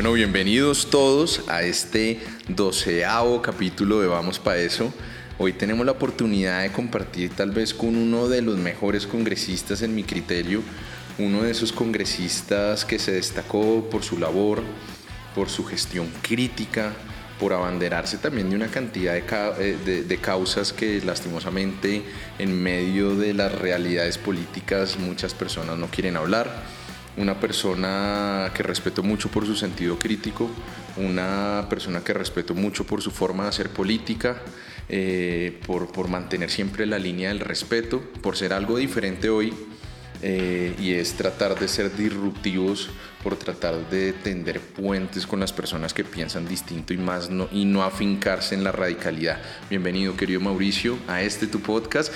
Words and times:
Bueno, 0.00 0.14
bienvenidos 0.14 0.88
todos 0.88 1.46
a 1.46 1.62
este 1.62 2.20
doceavo 2.48 3.42
capítulo 3.42 4.00
de 4.00 4.06
Vamos 4.06 4.38
Pa' 4.38 4.56
Eso. 4.56 4.94
Hoy 5.36 5.52
tenemos 5.52 5.84
la 5.84 5.92
oportunidad 5.92 6.62
de 6.62 6.72
compartir 6.72 7.36
tal 7.36 7.50
vez 7.50 7.74
con 7.74 7.94
uno 7.94 8.26
de 8.26 8.40
los 8.40 8.56
mejores 8.56 9.06
congresistas 9.06 9.82
en 9.82 9.94
mi 9.94 10.02
criterio, 10.02 10.62
uno 11.18 11.42
de 11.42 11.50
esos 11.50 11.70
congresistas 11.70 12.86
que 12.86 12.98
se 12.98 13.12
destacó 13.12 13.90
por 13.90 14.02
su 14.02 14.18
labor, 14.18 14.62
por 15.34 15.50
su 15.50 15.66
gestión 15.66 16.08
crítica, 16.22 16.94
por 17.38 17.52
abanderarse 17.52 18.16
también 18.16 18.48
de 18.48 18.56
una 18.56 18.68
cantidad 18.68 19.12
de, 19.12 19.22
eh, 19.58 20.04
de, 20.08 20.16
causas 20.16 20.72
que 20.72 21.02
lastimosamente 21.02 22.02
en 22.38 22.54
medio 22.54 23.16
de 23.16 23.34
las 23.34 23.52
realidades 23.52 24.16
políticas 24.16 24.98
muchas 24.98 25.34
personas 25.34 25.76
no 25.76 25.88
quieren 25.88 26.16
hablar. 26.16 26.79
Una 27.16 27.38
persona 27.38 28.50
que 28.54 28.62
respeto 28.62 29.02
mucho 29.02 29.28
por 29.30 29.44
su 29.44 29.56
sentido 29.56 29.98
crítico, 29.98 30.48
una 30.96 31.66
persona 31.68 32.02
que 32.02 32.12
respeto 32.14 32.54
mucho 32.54 32.86
por 32.86 33.02
su 33.02 33.10
forma 33.10 33.44
de 33.44 33.48
hacer 33.50 33.70
política, 33.70 34.36
eh, 34.88 35.60
por, 35.66 35.90
por 35.92 36.08
mantener 36.08 36.50
siempre 36.50 36.86
la 36.86 36.98
línea 36.98 37.28
del 37.28 37.40
respeto, 37.40 38.00
por 38.22 38.36
ser 38.36 38.52
algo 38.52 38.76
diferente 38.76 39.28
hoy 39.28 39.52
eh, 40.22 40.74
y 40.78 40.92
es 40.92 41.14
tratar 41.14 41.58
de 41.58 41.66
ser 41.66 41.96
disruptivos 41.96 42.90
por 43.22 43.36
tratar 43.36 43.88
de 43.88 44.12
tender 44.12 44.60
puentes 44.60 45.26
con 45.26 45.40
las 45.40 45.52
personas 45.52 45.94
que 45.94 46.04
piensan 46.04 46.46
distinto 46.46 46.92
y 46.92 46.98
más 46.98 47.30
no, 47.30 47.48
y 47.50 47.64
no 47.64 47.82
afincarse 47.82 48.54
en 48.54 48.62
la 48.62 48.72
radicalidad. 48.72 49.40
Bienvenido 49.70 50.16
querido 50.16 50.40
Mauricio 50.40 50.98
a 51.08 51.22
este 51.22 51.46
tu 51.46 51.60
podcast. 51.60 52.12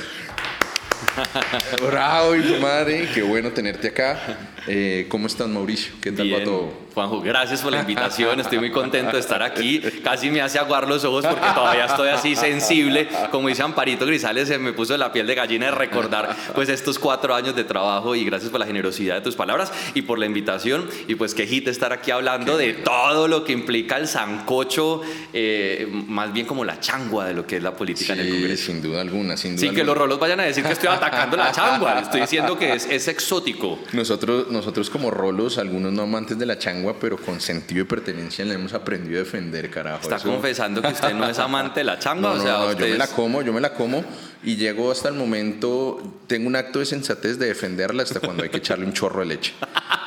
Bravo, 1.81 2.35
hijo 2.37 2.61
madre, 2.61 3.09
qué 3.15 3.23
bueno 3.23 3.51
tenerte 3.53 3.89
acá. 3.89 4.54
Eh, 4.67 5.07
¿Cómo 5.09 5.27
estás, 5.27 5.49
Mauricio? 5.49 5.93
¿Qué 6.01 6.13
tal 6.13 6.33
va 6.33 6.43
todo? 6.43 6.85
Juanjo, 6.95 7.21
gracias 7.21 7.61
por 7.61 7.73
la 7.73 7.81
invitación. 7.81 8.39
Estoy 8.39 8.59
muy 8.59 8.71
contento 8.71 9.13
de 9.13 9.19
estar 9.19 9.43
aquí. 9.43 9.81
Casi 10.05 10.31
me 10.31 10.41
hace 10.41 10.61
aguar 10.61 10.89
los 10.89 11.05
ojos 11.05 11.27
porque 11.27 11.47
todavía 11.53 11.87
estoy 11.87 12.09
así 12.09 12.37
sensible. 12.37 13.09
Como 13.33 13.49
dice 13.49 13.65
Amparito 13.65 14.07
Grisales, 14.07 14.47
se 14.47 14.59
me 14.59 14.73
puso 14.73 14.97
la 14.97 15.13
piel 15.13 15.27
de 15.27 15.35
gallina 15.35 15.67
de 15.67 15.73
recordar 15.73 16.37
pues 16.55 16.69
estos 16.69 17.01
cuatro 17.01 17.35
años 17.35 17.57
de 17.57 17.65
trabajo 17.65 18.15
y 18.15 18.25
gracias 18.25 18.53
por 18.53 18.61
la 18.61 18.67
generosidad 18.67 19.17
de 19.17 19.23
tus 19.23 19.35
palabras 19.35 19.73
y 19.95 20.03
por 20.03 20.21
la 20.21 20.27
invitación. 20.27 20.89
Y 21.09 21.17
pues 21.17 21.35
qué 21.35 21.49
hit 21.49 21.67
estar 21.67 21.93
aquí 21.93 22.13
hablando 22.13 22.57
de 22.57 22.75
todo 22.75 23.27
lo 23.27 23.43
que 23.43 23.53
implica 23.53 23.97
el 23.97 24.07
sancocho, 24.07 25.01
eh, 25.33 25.89
más 25.91 26.33
bien 26.33 26.47
como 26.47 26.65
la 26.65 26.79
changua 26.79 27.27
de 27.27 27.35
lo 27.35 27.45
que 27.45 27.57
es 27.57 27.63
la 27.63 27.75
política 27.75 28.13
en 28.13 28.21
el 28.21 28.31
Congreso. 28.31 28.67
Sin 28.67 28.81
duda 28.81 29.01
alguna, 29.01 29.37
sin 29.37 29.57
duda. 29.57 29.67
Sin 29.67 29.75
que 29.75 29.83
los 29.83 29.99
rolos 29.99 30.21
vayan 30.21 30.39
a 30.39 30.45
decir 30.45 30.63
que 30.63 30.75
estoy 30.75 30.91
atacando 30.91 31.37
la 31.37 31.51
changua. 31.51 31.99
Estoy 31.99 32.21
diciendo 32.21 32.57
que 32.57 32.73
es, 32.73 32.87
es 32.87 33.09
exótico. 33.09 33.81
Nosotros, 33.93 34.47
nosotros 34.55 34.89
como 34.89 35.11
rolos, 35.11 35.59
algunos 35.59 35.93
no 35.93 36.03
amantes 36.03 36.39
de 36.39 36.47
la 36.47 36.59
changua, 36.59 36.97
pero 36.99 37.19
con 37.19 37.41
sentido 37.41 37.85
de 37.85 37.91
pertenencia 37.91 38.45
le 38.45 38.55
hemos 38.55 38.73
aprendido 38.73 39.21
a 39.21 39.25
defender, 39.25 39.69
carajo. 39.71 40.03
¿Está 40.03 40.19
confesando 40.19 40.81
que 40.81 40.89
usted 40.89 41.13
no 41.13 41.29
es 41.29 41.39
amante 41.39 41.81
de 41.81 41.85
la 41.85 41.99
changua? 41.99 42.35
No, 42.45 42.45
no, 42.45 42.73
yo 42.73 42.87
me 42.87 42.97
la 42.97 43.07
como, 43.07 43.43
yo 43.43 43.53
me 43.53 43.61
la 43.61 43.75
como 43.75 44.05
y 44.43 44.57
llego 44.57 44.91
hasta 44.91 45.09
el 45.09 45.15
momento, 45.15 46.21
tengo 46.27 46.47
un 46.47 46.57
acto 46.57 46.79
de 46.79 46.87
sensatez 46.87 47.39
de 47.39 47.47
defenderla 47.47 48.03
hasta 48.03 48.21
cuando 48.21 48.43
hay 48.43 48.49
que 48.49 48.59
echarle 48.59 48.85
un 48.87 48.93
chorro 48.93 49.21
de 49.21 49.27
leche. 49.27 49.53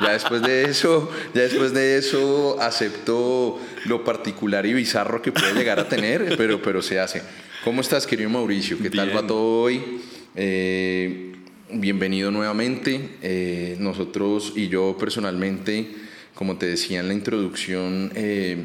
Ya 0.02 0.12
después 0.12 0.42
de 0.42 0.66
eso, 0.66 1.12
ya 1.34 1.42
después 1.42 1.74
de 1.74 1.98
eso 1.98 2.58
acepto 2.60 3.60
lo 3.86 4.04
particular 4.04 4.66
y 4.66 4.74
bizarro 4.74 5.22
que 5.22 5.32
puede 5.32 5.54
llegar 5.54 5.80
a 5.80 5.88
tener, 5.88 6.36
pero, 6.38 6.62
pero 6.62 6.82
se 6.82 7.00
hace. 7.00 7.22
¿Cómo 7.64 7.82
estás, 7.82 8.08
querido 8.08 8.30
Mauricio? 8.30 8.78
¿Qué 8.80 8.90
tal 8.90 9.16
va 9.16 9.26
todo 9.26 9.62
hoy? 9.62 10.02
Eh, 10.36 11.27
bienvenido 11.72 12.32
nuevamente. 12.32 13.18
Eh, 13.22 13.78
nosotros 13.80 14.54
y 14.56 14.68
yo 14.68 14.98
personalmente 14.98 16.08
como 16.38 16.56
te 16.58 16.68
decía 16.68 17.00
en 17.00 17.08
la 17.08 17.16
introducción, 17.16 18.12
eh, 18.14 18.64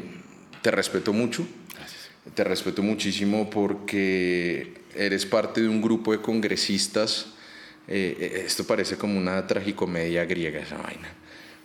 te 0.61 0.69
respeto 0.69 1.11
mucho. 1.11 1.45
Te 2.35 2.43
respeto 2.43 2.83
muchísimo 2.83 3.49
porque 3.49 4.75
eres 4.95 5.25
parte 5.25 5.59
de 5.61 5.69
un 5.69 5.81
grupo 5.81 6.11
de 6.11 6.21
congresistas. 6.21 7.33
Eh, 7.87 8.15
eh, 8.19 8.43
esto 8.45 8.65
parece 8.67 8.95
como 8.95 9.17
una 9.17 9.47
tragicomedia 9.47 10.23
griega, 10.23 10.59
esa 10.59 10.77
vaina. 10.77 11.09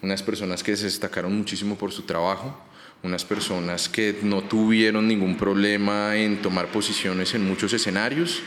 Unas 0.01 0.23
personas 0.23 0.63
que 0.63 0.77
se 0.79 0.87
destacaron 0.87 1.37
muchísimo 1.37 1.77
por 1.77 1.93
su 1.93 2.03
trabajo, 2.03 2.59
unas 3.03 3.27
personas 3.27 3.91
que 3.91 4.17
no 4.23 4.43
tuvieron 4.43 5.07
ningún 5.07 5.37
problema 5.37 6.17
en 6.17 6.41
tomar 6.41 6.69
posiciones 6.69 7.35
en 7.35 7.45
muchos 7.45 7.75
escenarios. 7.75 8.41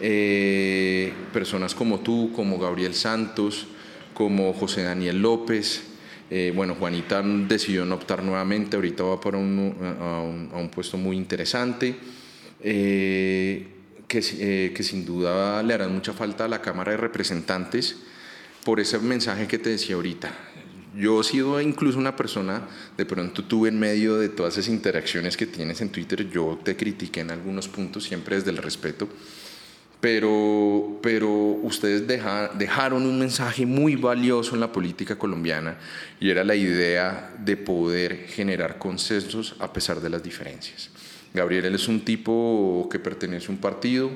Personas 0.00 1.74
como 1.74 2.00
tú, 2.00 2.32
como 2.34 2.58
Gabriel 2.58 2.94
Santos, 2.94 3.66
como 4.14 4.52
José 4.52 4.82
Daniel 4.82 5.20
López, 5.20 5.90
eh, 6.32 6.52
bueno, 6.54 6.76
Juanita 6.76 7.22
decidió 7.22 7.84
no 7.84 7.96
optar 7.96 8.22
nuevamente, 8.22 8.76
ahorita 8.76 9.02
va 9.02 9.20
para 9.20 9.36
un, 9.36 9.74
a, 10.00 10.20
un, 10.20 10.70
puesto 10.72 10.96
muy 10.96 11.16
interesante, 11.16 11.96
eh, 12.62 13.66
que, 14.06 14.22
eh, 14.38 14.72
que, 14.72 14.82
sin 14.84 15.04
duda 15.04 15.60
le 15.64 15.74
hará 15.74 15.88
mucha 15.88 16.12
falta 16.12 16.44
a 16.44 16.48
la 16.48 16.62
Cámara 16.62 16.92
de 16.92 16.98
Representantes 16.98 17.96
por 18.64 18.78
ese 18.78 19.00
mensaje 19.00 19.48
que 19.48 19.58
te 19.58 19.70
decía 19.70 19.96
ahorita. 19.96 20.32
Yo 20.96 21.20
he 21.20 21.24
sido 21.24 21.60
incluso 21.60 21.98
una 21.98 22.14
persona, 22.14 22.68
de 22.96 23.06
pronto 23.06 23.44
tuve 23.44 23.68
en 23.68 23.80
medio 23.80 24.16
de 24.16 24.28
todas 24.28 24.56
esas 24.56 24.68
interacciones 24.68 25.36
que 25.36 25.46
tienes 25.46 25.80
en 25.80 25.88
Twitter, 25.88 26.30
yo 26.30 26.60
te 26.62 26.76
critiqué 26.76 27.20
en 27.20 27.32
algunos 27.32 27.66
puntos, 27.66 28.04
siempre 28.04 28.36
desde 28.36 28.50
el 28.50 28.58
respeto, 28.58 29.08
pero, 30.00 30.98
pero 31.02 31.28
ustedes 31.28 32.06
dejaron 32.06 33.04
un 33.04 33.18
mensaje 33.18 33.66
muy 33.66 33.96
valioso 33.96 34.54
en 34.54 34.60
la 34.60 34.72
política 34.72 35.16
colombiana 35.16 35.76
y 36.18 36.30
era 36.30 36.42
la 36.42 36.54
idea 36.54 37.34
de 37.38 37.56
poder 37.58 38.26
generar 38.28 38.78
consensos 38.78 39.56
a 39.60 39.72
pesar 39.72 40.00
de 40.00 40.08
las 40.08 40.22
diferencias. 40.22 40.88
Gabriel 41.34 41.74
es 41.74 41.86
un 41.86 42.00
tipo 42.00 42.88
que 42.90 42.98
pertenece 42.98 43.48
a 43.48 43.50
un 43.50 43.58
partido, 43.58 44.10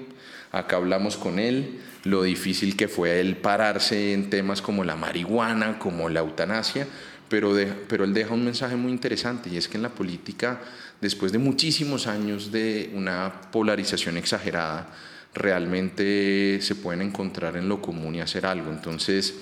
acá 0.52 0.76
hablamos 0.76 1.16
con 1.16 1.38
él, 1.38 1.80
lo 2.04 2.22
difícil 2.22 2.76
que 2.76 2.88
fue 2.88 3.20
él 3.20 3.36
pararse 3.36 4.14
en 4.14 4.30
temas 4.30 4.62
como 4.62 4.84
la 4.84 4.96
marihuana, 4.96 5.78
como 5.78 6.08
la 6.08 6.20
eutanasia, 6.20 6.86
pero, 7.28 7.54
pero 7.88 8.04
él 8.04 8.14
deja 8.14 8.32
un 8.32 8.44
mensaje 8.44 8.76
muy 8.76 8.90
interesante 8.90 9.50
y 9.50 9.58
es 9.58 9.68
que 9.68 9.76
en 9.76 9.82
la 9.82 9.90
política, 9.90 10.60
después 11.00 11.30
de 11.30 11.38
muchísimos 11.38 12.06
años 12.06 12.50
de 12.50 12.90
una 12.94 13.32
polarización 13.50 14.16
exagerada, 14.16 14.88
realmente 15.34 16.58
se 16.60 16.74
pueden 16.76 17.02
encontrar 17.02 17.56
en 17.56 17.68
lo 17.68 17.80
común 17.82 18.14
y 18.14 18.20
hacer 18.20 18.46
algo. 18.46 18.70
Entonces, 18.70 19.34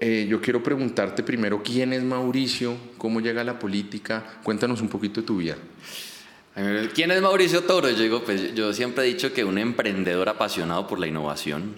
eh, 0.00 0.26
yo 0.28 0.40
quiero 0.40 0.62
preguntarte 0.62 1.22
primero, 1.22 1.62
¿quién 1.62 1.92
es 1.92 2.02
Mauricio? 2.02 2.76
¿Cómo 2.98 3.20
llega 3.20 3.40
a 3.40 3.44
la 3.44 3.58
política? 3.58 4.40
Cuéntanos 4.42 4.80
un 4.80 4.88
poquito 4.88 5.20
de 5.20 5.26
tu 5.26 5.36
vida. 5.36 5.56
¿Quién 6.94 7.10
es 7.10 7.22
Mauricio 7.22 7.62
Toro? 7.62 7.88
Yo, 7.88 8.02
digo, 8.02 8.24
pues, 8.24 8.54
yo 8.54 8.74
siempre 8.74 9.04
he 9.04 9.06
dicho 9.06 9.32
que 9.32 9.42
un 9.42 9.56
emprendedor 9.56 10.28
apasionado 10.28 10.86
por 10.86 10.98
la 10.98 11.06
innovación, 11.06 11.76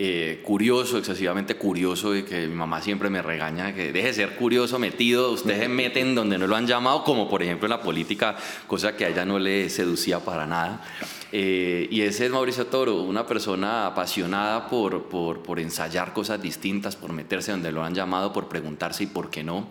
eh, 0.00 0.40
curioso, 0.44 0.96
excesivamente 0.96 1.56
curioso, 1.56 2.14
y 2.14 2.22
que 2.22 2.46
mi 2.46 2.54
mamá 2.54 2.80
siempre 2.80 3.10
me 3.10 3.20
regaña 3.20 3.74
que 3.74 3.92
deje 3.92 4.06
de 4.06 4.14
ser 4.14 4.36
curioso, 4.36 4.78
metido, 4.78 5.32
ustedes 5.32 5.58
se 5.58 5.68
meten 5.68 6.14
donde 6.14 6.38
no 6.38 6.46
lo 6.46 6.54
han 6.54 6.68
llamado, 6.68 7.02
como 7.02 7.28
por 7.28 7.42
ejemplo 7.42 7.66
en 7.66 7.70
la 7.70 7.82
política, 7.82 8.36
cosa 8.68 8.96
que 8.96 9.04
a 9.04 9.08
ella 9.08 9.24
no 9.24 9.40
le 9.40 9.68
seducía 9.68 10.20
para 10.20 10.46
nada. 10.46 10.84
Eh, 11.32 11.88
y 11.90 12.02
ese 12.02 12.26
es 12.26 12.30
Mauricio 12.30 12.68
Toro, 12.68 13.02
una 13.02 13.26
persona 13.26 13.86
apasionada 13.86 14.68
por, 14.68 15.08
por, 15.08 15.42
por, 15.42 15.58
ensayar 15.58 16.12
cosas 16.12 16.40
distintas, 16.40 16.94
por 16.94 17.12
meterse 17.12 17.50
donde 17.50 17.72
lo 17.72 17.82
han 17.82 17.94
llamado, 17.94 18.32
por 18.32 18.48
preguntarse 18.48 19.02
y 19.02 19.06
por 19.08 19.30
qué 19.30 19.42
no. 19.42 19.68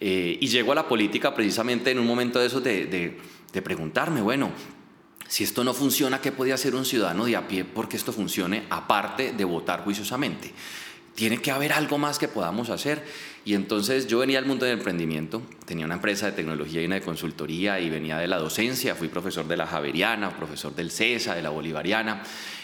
Eh, 0.00 0.38
y 0.40 0.46
llegó 0.46 0.70
a 0.70 0.76
la 0.76 0.86
política 0.86 1.34
precisamente 1.34 1.90
en 1.90 1.98
un 1.98 2.06
momento 2.06 2.38
de 2.38 2.46
eso 2.46 2.60
de, 2.60 2.86
de, 2.86 3.18
de 3.52 3.62
preguntarme, 3.62 4.22
bueno, 4.22 4.50
si 5.28 5.44
esto 5.44 5.64
no 5.64 5.74
funciona, 5.74 6.20
¿qué 6.20 6.32
podía 6.32 6.54
hacer 6.54 6.74
un 6.74 6.84
ciudadano 6.84 7.24
de 7.24 7.36
a 7.36 7.48
pie 7.48 7.64
porque 7.64 7.96
esto 7.96 8.12
funcione 8.12 8.64
aparte 8.70 9.32
de 9.32 9.44
votar 9.44 9.84
juiciosamente? 9.84 10.52
Tiene 11.14 11.38
que 11.38 11.50
haber 11.50 11.72
algo 11.72 11.96
más 11.96 12.18
que 12.18 12.28
podamos 12.28 12.70
hacer. 12.70 13.04
Y 13.44 13.54
entonces 13.54 14.06
yo 14.06 14.18
venía 14.18 14.38
al 14.38 14.46
mundo 14.46 14.64
del 14.64 14.78
emprendimiento, 14.78 15.42
tenía 15.66 15.84
una 15.84 15.96
empresa 15.96 16.26
de 16.26 16.32
tecnología 16.32 16.82
y 16.82 16.86
una 16.86 16.96
de 16.96 17.02
consultoría 17.02 17.78
y 17.78 17.90
venía 17.90 18.16
de 18.16 18.26
la 18.26 18.38
docencia, 18.38 18.94
fui 18.94 19.08
profesor 19.08 19.46
de 19.46 19.56
la 19.56 19.66
Javeriana, 19.66 20.36
profesor 20.36 20.74
del 20.74 20.90
CESA, 20.90 21.34
de 21.34 21.42
la 21.42 21.50
Bolivariana. 21.50 22.22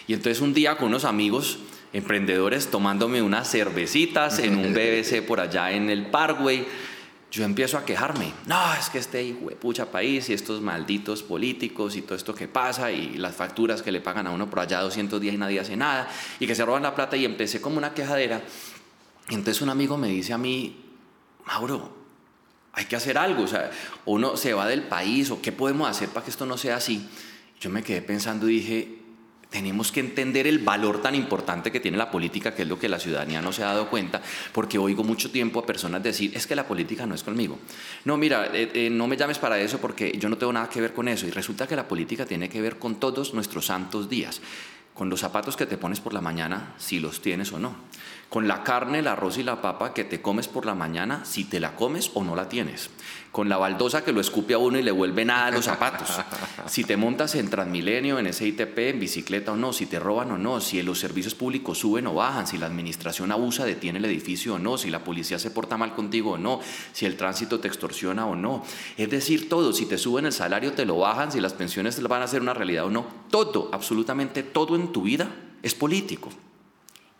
Y 0.09 0.15
entonces 0.15 0.41
un 0.41 0.55
día 0.55 0.77
con 0.77 0.89
unos 0.89 1.05
amigos 1.05 1.59
emprendedores 1.93 2.69
tomándome 2.69 3.21
unas 3.21 3.51
cervecitas 3.51 4.39
en 4.39 4.57
un 4.57 4.73
BBC 4.73 5.23
por 5.27 5.41
allá 5.41 5.73
en 5.73 5.91
el 5.91 6.07
Parkway, 6.07 6.67
yo 7.31 7.45
empiezo 7.45 7.79
a 7.79 7.85
quejarme. 7.85 8.33
No, 8.47 8.75
es 8.75 8.91
que 8.91 8.99
este 8.99 9.33
pucha 9.61 9.91
país 9.91 10.29
y 10.29 10.33
estos 10.33 10.61
malditos 10.61 11.23
políticos 11.23 11.97
y 11.97 12.03
todo 12.03 12.17
esto 12.17 12.35
que 12.35 12.49
pasa 12.49 12.91
y 12.91 13.15
las 13.19 13.37
facturas 13.37 13.83
que 13.83 13.93
le 13.93 14.01
pagan 14.01 14.27
a 14.27 14.31
uno 14.31 14.51
por 14.51 14.61
allá 14.61 14.81
200 14.81 15.21
días 15.21 15.35
y 15.35 15.39
nadie 15.39 15.61
hace 15.61 15.77
nada 15.77 16.09
y 16.41 16.47
que 16.47 16.55
se 16.55 16.65
roban 16.65 16.83
la 16.83 16.95
plata 16.95 17.17
y 17.17 17.25
empecé 17.25 17.61
como 17.61 17.79
una 17.79 17.95
quejadera. 17.95 18.43
Y 19.29 19.35
entonces 19.35 19.63
un 19.63 19.69
amigo 19.69 19.97
me 19.97 20.09
dice 20.09 20.33
a 20.33 20.39
mí, 20.39 20.85
Mauro, 21.47 21.97
hay 22.73 22.85
que 22.87 22.97
hacer 22.97 23.17
algo, 23.17 23.45
o 23.45 23.49
sea, 23.49 23.71
uno 24.07 24.37
se 24.37 24.53
va 24.53 24.67
del 24.67 24.83
país 24.83 25.31
o 25.31 25.41
qué 25.41 25.53
podemos 25.53 25.89
hacer 25.89 26.09
para 26.09 26.25
que 26.25 26.31
esto 26.31 26.47
no 26.47 26.57
sea 26.57 26.77
así. 26.77 27.09
Yo 27.61 27.71
me 27.71 27.83
quedé 27.83 28.03
pensando 28.03 28.49
y 28.49 28.55
dije, 28.55 29.00
Tenemos 29.51 29.91
que 29.91 29.99
entender 29.99 30.47
el 30.47 30.61
valor 30.61 31.03
tan 31.03 31.17
importante 31.17 31.73
que 31.73 31.81
tiene 31.81 31.99
la 31.99 32.11
política, 32.11 32.55
que 32.55 32.63
es 32.63 32.69
lo 32.69 32.79
que 32.79 32.89
la 32.89 33.01
ciudadanía 33.01 33.43
no 33.43 33.53
se 33.53 33.65
ha 33.65 33.67
dado 33.67 33.91
cuenta, 33.91 34.23
porque 34.53 34.79
oigo 34.79 35.03
mucho 35.03 35.31
tiempo 35.31 35.59
a 35.59 35.67
personas 35.67 36.03
decir, 36.03 36.31
es 36.37 36.47
que 36.47 36.55
la 36.55 36.69
política 36.69 37.05
no 37.05 37.17
es 37.17 37.25
conmigo. 37.25 37.59
No, 38.05 38.17
mira, 38.17 38.47
eh, 38.55 38.71
eh, 38.73 38.91
no 38.91 39.09
me 39.09 39.17
llames 39.17 39.39
para 39.39 39.59
eso 39.59 39.79
porque 39.79 40.17
yo 40.17 40.29
no 40.29 40.39
tengo 40.39 40.53
nada 40.53 40.69
que 40.69 40.81
ver 40.81 40.95
con 40.95 41.09
eso. 41.09 41.27
Y 41.27 41.31
resulta 41.31 41.67
que 41.67 41.75
la 41.75 41.89
política 41.89 42.27
tiene 42.27 42.49
que 42.49 42.61
ver 42.61 42.79
con 42.79 43.01
todos 43.01 43.35
nuestros 43.35 43.67
santos 43.67 44.09
días, 44.09 44.41
con 44.95 45.11
los 45.11 45.19
zapatos 45.19 45.57
que 45.57 45.67
te 45.67 45.77
pones 45.77 45.99
por 45.99 46.15
la 46.15 46.21
mañana, 46.21 46.75
si 46.79 47.01
los 47.01 47.21
tienes 47.21 47.53
o 47.53 47.59
no 47.59 47.75
con 48.31 48.47
la 48.47 48.63
carne, 48.63 49.01
el 49.01 49.09
arroz 49.09 49.37
y 49.39 49.43
la 49.43 49.61
papa 49.61 49.93
que 49.93 50.05
te 50.05 50.23
comes 50.23 50.47
por 50.47 50.65
la 50.65 50.77
mañana, 50.77 51.25
si 51.25 51.45
te 51.45 51.59
la 51.59 51.75
comes 51.75 52.13
o 52.15 52.23
no 52.23 52.37
la 52.37 52.49
tienes, 52.49 52.89
con 53.31 53.49
la 53.49 53.57
baldosa 53.57 54.05
que 54.05 54.13
lo 54.13 54.21
escupe 54.21 54.55
a 54.55 54.59
uno 54.59 54.79
y 54.79 54.83
le 54.83 54.91
vuelve 54.91 55.25
nada 55.25 55.47
a 55.47 55.51
los 55.51 55.65
zapatos, 55.67 56.09
si 56.67 56.85
te 56.85 56.97
montas 56.97 57.35
en 57.37 57.49
Transmilenio, 57.49 58.19
en 58.19 58.27
ese 58.27 58.47
ITP, 58.47 58.79
en 58.79 59.01
bicicleta 59.01 59.53
o 59.53 59.57
no, 59.57 59.73
si 59.73 59.87
te 59.87 60.01
roban 60.01 60.33
o 60.33 60.39
no, 60.39 60.61
si 60.61 60.83
los 60.83 60.99
servicios 60.99 61.35
públicos 61.35 61.79
suben 61.79 62.07
o 62.09 62.15
bajan, 62.15 62.47
si 62.47 62.59
la 62.59 62.67
administración 62.67 63.31
abusa, 63.31 63.65
detiene 63.65 63.99
el 63.99 64.05
edificio 64.05 64.55
o 64.55 64.59
no, 64.59 64.79
si 64.79 64.91
la 64.91 65.05
policía 65.05 65.39
se 65.39 65.51
porta 65.51 65.77
mal 65.77 65.95
contigo 65.95 66.33
o 66.33 66.39
no, 66.39 66.61
si 66.93 67.07
el 67.07 67.17
tránsito 67.17 67.61
te 67.61 67.69
extorsiona 67.69 68.27
o 68.27 68.35
no. 68.35 68.65
Es 68.97 69.11
decir, 69.11 69.49
todo, 69.49 69.73
si 69.73 69.87
te 69.87 69.99
suben 69.99 70.27
el 70.27 70.33
salario, 70.33 70.73
te 70.73 70.85
lo 70.85 70.99
bajan, 70.99 71.31
si 71.31 71.41
las 71.41 71.53
pensiones 71.53 72.03
van 72.03 72.23
a 72.23 72.27
ser 72.27 72.43
una 72.43 72.55
realidad 72.55 72.87
o 72.87 72.91
no, 72.91 73.07
todo, 73.31 73.71
absolutamente 73.73 74.43
todo 74.43 74.75
en 74.75 74.93
tu 74.93 75.03
vida 75.03 75.29
es 75.63 75.75
político. 75.75 76.31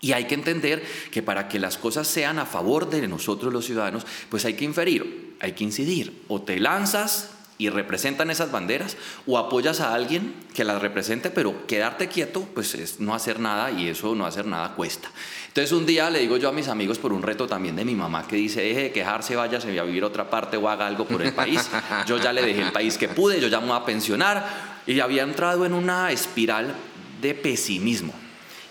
Y 0.01 0.13
hay 0.13 0.25
que 0.25 0.35
entender 0.35 0.83
que 1.11 1.23
para 1.23 1.49
que 1.49 1.59
las 1.59 1.77
cosas 1.77 2.09
sean 2.09 2.39
a 2.39 2.47
favor 2.47 2.89
de 2.89 3.07
nosotros 3.07 3.53
los 3.53 3.67
ciudadanos, 3.67 4.07
pues 4.31 4.45
hay 4.47 4.55
que 4.55 4.65
inferir, 4.65 5.37
hay 5.41 5.53
que 5.53 5.65
incidir. 5.65 6.23
O 6.29 6.41
te 6.41 6.59
lanzas 6.59 7.33
y 7.59 7.69
representan 7.69 8.31
esas 8.31 8.51
banderas, 8.51 8.97
o 9.27 9.37
apoyas 9.37 9.81
a 9.81 9.93
alguien 9.93 10.33
que 10.55 10.65
las 10.65 10.81
represente, 10.81 11.29
pero 11.29 11.67
quedarte 11.67 12.09
quieto, 12.09 12.49
pues 12.55 12.75
es 12.75 13.01
no 13.01 13.15
hacer 13.15 13.39
nada 13.39 13.71
y 13.71 13.89
eso 13.89 14.15
no 14.15 14.25
hacer 14.25 14.47
nada 14.47 14.75
cuesta. 14.75 15.11
Entonces 15.49 15.71
un 15.73 15.85
día 15.85 16.09
le 16.09 16.21
digo 16.21 16.39
yo 16.39 16.49
a 16.49 16.53
mis 16.53 16.69
amigos 16.69 16.99
por 16.99 17.13
un 17.13 17.21
reto 17.21 17.47
también 17.47 17.77
de 17.77 17.85
mi 17.85 17.95
mamá 17.95 18.27
que 18.27 18.37
dice, 18.37 18.63
deje 18.63 18.85
de 18.85 18.93
quejarse, 18.93 19.37
váyase 19.37 19.79
a 19.79 19.83
vivir 19.83 20.05
a 20.05 20.07
otra 20.07 20.31
parte 20.31 20.57
o 20.57 20.71
haga 20.71 20.87
algo 20.87 21.05
por 21.05 21.21
el 21.21 21.35
país. 21.35 21.69
Yo 22.07 22.17
ya 22.17 22.33
le 22.33 22.41
dejé 22.41 22.63
el 22.63 22.73
país 22.73 22.97
que 22.97 23.09
pude, 23.09 23.39
yo 23.39 23.49
ya 23.49 23.61
me 23.61 23.67
voy 23.67 23.77
a 23.77 23.85
pensionar 23.85 24.81
y 24.87 24.99
había 25.01 25.23
entrado 25.23 25.67
en 25.67 25.75
una 25.75 26.11
espiral 26.11 26.75
de 27.21 27.35
pesimismo 27.35 28.15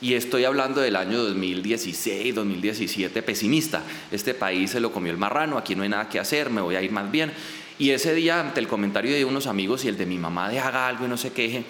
y 0.02 0.14
estoy 0.14 0.46
hablando 0.46 0.80
del 0.82 0.96
año 0.96 1.22
2016, 1.24 2.34
2017, 2.34 3.22
pesimista. 3.22 3.84
Este 4.12 4.34
país 4.34 4.72
se 4.72 4.80
lo 4.80 4.92
comió 4.92 5.12
el 5.12 5.18
marrano, 5.18 5.58
aquí 5.58 5.76
no 5.76 5.84
hay 5.84 5.90
nada 5.90 6.08
que 6.08 6.20
hacer, 6.20 6.50
me 6.50 6.62
voy 6.62 6.76
a 6.76 6.82
ir 6.82 6.92
más 6.92 7.12
bien. 7.12 7.34
Y 7.78 7.92
ese 7.92 8.14
día, 8.14 8.40
ante 8.40 8.60
el 8.60 8.68
comentario 8.68 9.14
de 9.14 9.26
unos 9.26 9.48
amigos 9.48 9.84
y 9.86 9.90
el 9.90 9.98
de 9.98 10.06
mi 10.06 10.18
mamá 10.18 10.50
de 10.50 10.60
haga 10.60 10.88
algo 10.88 11.06
y 11.06 11.10
no 11.10 11.18
se 11.18 11.32
queje, 11.32 11.66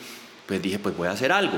pues 0.45 0.61
dije, 0.61 0.79
pues 0.79 0.95
voy 0.95 1.07
a 1.07 1.11
hacer 1.11 1.31
algo. 1.31 1.57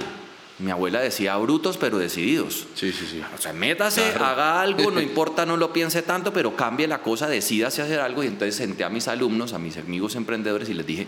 Mi 0.59 0.71
abuela 0.71 0.99
decía 0.99 1.35
brutos 1.37 1.77
pero 1.77 1.97
decididos. 1.97 2.67
Sí, 2.75 2.91
sí, 2.91 3.05
sí. 3.09 3.21
O 3.35 3.41
sea, 3.41 3.51
métase, 3.51 4.03
haga 4.13 4.61
algo, 4.61 4.91
no 4.91 5.01
importa, 5.01 5.45
no 5.45 5.57
lo 5.57 5.73
piense 5.73 6.01
tanto, 6.03 6.31
pero 6.31 6.55
cambie 6.55 6.87
la 6.87 7.01
cosa, 7.01 7.27
decídase 7.27 7.81
hacer 7.81 7.99
algo. 7.99 8.23
Y 8.23 8.27
entonces 8.27 8.55
senté 8.55 8.83
a 8.85 8.89
mis 8.89 9.07
alumnos, 9.07 9.53
a 9.53 9.59
mis 9.59 9.75
amigos 9.77 10.15
emprendedores 10.15 10.69
y 10.69 10.73
les 10.73 10.85
dije, 10.85 11.07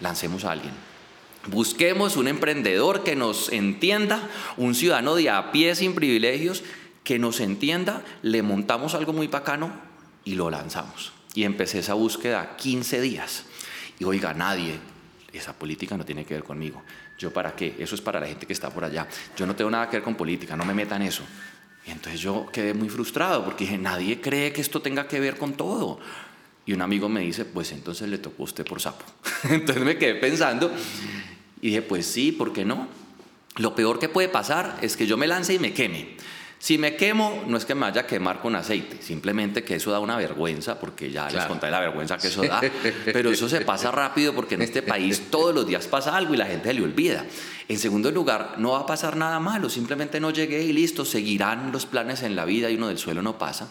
lancemos 0.00 0.44
a 0.44 0.52
alguien 0.52 0.93
Busquemos 1.46 2.16
un 2.16 2.28
emprendedor 2.28 3.04
que 3.04 3.16
nos 3.16 3.52
entienda, 3.52 4.28
un 4.56 4.74
ciudadano 4.74 5.14
de 5.14 5.30
a 5.30 5.52
pie 5.52 5.74
sin 5.74 5.94
privilegios 5.94 6.62
que 7.02 7.18
nos 7.18 7.40
entienda, 7.40 8.02
le 8.22 8.42
montamos 8.42 8.94
algo 8.94 9.12
muy 9.12 9.26
bacano 9.26 9.72
y 10.24 10.34
lo 10.36 10.50
lanzamos. 10.50 11.12
Y 11.34 11.44
empecé 11.44 11.80
esa 11.80 11.94
búsqueda 11.94 12.56
15 12.56 13.00
días. 13.00 13.44
Y 13.98 14.04
oiga, 14.04 14.32
nadie, 14.32 14.78
esa 15.32 15.52
política 15.52 15.96
no 15.96 16.04
tiene 16.04 16.24
que 16.24 16.34
ver 16.34 16.44
conmigo. 16.44 16.82
¿Yo 17.18 17.32
para 17.32 17.54
qué? 17.54 17.76
Eso 17.78 17.94
es 17.94 18.00
para 18.00 18.20
la 18.20 18.26
gente 18.26 18.46
que 18.46 18.52
está 18.52 18.70
por 18.70 18.84
allá. 18.84 19.06
Yo 19.36 19.46
no 19.46 19.54
tengo 19.54 19.70
nada 19.70 19.88
que 19.90 19.98
ver 19.98 20.04
con 20.04 20.14
política, 20.14 20.56
no 20.56 20.64
me 20.64 20.74
metan 20.74 21.02
eso. 21.02 21.22
Y 21.86 21.90
entonces 21.90 22.20
yo 22.20 22.46
quedé 22.50 22.72
muy 22.72 22.88
frustrado 22.88 23.44
porque 23.44 23.64
dije, 23.64 23.76
nadie 23.76 24.20
cree 24.20 24.52
que 24.52 24.62
esto 24.62 24.80
tenga 24.80 25.06
que 25.06 25.20
ver 25.20 25.36
con 25.36 25.52
todo. 25.52 26.00
Y 26.66 26.72
un 26.72 26.80
amigo 26.80 27.10
me 27.10 27.20
dice, 27.20 27.44
pues 27.44 27.72
entonces 27.72 28.08
le 28.08 28.16
tocó 28.16 28.44
a 28.44 28.46
usted 28.46 28.64
por 28.64 28.80
sapo. 28.80 29.04
entonces 29.50 29.84
me 29.84 29.98
quedé 29.98 30.14
pensando 30.14 30.72
y 31.64 31.68
dije, 31.68 31.80
pues 31.80 32.04
sí, 32.04 32.30
¿por 32.30 32.52
qué 32.52 32.66
no? 32.66 32.86
Lo 33.56 33.74
peor 33.74 33.98
que 33.98 34.10
puede 34.10 34.28
pasar 34.28 34.76
es 34.82 34.98
que 34.98 35.06
yo 35.06 35.16
me 35.16 35.26
lance 35.26 35.54
y 35.54 35.58
me 35.58 35.72
queme. 35.72 36.08
Si 36.58 36.76
me 36.76 36.94
quemo, 36.94 37.42
no 37.46 37.56
es 37.56 37.64
que 37.64 37.74
me 37.74 37.80
vaya 37.80 38.02
a 38.02 38.06
quemar 38.06 38.42
con 38.42 38.54
aceite, 38.54 39.00
simplemente 39.00 39.64
que 39.64 39.76
eso 39.76 39.90
da 39.90 39.98
una 39.98 40.18
vergüenza, 40.18 40.78
porque 40.78 41.10
ya 41.10 41.30
les 41.30 41.46
conté 41.46 41.70
la 41.70 41.80
vergüenza 41.80 42.18
que 42.18 42.28
eso 42.28 42.42
da, 42.42 42.60
pero 43.06 43.30
eso 43.30 43.48
se 43.48 43.62
pasa 43.62 43.90
rápido 43.90 44.34
porque 44.34 44.56
en 44.56 44.62
este 44.62 44.82
país 44.82 45.30
todos 45.30 45.54
los 45.54 45.66
días 45.66 45.86
pasa 45.86 46.14
algo 46.14 46.34
y 46.34 46.36
la 46.36 46.44
gente 46.44 46.68
se 46.68 46.74
le 46.74 46.82
olvida. 46.82 47.24
En 47.66 47.78
segundo 47.78 48.10
lugar, 48.10 48.56
no 48.58 48.72
va 48.72 48.80
a 48.80 48.86
pasar 48.86 49.16
nada 49.16 49.40
malo, 49.40 49.70
simplemente 49.70 50.20
no 50.20 50.32
llegué 50.32 50.64
y 50.64 50.74
listo, 50.74 51.06
seguirán 51.06 51.72
los 51.72 51.86
planes 51.86 52.22
en 52.24 52.36
la 52.36 52.44
vida 52.44 52.70
y 52.70 52.76
uno 52.76 52.88
del 52.88 52.98
suelo 52.98 53.22
no 53.22 53.38
pasa. 53.38 53.70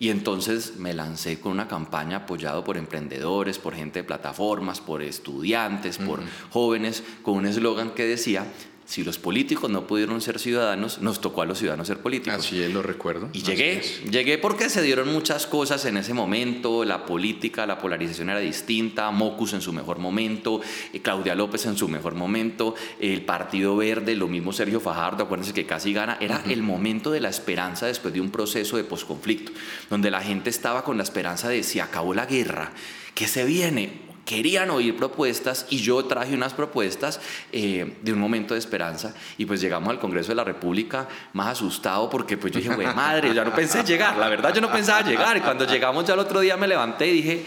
Y 0.00 0.10
entonces 0.10 0.76
me 0.76 0.94
lancé 0.94 1.40
con 1.40 1.52
una 1.52 1.66
campaña 1.66 2.18
apoyado 2.18 2.62
por 2.62 2.76
emprendedores, 2.76 3.58
por 3.58 3.74
gente 3.74 4.00
de 4.00 4.04
plataformas, 4.04 4.80
por 4.80 5.02
estudiantes, 5.02 5.98
por 5.98 6.20
jóvenes, 6.50 7.02
con 7.22 7.34
un 7.34 7.46
eslogan 7.46 7.90
que 7.90 8.04
decía, 8.04 8.46
si 8.88 9.04
los 9.04 9.18
políticos 9.18 9.70
no 9.70 9.86
pudieron 9.86 10.18
ser 10.22 10.38
ciudadanos, 10.38 11.02
nos 11.02 11.20
tocó 11.20 11.42
a 11.42 11.44
los 11.44 11.58
ciudadanos 11.58 11.86
ser 11.86 11.98
políticos. 11.98 12.38
Así 12.38 12.62
es, 12.62 12.72
lo 12.72 12.80
recuerdo. 12.80 13.28
Y 13.34 13.42
llegué, 13.42 13.82
llegué 14.10 14.38
porque 14.38 14.70
se 14.70 14.80
dieron 14.80 15.12
muchas 15.12 15.46
cosas 15.46 15.84
en 15.84 15.98
ese 15.98 16.14
momento, 16.14 16.86
la 16.86 17.04
política, 17.04 17.66
la 17.66 17.78
polarización 17.78 18.30
era 18.30 18.38
distinta, 18.38 19.10
Mocus 19.10 19.52
en 19.52 19.60
su 19.60 19.74
mejor 19.74 19.98
momento, 19.98 20.62
eh, 20.94 21.02
Claudia 21.02 21.34
López 21.34 21.66
en 21.66 21.76
su 21.76 21.86
mejor 21.86 22.14
momento, 22.14 22.74
el 22.98 23.20
Partido 23.26 23.76
Verde, 23.76 24.16
lo 24.16 24.26
mismo 24.26 24.54
Sergio 24.54 24.80
Fajardo, 24.80 25.24
acuérdense 25.24 25.52
que 25.52 25.66
casi 25.66 25.92
gana, 25.92 26.16
era 26.18 26.42
el 26.48 26.62
momento 26.62 27.10
de 27.10 27.20
la 27.20 27.28
esperanza 27.28 27.84
después 27.84 28.14
de 28.14 28.22
un 28.22 28.30
proceso 28.30 28.78
de 28.78 28.84
posconflicto, 28.84 29.52
donde 29.90 30.10
la 30.10 30.22
gente 30.22 30.48
estaba 30.48 30.82
con 30.82 30.96
la 30.96 31.02
esperanza 31.02 31.50
de 31.50 31.62
si 31.62 31.78
acabó 31.78 32.14
la 32.14 32.24
guerra, 32.24 32.72
¿qué 33.14 33.28
se 33.28 33.44
viene? 33.44 34.07
Querían 34.28 34.68
oír 34.68 34.94
propuestas 34.94 35.64
y 35.70 35.78
yo 35.78 36.04
traje 36.04 36.34
unas 36.34 36.52
propuestas 36.52 37.18
eh, 37.50 37.96
de 38.02 38.12
un 38.12 38.18
momento 38.18 38.52
de 38.52 38.60
esperanza 38.60 39.14
y 39.38 39.46
pues 39.46 39.58
llegamos 39.58 39.88
al 39.88 39.98
Congreso 39.98 40.28
de 40.28 40.34
la 40.34 40.44
República 40.44 41.08
más 41.32 41.52
asustado 41.52 42.10
porque 42.10 42.36
pues 42.36 42.52
yo 42.52 42.60
dije, 42.60 42.74
güey, 42.74 42.94
madre, 42.94 43.32
ya 43.32 43.42
no 43.42 43.54
pensé 43.54 43.82
llegar, 43.84 44.18
la 44.18 44.28
verdad 44.28 44.52
yo 44.52 44.60
no 44.60 44.70
pensaba 44.70 45.00
llegar 45.00 45.38
y 45.38 45.40
cuando 45.40 45.64
llegamos 45.64 46.04
ya 46.04 46.12
el 46.12 46.20
otro 46.20 46.40
día 46.40 46.58
me 46.58 46.68
levanté 46.68 47.06
y 47.06 47.12
dije, 47.12 47.46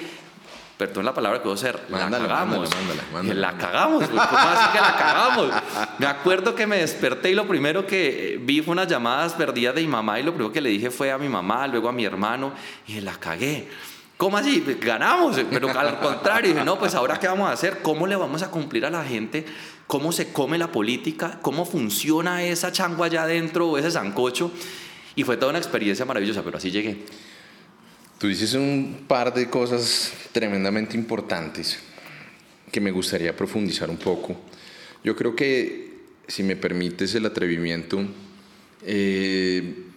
perdón 0.76 1.06
la 1.06 1.14
palabra 1.14 1.38
que 1.38 1.44
voy 1.44 1.52
a 1.52 1.60
hacer, 1.60 1.80
la 1.88 2.10
cagamos. 2.10 2.68
La 3.36 3.58
cagamos, 3.60 4.08
¿cómo 4.08 4.20
así 4.20 4.72
que 4.72 4.82
la 4.82 4.96
cagamos? 4.98 5.52
Me 6.00 6.08
acuerdo 6.08 6.56
que 6.56 6.66
me 6.66 6.78
desperté 6.78 7.30
y 7.30 7.36
lo 7.36 7.48
primero 7.48 7.86
que 7.86 8.40
vi 8.42 8.64
fue 8.64 8.72
unas 8.72 8.88
llamadas 8.88 9.34
perdidas 9.34 9.76
de 9.76 9.82
mi 9.82 9.88
mamá 9.88 10.20
y 10.20 10.24
lo 10.24 10.32
primero 10.32 10.52
que 10.52 10.62
le 10.62 10.72
dije 10.72 10.90
fue 10.90 11.12
a 11.12 11.20
mi 11.20 11.30
mamá, 11.30 11.68
luego 11.68 11.90
a 11.90 11.92
mi 11.92 12.06
hermano 12.06 12.54
y 12.88 13.00
la 13.02 13.14
cagué. 13.14 13.68
¿Cómo 14.22 14.38
así? 14.38 14.64
Ganamos, 14.80 15.36
pero 15.50 15.68
al 15.68 16.00
contrario, 16.00 16.52
dije, 16.52 16.64
no, 16.64 16.78
pues 16.78 16.94
ahora 16.94 17.20
qué 17.20 17.26
vamos 17.26 17.50
a 17.50 17.54
hacer, 17.54 17.80
cómo 17.82 18.06
le 18.06 18.16
vamos 18.16 18.44
a 18.44 18.52
cumplir 18.52 18.86
a 18.86 18.92
la 18.92 19.04
gente, 19.04 19.44
cómo 19.88 20.12
se 20.12 20.32
come 20.32 20.60
la 20.60 20.72
política, 20.72 21.40
cómo 21.42 21.66
funciona 21.66 22.44
esa 22.44 22.72
changua 22.72 23.08
allá 23.08 23.24
adentro 23.24 23.68
o 23.68 23.80
ese 23.80 23.90
zancocho. 23.90 24.52
Y 25.16 25.24
fue 25.24 25.38
toda 25.38 25.50
una 25.50 25.58
experiencia 25.58 26.06
maravillosa, 26.06 26.44
pero 26.44 26.60
así 26.60 26.70
llegué. 26.70 27.00
Tú 28.20 28.28
dices 28.28 28.54
un 28.54 29.06
par 29.08 29.34
de 29.34 29.50
cosas 29.50 30.14
tremendamente 30.32 30.96
importantes 30.96 31.80
que 32.72 32.80
me 32.80 32.92
gustaría 32.92 33.36
profundizar 33.36 33.90
un 33.90 33.98
poco. 33.98 34.40
Yo 35.04 35.16
creo 35.16 35.36
que, 35.36 35.98
si 36.28 36.44
me 36.44 36.56
permites 36.56 37.16
el 37.16 37.26
atrevimiento, 37.26 38.06
eh, 38.86 39.91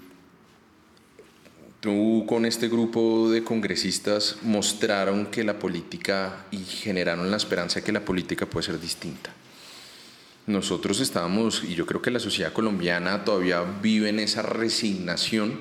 Tú 1.84 2.24
con 2.26 2.46
este 2.46 2.68
grupo 2.68 3.28
de 3.30 3.44
congresistas 3.44 4.38
mostraron 4.40 5.26
que 5.26 5.44
la 5.44 5.58
política 5.58 6.46
y 6.50 6.56
generaron 6.56 7.30
la 7.30 7.36
esperanza 7.36 7.80
de 7.80 7.84
que 7.84 7.92
la 7.92 8.02
política 8.02 8.46
puede 8.46 8.64
ser 8.64 8.80
distinta. 8.80 9.34
Nosotros 10.46 11.00
estábamos, 11.00 11.62
y 11.62 11.74
yo 11.74 11.84
creo 11.84 12.00
que 12.00 12.10
la 12.10 12.20
sociedad 12.20 12.54
colombiana 12.54 13.26
todavía 13.26 13.62
vive 13.82 14.08
en 14.08 14.18
esa 14.18 14.40
resignación 14.40 15.58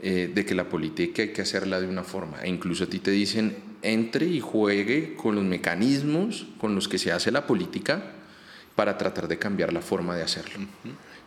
eh, 0.00 0.32
de 0.34 0.46
que 0.46 0.54
la 0.54 0.70
política 0.70 1.20
hay 1.20 1.34
que 1.34 1.42
hacerla 1.42 1.78
de 1.78 1.88
una 1.88 2.04
forma. 2.04 2.40
E 2.42 2.48
incluso 2.48 2.84
a 2.84 2.86
ti 2.86 2.98
te 3.00 3.10
dicen, 3.10 3.54
entre 3.82 4.24
y 4.24 4.40
juegue 4.40 5.14
con 5.14 5.34
los 5.34 5.44
mecanismos 5.44 6.46
con 6.58 6.74
los 6.74 6.88
que 6.88 6.96
se 6.96 7.12
hace 7.12 7.30
la 7.30 7.46
política 7.46 8.12
para 8.74 8.96
tratar 8.96 9.28
de 9.28 9.36
cambiar 9.36 9.74
la 9.74 9.82
forma 9.82 10.16
de 10.16 10.22
hacerlo. 10.22 10.66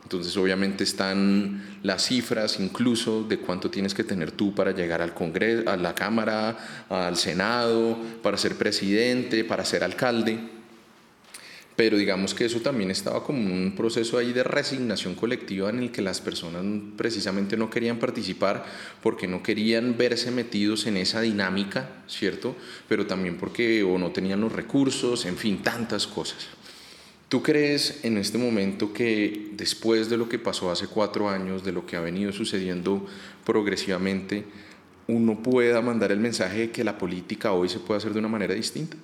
Entonces 0.07 0.37
obviamente 0.37 0.85
están 0.85 1.79
las 1.83 2.05
cifras 2.05 2.61
incluso 2.61 3.23
de 3.23 3.39
cuánto 3.39 3.69
tienes 3.69 3.93
que 3.93 4.05
tener 4.05 4.31
tú 4.31 4.55
para 4.55 4.71
llegar 4.71 5.01
al 5.01 5.13
Congreso, 5.13 5.69
a 5.69 5.75
la 5.75 5.93
Cámara, 5.93 6.85
al 6.87 7.17
Senado, 7.17 7.97
para 8.23 8.37
ser 8.37 8.55
presidente, 8.55 9.43
para 9.43 9.65
ser 9.65 9.83
alcalde. 9.83 10.39
Pero 11.75 11.97
digamos 11.97 12.33
que 12.33 12.45
eso 12.45 12.61
también 12.61 12.89
estaba 12.89 13.21
como 13.21 13.53
un 13.53 13.73
proceso 13.75 14.17
ahí 14.17 14.31
de 14.31 14.43
resignación 14.43 15.13
colectiva 15.13 15.69
en 15.69 15.79
el 15.79 15.91
que 15.91 16.01
las 16.01 16.21
personas 16.21 16.63
precisamente 16.95 17.57
no 17.57 17.69
querían 17.69 17.99
participar 17.99 18.65
porque 19.03 19.27
no 19.27 19.43
querían 19.43 19.97
verse 19.97 20.31
metidos 20.31 20.87
en 20.87 20.95
esa 20.95 21.19
dinámica, 21.19 21.89
¿cierto? 22.07 22.55
Pero 22.87 23.07
también 23.07 23.35
porque 23.35 23.83
o 23.83 23.97
no 23.97 24.11
tenían 24.11 24.39
los 24.39 24.53
recursos, 24.53 25.25
en 25.25 25.35
fin, 25.35 25.61
tantas 25.61 26.07
cosas. 26.07 26.47
¿Tú 27.29 27.43
crees 27.43 28.05
en 28.05 28.17
este 28.17 28.37
momento 28.37 28.93
que 28.93 29.49
después 29.53 30.09
de 30.09 30.15
lo 30.15 30.29
que 30.29 30.39
pasó 30.39 30.71
hace 30.71 30.87
cuatro 30.87 31.29
años, 31.29 31.63
de 31.63 31.73
lo 31.73 31.85
que 31.85 31.97
ha 31.97 31.99
venido 31.99 32.31
sucediendo 32.31 33.05
progresivamente, 33.45 34.45
uno 35.07 35.43
pueda 35.43 35.81
mandar 35.81 36.13
el 36.13 36.19
mensaje 36.19 36.59
de 36.59 36.71
que 36.71 36.85
la 36.85 36.97
política 36.97 37.51
hoy 37.51 37.67
se 37.67 37.79
puede 37.79 37.97
hacer 37.97 38.13
de 38.13 38.19
una 38.19 38.29
manera 38.29 38.53
distinta? 38.53 38.95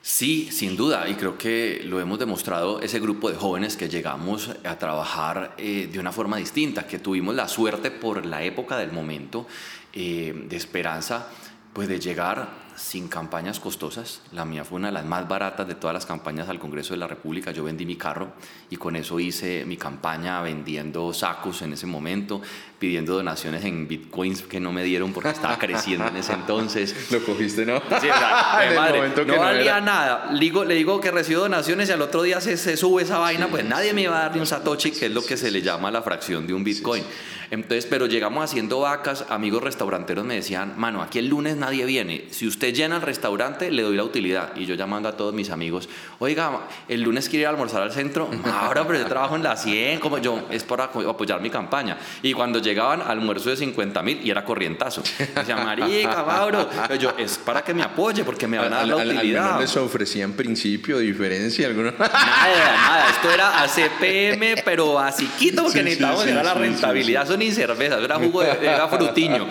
Sí, 0.00 0.48
sin 0.52 0.76
duda, 0.76 1.08
y 1.08 1.14
creo 1.14 1.36
que 1.36 1.82
lo 1.84 2.00
hemos 2.00 2.20
demostrado 2.20 2.80
ese 2.80 3.00
grupo 3.00 3.30
de 3.30 3.36
jóvenes 3.36 3.76
que 3.76 3.88
llegamos 3.88 4.50
a 4.64 4.78
trabajar 4.78 5.56
eh, 5.58 5.88
de 5.92 5.98
una 5.98 6.12
forma 6.12 6.36
distinta, 6.36 6.86
que 6.86 7.00
tuvimos 7.00 7.34
la 7.34 7.48
suerte 7.48 7.90
por 7.90 8.24
la 8.24 8.44
época 8.44 8.78
del 8.78 8.92
momento 8.92 9.46
eh, 9.92 10.46
de 10.48 10.56
esperanza, 10.56 11.28
pues 11.72 11.88
de 11.88 11.98
llegar 11.98 12.67
sin 12.78 13.08
campañas 13.08 13.60
costosas. 13.60 14.22
La 14.32 14.44
mía 14.44 14.64
fue 14.64 14.76
una 14.76 14.88
de 14.88 14.94
las 14.94 15.04
más 15.04 15.28
baratas 15.28 15.66
de 15.66 15.74
todas 15.74 15.94
las 15.94 16.06
campañas 16.06 16.48
al 16.48 16.58
Congreso 16.58 16.94
de 16.94 16.98
la 16.98 17.06
República. 17.06 17.50
Yo 17.50 17.64
vendí 17.64 17.84
mi 17.84 17.96
carro 17.96 18.32
y 18.70 18.76
con 18.76 18.96
eso 18.96 19.18
hice 19.20 19.64
mi 19.66 19.76
campaña 19.76 20.40
vendiendo 20.40 21.12
sacos 21.12 21.62
en 21.62 21.72
ese 21.72 21.86
momento, 21.86 22.40
pidiendo 22.78 23.14
donaciones 23.14 23.64
en 23.64 23.88
bitcoins 23.88 24.42
que 24.42 24.60
no 24.60 24.72
me 24.72 24.84
dieron 24.84 25.12
porque 25.12 25.30
estaba 25.30 25.58
creciendo 25.58 26.06
en 26.06 26.16
ese 26.16 26.32
entonces. 26.32 26.94
Lo 27.10 27.22
cogiste, 27.24 27.66
¿no? 27.66 27.80
Sí, 28.00 28.08
madre, 28.76 29.24
no, 29.26 29.38
valía 29.38 29.80
nada. 29.80 30.30
Le 30.32 30.40
digo, 30.40 30.64
le 30.64 30.74
digo 30.74 31.00
que 31.00 31.10
recibo 31.10 31.40
donaciones 31.40 31.88
y 31.88 31.92
al 31.92 32.02
otro 32.02 32.22
día 32.22 32.40
se, 32.40 32.56
se 32.56 32.76
sube 32.76 33.02
esa 33.02 33.18
vaina, 33.18 33.48
pues 33.48 33.64
nadie 33.64 33.92
me 33.92 34.06
va 34.06 34.18
a 34.18 34.28
dar 34.28 34.38
un 34.38 34.46
satoshi, 34.46 34.92
que 34.92 35.06
es 35.06 35.12
lo 35.12 35.24
que 35.24 35.36
se 35.36 35.50
le 35.50 35.62
llama 35.62 35.90
la 35.90 36.02
fracción 36.02 36.46
de 36.46 36.54
un 36.54 36.62
bitcoin. 36.62 37.02
Entonces, 37.50 37.86
pero 37.86 38.06
llegamos 38.06 38.44
haciendo 38.44 38.80
vacas, 38.80 39.24
amigos 39.28 39.62
restauranteros 39.62 40.24
me 40.24 40.34
decían, 40.34 40.74
mano, 40.76 41.02
aquí 41.02 41.18
el 41.18 41.28
lunes 41.28 41.56
nadie 41.56 41.84
viene, 41.86 42.26
si 42.30 42.46
usted 42.46 42.74
llena 42.74 42.96
el 42.96 43.02
restaurante, 43.02 43.70
le 43.70 43.82
doy 43.82 43.96
la 43.96 44.04
utilidad. 44.04 44.54
Y 44.56 44.66
yo 44.66 44.74
llamando 44.74 45.08
a 45.08 45.16
todos 45.16 45.32
mis 45.34 45.50
amigos, 45.50 45.88
oiga, 46.18 46.68
el 46.88 47.02
lunes 47.02 47.28
quiere 47.28 47.42
ir 47.42 47.46
a 47.46 47.50
almorzar 47.50 47.82
al 47.82 47.92
centro, 47.92 48.28
ahora 48.44 48.86
pero 48.86 48.98
yo 48.98 49.06
trabajo 49.06 49.36
en 49.36 49.42
la 49.42 49.56
100, 49.56 50.00
como 50.00 50.18
yo, 50.18 50.46
es 50.50 50.64
para 50.64 50.84
apoyar 50.84 51.40
mi 51.40 51.50
campaña. 51.50 51.96
Y 52.22 52.32
cuando 52.34 52.58
llegaban, 52.58 53.00
almuerzo 53.02 53.50
de 53.50 53.56
50 53.56 54.02
mil 54.02 54.20
y 54.22 54.30
era 54.30 54.44
corrientazo. 54.44 55.02
Decía, 55.34 55.56
marica, 55.56 56.22
Mauro, 56.24 56.68
yo, 56.98 57.14
es 57.16 57.38
para 57.38 57.62
que 57.62 57.72
me 57.72 57.82
apoye 57.82 58.24
porque 58.24 58.46
me 58.46 58.58
van 58.58 58.72
a 58.72 58.76
dar 58.78 58.88
la 58.88 58.96
utilidad. 58.96 59.54
Al, 59.54 59.60
les 59.60 59.76
ofrecían 59.76 60.32
principio, 60.32 60.98
diferencia. 60.98 61.68
Nada, 61.68 61.92
nada, 61.98 63.10
esto 63.10 63.30
era 63.30 63.62
a 63.62 63.68
CPM, 63.68 64.62
pero 64.64 64.94
basiquito 64.94 65.64
porque 65.64 65.82
necesitábamos, 65.82 66.26
era 66.26 66.42
la 66.42 66.54
rentabilidad 66.54 67.26
ni 67.38 67.52
cerveza, 67.52 67.98
era 67.98 68.16
jugo, 68.16 68.42
de, 68.42 68.50
era 68.50 68.88
frutiño. 68.88 69.46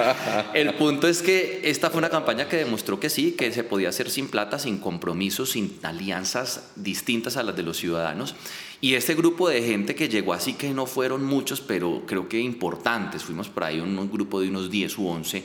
El 0.53 0.73
punto 0.75 1.07
es 1.07 1.21
que 1.21 1.61
esta 1.63 1.89
fue 1.89 1.99
una 1.99 2.09
campaña 2.09 2.47
que 2.47 2.57
demostró 2.57 2.99
que 2.99 3.09
sí, 3.09 3.31
que 3.31 3.51
se 3.51 3.63
podía 3.63 3.89
hacer 3.89 4.09
sin 4.09 4.27
plata, 4.27 4.59
sin 4.59 4.77
compromisos, 4.77 5.51
sin 5.51 5.79
alianzas 5.83 6.71
distintas 6.75 7.37
a 7.37 7.43
las 7.43 7.55
de 7.55 7.63
los 7.63 7.77
ciudadanos. 7.77 8.35
Y 8.79 8.93
este 8.93 9.15
grupo 9.15 9.49
de 9.49 9.63
gente 9.63 9.95
que 9.95 10.07
llegó 10.07 10.33
así, 10.33 10.53
que 10.53 10.69
no 10.69 10.85
fueron 10.85 11.23
muchos, 11.23 11.61
pero 11.61 12.03
creo 12.05 12.29
que 12.29 12.39
importantes, 12.39 13.23
fuimos 13.23 13.49
por 13.49 13.63
ahí 13.63 13.79
un 13.79 14.11
grupo 14.11 14.39
de 14.39 14.49
unos 14.49 14.69
10 14.69 14.97
u 14.99 15.07
11, 15.07 15.43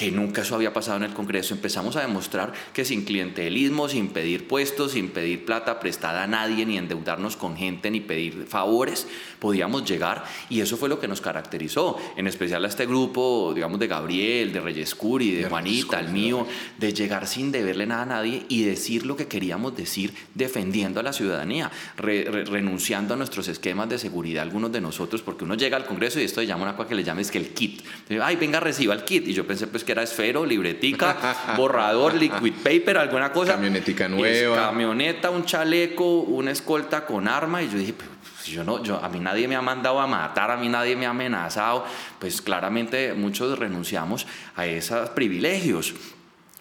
que 0.00 0.10
nunca 0.10 0.40
eso 0.40 0.54
había 0.54 0.72
pasado 0.72 0.96
en 0.96 1.02
el 1.02 1.12
Congreso, 1.12 1.52
empezamos 1.52 1.94
a 1.94 2.00
demostrar 2.00 2.54
que 2.72 2.86
sin 2.86 3.04
clientelismo, 3.04 3.86
sin 3.86 4.08
pedir 4.08 4.48
puestos, 4.48 4.92
sin 4.92 5.10
pedir 5.10 5.44
plata 5.44 5.78
prestada 5.78 6.22
a 6.22 6.26
nadie, 6.26 6.64
ni 6.64 6.78
endeudarnos 6.78 7.36
con 7.36 7.54
gente, 7.54 7.90
ni 7.90 8.00
pedir 8.00 8.46
favores, 8.48 9.06
podíamos 9.38 9.84
llegar 9.84 10.24
y 10.48 10.62
eso 10.62 10.78
fue 10.78 10.88
lo 10.88 10.98
que 10.98 11.06
nos 11.06 11.20
caracterizó, 11.20 11.98
en 12.16 12.26
especial 12.26 12.64
a 12.64 12.68
este 12.68 12.86
grupo, 12.86 13.52
digamos, 13.54 13.78
de 13.78 13.88
Gabriel, 13.88 14.54
de 14.54 14.60
Reyes 14.60 14.94
Curi, 14.94 15.32
de, 15.32 15.50
Juanita, 15.50 16.00
el 16.00 16.08
mío, 16.08 16.46
de 16.78 16.94
llegar 16.94 17.26
sin 17.26 17.52
deberle 17.52 17.86
nada 17.86 18.04
a 18.04 18.06
nadie 18.06 18.46
y 18.48 18.62
decir 18.62 19.04
lo 19.04 19.16
que 19.16 19.28
queríamos 19.28 19.76
decir 19.76 20.14
defendiendo 20.34 21.00
a 21.00 21.02
la 21.02 21.12
ciudadanía, 21.12 21.70
renunciando 21.98 23.12
a 23.12 23.16
nuestros 23.18 23.48
esquemas 23.48 23.90
de 23.90 23.98
seguridad, 23.98 24.44
algunos 24.44 24.72
de 24.72 24.80
nosotros, 24.80 25.20
porque 25.20 25.44
uno 25.44 25.56
llega 25.56 25.76
al 25.76 25.84
Congreso 25.84 26.20
y 26.20 26.24
esto 26.24 26.40
le 26.40 26.46
llama 26.46 26.62
una 26.62 26.74
cosa 26.74 26.88
que 26.88 26.94
le 26.94 27.04
llames 27.04 27.30
que 27.30 27.36
el 27.36 27.50
kit. 27.50 27.82
Ay, 28.22 28.36
venga, 28.36 28.60
reciba 28.60 28.94
el 28.94 29.04
kit. 29.04 29.28
Y 29.28 29.34
yo 29.34 29.46
pensé, 29.46 29.66
pues 29.66 29.84
que 29.84 29.89
era 29.90 30.02
esfero, 30.02 30.44
libretica, 30.44 31.54
borrador, 31.56 32.14
liquid 32.14 32.54
paper, 32.62 32.98
alguna 32.98 33.32
cosa. 33.32 33.52
Camionetica 33.52 34.08
nueva. 34.08 34.56
camioneta, 34.56 35.30
un 35.30 35.44
chaleco, 35.44 36.20
una 36.20 36.50
escolta 36.50 37.04
con 37.06 37.28
arma. 37.28 37.62
Y 37.62 37.68
yo 37.70 37.78
dije, 37.78 37.94
pues, 37.94 38.46
yo 38.46 38.64
no, 38.64 38.82
yo, 38.82 39.02
a 39.02 39.08
mí 39.08 39.20
nadie 39.20 39.48
me 39.48 39.56
ha 39.56 39.62
mandado 39.62 40.00
a 40.00 40.06
matar, 40.06 40.50
a 40.50 40.56
mí 40.56 40.68
nadie 40.68 40.96
me 40.96 41.06
ha 41.06 41.10
amenazado. 41.10 41.84
Pues 42.18 42.40
claramente 42.42 43.14
muchos 43.14 43.58
renunciamos 43.58 44.26
a 44.56 44.66
esos 44.66 45.10
privilegios. 45.10 45.94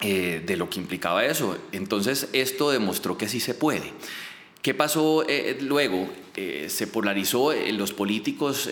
Eh, 0.02 0.42
de 0.46 0.56
lo 0.56 0.70
que 0.70 0.80
implicaba 0.80 1.26
eso. 1.26 1.58
Entonces 1.74 2.30
esto 2.32 2.72
demostró 2.72 3.18
que 3.18 3.28
sí 3.28 3.42
se 3.42 3.54
puede. 3.54 3.92
¿Qué 4.62 4.74
pasó 4.74 5.26
eh, 5.28 5.58
luego? 5.60 6.10
Eh, 6.38 6.68
se 6.70 6.88
polarizó, 6.88 7.52
los 7.74 7.92
políticos 7.92 8.70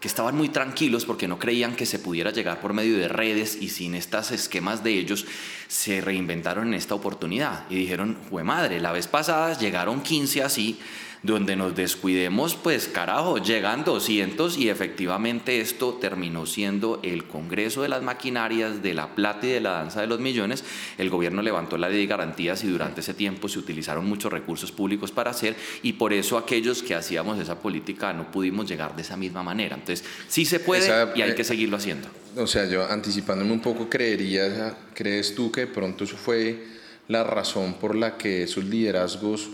que 0.00 0.08
estaban 0.08 0.36
muy 0.36 0.48
tranquilos 0.48 1.04
porque 1.04 1.26
no 1.26 1.38
creían 1.38 1.74
que 1.74 1.86
se 1.86 1.98
pudiera 1.98 2.30
llegar 2.30 2.60
por 2.60 2.72
medio 2.72 2.96
de 2.98 3.08
redes 3.08 3.58
y 3.60 3.68
sin 3.68 3.94
estos 3.94 4.30
esquemas 4.30 4.84
de 4.84 4.92
ellos, 4.92 5.26
se 5.66 6.00
reinventaron 6.00 6.68
en 6.68 6.74
esta 6.74 6.94
oportunidad 6.94 7.64
y 7.68 7.74
dijeron, 7.74 8.16
fue 8.28 8.44
madre, 8.44 8.80
la 8.80 8.92
vez 8.92 9.08
pasada 9.08 9.58
llegaron 9.58 10.02
15 10.02 10.42
así, 10.42 10.78
donde 11.22 11.56
nos 11.56 11.74
descuidemos, 11.74 12.54
pues 12.54 12.88
carajo, 12.88 13.38
llegan 13.38 13.84
200 13.84 14.56
y 14.58 14.68
efectivamente 14.68 15.60
esto 15.60 15.94
terminó 16.00 16.46
siendo 16.46 17.00
el 17.02 17.24
Congreso 17.24 17.82
de 17.82 17.88
las 17.88 18.02
Maquinarias, 18.02 18.82
de 18.82 18.94
la 18.94 19.14
Plata 19.14 19.46
y 19.46 19.50
de 19.50 19.60
la 19.60 19.70
Danza 19.70 20.00
de 20.00 20.06
los 20.06 20.20
Millones. 20.20 20.64
El 20.96 21.10
gobierno 21.10 21.42
levantó 21.42 21.76
la 21.76 21.88
ley 21.88 21.98
de 21.98 22.06
garantías 22.06 22.62
y 22.64 22.68
durante 22.68 23.00
ese 23.00 23.14
tiempo 23.14 23.48
se 23.48 23.58
utilizaron 23.58 24.06
muchos 24.06 24.32
recursos 24.32 24.70
públicos 24.70 25.10
para 25.10 25.30
hacer 25.30 25.56
y 25.82 25.94
por 25.94 26.12
eso 26.12 26.38
aquellos 26.38 26.82
que 26.82 26.94
hacíamos 26.94 27.38
esa 27.38 27.60
política 27.60 28.12
no 28.12 28.30
pudimos 28.30 28.68
llegar 28.68 28.94
de 28.94 29.02
esa 29.02 29.16
misma 29.16 29.42
manera. 29.42 29.76
Entonces, 29.76 30.04
sí 30.28 30.44
se 30.44 30.60
puede 30.60 30.88
y 31.14 31.22
hay 31.22 31.34
que 31.34 31.42
eh, 31.42 31.44
seguirlo 31.44 31.76
haciendo. 31.76 32.08
O 32.36 32.46
sea, 32.46 32.66
yo 32.66 32.88
anticipándome 32.88 33.52
un 33.52 33.60
poco, 33.60 33.88
creería, 33.88 34.76
¿crees 34.94 35.34
tú 35.34 35.50
que 35.50 35.62
de 35.62 35.66
pronto 35.66 36.04
eso 36.04 36.16
fue 36.16 36.64
la 37.08 37.24
razón 37.24 37.74
por 37.74 37.96
la 37.96 38.16
que 38.16 38.44
esos 38.44 38.64
liderazgos 38.64 39.48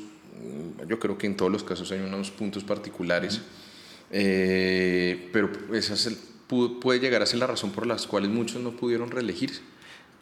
yo 0.89 0.99
creo 0.99 1.19
que 1.19 1.27
en 1.27 1.37
todos 1.37 1.51
los 1.51 1.65
casos 1.65 1.91
hay 1.93 2.01
unos 2.01 2.31
puntos 2.31 2.65
particulares, 2.65 3.41
eh, 4.11 5.29
pero 5.33 5.51
esa 5.73 5.95
puede 6.81 7.01
llegar 7.01 7.23
a 7.23 7.27
ser 7.27 7.39
la 7.39 7.47
razón 7.47 7.71
por 7.71 7.87
las 7.87 8.07
cuales 8.07 8.31
muchos 8.31 8.63
no 8.63 8.73
pudieron 8.73 9.11
reelegirse. 9.11 9.61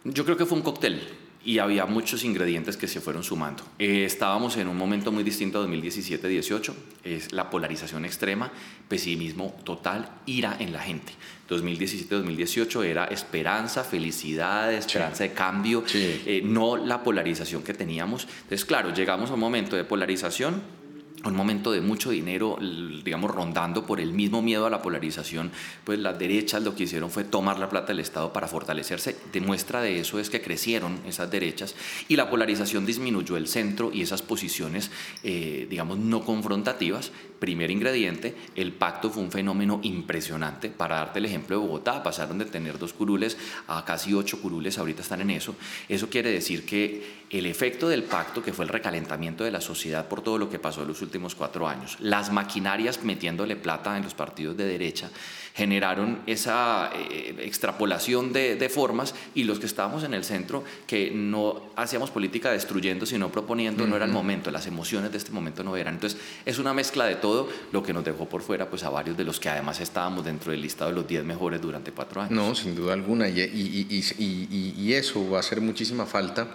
Yo 0.04 0.24
creo 0.24 0.36
que 0.36 0.46
fue 0.46 0.56
un 0.58 0.64
cóctel 0.64 1.00
y 1.44 1.58
había 1.58 1.86
muchos 1.86 2.24
ingredientes 2.24 2.76
que 2.76 2.88
se 2.88 3.00
fueron 3.00 3.24
sumando. 3.24 3.64
Eh, 3.78 4.04
estábamos 4.04 4.56
en 4.56 4.68
un 4.68 4.76
momento 4.76 5.12
muy 5.12 5.24
distinto 5.24 5.60
a 5.60 5.66
2017-18, 5.66 6.72
es 7.04 7.32
la 7.32 7.50
polarización 7.50 8.04
extrema, 8.04 8.52
pesimismo 8.88 9.54
total, 9.64 10.08
ira 10.26 10.56
en 10.58 10.72
la 10.72 10.80
gente. 10.80 11.12
2017-2018 11.48 12.84
era 12.84 13.04
esperanza, 13.06 13.84
felicidad, 13.84 14.72
esperanza 14.72 15.24
de 15.24 15.32
cambio, 15.32 15.84
eh, 15.94 16.40
no 16.44 16.76
la 16.76 17.02
polarización 17.02 17.62
que 17.62 17.74
teníamos. 17.74 18.26
Entonces, 18.42 18.64
claro, 18.64 18.94
llegamos 18.94 19.30
a 19.30 19.34
un 19.34 19.40
momento 19.40 19.76
de 19.76 19.84
polarización 19.84 20.81
un 21.24 21.36
momento 21.36 21.70
de 21.72 21.80
mucho 21.80 22.10
dinero, 22.10 22.58
digamos, 23.04 23.30
rondando 23.30 23.86
por 23.86 24.00
el 24.00 24.12
mismo 24.12 24.42
miedo 24.42 24.66
a 24.66 24.70
la 24.70 24.82
polarización, 24.82 25.50
pues 25.84 25.98
las 25.98 26.18
derechas 26.18 26.62
lo 26.62 26.74
que 26.74 26.84
hicieron 26.84 27.10
fue 27.10 27.24
tomar 27.24 27.58
la 27.58 27.68
plata 27.68 27.88
del 27.88 28.00
Estado 28.00 28.32
para 28.32 28.48
fortalecerse. 28.48 29.16
Demuestra 29.32 29.80
de 29.80 30.00
eso 30.00 30.18
es 30.18 30.30
que 30.30 30.42
crecieron 30.42 30.98
esas 31.06 31.30
derechas 31.30 31.74
y 32.08 32.16
la 32.16 32.28
polarización 32.28 32.86
disminuyó 32.86 33.36
el 33.36 33.46
centro 33.46 33.90
y 33.92 34.02
esas 34.02 34.22
posiciones, 34.22 34.90
eh, 35.22 35.66
digamos, 35.70 35.98
no 35.98 36.24
confrontativas. 36.24 37.12
Primer 37.38 37.70
ingrediente, 37.70 38.36
el 38.54 38.72
pacto 38.72 39.10
fue 39.10 39.22
un 39.22 39.32
fenómeno 39.32 39.80
impresionante. 39.82 40.68
Para 40.68 40.96
darte 40.96 41.18
el 41.18 41.24
ejemplo 41.24 41.58
de 41.58 41.66
Bogotá, 41.66 42.02
pasaron 42.02 42.38
de 42.38 42.44
tener 42.44 42.78
dos 42.78 42.92
curules 42.92 43.36
a 43.66 43.84
casi 43.84 44.14
ocho 44.14 44.40
curules, 44.40 44.78
ahorita 44.78 45.02
están 45.02 45.20
en 45.22 45.30
eso. 45.30 45.56
Eso 45.88 46.08
quiere 46.08 46.30
decir 46.30 46.64
que 46.64 47.21
el 47.32 47.46
efecto 47.46 47.88
del 47.88 48.02
pacto, 48.02 48.42
que 48.42 48.52
fue 48.52 48.66
el 48.66 48.68
recalentamiento 48.68 49.42
de 49.42 49.50
la 49.50 49.62
sociedad 49.62 50.06
por 50.06 50.20
todo 50.20 50.36
lo 50.36 50.50
que 50.50 50.58
pasó 50.58 50.82
en 50.82 50.88
los 50.88 51.00
últimos 51.00 51.34
cuatro 51.34 51.66
años, 51.66 51.96
las 51.98 52.30
maquinarias 52.30 53.02
metiéndole 53.02 53.56
plata 53.56 53.96
en 53.96 54.04
los 54.04 54.12
partidos 54.12 54.54
de 54.58 54.66
derecha, 54.66 55.08
generaron 55.54 56.20
esa 56.26 56.90
eh, 56.94 57.34
extrapolación 57.40 58.34
de, 58.34 58.68
formas 58.68 59.14
y 59.34 59.44
los 59.44 59.58
que 59.58 59.66
estábamos 59.66 60.04
en 60.04 60.12
el 60.12 60.24
centro, 60.24 60.62
que 60.86 61.10
no 61.10 61.70
hacíamos 61.76 62.10
política 62.10 62.50
destruyendo, 62.50 63.06
sino 63.06 63.30
proponiendo, 63.32 63.86
no 63.86 63.96
era 63.96 64.04
el 64.04 64.12
momento, 64.12 64.50
las 64.50 64.66
emociones 64.66 65.10
de 65.10 65.18
este 65.18 65.32
momento 65.32 65.64
no 65.64 65.76
eran. 65.76 65.94
Entonces, 65.94 66.20
es 66.44 66.58
una 66.58 66.74
mezcla 66.74 67.06
de 67.06 67.16
todo 67.16 67.48
lo 67.72 67.82
que 67.82 67.94
nos 67.94 68.04
dejó 68.04 68.28
por 68.28 68.42
fuera 68.42 68.68
pues, 68.68 68.84
a 68.84 68.90
varios 68.90 69.16
de 69.16 69.24
los 69.24 69.40
que 69.40 69.48
además 69.48 69.80
estábamos 69.80 70.24
dentro 70.24 70.52
del 70.52 70.60
listado 70.60 70.90
de 70.90 70.96
los 70.96 71.06
10 71.06 71.24
mejores 71.24 71.60
durante 71.60 71.92
cuatro 71.92 72.20
años. 72.20 72.32
No, 72.32 72.54
sin 72.54 72.74
duda 72.74 72.92
alguna, 72.92 73.28
y, 73.28 73.40
y, 73.40 74.74
y 74.78 74.92
eso 74.92 75.30
va 75.30 75.38
a 75.38 75.40
hacer 75.40 75.60
muchísima 75.60 76.04
falta 76.06 76.48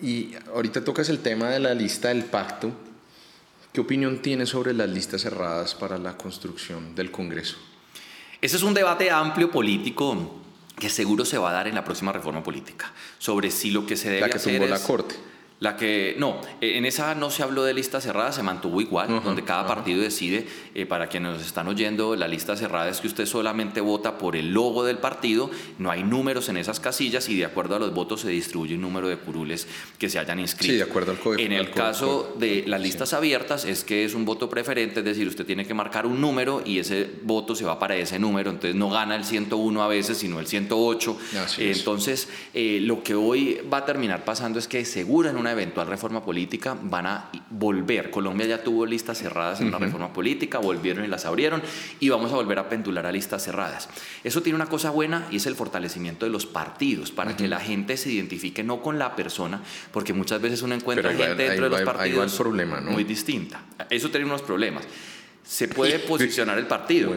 y 0.00 0.34
ahorita 0.52 0.84
tocas 0.84 1.08
el 1.08 1.20
tema 1.20 1.50
de 1.50 1.60
la 1.60 1.74
lista 1.74 2.08
del 2.08 2.24
pacto. 2.24 2.72
¿Qué 3.72 3.80
opinión 3.80 4.22
tienes 4.22 4.50
sobre 4.50 4.72
las 4.72 4.88
listas 4.88 5.22
cerradas 5.22 5.74
para 5.74 5.98
la 5.98 6.16
construcción 6.16 6.94
del 6.94 7.10
Congreso? 7.10 7.56
Ese 8.40 8.56
es 8.56 8.62
un 8.62 8.74
debate 8.74 9.10
amplio 9.10 9.50
político 9.50 10.40
que 10.78 10.88
seguro 10.88 11.24
se 11.24 11.38
va 11.38 11.50
a 11.50 11.52
dar 11.52 11.68
en 11.68 11.74
la 11.74 11.84
próxima 11.84 12.12
reforma 12.12 12.42
política 12.42 12.92
sobre 13.18 13.50
si 13.50 13.70
lo 13.70 13.86
que 13.86 13.96
se 13.96 14.08
debe 14.08 14.20
la 14.22 14.28
que 14.28 14.36
hacer 14.36 14.58
tumbó 14.58 14.68
la 14.68 14.80
Corte. 14.80 15.16
La 15.60 15.76
que, 15.76 16.16
no, 16.18 16.40
eh, 16.60 16.76
en 16.76 16.84
esa 16.84 17.14
no 17.14 17.30
se 17.30 17.42
habló 17.42 17.64
de 17.64 17.72
lista 17.72 18.00
cerrada, 18.00 18.32
se 18.32 18.42
mantuvo 18.42 18.80
igual, 18.80 19.22
donde 19.22 19.44
cada 19.44 19.66
partido 19.66 20.02
decide, 20.02 20.46
eh, 20.74 20.84
para 20.84 21.06
quienes 21.06 21.34
nos 21.34 21.46
están 21.46 21.68
oyendo, 21.68 22.16
la 22.16 22.26
lista 22.26 22.56
cerrada 22.56 22.88
es 22.88 23.00
que 23.00 23.06
usted 23.06 23.24
solamente 23.24 23.80
vota 23.80 24.18
por 24.18 24.34
el 24.34 24.52
logo 24.52 24.84
del 24.84 24.98
partido, 24.98 25.50
no 25.78 25.90
hay 25.90 26.02
números 26.02 26.48
en 26.48 26.56
esas 26.56 26.80
casillas 26.80 27.28
y 27.28 27.36
de 27.36 27.44
acuerdo 27.44 27.76
a 27.76 27.78
los 27.78 27.94
votos 27.94 28.22
se 28.22 28.30
distribuye 28.30 28.74
un 28.74 28.80
número 28.82 29.08
de 29.08 29.16
curules 29.16 29.68
que 29.96 30.10
se 30.10 30.18
hayan 30.18 30.40
inscrito. 30.40 30.72
Sí, 30.72 30.76
de 30.76 30.82
acuerdo 30.82 31.12
al 31.12 31.18
código. 31.18 31.40
En 31.40 31.52
el 31.52 31.70
caso 31.70 32.34
de 32.36 32.64
las 32.66 32.80
listas 32.80 33.12
abiertas 33.14 33.64
es 33.64 33.84
que 33.84 34.04
es 34.04 34.14
un 34.14 34.24
voto 34.24 34.50
preferente, 34.50 35.00
es 35.00 35.06
decir, 35.06 35.28
usted 35.28 35.46
tiene 35.46 35.64
que 35.64 35.72
marcar 35.72 36.04
un 36.04 36.20
número 36.20 36.62
y 36.66 36.80
ese 36.80 37.08
voto 37.22 37.54
se 37.54 37.64
va 37.64 37.78
para 37.78 37.94
ese 37.96 38.18
número, 38.18 38.50
entonces 38.50 38.74
no 38.74 38.90
gana 38.90 39.14
el 39.14 39.24
101 39.24 39.82
a 39.82 39.88
veces, 39.88 40.18
sino 40.18 40.40
el 40.40 40.46
108. 40.48 41.16
entonces, 41.58 42.28
eh, 42.52 42.80
lo 42.82 43.04
que 43.04 43.14
hoy 43.14 43.60
va 43.72 43.78
a 43.78 43.84
terminar 43.84 44.24
pasando 44.24 44.58
es 44.58 44.66
que 44.66 44.84
seguro 44.84 45.30
en 45.30 45.43
una 45.44 45.52
eventual 45.52 45.86
reforma 45.86 46.24
política 46.24 46.74
van 46.80 47.06
a 47.06 47.30
volver. 47.50 48.10
Colombia 48.10 48.46
ya 48.46 48.64
tuvo 48.64 48.86
listas 48.86 49.18
cerradas 49.18 49.60
en 49.60 49.70
la 49.70 49.78
reforma 49.78 50.10
política, 50.10 50.58
volvieron 50.58 51.04
y 51.04 51.08
las 51.08 51.26
abrieron 51.26 51.62
y 52.00 52.08
vamos 52.08 52.32
a 52.32 52.36
volver 52.36 52.58
a 52.58 52.70
pendular 52.70 53.04
a 53.04 53.12
listas 53.12 53.44
cerradas. 53.44 53.90
Eso 54.24 54.42
tiene 54.42 54.56
una 54.56 54.66
cosa 54.66 54.88
buena 54.88 55.26
y 55.30 55.36
es 55.36 55.44
el 55.44 55.54
fortalecimiento 55.54 56.24
de 56.24 56.32
los 56.32 56.46
partidos 56.46 57.10
para 57.10 57.36
que 57.36 57.46
la 57.46 57.60
gente 57.60 57.98
se 57.98 58.10
identifique 58.10 58.64
no 58.64 58.80
con 58.80 58.98
la 58.98 59.14
persona, 59.14 59.60
porque 59.92 60.14
muchas 60.14 60.40
veces 60.40 60.62
uno 60.62 60.74
encuentra 60.74 61.12
gente 61.12 61.34
dentro 61.34 61.64
de 61.64 61.70
los 61.70 61.82
partidos 61.82 62.34
problema, 62.36 62.80
muy 62.80 63.04
distinta. 63.04 63.60
Eso 63.90 64.10
tiene 64.10 64.24
unos 64.24 64.40
problemas 64.40 64.88
se 65.44 65.68
puede 65.68 65.98
posicionar 66.08 66.58
el 66.58 66.66
partido, 66.66 67.12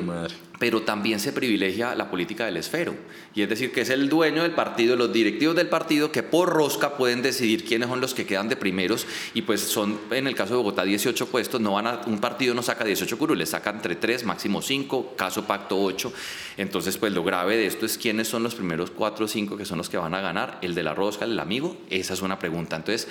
pero 0.59 0.81
también 0.81 1.19
se 1.19 1.31
privilegia 1.31 1.95
la 1.95 2.09
política 2.09 2.45
del 2.45 2.57
esfero. 2.57 2.95
Y 3.35 3.43
es 3.43 3.49
decir, 3.49 3.71
que 3.71 3.81
es 3.81 3.89
el 3.89 4.09
dueño 4.09 4.41
del 4.41 4.53
partido, 4.53 4.95
los 4.95 5.13
directivos 5.13 5.55
del 5.55 5.69
partido, 5.69 6.11
que 6.11 6.23
por 6.23 6.49
rosca 6.49 6.97
pueden 6.97 7.21
decidir 7.21 7.63
quiénes 7.63 7.89
son 7.89 8.01
los 8.01 8.15
que 8.15 8.25
quedan 8.25 8.49
de 8.49 8.55
primeros. 8.55 9.05
Y 9.35 9.43
pues 9.43 9.61
son, 9.61 9.99
en 10.09 10.25
el 10.25 10.35
caso 10.35 10.53
de 10.53 10.57
Bogotá, 10.57 10.83
18 10.83 11.27
puestos. 11.27 11.61
No 11.61 11.73
van 11.73 11.87
a, 11.87 12.01
un 12.07 12.19
partido 12.19 12.55
no 12.55 12.63
saca 12.63 12.83
18 12.83 13.17
curules, 13.17 13.49
saca 13.49 13.69
entre 13.69 13.95
3, 13.95 14.25
máximo 14.25 14.61
5, 14.61 15.13
caso 15.15 15.45
pacto 15.45 15.79
8. 15.79 16.11
Entonces, 16.57 16.97
pues 16.97 17.13
lo 17.13 17.23
grave 17.23 17.55
de 17.55 17.67
esto 17.67 17.85
es 17.85 17.97
quiénes 17.97 18.27
son 18.27 18.41
los 18.41 18.55
primeros 18.55 18.89
4 18.89 19.25
o 19.25 19.27
5 19.27 19.57
que 19.57 19.65
son 19.65 19.77
los 19.77 19.89
que 19.89 19.97
van 19.97 20.15
a 20.15 20.21
ganar. 20.21 20.57
El 20.63 20.73
de 20.73 20.81
la 20.81 20.95
rosca, 20.95 21.25
el 21.25 21.39
amigo, 21.39 21.77
esa 21.91 22.15
es 22.15 22.21
una 22.23 22.39
pregunta. 22.39 22.75
Entonces, 22.75 23.07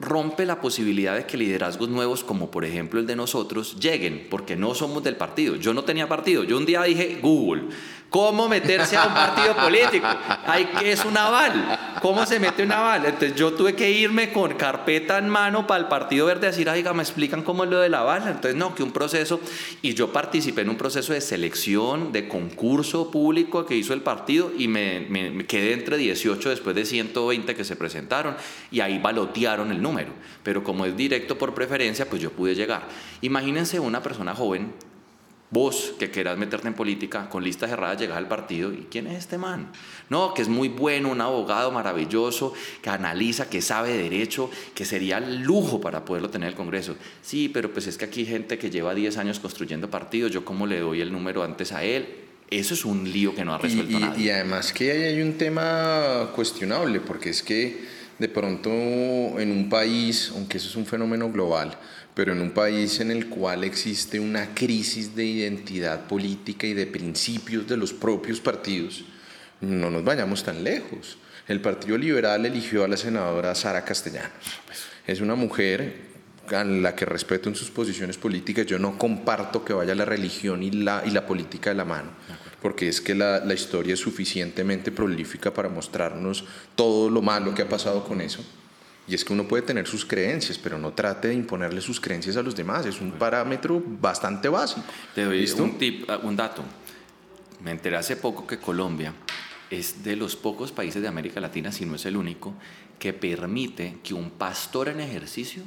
rompe 0.00 0.46
la 0.46 0.60
posibilidad 0.60 1.16
de 1.16 1.26
que 1.26 1.36
liderazgos 1.36 1.88
nuevos, 1.88 2.22
como 2.22 2.50
por 2.50 2.64
ejemplo 2.64 3.00
el 3.00 3.06
de 3.06 3.16
nosotros, 3.16 3.78
lleguen, 3.80 4.26
porque 4.30 4.56
no 4.56 4.74
somos 4.74 5.02
del 5.02 5.16
partido. 5.16 5.56
Yo 5.56 5.74
no 5.74 5.84
tenía 5.84 6.08
partido. 6.08 6.44
Yo 6.44 6.56
un 6.56 6.66
día 6.66 6.82
dije, 6.82 7.18
Google, 7.20 7.64
¿Cómo 8.10 8.48
meterse 8.48 8.96
a 8.96 9.06
un 9.06 9.12
partido 9.12 9.54
político? 9.54 10.06
Es 10.82 11.04
un 11.04 11.16
aval. 11.16 11.98
¿Cómo 12.00 12.24
se 12.24 12.40
mete 12.40 12.62
un 12.62 12.72
aval? 12.72 13.04
Entonces 13.04 13.34
yo 13.34 13.52
tuve 13.52 13.74
que 13.74 13.90
irme 13.90 14.32
con 14.32 14.54
carpeta 14.54 15.18
en 15.18 15.28
mano 15.28 15.66
para 15.66 15.80
el 15.80 15.88
Partido 15.88 16.24
Verde 16.24 16.46
a 16.46 16.50
decir, 16.50 16.68
oiga, 16.70 16.94
me 16.94 17.02
explican 17.02 17.42
cómo 17.42 17.64
es 17.64 17.70
lo 17.70 17.80
del 17.80 17.92
aval. 17.94 18.22
Entonces 18.26 18.54
no, 18.54 18.74
que 18.74 18.82
un 18.82 18.92
proceso 18.92 19.40
y 19.82 19.92
yo 19.92 20.10
participé 20.10 20.62
en 20.62 20.70
un 20.70 20.76
proceso 20.76 21.12
de 21.12 21.20
selección, 21.20 22.10
de 22.10 22.28
concurso 22.28 23.10
público 23.10 23.66
que 23.66 23.76
hizo 23.76 23.92
el 23.92 24.00
partido 24.00 24.52
y 24.56 24.68
me, 24.68 25.00
me 25.00 25.44
quedé 25.44 25.74
entre 25.74 25.98
18 25.98 26.48
después 26.48 26.74
de 26.74 26.86
120 26.86 27.54
que 27.54 27.64
se 27.64 27.76
presentaron 27.76 28.36
y 28.70 28.80
ahí 28.80 28.98
balotearon 28.98 29.70
el 29.70 29.82
número. 29.82 30.12
Pero 30.42 30.64
como 30.64 30.86
es 30.86 30.96
directo 30.96 31.36
por 31.36 31.52
preferencia, 31.52 32.08
pues 32.08 32.22
yo 32.22 32.30
pude 32.30 32.54
llegar. 32.54 32.88
Imagínense 33.20 33.78
una 33.80 34.02
persona 34.02 34.34
joven 34.34 34.72
Vos 35.50 35.94
que 35.98 36.10
querás 36.10 36.36
meterte 36.36 36.68
en 36.68 36.74
política, 36.74 37.30
con 37.30 37.42
lista 37.42 37.66
cerrada 37.66 37.94
llegás 37.94 38.18
al 38.18 38.28
partido 38.28 38.70
y 38.70 38.86
¿quién 38.90 39.06
es 39.06 39.18
este 39.18 39.38
man? 39.38 39.72
No, 40.10 40.34
que 40.34 40.42
es 40.42 40.48
muy 40.48 40.68
bueno, 40.68 41.08
un 41.08 41.22
abogado 41.22 41.70
maravilloso, 41.70 42.52
que 42.82 42.90
analiza, 42.90 43.48
que 43.48 43.62
sabe 43.62 43.96
derecho, 43.96 44.50
que 44.74 44.84
sería 44.84 45.20
lujo 45.20 45.80
para 45.80 46.04
poderlo 46.04 46.28
tener 46.28 46.48
en 46.48 46.52
el 46.52 46.56
Congreso. 46.56 46.96
Sí, 47.22 47.48
pero 47.48 47.72
pues 47.72 47.86
es 47.86 47.96
que 47.96 48.04
aquí 48.04 48.20
hay 48.20 48.26
gente 48.26 48.58
que 48.58 48.68
lleva 48.68 48.94
10 48.94 49.16
años 49.16 49.40
construyendo 49.40 49.90
partidos, 49.90 50.32
yo 50.32 50.44
cómo 50.44 50.66
le 50.66 50.80
doy 50.80 51.00
el 51.00 51.10
número 51.10 51.42
antes 51.42 51.72
a 51.72 51.82
él. 51.82 52.06
Eso 52.50 52.74
es 52.74 52.84
un 52.84 53.10
lío 53.10 53.34
que 53.34 53.44
no 53.44 53.54
ha 53.54 53.58
resuelto 53.58 53.96
y, 53.96 54.00
nadie. 54.00 54.24
Y 54.26 54.30
además 54.30 54.72
que 54.72 54.90
ahí 54.90 55.02
hay 55.02 55.22
un 55.22 55.38
tema 55.38 56.30
cuestionable, 56.34 57.00
porque 57.00 57.30
es 57.30 57.42
que 57.42 57.98
de 58.18 58.28
pronto 58.28 58.70
en 58.70 59.50
un 59.50 59.68
país, 59.68 60.32
aunque 60.34 60.58
eso 60.58 60.68
es 60.68 60.76
un 60.76 60.86
fenómeno 60.86 61.30
global, 61.30 61.78
pero 62.18 62.32
en 62.32 62.40
un 62.40 62.50
país 62.50 62.98
en 62.98 63.12
el 63.12 63.28
cual 63.28 63.62
existe 63.62 64.18
una 64.18 64.52
crisis 64.52 65.14
de 65.14 65.24
identidad 65.24 66.08
política 66.08 66.66
y 66.66 66.74
de 66.74 66.88
principios 66.88 67.64
de 67.68 67.76
los 67.76 67.92
propios 67.92 68.40
partidos, 68.40 69.04
no 69.60 69.88
nos 69.88 70.02
vayamos 70.02 70.42
tan 70.42 70.64
lejos. 70.64 71.16
El 71.46 71.60
Partido 71.60 71.96
Liberal 71.96 72.44
eligió 72.44 72.82
a 72.82 72.88
la 72.88 72.96
senadora 72.96 73.54
Sara 73.54 73.84
Castellanos. 73.84 74.32
Es 75.06 75.20
una 75.20 75.36
mujer 75.36 75.94
a 76.48 76.64
la 76.64 76.96
que 76.96 77.04
respeto 77.04 77.50
en 77.50 77.54
sus 77.54 77.70
posiciones 77.70 78.16
políticas. 78.16 78.66
Yo 78.66 78.80
no 78.80 78.98
comparto 78.98 79.64
que 79.64 79.72
vaya 79.72 79.94
la 79.94 80.04
religión 80.04 80.64
y 80.64 80.72
la, 80.72 81.04
y 81.06 81.12
la 81.12 81.24
política 81.24 81.70
de 81.70 81.76
la 81.76 81.84
mano, 81.84 82.10
porque 82.60 82.88
es 82.88 83.00
que 83.00 83.14
la, 83.14 83.44
la 83.44 83.54
historia 83.54 83.94
es 83.94 84.00
suficientemente 84.00 84.90
prolífica 84.90 85.54
para 85.54 85.68
mostrarnos 85.68 86.44
todo 86.74 87.10
lo 87.10 87.22
malo 87.22 87.54
que 87.54 87.62
ha 87.62 87.68
pasado 87.68 88.02
con 88.02 88.20
eso. 88.20 88.44
Y 89.08 89.14
es 89.14 89.24
que 89.24 89.32
uno 89.32 89.48
puede 89.48 89.62
tener 89.62 89.86
sus 89.86 90.04
creencias, 90.04 90.58
pero 90.58 90.78
no 90.78 90.92
trate 90.92 91.28
de 91.28 91.34
imponerle 91.34 91.80
sus 91.80 91.98
creencias 91.98 92.36
a 92.36 92.42
los 92.42 92.54
demás. 92.54 92.84
Es 92.84 93.00
un 93.00 93.12
parámetro 93.12 93.82
bastante 93.84 94.48
básico. 94.48 94.82
Te 95.14 95.24
doy 95.24 95.50
un, 95.58 95.78
tip, 95.78 96.08
un 96.22 96.36
dato. 96.36 96.62
Me 97.64 97.70
enteré 97.70 97.96
hace 97.96 98.16
poco 98.16 98.46
que 98.46 98.58
Colombia 98.58 99.14
es 99.70 100.04
de 100.04 100.14
los 100.14 100.36
pocos 100.36 100.72
países 100.72 101.00
de 101.00 101.08
América 101.08 101.40
Latina, 101.40 101.72
si 101.72 101.86
no 101.86 101.96
es 101.96 102.04
el 102.04 102.16
único, 102.16 102.54
que 102.98 103.12
permite 103.12 103.96
que 104.02 104.12
un 104.12 104.30
pastor 104.30 104.88
en 104.88 105.00
ejercicio 105.00 105.62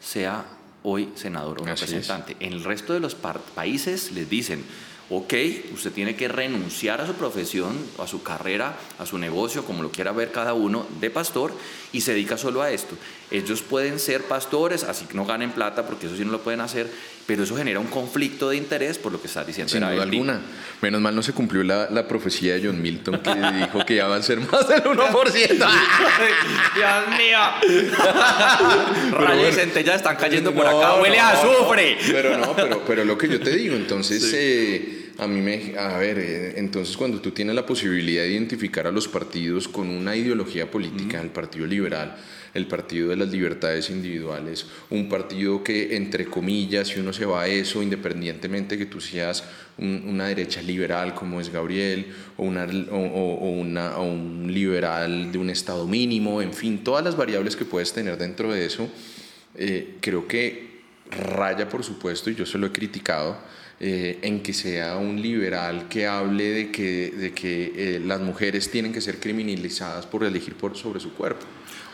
sea 0.00 0.44
hoy 0.82 1.10
senador 1.14 1.60
o 1.60 1.64
representante. 1.64 2.36
En 2.40 2.54
el 2.54 2.64
resto 2.64 2.94
de 2.94 3.00
los 3.00 3.14
países 3.14 4.12
les 4.12 4.28
dicen, 4.28 4.64
ok, 5.10 5.34
usted 5.74 5.92
tiene 5.92 6.16
que 6.16 6.28
renunciar 6.28 7.00
a 7.00 7.06
su 7.06 7.14
profesión, 7.14 7.76
a 7.98 8.06
su 8.06 8.22
carrera, 8.22 8.76
a 8.98 9.06
su 9.06 9.18
negocio, 9.18 9.64
como 9.64 9.82
lo 9.82 9.90
quiera 9.90 10.12
ver 10.12 10.32
cada 10.32 10.54
uno, 10.54 10.86
de 11.00 11.10
pastor, 11.10 11.52
y 11.92 12.00
se 12.00 12.12
dedica 12.12 12.36
solo 12.36 12.62
a 12.62 12.70
esto. 12.70 12.96
Ellos 13.30 13.62
pueden 13.62 13.98
ser 13.98 14.22
pastores, 14.22 14.84
así 14.84 15.06
que 15.06 15.14
no 15.14 15.24
ganen 15.24 15.52
plata, 15.52 15.86
porque 15.86 16.06
eso 16.06 16.16
sí 16.16 16.24
no 16.24 16.32
lo 16.32 16.40
pueden 16.40 16.60
hacer, 16.60 16.86
pero 17.26 17.44
eso 17.44 17.56
genera 17.56 17.80
un 17.80 17.86
conflicto 17.86 18.50
de 18.50 18.56
interés 18.56 18.98
por 18.98 19.12
lo 19.12 19.20
que 19.20 19.26
está 19.26 19.44
diciendo. 19.44 19.70
Sin 19.70 19.80
duda 19.80 20.02
alguna. 20.02 20.40
Menos 20.80 21.00
mal 21.00 21.14
no 21.14 21.22
se 21.22 21.32
cumplió 21.32 21.62
la, 21.62 21.88
la, 21.90 22.08
profecía 22.08 22.54
de 22.54 22.66
John 22.66 22.80
Milton 22.80 23.20
que 23.20 23.34
dijo 23.60 23.84
que 23.86 23.96
ya 23.96 24.06
van 24.06 24.20
a 24.20 24.22
ser 24.22 24.40
más 24.40 24.68
del 24.68 24.82
1%. 24.82 25.48
Dios 26.74 27.08
mío. 27.18 27.38
Rayos 29.18 29.50
y 29.50 29.52
centellas 29.52 29.96
están 29.96 30.16
cayendo 30.16 30.52
por 30.52 30.66
acá. 30.66 31.00
Huele 31.00 31.18
a 31.18 31.30
azufre. 31.30 31.98
pero 32.10 32.36
no, 32.38 32.54
pero, 32.54 32.84
pero 32.86 33.04
lo 33.04 33.16
que 33.16 33.28
yo 33.28 33.40
te 33.40 33.50
digo, 33.54 33.76
entonces... 33.76 34.30
Eh, 34.34 35.01
a 35.18 35.26
mí 35.26 35.40
me, 35.40 35.78
a 35.78 35.98
ver, 35.98 36.18
eh, 36.18 36.54
entonces 36.56 36.96
cuando 36.96 37.20
tú 37.20 37.30
tienes 37.30 37.54
la 37.54 37.66
posibilidad 37.66 38.22
de 38.22 38.30
identificar 38.30 38.86
a 38.86 38.92
los 38.92 39.08
partidos 39.08 39.68
con 39.68 39.88
una 39.88 40.16
ideología 40.16 40.70
política, 40.70 41.20
el 41.20 41.30
Partido 41.30 41.66
Liberal, 41.66 42.16
el 42.54 42.66
Partido 42.66 43.08
de 43.08 43.16
las 43.16 43.28
Libertades 43.28 43.90
Individuales, 43.90 44.66
un 44.90 45.08
partido 45.08 45.62
que, 45.62 45.96
entre 45.96 46.26
comillas, 46.26 46.88
si 46.88 47.00
uno 47.00 47.12
se 47.12 47.24
va 47.24 47.42
a 47.42 47.46
eso, 47.46 47.82
independientemente 47.82 48.76
que 48.76 48.86
tú 48.86 49.00
seas 49.00 49.44
una 49.78 50.26
derecha 50.26 50.60
liberal 50.60 51.14
como 51.14 51.40
es 51.40 51.48
Gabriel, 51.48 52.06
o, 52.36 52.44
una, 52.44 52.66
o, 52.90 53.50
una, 53.50 53.96
o 53.96 54.04
un 54.04 54.52
liberal 54.52 55.32
de 55.32 55.38
un 55.38 55.50
Estado 55.50 55.86
mínimo, 55.86 56.42
en 56.42 56.52
fin, 56.52 56.84
todas 56.84 57.04
las 57.04 57.16
variables 57.16 57.56
que 57.56 57.64
puedes 57.64 57.92
tener 57.92 58.18
dentro 58.18 58.52
de 58.52 58.66
eso, 58.66 58.88
eh, 59.56 59.96
creo 60.00 60.28
que 60.28 60.82
raya, 61.10 61.68
por 61.68 61.84
supuesto, 61.84 62.30
y 62.30 62.34
yo 62.34 62.46
se 62.46 62.58
lo 62.58 62.66
he 62.66 62.72
criticado, 62.72 63.38
eh, 63.84 64.20
en 64.22 64.44
que 64.44 64.52
sea 64.52 64.96
un 64.96 65.20
liberal 65.20 65.88
que 65.88 66.06
hable 66.06 66.52
de 66.52 66.70
que, 66.70 67.10
de 67.10 67.32
que 67.32 67.72
eh, 67.74 67.98
las 67.98 68.20
mujeres 68.20 68.70
tienen 68.70 68.92
que 68.92 69.00
ser 69.00 69.18
criminalizadas 69.18 70.06
por 70.06 70.22
elegir 70.22 70.54
por, 70.54 70.76
sobre 70.76 71.00
su 71.00 71.12
cuerpo. 71.14 71.44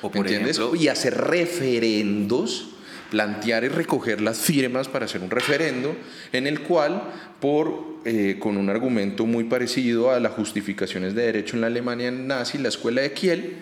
O 0.03 0.11
por 0.11 0.27
¿Entiendes? 0.27 0.61
y 0.79 0.89
hacer 0.89 1.17
referendos, 1.17 2.69
plantear 3.11 3.65
y 3.65 3.69
recoger 3.69 4.21
las 4.21 4.37
firmas 4.37 4.87
para 4.87 5.07
hacer 5.07 5.23
un 5.23 5.31
referendo 5.31 5.97
en 6.35 6.47
el 6.47 6.61
cual, 6.61 7.11
por, 7.41 8.01
eh, 8.05 8.37
con 8.39 8.59
un 8.59 8.69
argumento 8.69 9.25
muy 9.25 9.45
parecido 9.45 10.11
a 10.11 10.21
las 10.21 10.33
justificaciones 10.33 11.15
de 11.15 11.23
derecho 11.23 11.57
en 11.57 11.63
la 11.63 11.69
Alemania 11.69 12.11
nazi, 12.11 12.59
la 12.59 12.69
escuela 12.69 13.01
de 13.01 13.15
Kiel, 13.15 13.57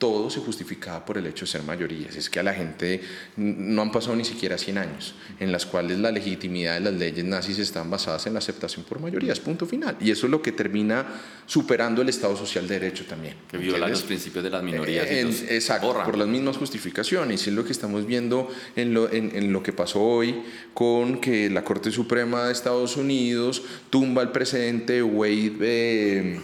todo 0.00 0.30
se 0.30 0.40
justificaba 0.40 1.04
por 1.04 1.18
el 1.18 1.26
hecho 1.26 1.44
de 1.44 1.50
ser 1.52 1.62
mayorías. 1.62 2.16
Es 2.16 2.30
que 2.30 2.40
a 2.40 2.42
la 2.42 2.54
gente 2.54 3.02
no 3.36 3.82
han 3.82 3.92
pasado 3.92 4.16
ni 4.16 4.24
siquiera 4.24 4.56
100 4.56 4.78
años 4.78 5.14
en 5.38 5.52
las 5.52 5.66
cuales 5.66 5.98
la 5.98 6.10
legitimidad 6.10 6.74
de 6.74 6.80
las 6.80 6.94
leyes 6.94 7.24
nazis 7.24 7.58
están 7.58 7.90
basadas 7.90 8.26
en 8.26 8.32
la 8.32 8.38
aceptación 8.38 8.84
por 8.86 8.98
mayorías, 8.98 9.38
punto 9.38 9.66
final. 9.66 9.98
Y 10.00 10.10
eso 10.10 10.26
es 10.26 10.30
lo 10.30 10.40
que 10.40 10.52
termina 10.52 11.06
superando 11.44 12.00
el 12.00 12.08
Estado 12.08 12.34
social 12.34 12.66
de 12.66 12.80
derecho 12.80 13.04
también. 13.04 13.36
Que 13.48 13.58
viola 13.58 13.88
los 13.88 14.02
principios 14.02 14.42
de 14.42 14.48
las 14.48 14.62
minorías. 14.62 15.06
exacto, 15.10 16.02
por 16.02 16.16
las 16.16 16.28
mismas 16.28 16.56
justificaciones. 16.56 17.46
Y 17.46 17.50
es 17.50 17.54
lo 17.54 17.64
que 17.66 17.72
estamos 17.72 18.06
viendo 18.06 18.48
en 18.76 18.94
lo, 18.94 19.12
en, 19.12 19.52
lo 19.52 19.62
que 19.62 19.74
pasó 19.74 20.00
hoy 20.00 20.42
con 20.72 21.20
que 21.20 21.50
la 21.50 21.62
Corte 21.62 21.90
Suprema 21.90 22.46
de 22.46 22.52
Estados 22.52 22.96
Unidos 22.96 23.62
tumba 23.90 24.22
el 24.22 24.30
precedente 24.30 25.02
Wade. 25.02 25.56
Eh, 25.60 26.40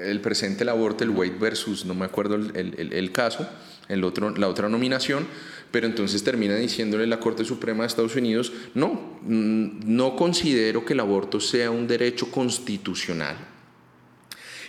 el 0.00 0.20
presente 0.20 0.64
el 0.64 0.68
aborto, 0.68 1.04
el 1.04 1.10
Wade 1.10 1.36
versus, 1.38 1.84
no 1.84 1.94
me 1.94 2.04
acuerdo 2.04 2.36
el, 2.36 2.52
el, 2.54 2.92
el 2.92 3.12
caso, 3.12 3.48
el 3.88 4.04
otro, 4.04 4.30
la 4.30 4.48
otra 4.48 4.68
nominación, 4.68 5.26
pero 5.70 5.86
entonces 5.86 6.22
termina 6.22 6.56
diciéndole 6.56 7.06
la 7.06 7.20
Corte 7.20 7.44
Suprema 7.44 7.82
de 7.82 7.88
Estados 7.88 8.16
Unidos, 8.16 8.52
no, 8.74 9.18
mm, 9.22 9.80
no 9.84 10.16
considero 10.16 10.84
que 10.84 10.92
el 10.92 11.00
aborto 11.00 11.40
sea 11.40 11.70
un 11.70 11.86
derecho 11.86 12.30
constitucional 12.30 13.51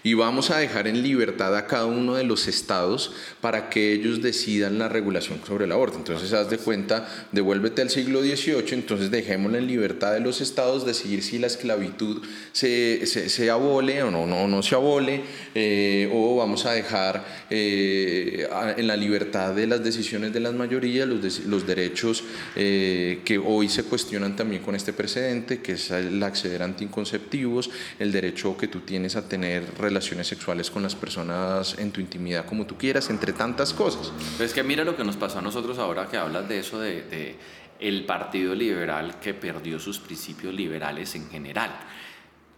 y 0.04 0.14
vamos 0.16 0.52
a 0.52 0.58
dejar 0.58 0.88
en 0.88 1.02
libertad 1.02 1.56
a 1.56 1.66
cada 1.66 1.86
uno 1.86 2.16
de 2.16 2.26
los 2.26 2.48
estados 2.48 3.14
para 3.40 3.70
que 3.70 3.94
ellos 3.94 4.22
decidan 4.22 4.78
la 4.78 4.90
regulación 4.90 5.40
sobre 5.48 5.64
el 5.64 5.72
aborto. 5.72 5.98
Entonces, 5.98 6.34
haz 6.34 6.50
de 6.50 6.58
cuenta, 6.58 7.08
devuélvete 7.32 7.82
al 7.82 7.90
siglo 7.90 8.22
XVIII, 8.22 8.74
entonces 8.74 9.10
dejémosla 9.12 9.60
en 9.60 9.68
libertad 9.68 10.14
de 10.14 10.20
los 10.20 10.42
estados 10.42 10.86
decidir 10.86 11.24
si 11.24 11.40
la 11.40 11.48
esclavitud 11.48 12.22
se, 12.52 13.06
se, 13.06 13.50
abole 13.50 14.04
o 14.04 14.12
no, 14.12 14.28
no, 14.28 14.48
no 14.48 14.62
se 14.62 14.76
abole, 14.76 15.22
eh, 15.56 16.10
o 16.14 16.36
vamos 16.36 16.66
a 16.66 16.74
dejar 16.74 17.46
eh, 17.50 18.48
en 18.76 18.88
la 18.88 18.98
libertad 18.98 19.54
de 19.54 19.68
las 19.68 19.84
decisiones 19.84 20.34
de 20.34 20.42
las 20.42 20.54
mayorías 20.54 21.08
los, 21.08 21.40
los 21.46 21.66
derechos 21.66 22.24
eh, 22.56 23.22
que 23.24 23.38
hoy 23.38 23.70
se 23.70 23.84
cuestionan 23.84 24.36
también 24.36 24.62
con 24.62 24.76
este 24.76 24.92
precedente, 24.92 25.62
que 25.62 25.74
es 25.74 25.92
el 25.92 26.22
acceder 26.24 26.62
a 26.62 26.66
anticonceptivos, 26.66 27.70
el 28.00 28.12
derecho 28.12 28.58
que 28.58 28.68
tú 28.68 28.82
tienes 28.82 29.16
a 29.16 29.28
tener 29.30 29.64
relaciones 29.78 29.93
sexuales 30.02 30.70
con 30.70 30.84
las 30.84 30.96
personas 30.96 31.78
en 31.78 31.92
tu 31.92 32.02
intimidad 32.02 32.46
como 32.46 32.66
tú 32.66 32.78
quieras, 32.78 33.10
entre 33.10 33.34
tantas 33.34 33.74
cosas. 33.74 34.12
Pues 34.38 34.50
es 34.50 34.54
que 34.54 34.64
mira 34.64 34.84
lo 34.84 34.96
que 34.96 35.04
nos 35.04 35.18
pasó 35.18 35.40
a 35.40 35.42
nosotros 35.42 35.78
ahora 35.78 36.08
que 36.08 36.18
hablas 36.18 36.48
de 36.48 36.60
eso 36.60 36.80
de, 36.80 37.04
de 37.04 37.36
el 37.80 38.06
Partido 38.06 38.56
Liberal 38.56 39.20
que 39.20 39.34
perdió 39.34 39.80
sus 39.80 40.00
principios 40.00 40.54
liberales 40.54 41.16
en 41.16 41.30
general. 41.30 41.72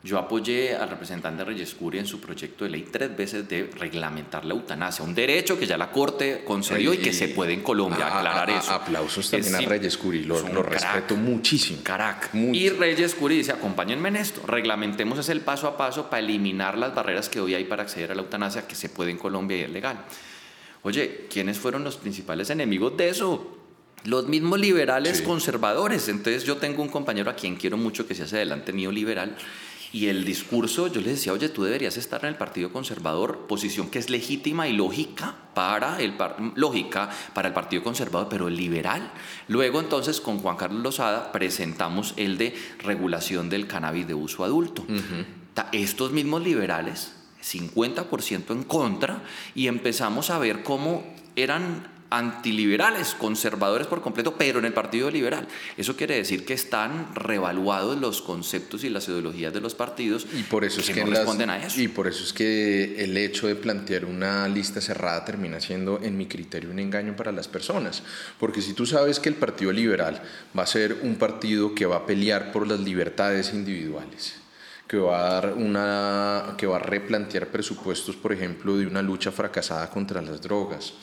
Yo 0.05 0.19
apoyé 0.19 0.75
al 0.75 0.87
representante 0.87 1.43
Reyes 1.43 1.73
Curi 1.73 1.97
en 1.97 2.05
su 2.05 2.21
proyecto 2.21 2.63
de 2.63 2.69
ley 2.69 2.87
tres 2.91 3.17
veces 3.17 3.49
de 3.49 3.71
reglamentar 3.75 4.45
la 4.45 4.53
eutanasia, 4.53 5.03
un 5.03 5.15
derecho 5.15 5.57
que 5.57 5.65
ya 5.65 5.79
la 5.79 5.91
Corte 5.91 6.43
concedió 6.45 6.93
y, 6.93 6.99
que 6.99 7.11
se 7.11 7.29
puede 7.29 7.53
en 7.53 7.63
Colombia 7.63 8.15
aclarar 8.15 8.51
eso. 8.51 8.71
Aplausos 8.71 9.31
también 9.31 9.55
a 9.55 9.61
Reyes 9.61 9.97
Curi, 9.97 10.23
lo, 10.23 10.61
respeto 10.61 11.15
muchísimo. 11.15 11.79
Carac. 11.81 12.29
Y 12.35 12.69
Reyes 12.69 13.15
Curi 13.15 13.37
dice, 13.37 13.53
acompáñenme 13.53 14.09
en 14.09 14.17
esto, 14.17 14.43
reglamentemos 14.45 15.17
ese 15.17 15.31
el 15.31 15.41
paso 15.41 15.67
a 15.67 15.75
paso 15.75 16.07
para 16.07 16.19
eliminar 16.19 16.77
las 16.77 16.93
barreras 16.93 17.27
que 17.27 17.39
hoy 17.39 17.55
hay 17.55 17.63
para 17.63 17.81
acceder 17.81 18.11
a 18.11 18.15
la 18.15 18.21
eutanasia 18.21 18.67
que 18.67 18.75
se 18.75 18.89
puede 18.89 19.09
en 19.09 19.17
Colombia 19.17 19.57
y 19.57 19.61
es 19.61 19.71
legal. 19.71 20.05
Oye, 20.83 21.25
¿quiénes 21.31 21.57
fueron 21.57 21.83
los 21.83 21.97
principales 21.97 22.51
enemigos 22.51 22.95
de 22.95 23.09
eso? 23.09 23.57
Los 24.03 24.27
mismos 24.27 24.59
liberales 24.59 25.23
conservadores. 25.23 26.09
Entonces 26.09 26.43
yo 26.43 26.57
tengo 26.57 26.83
un 26.83 26.89
compañero 26.89 27.31
a 27.31 27.35
quien 27.35 27.55
quiero 27.55 27.75
mucho 27.75 28.07
que 28.07 28.13
se 28.13 28.21
hace 28.21 28.35
adelante 28.35 28.71
mío 28.71 28.91
liberal 28.91 29.35
y 29.91 30.07
el 30.07 30.25
discurso, 30.25 30.87
yo 30.87 31.01
le 31.01 31.11
decía, 31.11 31.33
oye, 31.33 31.49
tú 31.49 31.63
deberías 31.63 31.97
estar 31.97 32.21
en 32.23 32.29
el 32.29 32.35
Partido 32.35 32.71
Conservador, 32.71 33.47
posición 33.47 33.89
que 33.89 33.99
es 33.99 34.09
legítima 34.09 34.67
y 34.67 34.73
lógica 34.73 35.35
para 35.53 36.01
el, 36.01 36.13
lógica 36.55 37.09
para 37.33 37.47
el 37.47 37.53
Partido 37.53 37.83
Conservador, 37.83 38.27
pero 38.29 38.49
liberal. 38.49 39.11
Luego 39.47 39.79
entonces 39.79 40.21
con 40.21 40.39
Juan 40.39 40.57
Carlos 40.57 40.83
Lozada 40.83 41.31
presentamos 41.31 42.13
el 42.17 42.37
de 42.37 42.55
regulación 42.79 43.49
del 43.49 43.67
cannabis 43.67 44.07
de 44.07 44.13
uso 44.13 44.43
adulto. 44.43 44.85
Estos 45.71 46.11
mismos 46.11 46.43
liberales, 46.43 47.13
50% 47.43 48.51
en 48.51 48.63
contra, 48.63 49.23
y 49.55 49.67
empezamos 49.67 50.29
a 50.29 50.39
ver 50.39 50.63
cómo 50.63 51.03
eran 51.35 51.94
antiliberales, 52.17 53.15
conservadores 53.15 53.87
por 53.87 54.01
completo, 54.01 54.35
pero 54.37 54.59
en 54.59 54.65
el 54.65 54.73
Partido 54.73 55.11
Liberal. 55.11 55.47
Eso 55.77 55.95
quiere 55.95 56.15
decir 56.15 56.45
que 56.45 56.53
están 56.53 57.13
revaluados 57.13 57.99
los 57.99 58.21
conceptos 58.21 58.83
y 58.83 58.89
las 58.89 59.07
ideologías 59.07 59.53
de 59.53 59.61
los 59.61 59.75
partidos 59.75 60.25
y 60.33 60.43
por 60.43 60.63
eso 60.63 60.81
es 60.81 60.89
que 60.89 61.03
no 61.03 61.11
responden 61.11 61.49
a 61.49 61.65
eso. 61.65 61.79
Y 61.79 61.87
por 61.87 62.07
eso 62.07 62.23
es 62.23 62.33
que 62.33 63.03
el 63.03 63.17
hecho 63.17 63.47
de 63.47 63.55
plantear 63.55 64.05
una 64.05 64.47
lista 64.47 64.81
cerrada 64.81 65.25
termina 65.25 65.59
siendo, 65.59 65.99
en 66.01 66.17
mi 66.17 66.25
criterio, 66.25 66.71
un 66.71 66.79
engaño 66.79 67.15
para 67.15 67.31
las 67.31 67.47
personas. 67.47 68.03
Porque 68.39 68.61
si 68.61 68.73
tú 68.73 68.85
sabes 68.85 69.19
que 69.19 69.29
el 69.29 69.35
Partido 69.35 69.71
Liberal 69.71 70.21
va 70.57 70.63
a 70.63 70.67
ser 70.67 70.99
un 71.03 71.15
partido 71.15 71.75
que 71.75 71.85
va 71.85 71.97
a 71.97 72.05
pelear 72.05 72.51
por 72.51 72.67
las 72.67 72.79
libertades 72.79 73.53
individuales, 73.53 74.35
que 74.87 74.97
va 74.97 75.19
a 75.19 75.33
dar 75.33 75.53
una 75.53 76.55
que 76.57 76.67
va 76.67 76.77
a 76.77 76.79
replantear 76.79 77.47
presupuestos, 77.47 78.15
por 78.15 78.31
ejemplo, 78.31 78.77
de 78.77 78.85
una 78.87 79.01
lucha 79.01 79.31
fracasada 79.31 79.89
contra 79.89 80.21
las 80.21 80.41
drogas, 80.41 80.93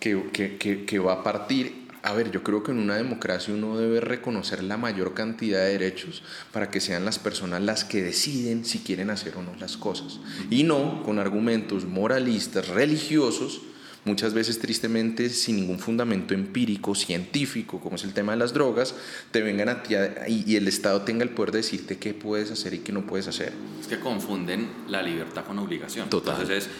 que, 0.00 0.30
que, 0.32 0.84
que, 0.84 0.98
va 0.98 1.14
a 1.14 1.22
partir 1.22 1.80
a 2.02 2.14
ver, 2.14 2.30
yo 2.30 2.42
creo 2.42 2.62
que 2.62 2.72
en 2.72 2.78
una 2.78 2.96
democracia 2.96 3.52
uno 3.52 3.76
debe 3.76 4.00
reconocer 4.00 4.62
la 4.62 4.78
mayor 4.78 5.12
cantidad 5.12 5.60
de 5.60 5.72
derechos 5.72 6.22
para 6.52 6.70
que 6.70 6.80
sean 6.80 7.04
las 7.04 7.18
personas 7.18 7.60
las 7.60 7.84
que 7.84 8.02
deciden 8.02 8.64
si 8.64 8.78
quieren 8.78 9.10
hacer 9.10 9.36
o 9.36 9.42
no 9.42 9.54
las 9.56 9.76
cosas. 9.76 10.18
Y 10.50 10.62
no 10.62 11.02
con 11.02 11.18
argumentos 11.18 11.84
moralistas, 11.84 12.68
religiosos, 12.68 13.60
muchas 14.06 14.32
veces 14.32 14.58
tristemente 14.58 15.28
sin 15.28 15.56
ningún 15.56 15.78
fundamento 15.78 16.32
empírico, 16.32 16.94
científico, 16.94 17.80
como 17.80 17.96
es 17.96 18.04
el 18.04 18.14
tema 18.14 18.32
de 18.32 18.38
las 18.38 18.54
drogas, 18.54 18.94
te 19.30 19.42
vengan 19.42 19.68
a 19.68 19.82
ti 19.82 19.94
y, 20.26 20.56
el 20.56 20.68
Estado 20.68 21.02
tenga 21.02 21.22
el 21.22 21.30
poder 21.30 21.52
de 21.52 21.58
decirte 21.58 21.98
qué 21.98 22.14
puedes 22.14 22.50
hacer 22.50 22.72
y 22.72 22.78
qué 22.78 22.92
no 22.92 23.06
puedes 23.06 23.28
hacer. 23.28 23.52
Es 23.78 23.88
que 23.88 24.00
confunden 24.00 24.70
la 24.88 25.02
libertad 25.02 25.44
con 25.44 25.58
obligación. 25.58 26.08
Total. 26.08 26.40
Entonces, 26.40 26.70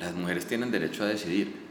las 0.00 0.14
mujeres 0.14 0.46
tienen 0.46 0.72
derecho 0.72 1.04
a 1.04 1.06
decidir 1.06 1.63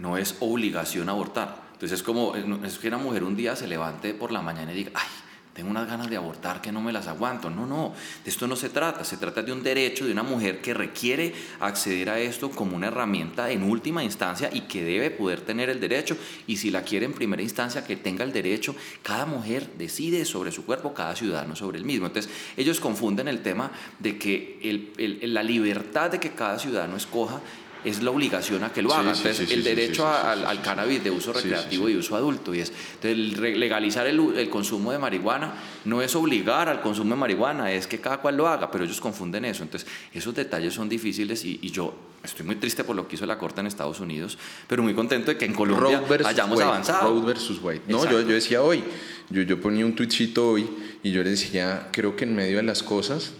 no 0.00 0.16
es 0.16 0.36
obligación 0.40 1.08
abortar. 1.08 1.70
Entonces 1.74 2.00
es 2.00 2.02
como, 2.02 2.34
es 2.36 2.78
que 2.78 2.88
una 2.88 2.98
mujer 2.98 3.24
un 3.24 3.36
día 3.36 3.54
se 3.56 3.66
levante 3.66 4.14
por 4.14 4.32
la 4.32 4.42
mañana 4.42 4.72
y 4.72 4.76
diga, 4.76 4.92
ay, 4.94 5.08
tengo 5.54 5.68
unas 5.70 5.88
ganas 5.88 6.08
de 6.08 6.16
abortar 6.16 6.60
que 6.62 6.70
no 6.70 6.80
me 6.80 6.92
las 6.92 7.08
aguanto. 7.08 7.50
No, 7.50 7.66
no, 7.66 7.92
de 8.24 8.30
esto 8.30 8.46
no 8.46 8.54
se 8.54 8.68
trata. 8.68 9.04
Se 9.04 9.16
trata 9.16 9.42
de 9.42 9.52
un 9.52 9.62
derecho 9.62 10.06
de 10.06 10.12
una 10.12 10.22
mujer 10.22 10.60
que 10.60 10.72
requiere 10.72 11.34
acceder 11.58 12.08
a 12.08 12.20
esto 12.20 12.50
como 12.50 12.76
una 12.76 12.86
herramienta 12.86 13.50
en 13.50 13.64
última 13.64 14.04
instancia 14.04 14.48
y 14.52 14.62
que 14.62 14.84
debe 14.84 15.10
poder 15.10 15.40
tener 15.40 15.68
el 15.68 15.80
derecho. 15.80 16.16
Y 16.46 16.56
si 16.56 16.70
la 16.70 16.82
quiere 16.82 17.06
en 17.06 17.12
primera 17.12 17.42
instancia, 17.42 17.84
que 17.84 17.96
tenga 17.96 18.24
el 18.24 18.32
derecho. 18.32 18.76
Cada 19.02 19.26
mujer 19.26 19.68
decide 19.76 20.24
sobre 20.24 20.52
su 20.52 20.64
cuerpo, 20.64 20.94
cada 20.94 21.16
ciudadano 21.16 21.56
sobre 21.56 21.78
el 21.78 21.84
mismo. 21.84 22.06
Entonces, 22.06 22.32
ellos 22.56 22.78
confunden 22.78 23.26
el 23.26 23.42
tema 23.42 23.72
de 23.98 24.18
que 24.18 25.20
la 25.22 25.42
libertad 25.42 26.10
de 26.10 26.20
que 26.20 26.30
cada 26.30 26.58
ciudadano 26.58 26.96
escoja 26.96 27.40
es 27.84 28.02
la 28.02 28.10
obligación 28.10 28.64
a 28.64 28.72
que 28.72 28.82
lo 28.82 28.92
haga. 28.92 29.12
entonces, 29.12 29.50
el 29.50 29.64
derecho 29.64 30.06
al, 30.06 30.62
cannabis 30.62 31.02
de 31.02 31.10
uso 31.10 31.32
recreativo 31.32 31.88
y 31.88 31.96
uso 31.96 32.16
adulto. 32.16 32.54
Y 32.54 32.60
es, 32.60 32.72
entonces, 33.00 33.38
legalizar 33.56 34.06
el, 34.06 34.18
el, 34.36 34.50
consumo 34.50 34.92
de 34.92 34.98
marihuana 34.98 35.54
no 35.84 36.02
es 36.02 36.14
obligar 36.14 36.68
al 36.68 36.80
consumo 36.80 37.14
de 37.14 37.20
marihuana, 37.20 37.72
es 37.72 37.86
que 37.86 38.00
cada 38.00 38.18
cual 38.18 38.36
lo 38.36 38.48
haga, 38.48 38.70
pero 38.70 38.84
ellos 38.84 39.00
confunden 39.00 39.44
eso. 39.44 39.62
Entonces, 39.62 39.88
esos 40.12 40.34
detalles 40.34 40.74
son 40.74 40.88
difíciles 40.88 41.44
y, 41.44 41.58
y 41.62 41.70
yo 41.70 41.94
estoy 42.22 42.44
muy 42.44 42.56
triste 42.56 42.84
por 42.84 42.96
lo 42.96 43.08
que 43.08 43.16
hizo 43.16 43.26
la 43.26 43.38
Corte 43.38 43.60
en 43.60 43.66
Estados 43.66 44.00
Unidos, 44.00 44.38
pero 44.66 44.82
muy 44.82 44.94
contento 44.94 45.30
de 45.30 45.38
que 45.38 45.46
en 45.46 45.54
Colombia 45.54 46.02
hayamos 46.24 46.60
avanzado. 46.60 47.10
Road 47.10 47.24
versus 47.24 47.62
Wade. 47.62 47.82
No, 47.88 48.04
yo, 48.04 48.20
yo, 48.20 48.28
decía 48.28 48.62
hoy, 48.62 48.84
yo, 49.30 49.42
yo 49.42 49.60
ponía 49.60 49.86
un 49.86 49.94
tuitcito 49.94 50.50
hoy 50.50 50.68
y 51.02 51.12
yo 51.12 51.22
le 51.22 51.30
decía, 51.30 51.88
creo 51.92 52.16
que 52.16 52.24
en 52.24 52.34
medio 52.34 52.58
de 52.58 52.62
las 52.62 52.82
cosas 52.82 53.32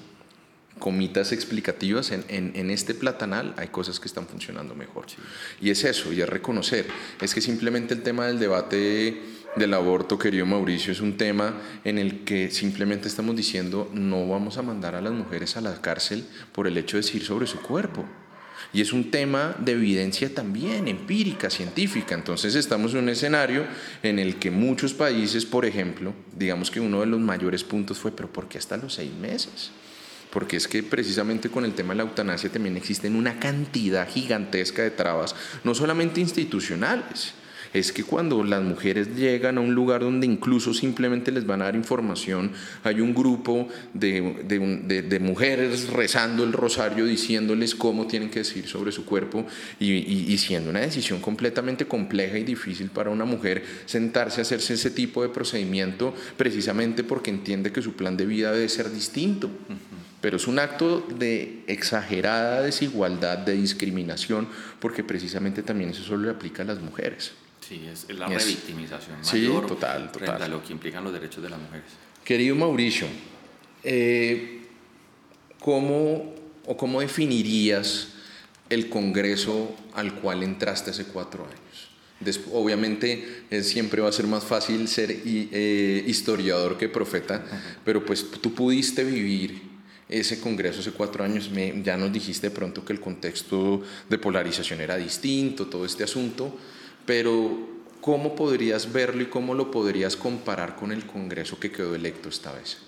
comitas 0.80 1.30
explicativas, 1.30 2.10
en, 2.10 2.24
en, 2.28 2.70
este 2.70 2.94
platanal 2.94 3.54
hay 3.56 3.68
cosas 3.68 4.00
que 4.00 4.08
están 4.08 4.26
funcionando 4.26 4.74
mejor. 4.74 5.06
Y 5.60 5.70
es 5.70 5.84
eso, 5.84 6.12
y 6.12 6.20
es 6.20 6.28
reconocer. 6.28 6.86
Es 7.20 7.32
que 7.34 7.40
simplemente 7.40 7.94
el 7.94 8.02
tema 8.02 8.26
del 8.26 8.40
debate 8.40 9.22
del 9.54 9.74
aborto, 9.74 10.18
querido 10.18 10.46
Mauricio, 10.46 10.92
es 10.92 11.00
un 11.00 11.16
tema 11.16 11.54
en 11.84 11.98
el 11.98 12.24
que 12.24 12.50
simplemente 12.50 13.06
estamos 13.06 13.36
diciendo 13.36 13.90
no 13.92 14.26
vamos 14.26 14.58
a 14.58 14.62
mandar 14.62 14.94
a 14.94 15.00
las 15.00 15.12
mujeres 15.12 15.56
a 15.56 15.60
la 15.60 15.80
cárcel 15.80 16.24
por 16.52 16.66
el 16.66 16.76
hecho 16.76 16.96
de 16.96 17.02
decir 17.02 17.24
sobre 17.24 17.46
su 17.46 17.60
cuerpo. 17.60 18.04
Y 18.72 18.80
es 18.80 18.92
un 18.92 19.10
tema 19.10 19.56
de 19.58 19.72
evidencia 19.72 20.32
también 20.32 20.86
empírica, 20.86 21.50
científica. 21.50 22.14
Entonces 22.14 22.54
estamos 22.54 22.92
en 22.92 23.00
un 23.00 23.08
escenario 23.08 23.66
en 24.02 24.18
el 24.18 24.36
que 24.36 24.50
muchos 24.50 24.94
países, 24.94 25.44
por 25.44 25.64
ejemplo, 25.64 26.14
digamos 26.36 26.70
que 26.70 26.80
uno 26.80 27.00
de 27.00 27.06
los 27.06 27.20
mayores 27.20 27.64
puntos 27.64 27.98
fue, 27.98 28.12
pero 28.12 28.32
¿por 28.32 28.48
qué 28.48 28.58
hasta 28.58 28.76
los 28.76 28.94
seis 28.94 29.12
meses? 29.12 29.72
Porque 30.32 30.56
es 30.56 30.68
que 30.68 30.82
precisamente 30.82 31.50
con 31.50 31.64
el 31.64 31.74
tema 31.74 31.92
de 31.92 31.98
la 31.98 32.02
eutanasia 32.04 32.50
también 32.50 32.76
existen 32.76 33.16
una 33.16 33.38
cantidad 33.38 34.08
gigantesca 34.08 34.82
de 34.82 34.90
trabas, 34.90 35.34
no 35.64 35.74
solamente 35.74 36.20
institucionales, 36.20 37.34
es 37.72 37.92
que 37.92 38.02
cuando 38.02 38.42
las 38.42 38.62
mujeres 38.62 39.14
llegan 39.14 39.58
a 39.58 39.60
un 39.60 39.74
lugar 39.74 40.00
donde 40.00 40.26
incluso 40.26 40.74
simplemente 40.74 41.30
les 41.30 41.46
van 41.46 41.62
a 41.62 41.66
dar 41.66 41.76
información, 41.76 42.50
hay 42.82 43.00
un 43.00 43.14
grupo 43.14 43.68
de, 43.94 45.18
mujeres 45.20 45.88
rezando 45.90 46.42
el 46.42 46.52
rosario 46.52 47.04
diciéndoles 47.04 47.74
cómo 47.74 48.06
tienen 48.06 48.30
que 48.30 48.40
decir 48.40 48.66
sobre 48.66 48.90
su 48.90 49.04
cuerpo 49.04 49.46
y, 49.78 50.36
siendo 50.38 50.70
una 50.70 50.80
decisión 50.80 51.20
completamente 51.20 51.86
compleja 51.86 52.38
y 52.38 52.44
difícil 52.44 52.90
para 52.90 53.10
una 53.10 53.24
mujer 53.24 53.62
sentarse 53.86 54.40
a 54.40 54.42
hacerse 54.42 54.74
ese 54.74 54.90
tipo 54.90 55.22
de 55.22 55.28
procedimiento 55.28 56.14
precisamente 56.36 57.04
porque 57.04 57.30
entiende 57.30 57.72
que 57.72 57.82
su 57.82 57.92
plan 57.92 58.16
de 58.16 58.26
vida 58.26 58.52
debe 58.52 58.68
ser 58.68 58.90
distinto 58.90 59.50
pero 60.20 60.37
es 60.37 60.46
un 60.46 60.59
acto 60.59 61.00
de 61.00 61.64
exagerada 61.66 62.62
desigualdad, 62.62 63.38
de 63.38 63.52
discriminación, 63.52 64.48
porque 64.78 65.02
precisamente 65.02 65.62
también 65.62 65.90
eso 65.90 66.02
solo 66.02 66.24
le 66.24 66.30
aplica 66.30 66.62
a 66.62 66.66
las 66.66 66.80
mujeres. 66.80 67.33
Sí, 67.66 67.87
es 67.90 68.09
la 68.11 68.26
revictimización 68.26 69.18
sí, 69.22 69.48
total, 69.68 70.11
total. 70.11 70.42
a 70.42 70.48
lo 70.48 70.62
que 70.62 70.72
implican 70.72 71.04
los 71.04 71.12
derechos 71.12 71.42
de 71.42 71.50
las 71.50 71.61
mujeres. 71.61 71.87
Querido 72.24 72.56
Mauricio, 72.56 73.06
eh, 73.85 74.62
¿cómo, 75.59 76.35
o 76.66 76.76
¿cómo 76.76 77.00
definirías 77.00 78.09
el 78.68 78.88
Congreso 78.88 79.74
al 79.94 80.14
cual 80.14 80.42
entraste 80.42 80.90
hace 80.90 81.04
cuatro 81.04 81.44
años? 81.44 81.61
obviamente 82.52 83.44
eh, 83.50 83.62
siempre 83.62 84.02
va 84.02 84.11
a 84.11 84.12
ser 84.12 84.26
más 84.26 84.44
fácil 84.44 84.88
ser 84.88 85.11
eh, 85.11 86.04
historiador 86.06 86.76
que 86.76 86.88
profeta, 86.88 87.42
pero 87.83 88.04
pues 88.04 88.30
tú 88.42 88.52
pudiste 88.52 89.04
vivir 89.04 89.69
ese 90.10 90.40
Congreso 90.40 90.80
hace 90.80 90.92
cuatro 90.92 91.24
años, 91.24 91.50
ya 91.82 91.96
nos 91.96 92.12
dijiste 92.12 92.48
de 92.48 92.54
pronto 92.54 92.84
que 92.84 92.92
el 92.92 93.00
contexto 93.00 93.82
de 94.08 94.18
polarización 94.18 94.80
era 94.80 94.96
distinto, 94.96 95.66
todo 95.66 95.84
este 95.84 96.04
asunto, 96.04 96.56
pero 97.06 97.68
¿cómo 98.00 98.34
podrías 98.34 98.92
verlo 98.92 99.22
y 99.22 99.26
cómo 99.26 99.54
lo 99.54 99.70
podrías 99.70 100.16
comparar 100.16 100.76
con 100.76 100.92
el 100.92 101.06
Congreso 101.06 101.58
que 101.58 101.70
quedó 101.70 101.94
electo 101.94 102.28
esta 102.28 102.52
vez? 102.52 102.78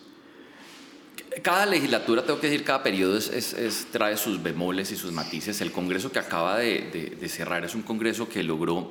Cada 1.40 1.64
legislatura, 1.64 2.24
tengo 2.24 2.40
que 2.40 2.48
decir, 2.48 2.64
cada 2.64 2.82
periodo 2.82 3.16
es, 3.16 3.86
trae 3.90 4.16
sus 4.16 4.42
bemoles 4.42 4.90
y 4.92 4.96
sus 4.96 5.12
matices. 5.12 5.60
El 5.62 5.72
Congreso 5.72 6.12
que 6.12 6.18
acaba 6.18 6.58
de, 6.58 7.16
cerrar 7.28 7.64
es 7.64 7.74
un 7.74 7.82
Congreso 7.82 8.28
que 8.28 8.42
logró 8.42 8.90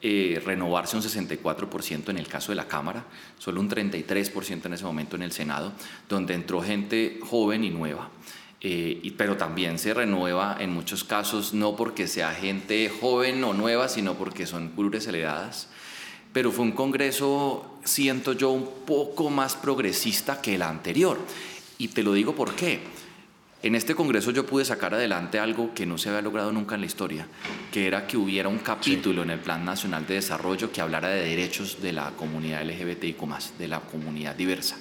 eh, 0.00 0.40
renovarse 0.44 0.96
un 0.96 1.02
64% 1.02 2.10
en 2.10 2.18
el 2.18 2.28
caso 2.28 2.52
de 2.52 2.56
la 2.56 2.68
Cámara, 2.68 3.04
solo 3.38 3.60
un 3.60 3.68
33% 3.68 4.66
en 4.66 4.72
ese 4.72 4.84
momento 4.84 5.16
en 5.16 5.22
el 5.22 5.32
Senado, 5.32 5.72
donde 6.08 6.34
entró 6.34 6.62
gente 6.62 7.18
joven 7.22 7.64
y 7.64 7.70
nueva. 7.70 8.08
Eh, 8.60 9.14
pero 9.16 9.36
también 9.36 9.78
se 9.78 9.94
renueva 9.94 10.56
en 10.58 10.70
muchos 10.70 11.04
casos 11.04 11.54
no 11.54 11.76
porque 11.76 12.08
sea 12.08 12.32
gente 12.32 12.88
joven 13.00 13.42
o 13.44 13.54
nueva, 13.54 13.88
sino 13.88 14.14
porque 14.14 14.46
son 14.46 14.70
curules 14.70 15.06
heredadas. 15.06 15.68
Pero 16.32 16.52
fue 16.52 16.64
un 16.64 16.72
congreso, 16.72 17.78
siento 17.84 18.32
yo, 18.32 18.50
un 18.50 18.68
poco 18.86 19.30
más 19.30 19.56
progresista 19.56 20.40
que 20.40 20.56
el 20.56 20.62
anterior. 20.62 21.18
Y 21.78 21.88
te 21.88 22.02
lo 22.02 22.12
digo 22.12 22.34
por 22.34 22.54
qué. 22.54 22.80
En 23.62 23.74
este 23.74 23.94
congreso 23.94 24.30
yo 24.30 24.46
pude 24.46 24.64
sacar 24.64 24.94
adelante 24.94 25.38
algo 25.38 25.74
que 25.74 25.84
no 25.84 25.98
se 25.98 26.08
había 26.08 26.22
logrado 26.22 26.52
nunca 26.52 26.76
en 26.76 26.82
la 26.82 26.86
historia, 26.86 27.26
que 27.72 27.86
era 27.86 28.06
que 28.06 28.16
hubiera 28.16 28.48
un 28.48 28.58
capítulo 28.58 29.24
en 29.24 29.30
el 29.30 29.40
Plan 29.40 29.64
Nacional 29.64 30.06
de 30.06 30.14
Desarrollo 30.14 30.70
que 30.70 30.80
hablara 30.80 31.08
de 31.08 31.24
derechos 31.24 31.82
de 31.82 31.92
la 31.92 32.12
comunidad 32.16 32.64
LGBTIQ, 32.64 33.18
de 33.58 33.68
la 33.68 33.80
comunidad 33.80 34.36
diversa 34.36 34.76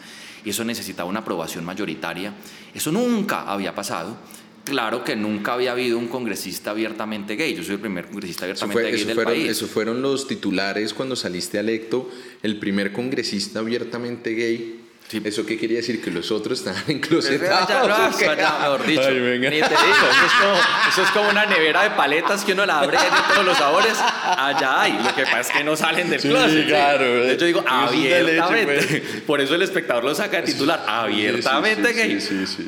y 0.48 0.52
eso 0.52 0.63
necesitaba 0.63 1.10
una 1.10 1.20
aprobación 1.20 1.66
mayoritaria. 1.66 2.34
Eso 2.74 2.90
nunca 2.90 3.42
había 3.42 3.76
pasado. 3.76 4.16
Claro 4.63 5.04
que 5.04 5.16
nunca 5.16 5.54
había 5.54 5.74
habido 5.74 5.98
un 5.98 6.08
congresista 6.08 6.72
abiertamente 6.72 7.36
gay. 7.36 7.54
Yo 7.54 7.63
soy 7.63 7.76
el 7.76 7.82
primer 7.82 8.06
congresista 8.06 8.46
abiertamente 8.46 8.82
gay 8.84 9.04
del 9.04 9.16
fueron, 9.16 9.34
país. 9.34 9.62
Fueron 9.62 10.02
los 10.02 10.26
titulares 10.26 10.94
cuando 10.94 11.18
saliste 11.18 11.60
electo, 11.60 12.10
el 12.44 12.60
primer 12.60 12.94
congresista 12.94 13.60
abiertamente 13.60 14.36
gay 14.36 14.87
¿Eso 15.10 15.46
qué 15.46 15.58
quería 15.58 15.78
decir? 15.78 16.02
Que 16.02 16.12
los 16.12 16.32
otros 16.32 16.60
estaban 16.60 16.84
enclosetados. 16.88 17.70
Ya, 17.70 18.28
no, 18.28 18.36
ya, 18.36 18.60
mejor 18.60 18.86
dicho. 18.86 19.10
Ni 19.10 19.39
te 19.39 19.50
digo. 19.50 19.62
Eso 19.62 20.26
es, 20.26 20.34
como, 20.41 20.54
eso 20.89 21.02
es, 21.02 21.12
como, 21.12 21.30
una 21.30 21.46
nevera 21.46 21.84
de 21.84 21.91
paletas 21.91 22.43
que 22.43 22.52
uno 22.52 22.65
la 22.65 22.80
abre 22.80 22.98
de 22.98 23.06
todos 23.34 23.46
los 23.46 23.58
sabores. 23.58 23.93
Allá 23.98 24.82
hay. 24.82 25.00
Lo 25.02 25.15
que 25.15 25.24
pasa 25.24 25.39
es 25.39 25.50
que 25.52 25.63
no 25.63 25.78
salen 25.78 26.10
del 26.10 26.20
sí, 26.20 26.28
closet. 26.28 26.67
Claro. 26.67 27.26
Yo 27.26 27.46
digo 27.46 27.63
abiertamente. 27.65 28.76
Leche, 28.76 29.02
pues. 29.02 29.22
Por 29.22 29.39
eso 29.39 29.56
el 29.56 29.62
espectador 29.62 30.04
lo 30.04 30.13
saca 30.13 30.41
de 30.41 30.43
titular. 30.43 30.84
Abiertamente 30.86 31.93
gay. 31.93 32.20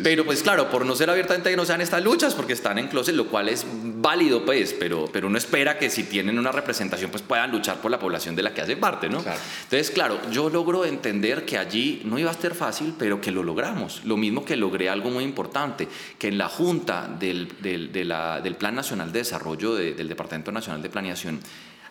Pero 0.01 0.23
pues 0.23 0.41
claro, 0.41 0.69
por 0.69 0.85
no 0.85 0.95
ser 0.95 1.09
abiertamente 1.09 1.49
gay 1.49 1.57
no 1.57 1.65
sean 1.65 1.81
estas 1.81 2.01
luchas 2.01 2.35
porque 2.35 2.53
están 2.53 2.77
en 2.77 2.87
closet, 2.87 3.15
lo 3.15 3.27
cual 3.27 3.49
es 3.49 3.65
válido 3.67 4.45
pues. 4.45 4.73
Pero, 4.79 5.09
pero 5.11 5.27
uno 5.27 5.37
espera 5.37 5.77
que 5.77 5.89
si 5.89 6.03
tienen 6.03 6.39
una 6.39 6.53
representación 6.53 7.11
pues 7.11 7.21
puedan 7.21 7.51
luchar 7.51 7.81
por 7.81 7.91
la 7.91 7.99
población 7.99 8.35
de 8.37 8.43
la 8.43 8.53
que 8.53 8.61
hace 8.61 8.77
parte, 8.77 9.09
¿no? 9.09 9.21
Claro. 9.21 9.39
Entonces, 9.63 9.91
claro, 9.91 10.19
yo 10.31 10.49
logro 10.49 10.85
entender 10.85 11.43
que 11.43 11.57
allí 11.57 12.01
no 12.05 12.17
iba 12.17 12.28
a 12.31 12.33
ser 12.33 12.55
fácil, 12.55 12.93
pero 12.97 13.21
que 13.21 13.31
lo 13.31 13.43
logramos. 13.43 14.03
Lo 14.05 14.17
mismo 14.17 14.45
que 14.45 14.55
logré 14.55 14.89
algo 14.89 15.09
muy 15.09 15.23
importante, 15.23 15.87
que 16.17 16.27
en 16.27 16.37
la 16.37 16.49
Junta 16.49 17.07
del, 17.07 17.47
del, 17.61 18.55
Plan 18.57 18.75
Nacional 18.75 19.11
de 19.11 19.19
Desarrollo 19.19 19.75
del 19.75 20.07
Departamento 20.07 20.51
Nacional 20.51 20.81
de 20.81 20.89
Planeación 20.89 21.39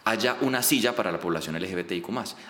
haya 0.05 0.37
una 0.41 0.63
silla 0.63 0.97
para 0.97 1.13
la 1.13 1.21
población 1.21 1.61
LGBTIQ+. 1.61 2.07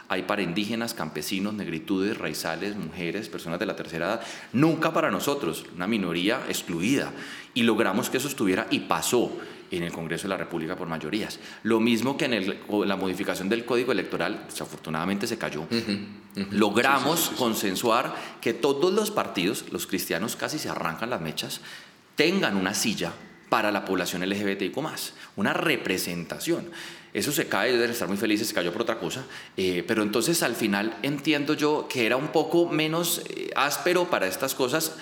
Hay 0.08 0.22
para 0.22 0.42
indígenas, 0.42 0.94
campesinos, 0.94 1.54
negritudes, 1.54 2.16
raizales, 2.16 2.76
mujeres, 2.76 3.28
personas 3.28 3.58
de 3.58 3.66
la 3.66 3.74
tercera 3.74 4.06
edad. 4.06 4.20
Nunca 4.52 4.92
para 4.92 5.10
nosotros, 5.10 5.64
una 5.74 5.88
minoría 5.88 6.40
excluida. 6.48 7.12
Y 7.54 7.64
logramos 7.64 8.10
que 8.10 8.18
eso 8.18 8.28
estuviera 8.28 8.68
y 8.70 8.80
pasó 8.80 9.32
en 9.70 9.82
el 9.82 9.92
Congreso 9.92 10.24
de 10.24 10.30
la 10.30 10.36
República 10.36 10.76
por 10.76 10.88
mayorías. 10.88 11.38
Lo 11.62 11.80
mismo 11.80 12.16
que 12.16 12.26
en 12.26 12.88
la 12.88 12.96
modificación 12.96 13.48
del 13.48 13.64
Código 13.64 13.92
Electoral, 13.92 14.44
desafortunadamente 14.48 15.26
se 15.26 15.38
cayó. 15.38 15.66
Logramos 16.50 17.30
consensuar 17.36 18.14
que 18.40 18.54
todos 18.54 18.92
los 18.92 19.10
partidos, 19.10 19.66
los 19.70 19.86
cristianos 19.86 20.36
casi 20.36 20.58
se 20.58 20.68
arrancan 20.68 21.10
las 21.10 21.20
mechas, 21.20 21.60
tengan 22.14 22.56
una 22.56 22.74
silla 22.74 23.12
para 23.48 23.72
la 23.72 23.84
población 23.84 24.28
LGBTIQ, 24.28 24.76
una 25.36 25.52
representación. 25.52 26.70
Eso 27.14 27.32
se 27.32 27.48
cae, 27.48 27.72
deben 27.72 27.90
estar 27.90 28.06
muy 28.06 28.18
felices, 28.18 28.48
se 28.48 28.54
cayó 28.54 28.70
por 28.72 28.82
otra 28.82 28.98
cosa, 28.98 29.24
eh, 29.56 29.82
pero 29.86 30.02
entonces 30.02 30.42
al 30.42 30.54
final 30.54 30.96
entiendo 31.02 31.54
yo 31.54 31.88
que 31.88 32.04
era 32.04 32.16
un 32.16 32.28
poco 32.28 32.68
menos 32.68 33.22
eh, 33.30 33.50
áspero 33.56 34.10
para 34.10 34.26
estas 34.26 34.54
cosas 34.54 34.96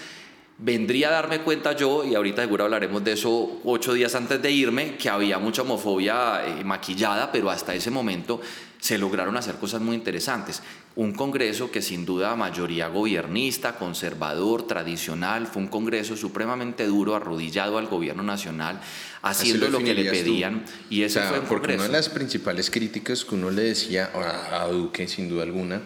vendría 0.59 1.09
a 1.09 1.12
darme 1.12 1.40
cuenta 1.40 1.77
yo, 1.77 2.05
y 2.05 2.14
ahorita 2.14 2.42
seguro 2.42 2.64
hablaremos 2.64 3.05
de 3.05 3.12
eso 3.12 3.61
ocho 3.64 3.92
días 3.92 4.14
antes 4.14 4.40
de 4.40 4.51
irme, 4.51 4.97
que 4.97 5.09
había 5.09 5.38
mucha 5.38 5.62
homofobia 5.62 6.47
eh, 6.47 6.64
maquillada, 6.64 7.31
pero 7.31 7.51
hasta 7.51 7.75
ese 7.75 7.90
momento 7.90 8.40
se 8.79 8.99
lograron 8.99 9.37
hacer 9.37 9.57
cosas 9.57 9.81
muy 9.81 9.97
interesantes. 9.97 10.62
Un 10.95 11.12
Congreso 11.12 11.71
que 11.71 11.83
sin 11.83 12.07
duda 12.07 12.37
mayoría 12.37 12.88
gobernista, 12.88 13.77
conservador, 13.77 14.66
tradicional, 14.66 15.47
fue 15.47 15.62
un 15.62 15.69
Congreso 15.69 16.16
supremamente 16.16 16.87
duro, 16.87 17.14
arrodillado 17.14 17.79
al 17.79 17.87
gobierno 17.87 18.23
nacional, 18.23 18.81
haciendo 19.23 19.69
lo, 19.69 19.79
que 19.79 19.92
le 19.92 20.11
pedían. 20.11 20.64
Y 20.88 21.03
ese 21.03 21.21
fue 21.23 21.40
un 21.40 21.47
porque 21.47 21.75
una 21.75 21.85
de 21.85 21.88
las 21.90 22.09
principales 22.09 22.71
críticas 22.71 23.25
que 23.25 23.35
uno 23.35 23.51
le 23.51 23.62
decía 23.62 24.11
a 24.14 24.66
Duque, 24.69 25.09
sin 25.09 25.29
duda 25.29 25.42
alguna, 25.42 25.83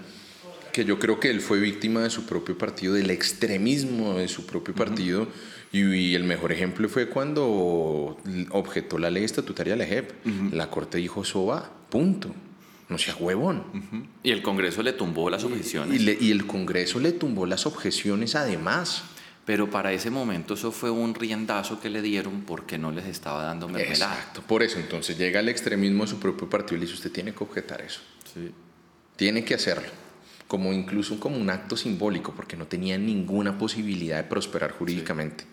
que 0.72 0.84
yo 0.84 0.98
creo 0.98 1.20
que 1.20 1.30
él 1.30 1.40
fue 1.40 1.58
víctima 1.58 2.00
de 2.00 2.10
su 2.10 2.26
propio 2.26 2.56
partido, 2.56 2.94
del 2.94 3.10
extremismo 3.10 4.14
de 4.14 4.28
su 4.28 4.46
propio 4.46 4.74
partido. 4.74 5.28
y, 5.72 6.14
el 6.14 6.24
mejor 6.24 6.52
ejemplo 6.52 6.88
fue 6.88 7.08
cuando 7.08 8.18
objetó 8.50 8.98
la 8.98 9.10
ley 9.10 9.24
estatutaria 9.24 9.74
de 9.74 9.78
la 9.78 9.86
JEP. 9.86 10.12
La 10.52 10.70
Corte 10.70 10.98
dijo, 10.98 11.22
eso 11.22 11.46
va, 11.46 11.70
punto. 11.88 12.34
No 12.88 12.98
sea 12.98 13.14
huevón. 13.16 13.64
Y 14.22 14.32
el 14.32 14.42
Congreso 14.42 14.82
le 14.82 14.92
tumbó 14.92 15.30
las 15.30 15.44
objeciones. 15.44 16.00
Y, 16.00 16.30
el 16.30 16.46
Congreso 16.46 16.98
le 16.98 17.12
tumbó 17.12 17.46
las 17.46 17.66
objeciones 17.66 18.34
además. 18.34 19.04
Pero 19.46 19.70
para 19.70 19.92
ese 19.92 20.10
momento 20.10 20.54
eso 20.54 20.70
fue 20.70 20.90
un 20.90 21.14
riendazo 21.14 21.80
que 21.80 21.88
le 21.88 22.02
dieron 22.02 22.42
porque 22.42 22.78
no 22.78 22.92
les 22.92 23.06
estaba 23.06 23.42
dando 23.42 23.68
mermelada. 23.68 24.14
Exacto, 24.14 24.42
por 24.46 24.62
eso 24.62 24.78
entonces 24.78 25.18
llega 25.18 25.40
el 25.40 25.48
extremismo 25.48 26.04
de 26.04 26.10
su 26.10 26.20
propio 26.20 26.48
partido 26.48 26.76
y 26.76 26.80
le 26.80 26.86
dice, 26.86 26.94
usted 26.94 27.10
tiene 27.10 27.32
que 27.32 27.42
objetar 27.42 27.80
eso. 27.80 28.00
Sí. 28.32 28.52
Tiene 29.16 29.42
que 29.42 29.54
hacerlo 29.54 29.88
como 30.50 30.72
incluso 30.72 31.20
como 31.20 31.36
un 31.36 31.48
acto 31.48 31.76
simbólico, 31.76 32.34
porque 32.34 32.56
no 32.56 32.66
tenía 32.66 32.98
ninguna 32.98 33.56
posibilidad 33.56 34.16
de 34.16 34.24
prosperar 34.24 34.72
jurídicamente. 34.72 35.44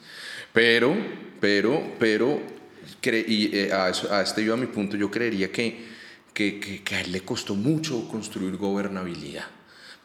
Pero, 0.52 0.98
pero, 1.40 1.94
pero, 2.00 2.42
y 3.06 3.56
eh, 3.56 3.72
a, 3.72 3.92
este 3.92 4.44
yo 4.44 4.56
a 4.56 4.58
mi 4.58 4.66
punto, 4.66 4.98
yo 4.98 5.12
creería 5.12 5.52
que, 5.52 5.86
que, 6.34 6.60
que 6.84 6.96
a 6.96 7.02
él 7.02 7.12
le 7.12 7.22
costó 7.22 7.54
mucho 7.54 8.08
construir 8.08 8.58
gobernabilidad 8.58 9.46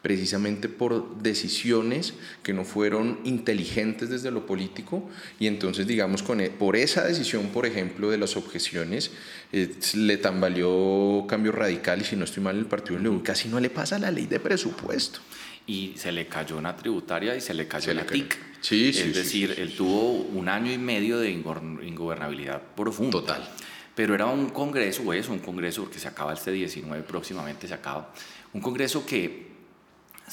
precisamente 0.03 0.67
por 0.67 1.17
decisiones 1.23 2.13
que 2.43 2.53
no 2.53 2.65
fueron 2.65 3.19
inteligentes 3.23 4.09
desde 4.09 4.29
lo 4.29 4.45
político 4.45 5.09
y 5.39 5.47
entonces 5.47 5.87
digamos 5.87 6.21
con, 6.21 6.41
e, 6.41 6.49
por 6.49 6.75
esa 6.75 7.05
decisión 7.05 7.47
por 7.47 7.65
ejemplo 7.65 8.11
de 8.11 8.17
las 8.17 8.35
objeciones 8.35 9.11
eh, 9.53 9.73
le 9.95 10.17
tambaleó 10.17 11.25
cambio 11.25 11.53
radical 11.53 12.01
y 12.01 12.03
si 12.03 12.17
no 12.17 12.25
estoy 12.25 12.43
mal 12.43 12.57
el 12.57 12.65
partido 12.65 12.99
le 12.99 13.23
casi 13.23 13.47
no 13.47 13.61
le 13.61 13.69
pasa 13.69 13.97
la 13.97 14.11
ley 14.11 14.25
de 14.25 14.41
presupuesto 14.41 15.21
y 15.65 15.93
se 15.95 16.11
le 16.11 16.27
cayó 16.27 16.57
una 16.57 16.75
tributaria 16.75 17.35
y 17.35 17.41
se 17.41 17.53
le 17.53 17.67
cayó 17.69 17.93
la 17.93 18.05
TIC. 18.05 18.37
Sí, 18.59 18.89
es 18.89 19.15
decir, 19.15 19.55
él 19.57 19.75
tuvo 19.75 20.11
un 20.11 20.49
año 20.49 20.71
y 20.73 20.77
medio 20.77 21.19
de 21.19 21.31
ingobernabilidad 21.31 22.61
profunda. 22.75 23.11
Total. 23.11 23.49
Pero 23.95 24.13
era 24.13 24.25
un 24.25 24.49
congreso, 24.49 25.03
o 25.05 25.13
es 25.13 25.29
un 25.29 25.39
congreso, 25.39 25.83
porque 25.83 25.99
se 25.99 26.07
acaba 26.09 26.33
este 26.33 26.51
19, 26.51 27.03
próximamente 27.03 27.67
se 27.67 27.73
acaba, 27.73 28.13
un 28.53 28.59
congreso 28.59 29.05
que 29.05 29.52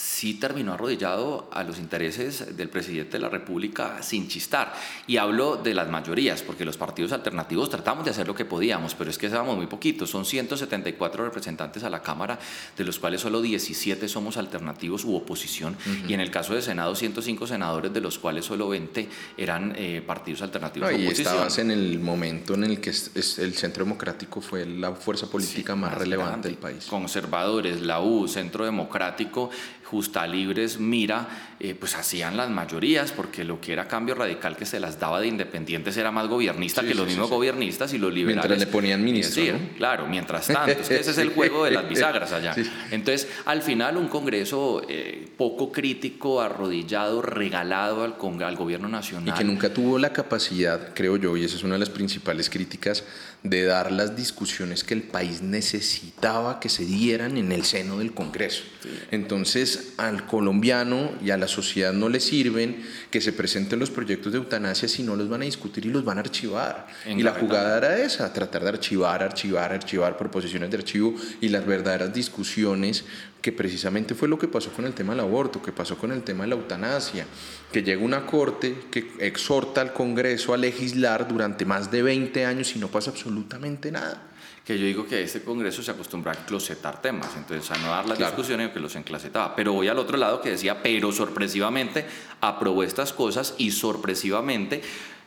sí 0.00 0.34
terminó 0.34 0.72
arrodillado 0.72 1.48
a 1.52 1.62
los 1.62 1.78
intereses 1.78 2.56
del 2.56 2.70
presidente 2.70 3.12
de 3.12 3.18
la 3.18 3.28
República 3.28 4.02
sin 4.02 4.28
chistar. 4.28 4.72
Y 5.06 5.18
hablo 5.18 5.56
de 5.56 5.74
las 5.74 5.90
mayorías, 5.90 6.42
porque 6.42 6.64
los 6.64 6.78
partidos 6.78 7.12
alternativos 7.12 7.68
tratamos 7.68 8.06
de 8.06 8.12
hacer 8.12 8.26
lo 8.26 8.34
que 8.34 8.46
podíamos, 8.46 8.94
pero 8.94 9.10
es 9.10 9.18
que 9.18 9.26
éramos 9.26 9.56
muy 9.56 9.66
poquitos. 9.66 10.08
Son 10.08 10.24
174 10.24 11.24
representantes 11.24 11.84
a 11.84 11.90
la 11.90 12.00
Cámara, 12.00 12.38
de 12.78 12.84
los 12.84 12.98
cuales 12.98 13.20
solo 13.20 13.42
17 13.42 14.08
somos 14.08 14.38
alternativos 14.38 15.04
u 15.04 15.14
oposición. 15.14 15.76
Y 16.08 16.14
en 16.14 16.20
el 16.20 16.30
caso 16.30 16.54
de 16.54 16.62
Senado, 16.62 16.94
105 16.94 17.46
senadores, 17.46 17.92
de 17.92 18.00
los 18.00 18.18
cuales 18.18 18.46
solo 18.46 18.70
20 18.70 19.06
eran 19.36 19.74
eh, 19.76 20.02
partidos 20.06 20.40
alternativos. 20.40 20.92
y 20.92 21.08
estabas 21.08 21.58
en 21.58 21.70
el 21.70 22.00
momento 22.00 22.54
en 22.54 22.64
el 22.64 22.80
que 22.80 22.90
el 22.90 23.54
Centro 23.54 23.84
Democrático 23.84 24.40
fue 24.40 24.64
la 24.64 24.92
fuerza 24.92 25.26
política 25.26 25.76
más, 25.76 25.92
relevante 25.92 26.48
del 26.48 26.56
país. 26.56 26.86
Conservadores, 26.86 27.82
la 27.82 28.00
U, 28.00 28.26
Centro 28.26 28.64
Democrático 28.64 29.50
Justalibres, 29.90 30.79
Mira, 30.79 31.29
eh, 31.59 31.74
pues 31.74 31.96
hacían 31.96 32.37
las 32.37 32.48
mayorías, 32.48 33.11
porque 33.11 33.42
lo 33.44 33.61
que 33.61 33.72
era 33.72 33.88
cambio 33.88 34.14
radical 34.14 34.57
que 34.57 34.64
se 34.64 34.79
las 34.79 35.00
daba 35.00 35.20
de 35.20 35.26
independientes 35.26 35.96
era 35.96 36.12
más 36.12 36.29
gobernista 36.29 36.83
que 36.83 36.94
los 36.94 37.09
mismos 37.09 37.29
gobiernistas 37.29 37.92
y 37.92 37.98
los 37.98 38.12
liberales. 38.12 38.48
Mientras 38.48 38.59
le 38.61 38.72
ponían 38.72 39.05
ministro. 39.05 39.42
Claro, 39.76 40.07
mientras 40.07 40.46
tanto. 40.46 40.81
ese 40.81 41.00
es 41.00 41.18
el 41.18 41.31
juego 41.35 41.64
de 41.64 41.72
las 41.72 41.88
bisagras 41.88 42.33
allá. 42.33 42.55
Entonces, 42.90 43.29
al 43.46 43.62
final, 43.62 43.96
un 43.96 44.09
Congreso 44.09 44.83
eh, 44.88 45.29
poco 45.37 45.72
crítico, 45.72 46.40
arrodillado, 46.40 47.20
regalado 47.20 48.05
al, 48.05 48.14
al 48.44 48.57
gobierno 48.57 48.88
nacional. 48.88 49.35
Y 49.35 49.38
que 49.38 49.44
nunca 49.44 49.72
tuvo 49.72 49.98
la 49.98 50.12
capacidad, 50.12 50.94
creo 50.94 51.16
yo, 51.16 51.37
y 51.37 51.44
esa 51.44 51.57
es 51.57 51.64
una 51.64 51.74
de 51.74 51.81
las 51.81 51.90
principales 51.90 52.48
críticas, 52.48 53.05
de 53.42 53.64
dar 53.64 53.90
las 53.90 54.16
discusiones 54.16 54.85
que 54.85 54.92
el 54.92 55.03
país 55.03 55.40
necesitaba 55.40 56.61
que 56.61 56.68
se 56.68 56.85
dieran 56.85 57.38
en 57.38 57.53
el 57.53 57.64
seno 57.64 57.98
del 57.98 58.12
Congreso. 58.12 58.64
Entonces, 59.11 59.94
al 59.96 60.26
colombiano 60.26 61.12
y 61.22 61.31
a 61.31 61.37
la 61.37 61.48
sociedad 61.48 61.92
no 61.92 62.09
le 62.09 62.20
sirven 62.20 62.85
que 63.11 63.20
se 63.20 63.33
presenten 63.33 63.79
los 63.79 63.90
proyectos 63.90 64.33
de 64.33 64.38
eutanasia 64.38 64.88
si 64.88 65.03
no 65.03 65.16
los 65.16 65.29
van 65.29 65.42
a 65.42 65.46
discutir 65.46 65.87
y 65.87 65.90
los 65.90 66.05
van 66.05 66.18
a 66.18 66.20
archivar. 66.20 66.87
y 67.07 67.22
la 67.22 67.33
jugada 67.33 67.79
era 67.79 67.98
esa, 67.98 68.31
tratar 68.33 68.62
de 68.62 68.70
archivar, 68.70 69.22
archivar, 69.22 69.72
archivar 69.72 70.18
proposiciones 70.18 70.70
de 70.70 70.76
archivo 70.76 71.14
y 71.40 71.48
las 71.48 71.64
verdaderas 71.64 72.12
discusiones 72.12 73.05
que 73.40 73.53
precisamente 73.53 74.14
fue 74.14 74.29
lo 74.29 74.38
que 74.38 74.48
pasó 74.48 74.70
con 74.70 74.85
el 74.85 74.92
tema 74.92 75.14
del 75.14 75.20
aborto, 75.20 75.62
que 75.62 75.72
pasó 75.72 75.96
con 75.96 76.12
el 76.12 76.22
tema 76.22 76.44
de 76.44 76.50
la 76.50 76.57
eutanasia, 76.57 77.26
que 77.72 77.83
llega 77.83 78.03
una 78.03 78.26
corte 78.26 78.85
que 78.90 79.12
exhorta 79.18 79.81
al 79.81 79.92
Congreso 79.92 80.53
a 80.53 80.57
legislar 80.57 81.26
durante 81.26 81.64
más 81.64 81.90
de 81.90 82.03
20 82.03 82.44
años 82.44 82.74
y 82.76 82.79
no 82.79 82.88
pasa 82.88 83.11
absolutamente 83.11 83.90
nada. 83.90 84.22
Que 84.64 84.79
yo 84.79 84.85
digo 84.85 85.07
que 85.07 85.22
este 85.22 85.42
Congreso 85.42 85.83
se 85.83 85.90
acostumbra 85.90 86.33
a 86.33 86.46
closetar 86.46 87.00
temas, 87.00 87.31
entonces 87.37 87.70
a 87.70 87.79
no 87.79 87.88
dar 87.88 88.07
las 88.07 88.18
discusiones 88.18 88.70
que 88.70 88.79
los 88.79 88.94
enclosetaba. 88.94 89.57
Pero 89.57 89.72
voy 89.72 89.88
al 89.88 89.98
otro 89.98 90.18
lado 90.18 90.42
que 90.42 90.50
decía, 90.50 90.83
pero 90.83 91.11
sorpresivamente 91.11 92.05
aprobó 92.40 92.83
estas 92.85 93.12
cosas 93.12 93.55
y 93.57 93.70
sorpresivamente 93.70 94.83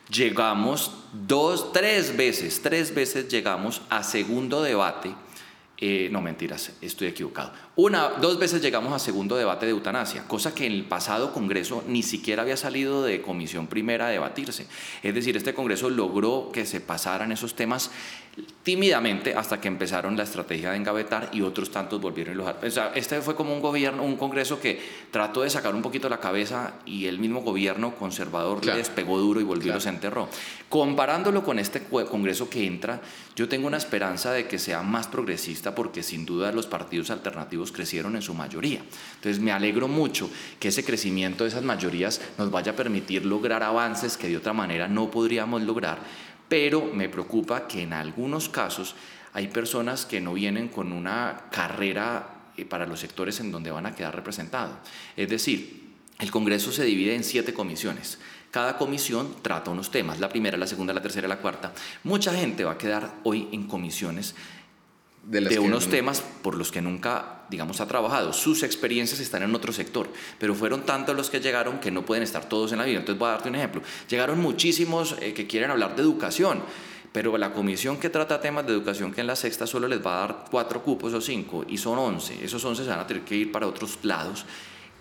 llegamos 0.08 0.92
dos, 1.26 1.72
tres 1.72 2.16
veces, 2.16 2.62
tres 2.62 2.94
veces 2.94 3.28
llegamos 3.28 3.82
a 3.90 4.04
segundo 4.04 4.62
debate 4.62 5.14
eh, 5.78 6.08
no, 6.12 6.20
mentiras, 6.20 6.72
estoy 6.80 7.08
equivocado. 7.08 7.52
Una, 7.74 8.10
dos 8.20 8.38
veces 8.38 8.62
llegamos 8.62 8.92
a 8.92 9.00
segundo 9.00 9.34
debate 9.34 9.66
de 9.66 9.72
eutanasia, 9.72 10.28
cosa 10.28 10.54
que 10.54 10.66
en 10.66 10.72
el 10.72 10.84
pasado 10.84 11.32
Congreso 11.32 11.82
ni 11.88 12.04
siquiera 12.04 12.42
había 12.42 12.56
salido 12.56 13.02
de 13.02 13.20
comisión 13.20 13.66
primera 13.66 14.06
a 14.06 14.10
debatirse. 14.10 14.66
Es 15.02 15.14
decir, 15.14 15.36
este 15.36 15.52
Congreso 15.52 15.90
logró 15.90 16.50
que 16.52 16.64
se 16.64 16.80
pasaran 16.80 17.32
esos 17.32 17.56
temas 17.56 17.90
tímidamente 18.62 19.34
hasta 19.34 19.60
que 19.60 19.68
empezaron 19.68 20.16
la 20.16 20.24
estrategia 20.24 20.70
de 20.70 20.76
engavetar 20.76 21.30
y 21.32 21.42
otros 21.42 21.70
tantos 21.70 22.00
volvieron 22.00 22.40
a 22.40 22.56
o 22.66 22.70
sea, 22.70 22.92
este 22.94 23.20
fue 23.20 23.36
como 23.36 23.52
un 23.52 23.60
gobierno, 23.60 24.02
un 24.02 24.16
congreso 24.16 24.58
que 24.58 24.80
trató 25.10 25.42
de 25.42 25.50
sacar 25.50 25.74
un 25.74 25.82
poquito 25.82 26.08
la 26.08 26.18
cabeza 26.18 26.74
y 26.84 27.06
el 27.06 27.18
mismo 27.18 27.42
gobierno 27.42 27.94
conservador 27.94 28.64
le 28.64 28.74
despegó 28.76 29.18
duro 29.18 29.40
y 29.40 29.44
volvió 29.44 29.70
y 29.70 29.74
los 29.74 29.86
enterró. 29.86 30.28
Comparándolo 30.68 31.44
con 31.44 31.58
este 31.58 31.82
congreso 31.84 32.48
que 32.48 32.66
entra, 32.66 33.00
yo 33.36 33.48
tengo 33.48 33.66
una 33.66 33.76
esperanza 33.76 34.32
de 34.32 34.48
que 34.48 34.58
sea 34.58 34.82
más 34.82 35.06
progresista 35.06 35.63
porque 35.72 36.02
sin 36.02 36.26
duda 36.26 36.50
los 36.50 36.66
partidos 36.66 37.10
alternativos 37.10 37.70
crecieron 37.70 38.16
en 38.16 38.22
su 38.22 38.34
mayoría. 38.34 38.82
Entonces 39.14 39.40
me 39.40 39.52
alegro 39.52 39.86
mucho 39.86 40.28
que 40.58 40.68
ese 40.68 40.84
crecimiento 40.84 41.44
de 41.44 41.50
esas 41.50 41.62
mayorías 41.62 42.20
nos 42.38 42.50
vaya 42.50 42.72
a 42.72 42.76
permitir 42.76 43.24
lograr 43.24 43.62
avances 43.62 44.16
que 44.16 44.26
de 44.26 44.36
otra 44.36 44.52
manera 44.52 44.88
no 44.88 45.12
podríamos 45.12 45.62
lograr 45.62 46.00
pero 46.48 46.84
me 46.92 47.08
preocupa 47.08 47.66
que 47.66 47.82
en 47.82 47.92
algunos 47.92 48.48
casos 48.48 48.94
hay 49.32 49.48
personas 49.48 50.06
que 50.06 50.20
no 50.20 50.34
vienen 50.34 50.68
con 50.68 50.92
una 50.92 51.46
carrera 51.50 52.50
eh, 52.56 52.64
para 52.64 52.86
los 52.86 53.00
sectores 53.00 53.40
en 53.40 53.50
donde 53.50 53.70
van 53.70 53.86
a 53.86 53.94
quedar 53.94 54.14
representados. 54.14 54.76
Es 55.16 55.28
decir, 55.28 55.94
el 56.20 56.30
Congreso 56.30 56.70
se 56.70 56.84
divide 56.84 57.16
en 57.16 57.24
siete 57.24 57.52
comisiones. 57.52 58.18
Cada 58.50 58.78
comisión 58.78 59.34
trata 59.42 59.72
unos 59.72 59.90
temas, 59.90 60.20
la 60.20 60.28
primera, 60.28 60.56
la 60.56 60.68
segunda, 60.68 60.94
la 60.94 61.02
tercera, 61.02 61.26
la 61.26 61.38
cuarta. 61.38 61.72
Mucha 62.04 62.32
gente 62.32 62.62
va 62.62 62.72
a 62.72 62.78
quedar 62.78 63.16
hoy 63.24 63.48
en 63.50 63.66
comisiones 63.66 64.36
de, 65.26 65.58
unos 65.58 65.88
temas 65.88 66.22
por 66.42 66.56
los 66.56 66.70
que 66.70 66.82
nunca, 66.82 67.42
digamos, 67.48 67.80
ha 67.80 67.86
trabajado. 67.86 68.32
Sus 68.32 68.62
experiencias 68.62 69.20
están 69.20 69.42
en 69.42 69.54
otro 69.54 69.72
sector, 69.72 70.08
pero 70.38 70.54
fueron 70.54 70.84
tantos 70.84 71.16
los 71.16 71.30
que 71.30 71.40
llegaron 71.40 71.80
que 71.80 71.90
no 71.90 72.04
pueden 72.04 72.22
estar 72.22 72.48
todos 72.48 72.72
en 72.72 72.78
la 72.78 72.84
vida. 72.84 72.98
Entonces 72.98 73.18
voy 73.18 73.28
a 73.28 73.32
darte 73.32 73.48
un 73.48 73.54
ejemplo. 73.56 73.82
Llegaron 74.08 74.40
muchísimos 74.40 75.16
eh, 75.20 75.32
que 75.32 75.46
quieren 75.46 75.70
hablar 75.70 75.96
de 75.96 76.02
educación, 76.02 76.62
pero 77.12 77.36
la 77.38 77.52
comisión 77.52 77.96
que 77.98 78.10
trata 78.10 78.40
temas 78.40 78.66
de 78.66 78.72
educación, 78.72 79.12
que 79.12 79.20
en 79.20 79.26
la 79.26 79.36
sexta 79.36 79.66
solo 79.66 79.88
les 79.88 80.04
va 80.04 80.16
a 80.16 80.26
dar 80.26 80.44
cuatro 80.50 80.82
cupos 80.82 81.14
o 81.14 81.20
cinco, 81.20 81.64
y 81.68 81.78
son 81.78 81.98
once. 81.98 82.44
Esos 82.44 82.64
once 82.64 82.82
se 82.82 82.90
van 82.90 83.00
a 83.00 83.06
tener 83.06 83.24
que 83.24 83.36
ir 83.36 83.52
para 83.52 83.66
otros 83.66 83.98
lados 84.02 84.44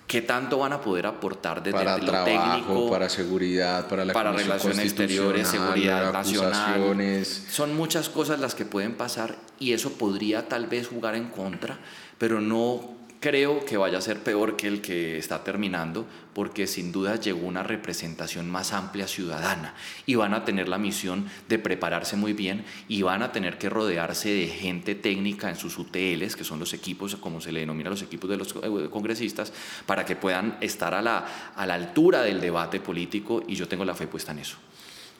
¿Qué 0.07 0.21
tanto 0.21 0.59
van 0.59 0.73
a 0.73 0.81
poder 0.81 1.05
aportar 1.07 1.63
desde 1.63 1.77
para 1.77 1.97
lo 1.97 2.05
trabajo, 2.05 2.25
técnico? 2.25 2.89
Para 2.89 3.09
seguridad, 3.09 3.87
para 3.87 4.05
la 4.05 4.13
Para 4.13 4.31
relaciones 4.31 4.79
exteriores, 4.79 5.47
seguridad 5.47 6.11
nacional. 6.11 7.25
Son 7.25 7.75
muchas 7.75 8.09
cosas 8.09 8.39
las 8.39 8.53
que 8.53 8.65
pueden 8.65 8.95
pasar 8.95 9.35
y 9.59 9.73
eso 9.73 9.93
podría 9.93 10.47
tal 10.47 10.67
vez 10.67 10.87
jugar 10.87 11.15
en 11.15 11.29
contra, 11.29 11.79
pero 12.17 12.41
no 12.41 12.92
creo 13.23 13.63
que 13.63 13.77
vaya 13.77 13.99
a 13.99 14.01
ser 14.01 14.19
peor 14.19 14.57
que 14.57 14.67
el 14.67 14.81
que 14.81 15.17
está 15.17 15.45
terminando, 15.45 16.05
porque 16.33 16.67
sin 16.67 16.91
duda 16.91 17.15
llegó 17.15 17.47
una 17.47 17.63
representación 17.63 18.49
más 18.49 18.73
amplia 18.73 19.07
ciudadana 19.07 19.75
y 20.05 20.15
van 20.15 20.33
a 20.33 20.43
tener 20.43 20.67
la 20.67 20.77
misión 20.77 21.29
de 21.47 21.57
prepararse 21.57 22.17
muy 22.17 22.33
bien 22.33 22.65
y 22.89 23.01
van 23.01 23.23
a 23.23 23.31
tener 23.31 23.57
que 23.57 23.69
rodearse 23.69 24.27
de 24.27 24.47
gente 24.47 24.93
técnica 24.93 25.49
en 25.49 25.55
sus 25.55 25.77
UTLs, 25.77 26.35
que 26.35 26.43
son 26.43 26.59
los 26.59 26.73
equipos, 26.73 27.15
como 27.15 27.39
se 27.39 27.53
le 27.53 27.61
denomina 27.61 27.89
los 27.89 28.01
equipos 28.01 28.29
de 28.29 28.35
los 28.35 28.53
eh, 28.61 28.89
congresistas, 28.91 29.53
para 29.85 30.03
que 30.03 30.17
puedan 30.17 30.57
estar 30.59 30.93
a 30.93 31.01
la, 31.01 31.53
a 31.55 31.65
la 31.65 31.75
altura 31.75 32.23
del 32.23 32.41
debate 32.41 32.81
político 32.81 33.41
y 33.47 33.55
yo 33.55 33.69
tengo 33.69 33.85
la 33.85 33.95
fe 33.95 34.05
puesta 34.05 34.33
en 34.33 34.39
eso. 34.39 34.57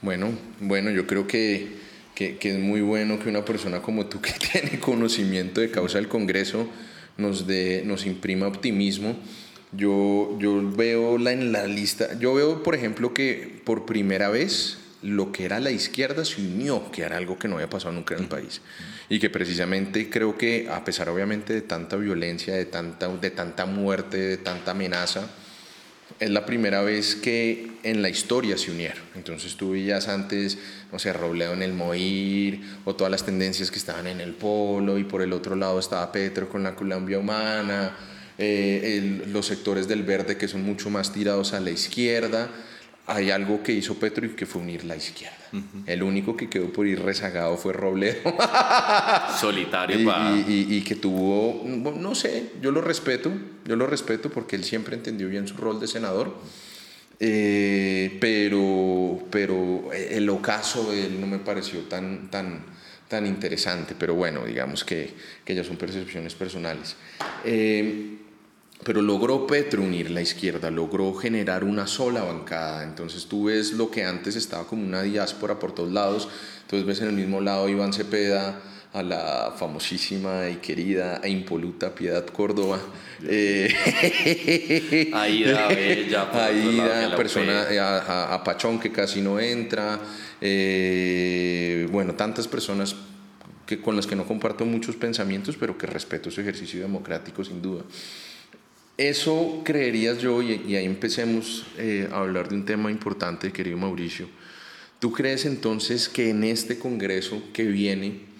Bueno, 0.02 0.30
bueno, 0.60 0.92
yo 0.92 1.08
creo 1.08 1.26
que, 1.26 1.78
que, 2.14 2.36
que 2.36 2.52
es 2.52 2.60
muy 2.60 2.82
bueno 2.82 3.18
que 3.18 3.30
una 3.30 3.46
persona 3.46 3.82
como 3.82 4.08
tú 4.08 4.20
que 4.20 4.34
tiene 4.52 4.78
conocimiento 4.82 5.62
de 5.62 5.72
causa 5.72 6.00
del 6.00 6.10
Congreso, 6.10 6.68
nos, 7.18 7.48
de, 7.48 7.84
nos 7.86 8.06
imprima 8.06 8.48
optimismo. 8.48 9.16
Yo, 9.72 10.38
yo 10.40 10.72
veo 10.72 11.18
la, 11.18 11.32
en 11.32 11.52
la 11.52 11.66
lista, 11.66 12.18
yo 12.20 12.34
veo 12.36 12.62
por 12.62 12.76
ejemplo 12.76 13.14
que 13.14 13.62
por 13.66 13.86
primera 13.86 14.30
vez 14.30 14.78
lo 15.02 15.32
que 15.32 15.46
era 15.46 15.60
la 15.60 15.72
izquierda 15.72 16.24
se 16.26 16.42
unió, 16.42 16.92
que 16.92 17.02
era 17.02 17.18
algo 17.18 17.38
que 17.38 17.48
no 17.48 17.56
había 17.56 17.70
pasado 17.70 17.92
nunca 17.94 18.16
en 18.16 18.22
el 18.22 18.28
país. 18.28 18.62
Y 19.10 19.20
que 19.20 19.30
precisamente 19.30 20.10
creo 20.10 20.38
que 20.38 20.70
a 20.70 20.84
pesar 20.86 21.10
obviamente 21.10 21.54
de 21.54 21.62
tanta 21.62 21.98
violencia, 21.98 22.56
de 22.56 22.66
tanta, 22.66 23.08
de 23.10 23.32
tanta 23.32 23.66
muerte, 23.66 24.18
de 24.18 24.38
tanta 24.38 24.72
amenaza, 24.72 25.30
es 26.24 26.30
la 26.30 26.46
primera 26.46 26.82
vez 26.82 27.16
que 27.16 27.72
en 27.84 28.02
la 28.02 28.10
historia 28.10 28.58
se 28.58 28.72
unieron. 28.72 29.04
Entonces 29.16 29.56
tú 29.56 29.72
veías 29.72 30.08
antes, 30.08 30.58
no 30.92 31.00
sé, 31.00 31.14
Robledo 31.14 31.54
en 31.54 31.62
el 31.62 31.74
Moir, 31.74 32.62
o 32.86 32.96
todas 32.96 33.12
las 33.12 33.26
tendencias 33.26 33.72
que 33.72 33.78
estaban 33.78 34.08
en 34.08 34.22
el 34.22 34.34
Polo, 34.34 34.98
y 34.98 35.04
por 35.04 35.22
el 35.22 35.34
otro 35.34 35.56
lado 35.56 35.80
estaba 35.80 36.12
Petro 36.12 36.50
con 36.50 36.64
la 36.64 36.76
Colombia 36.76 37.20
Humana, 37.20 37.96
eh, 38.38 39.22
los 39.28 39.46
sectores 39.46 39.88
del 39.88 40.04
verde 40.04 40.38
que 40.38 40.48
son 40.48 40.64
mucho 40.64 40.90
más 40.90 41.14
tirados 41.14 41.54
a 41.54 41.60
la 41.60 41.70
izquierda 41.70 42.50
hay 43.08 43.32
algo 43.32 43.62
que 43.64 43.74
hizo 43.74 43.96
Petro 43.96 44.26
y 44.26 44.30
que 44.30 44.46
fue 44.46 44.62
unir 44.62 44.86
la 44.86 44.96
izquierda. 44.96 45.43
El 45.86 46.04
único 46.04 46.36
que 46.36 46.50
quedó 46.50 46.72
por 46.72 46.88
ir 46.88 47.02
rezagado 47.02 47.58
fue 47.58 47.74
Robledo. 47.74 48.34
Solitario. 49.40 49.98
Y, 50.48 50.78
y, 50.78 50.82
que 50.82 50.96
tuvo, 50.96 51.64
no 51.66 52.16
sé, 52.16 52.52
yo 52.62 52.72
lo 52.72 52.82
respeto, 52.82 53.32
yo 53.66 53.76
lo 53.76 53.86
respeto 53.88 54.30
porque 54.30 54.56
él 54.56 54.64
siempre 54.64 54.96
entendió 54.96 55.30
bien 55.30 55.48
su 55.48 55.56
rol 55.58 55.80
de 55.80 55.88
senador. 55.88 56.34
Eh, 57.20 58.18
pero, 58.20 59.20
pero 59.30 59.92
el 59.94 60.30
ocaso 60.30 60.92
de 60.92 61.06
él 61.06 61.22
no 61.22 61.28
me 61.28 61.40
pareció 61.40 61.82
tan, 61.82 62.30
tan, 62.30 62.66
tan 63.08 63.26
interesante. 63.26 63.96
Pero 63.98 64.16
bueno, 64.16 64.46
digamos 64.46 64.84
que, 64.84 65.14
que 65.46 65.56
ya 65.56 65.64
son 65.64 65.78
percepciones 65.78 66.36
personales. 66.36 66.96
Eh, 67.46 68.18
pero 68.84 69.02
logró 69.02 69.48
Petro 69.48 69.82
unir 69.82 70.12
la 70.12 70.22
izquierda, 70.22 70.70
logró 70.70 71.14
generar 71.14 71.64
una 71.64 71.88
sola 71.88 72.24
bancada. 72.24 72.84
Entonces 72.84 73.26
tú 73.26 73.46
ves 73.46 73.74
lo 73.74 73.90
que 73.90 74.04
antes 74.04 74.36
estaba 74.36 74.68
como 74.68 74.84
una 74.84 75.02
diáspora 75.04 75.60
por 75.60 75.74
todos 75.74 75.92
lados. 75.92 76.28
Entonces 76.62 76.86
ves 76.86 77.02
en 77.02 77.08
el 77.10 77.16
mismo 77.16 77.40
lado 77.42 77.70
Iván 77.70 77.94
Cepeda, 77.94 78.62
a 78.94 79.02
la 79.02 79.54
famosísima 79.58 80.50
y 80.50 80.58
querida 80.58 81.20
e 81.24 81.30
impoluta 81.30 81.94
Piedad 81.94 82.26
Córdoba. 82.28 82.80
Eh, 83.28 83.74
Aida 85.14 85.68
Bella, 85.68 86.30
Aida, 86.32 87.16
persona, 87.16 87.64
a, 87.64 88.36
a, 88.36 88.44
Pachón 88.44 88.80
que 88.80 88.92
casi 88.92 89.20
no 89.22 89.40
entra. 89.40 90.00
Eh, 90.40 91.88
bueno, 91.92 92.14
tantas 92.14 92.48
personas 92.48 92.96
que, 93.66 93.82
con 93.82 93.96
las 93.96 94.06
que 94.06 94.16
no 94.16 94.26
comparto 94.26 94.64
muchos 94.66 94.96
pensamientos, 94.96 95.58
pero 95.60 95.76
que 95.76 95.88
respeto 95.88 96.30
su 96.30 96.42
ejercicio 96.42 96.80
democrático 96.82 97.44
sin 97.44 97.64
duda. 97.64 97.84
Eso 98.98 99.62
creerías 99.64 100.20
yo, 100.20 100.42
y, 100.42 100.76
ahí 100.76 100.86
empecemos 100.86 101.66
eh, 101.78 102.08
a 102.12 102.20
hablar 102.20 102.50
de 102.50 102.56
un 102.56 102.66
tema 102.66 102.92
importante, 102.92 103.52
querido 103.52 103.78
Mauricio. 103.78 104.28
¿Tú 105.00 105.12
crees 105.12 105.46
entonces 105.46 106.08
que 106.08 106.30
en 106.30 106.44
este 106.44 106.78
Congreso 106.78 107.42
que 107.52 107.64
viene 107.64 108.34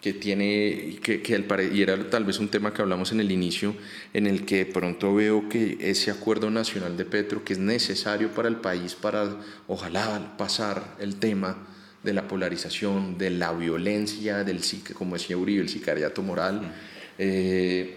que 0.00 0.12
tiene, 0.12 0.98
que, 1.02 1.22
que 1.22 1.44
y 1.72 1.82
era 1.82 2.08
tal 2.08 2.24
vez 2.24 2.38
un 2.38 2.48
tema 2.48 2.72
que 2.72 2.82
hablamos 2.82 3.10
en 3.12 3.20
el 3.20 3.32
inicio, 3.32 3.74
en 4.14 4.26
el 4.26 4.44
que 4.44 4.64
de 4.64 4.66
pronto 4.66 5.14
veo 5.14 5.48
que 5.48 5.76
ese 5.80 6.10
acuerdo 6.10 6.50
nacional 6.50 6.96
de 6.96 7.04
Petro, 7.04 7.44
que 7.44 7.54
es 7.54 7.58
necesario 7.58 8.30
para 8.30 8.48
el 8.48 8.56
país 8.56 8.94
para, 8.94 9.36
ojalá, 9.66 10.36
pasar 10.38 10.96
el 11.00 11.16
tema 11.16 11.66
de 12.04 12.12
la 12.12 12.28
polarización, 12.28 13.18
de 13.18 13.30
la 13.30 13.52
violencia, 13.52 14.44
del, 14.44 14.60
como 14.94 15.16
decía 15.16 15.36
Uribe, 15.36 15.62
el 15.62 15.68
sicariato 15.68 16.22
moral, 16.22 16.72
eh, 17.18 17.96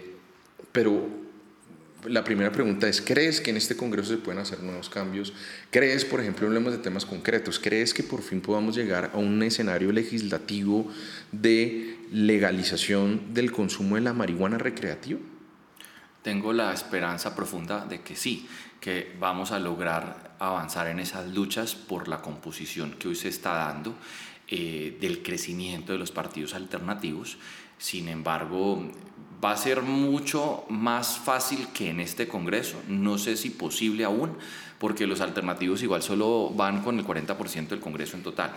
pero 0.72 1.21
la 2.04 2.24
primera 2.24 2.50
pregunta 2.50 2.88
es, 2.88 3.00
¿crees 3.00 3.40
que 3.40 3.50
en 3.50 3.56
este 3.56 3.76
Congreso 3.76 4.10
se 4.10 4.16
pueden 4.16 4.40
hacer 4.40 4.60
nuevos 4.62 4.88
cambios? 4.88 5.32
¿Crees, 5.70 6.04
por 6.04 6.20
ejemplo, 6.20 6.46
hablemos 6.46 6.72
de 6.72 6.78
temas 6.78 7.06
concretos, 7.06 7.58
¿crees 7.58 7.94
que 7.94 8.02
por 8.02 8.22
fin 8.22 8.40
podamos 8.40 8.74
llegar 8.76 9.10
a 9.14 9.18
un 9.18 9.42
escenario 9.42 9.92
legislativo 9.92 10.90
de 11.30 11.98
legalización 12.10 13.32
del 13.34 13.52
consumo 13.52 13.96
de 13.96 14.02
la 14.02 14.12
marihuana 14.12 14.58
recreativa? 14.58 15.20
Tengo 16.22 16.52
la 16.52 16.72
esperanza 16.72 17.34
profunda 17.34 17.84
de 17.84 18.00
que 18.00 18.16
sí, 18.16 18.48
que 18.80 19.14
vamos 19.18 19.52
a 19.52 19.58
lograr 19.58 20.36
avanzar 20.38 20.88
en 20.88 20.98
esas 20.98 21.32
luchas 21.32 21.74
por 21.74 22.08
la 22.08 22.20
composición 22.20 22.92
que 22.92 23.08
hoy 23.08 23.14
se 23.14 23.28
está 23.28 23.54
dando, 23.54 23.96
eh, 24.48 24.98
del 25.00 25.22
crecimiento 25.22 25.92
de 25.92 25.98
los 25.98 26.10
partidos 26.10 26.54
alternativos. 26.54 27.38
Sin 27.78 28.08
embargo, 28.08 28.92
va 29.44 29.52
a 29.52 29.56
ser 29.56 29.82
mucho 29.82 30.64
más 30.68 31.18
fácil 31.18 31.68
que 31.74 31.90
en 31.90 32.00
este 32.00 32.28
Congreso, 32.28 32.76
no 32.88 33.18
sé 33.18 33.36
si 33.36 33.50
posible 33.50 34.04
aún, 34.04 34.36
porque 34.78 35.06
los 35.06 35.20
alternativos 35.20 35.82
igual 35.82 36.02
solo 36.02 36.50
van 36.50 36.82
con 36.82 36.98
el 36.98 37.04
40% 37.06 37.68
del 37.68 37.80
Congreso 37.80 38.16
en 38.16 38.22
total. 38.22 38.52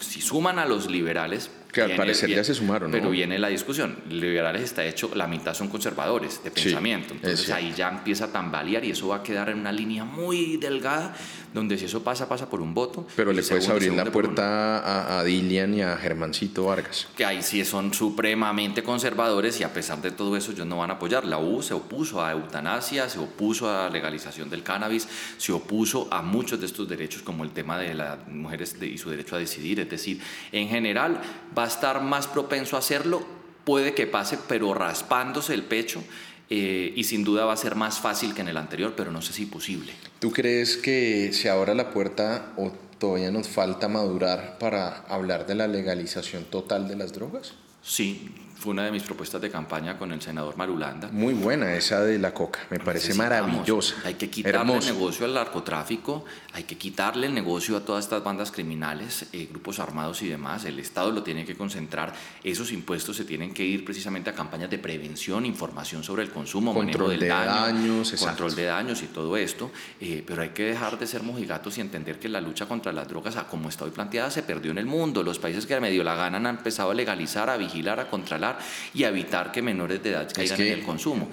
Si 0.00 0.20
suman 0.20 0.58
a 0.58 0.66
los 0.66 0.90
liberales, 0.90 1.50
que 1.76 1.82
al 1.82 1.96
parecer 1.96 2.30
ya 2.30 2.42
se 2.42 2.54
sumaron, 2.54 2.90
Pero 2.90 3.10
viene 3.10 3.38
la 3.38 3.48
discusión. 3.48 3.96
Liberales 4.08 4.62
está 4.62 4.82
hecho, 4.84 5.10
la 5.14 5.26
mitad 5.26 5.52
son 5.52 5.68
conservadores 5.68 6.42
de 6.42 6.50
pensamiento. 6.50 7.12
Entonces 7.12 7.50
ahí 7.50 7.74
ya 7.76 7.90
empieza 7.90 8.26
a 8.26 8.32
tambalear 8.32 8.82
y 8.84 8.92
eso 8.92 9.08
va 9.08 9.16
a 9.16 9.22
quedar 9.22 9.50
en 9.50 9.58
una 9.58 9.72
línea 9.72 10.04
muy 10.04 10.56
delgada, 10.56 11.14
donde 11.52 11.76
si 11.76 11.84
eso 11.84 12.02
pasa, 12.02 12.28
pasa 12.28 12.48
por 12.48 12.62
un 12.62 12.72
voto. 12.72 13.06
Pero 13.14 13.30
le 13.32 13.42
puedes 13.42 13.68
abrir 13.68 13.92
la 13.92 14.06
puerta 14.06 14.78
a, 14.78 15.18
a, 15.18 15.24
Dilian 15.24 15.74
y 15.74 15.82
a 15.82 15.96
Germancito 15.98 16.64
Vargas. 16.64 17.08
Que 17.14 17.26
ahí 17.26 17.42
sí 17.42 17.62
son 17.64 17.92
supremamente 17.92 18.82
conservadores 18.82 19.60
y 19.60 19.64
a 19.64 19.72
pesar 19.72 20.00
de 20.00 20.12
todo 20.12 20.34
eso 20.36 20.52
ellos 20.52 20.66
no 20.66 20.78
van 20.78 20.90
a 20.90 20.94
apoyar. 20.94 21.26
La 21.26 21.38
U 21.38 21.62
se 21.62 21.74
opuso 21.74 22.24
a 22.24 22.32
eutanasia, 22.32 23.08
se 23.10 23.18
opuso 23.18 23.70
a 23.70 23.90
legalización 23.90 24.48
del 24.48 24.62
cannabis, 24.62 25.08
se 25.36 25.52
opuso 25.52 26.08
a 26.10 26.22
muchos 26.22 26.58
de 26.58 26.66
estos 26.66 26.88
derechos 26.88 27.22
como 27.22 27.44
el 27.44 27.50
tema 27.50 27.78
de 27.78 27.92
las 27.92 28.26
mujeres 28.28 28.76
y 28.80 28.96
su 28.96 29.10
derecho 29.10 29.36
a 29.36 29.38
decidir. 29.38 29.80
Es 29.80 29.90
decir, 29.90 30.20
en 30.52 30.68
general 30.68 31.20
va 31.56 31.65
a 31.66 31.68
estar 31.68 32.02
más 32.02 32.26
propenso 32.26 32.76
a 32.76 32.78
hacerlo, 32.78 33.24
puede 33.64 33.94
que 33.94 34.06
pase, 34.06 34.38
pero 34.48 34.72
raspándose 34.72 35.52
el 35.54 35.64
pecho. 35.64 36.02
Eh, 36.48 36.92
y 36.94 37.04
sin 37.04 37.24
duda 37.24 37.44
va 37.44 37.52
a 37.52 37.56
ser 37.56 37.74
más 37.74 37.98
fácil 37.98 38.32
que 38.32 38.40
en 38.40 38.48
el 38.48 38.56
anterior, 38.56 38.94
pero 38.96 39.10
no 39.10 39.20
sé 39.20 39.32
si 39.32 39.46
posible. 39.46 39.92
¿Tú 40.20 40.30
crees 40.30 40.76
que 40.76 41.32
se 41.32 41.50
abra 41.50 41.74
la 41.74 41.90
puerta 41.90 42.52
o 42.56 42.72
todavía 42.98 43.30
nos 43.30 43.48
falta 43.48 43.88
madurar 43.88 44.56
para 44.58 44.98
hablar 45.08 45.46
de 45.46 45.56
la 45.56 45.66
legalización 45.66 46.44
total 46.44 46.86
de 46.86 46.96
las 46.96 47.12
drogas? 47.12 47.54
Sí, 47.82 48.32
fue 48.58 48.72
una 48.72 48.84
de 48.84 48.90
mis 48.90 49.02
propuestas 49.02 49.40
de 49.40 49.50
campaña 49.50 49.98
con 49.98 50.12
el 50.12 50.22
senador 50.22 50.56
Marulanda. 50.56 51.08
Muy 51.12 51.34
buena 51.34 51.74
esa 51.74 52.00
de 52.00 52.18
la 52.18 52.32
coca, 52.32 52.60
me 52.70 52.78
parece 52.78 53.14
maravillosa. 53.14 53.96
Hay 54.04 54.14
que 54.14 54.30
quitarle 54.30 54.76
el 54.76 54.84
negocio 54.86 55.26
al 55.26 55.34
narcotráfico, 55.34 56.24
hay 56.56 56.64
que 56.64 56.78
quitarle 56.78 57.26
el 57.26 57.34
negocio 57.34 57.76
a 57.76 57.84
todas 57.84 58.06
estas 58.06 58.24
bandas 58.24 58.50
criminales, 58.50 59.26
eh, 59.34 59.46
grupos 59.50 59.78
armados 59.78 60.22
y 60.22 60.28
demás. 60.28 60.64
El 60.64 60.78
Estado 60.78 61.12
lo 61.12 61.22
tiene 61.22 61.44
que 61.44 61.54
concentrar. 61.54 62.14
Esos 62.42 62.72
impuestos 62.72 63.14
se 63.14 63.26
tienen 63.26 63.52
que 63.52 63.62
ir 63.62 63.84
precisamente 63.84 64.30
a 64.30 64.32
campañas 64.32 64.70
de 64.70 64.78
prevención, 64.78 65.44
información 65.44 66.02
sobre 66.02 66.22
el 66.22 66.30
consumo, 66.30 66.72
control 66.72 67.10
del 67.10 67.20
de 67.20 67.28
daño, 67.28 67.50
daños, 67.50 68.12
control 68.12 68.54
de 68.54 68.64
daños 68.64 69.02
y 69.02 69.08
todo 69.08 69.36
esto. 69.36 69.70
Eh, 70.00 70.24
pero 70.26 70.40
hay 70.40 70.48
que 70.48 70.64
dejar 70.64 70.98
de 70.98 71.06
ser 71.06 71.22
mojigatos 71.22 71.76
y 71.76 71.82
entender 71.82 72.18
que 72.18 72.30
la 72.30 72.40
lucha 72.40 72.64
contra 72.64 72.90
las 72.90 73.06
drogas, 73.06 73.36
como 73.50 73.68
está 73.68 73.84
hoy 73.84 73.90
planteada, 73.90 74.30
se 74.30 74.42
perdió 74.42 74.70
en 74.70 74.78
el 74.78 74.86
mundo. 74.86 75.22
Los 75.22 75.38
países 75.38 75.66
que 75.66 75.74
a 75.74 75.80
medio 75.80 76.02
la 76.04 76.14
ganan 76.14 76.46
han 76.46 76.56
empezado 76.56 76.90
a 76.90 76.94
legalizar, 76.94 77.50
a 77.50 77.58
vigilar, 77.58 78.00
a 78.00 78.08
controlar 78.08 78.58
y 78.94 79.04
evitar 79.04 79.52
que 79.52 79.60
menores 79.60 80.02
de 80.02 80.12
edad 80.12 80.32
caigan 80.32 80.58
en 80.62 80.72
el 80.72 80.82
consumo. 80.82 81.28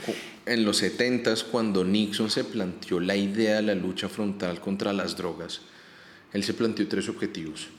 En 0.46 0.66
los 0.66 0.78
70 0.78 1.36
cuando 1.52 1.86
Nixon 1.86 2.30
se 2.30 2.44
planteó 2.44 3.00
la 3.00 3.16
idea 3.16 3.58
de 3.58 3.62
la 3.62 3.76
lucha 3.76 4.10
frontal 4.10 4.60
contra 4.60 4.92
las 4.92 5.16
drogas, 5.16 5.62
él 6.34 6.44
se 6.44 6.54
planteó 6.54 6.88
tres 6.88 7.08
objetivos. 7.08 7.70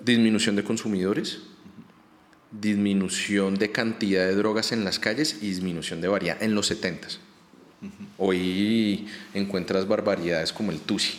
Disminución 0.00 0.56
de 0.56 0.64
consumidores, 0.64 1.40
disminución 2.50 3.56
de 3.56 3.70
cantidad 3.70 4.26
de 4.26 4.34
drogas 4.34 4.72
en 4.72 4.84
las 4.84 4.98
calles 4.98 5.38
y 5.42 5.48
disminución 5.48 6.00
de 6.00 6.08
variedad 6.08 6.42
en 6.42 6.54
los 6.54 6.66
70 6.66 7.08
Hoy 8.18 9.08
encuentras 9.34 9.88
barbaridades 9.88 10.52
como 10.52 10.70
el 10.70 10.78
Tusi. 10.80 11.18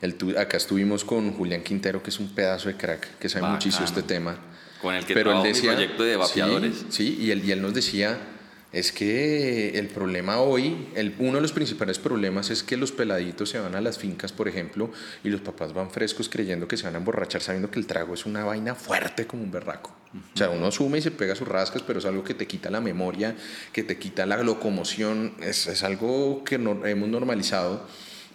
el 0.00 0.16
acá 0.36 0.56
estuvimos 0.56 1.04
con 1.04 1.32
Julián 1.32 1.62
Quintero, 1.62 2.02
que 2.02 2.10
es 2.10 2.18
un 2.18 2.34
pedazo 2.34 2.68
de 2.68 2.76
crack, 2.76 3.18
que 3.18 3.28
sabe 3.28 3.48
muchísimo 3.48 3.84
este 3.84 4.02
tema 4.02 4.36
con 4.82 4.94
el 4.94 5.04
que 5.04 5.14
Pero 5.14 5.32
él 5.32 5.42
decía, 5.42 5.72
proyecto 5.72 6.02
de 6.02 6.16
vapeadores. 6.16 6.86
Sí, 6.88 7.16
y, 7.20 7.30
él, 7.30 7.44
y 7.44 7.52
él 7.52 7.62
nos 7.62 7.72
decía, 7.72 8.18
es 8.74 8.90
que 8.90 9.78
el 9.78 9.86
problema 9.86 10.40
hoy, 10.40 10.88
uno 11.20 11.36
de 11.36 11.40
los 11.40 11.52
principales 11.52 12.00
problemas 12.00 12.50
es 12.50 12.64
que 12.64 12.76
los 12.76 12.90
peladitos 12.90 13.48
se 13.48 13.60
van 13.60 13.76
a 13.76 13.80
las 13.80 13.98
fincas, 13.98 14.32
por 14.32 14.48
ejemplo, 14.48 14.90
y 15.22 15.28
los 15.28 15.40
papás 15.40 15.72
van 15.72 15.92
frescos 15.92 16.28
creyendo 16.28 16.66
que 16.66 16.76
se 16.76 16.82
van 16.82 16.96
a 16.96 16.98
emborrachar 16.98 17.40
sabiendo 17.40 17.70
que 17.70 17.78
el 17.78 17.86
trago 17.86 18.14
es 18.14 18.26
una 18.26 18.44
vaina 18.44 18.74
fuerte 18.74 19.28
como 19.28 19.44
un 19.44 19.52
berraco. 19.52 19.94
O 20.34 20.36
sea, 20.36 20.50
uno 20.50 20.66
asume 20.66 20.98
y 20.98 21.02
se 21.02 21.12
pega 21.12 21.36
sus 21.36 21.46
rascas, 21.46 21.82
pero 21.82 22.00
es 22.00 22.04
algo 22.04 22.24
que 22.24 22.34
te 22.34 22.48
quita 22.48 22.68
la 22.68 22.80
memoria, 22.80 23.36
que 23.72 23.84
te 23.84 23.96
quita 23.96 24.26
la 24.26 24.42
locomoción, 24.42 25.34
es, 25.40 25.68
es 25.68 25.84
algo 25.84 26.42
que 26.42 26.58
no, 26.58 26.84
hemos 26.84 27.08
normalizado 27.08 27.86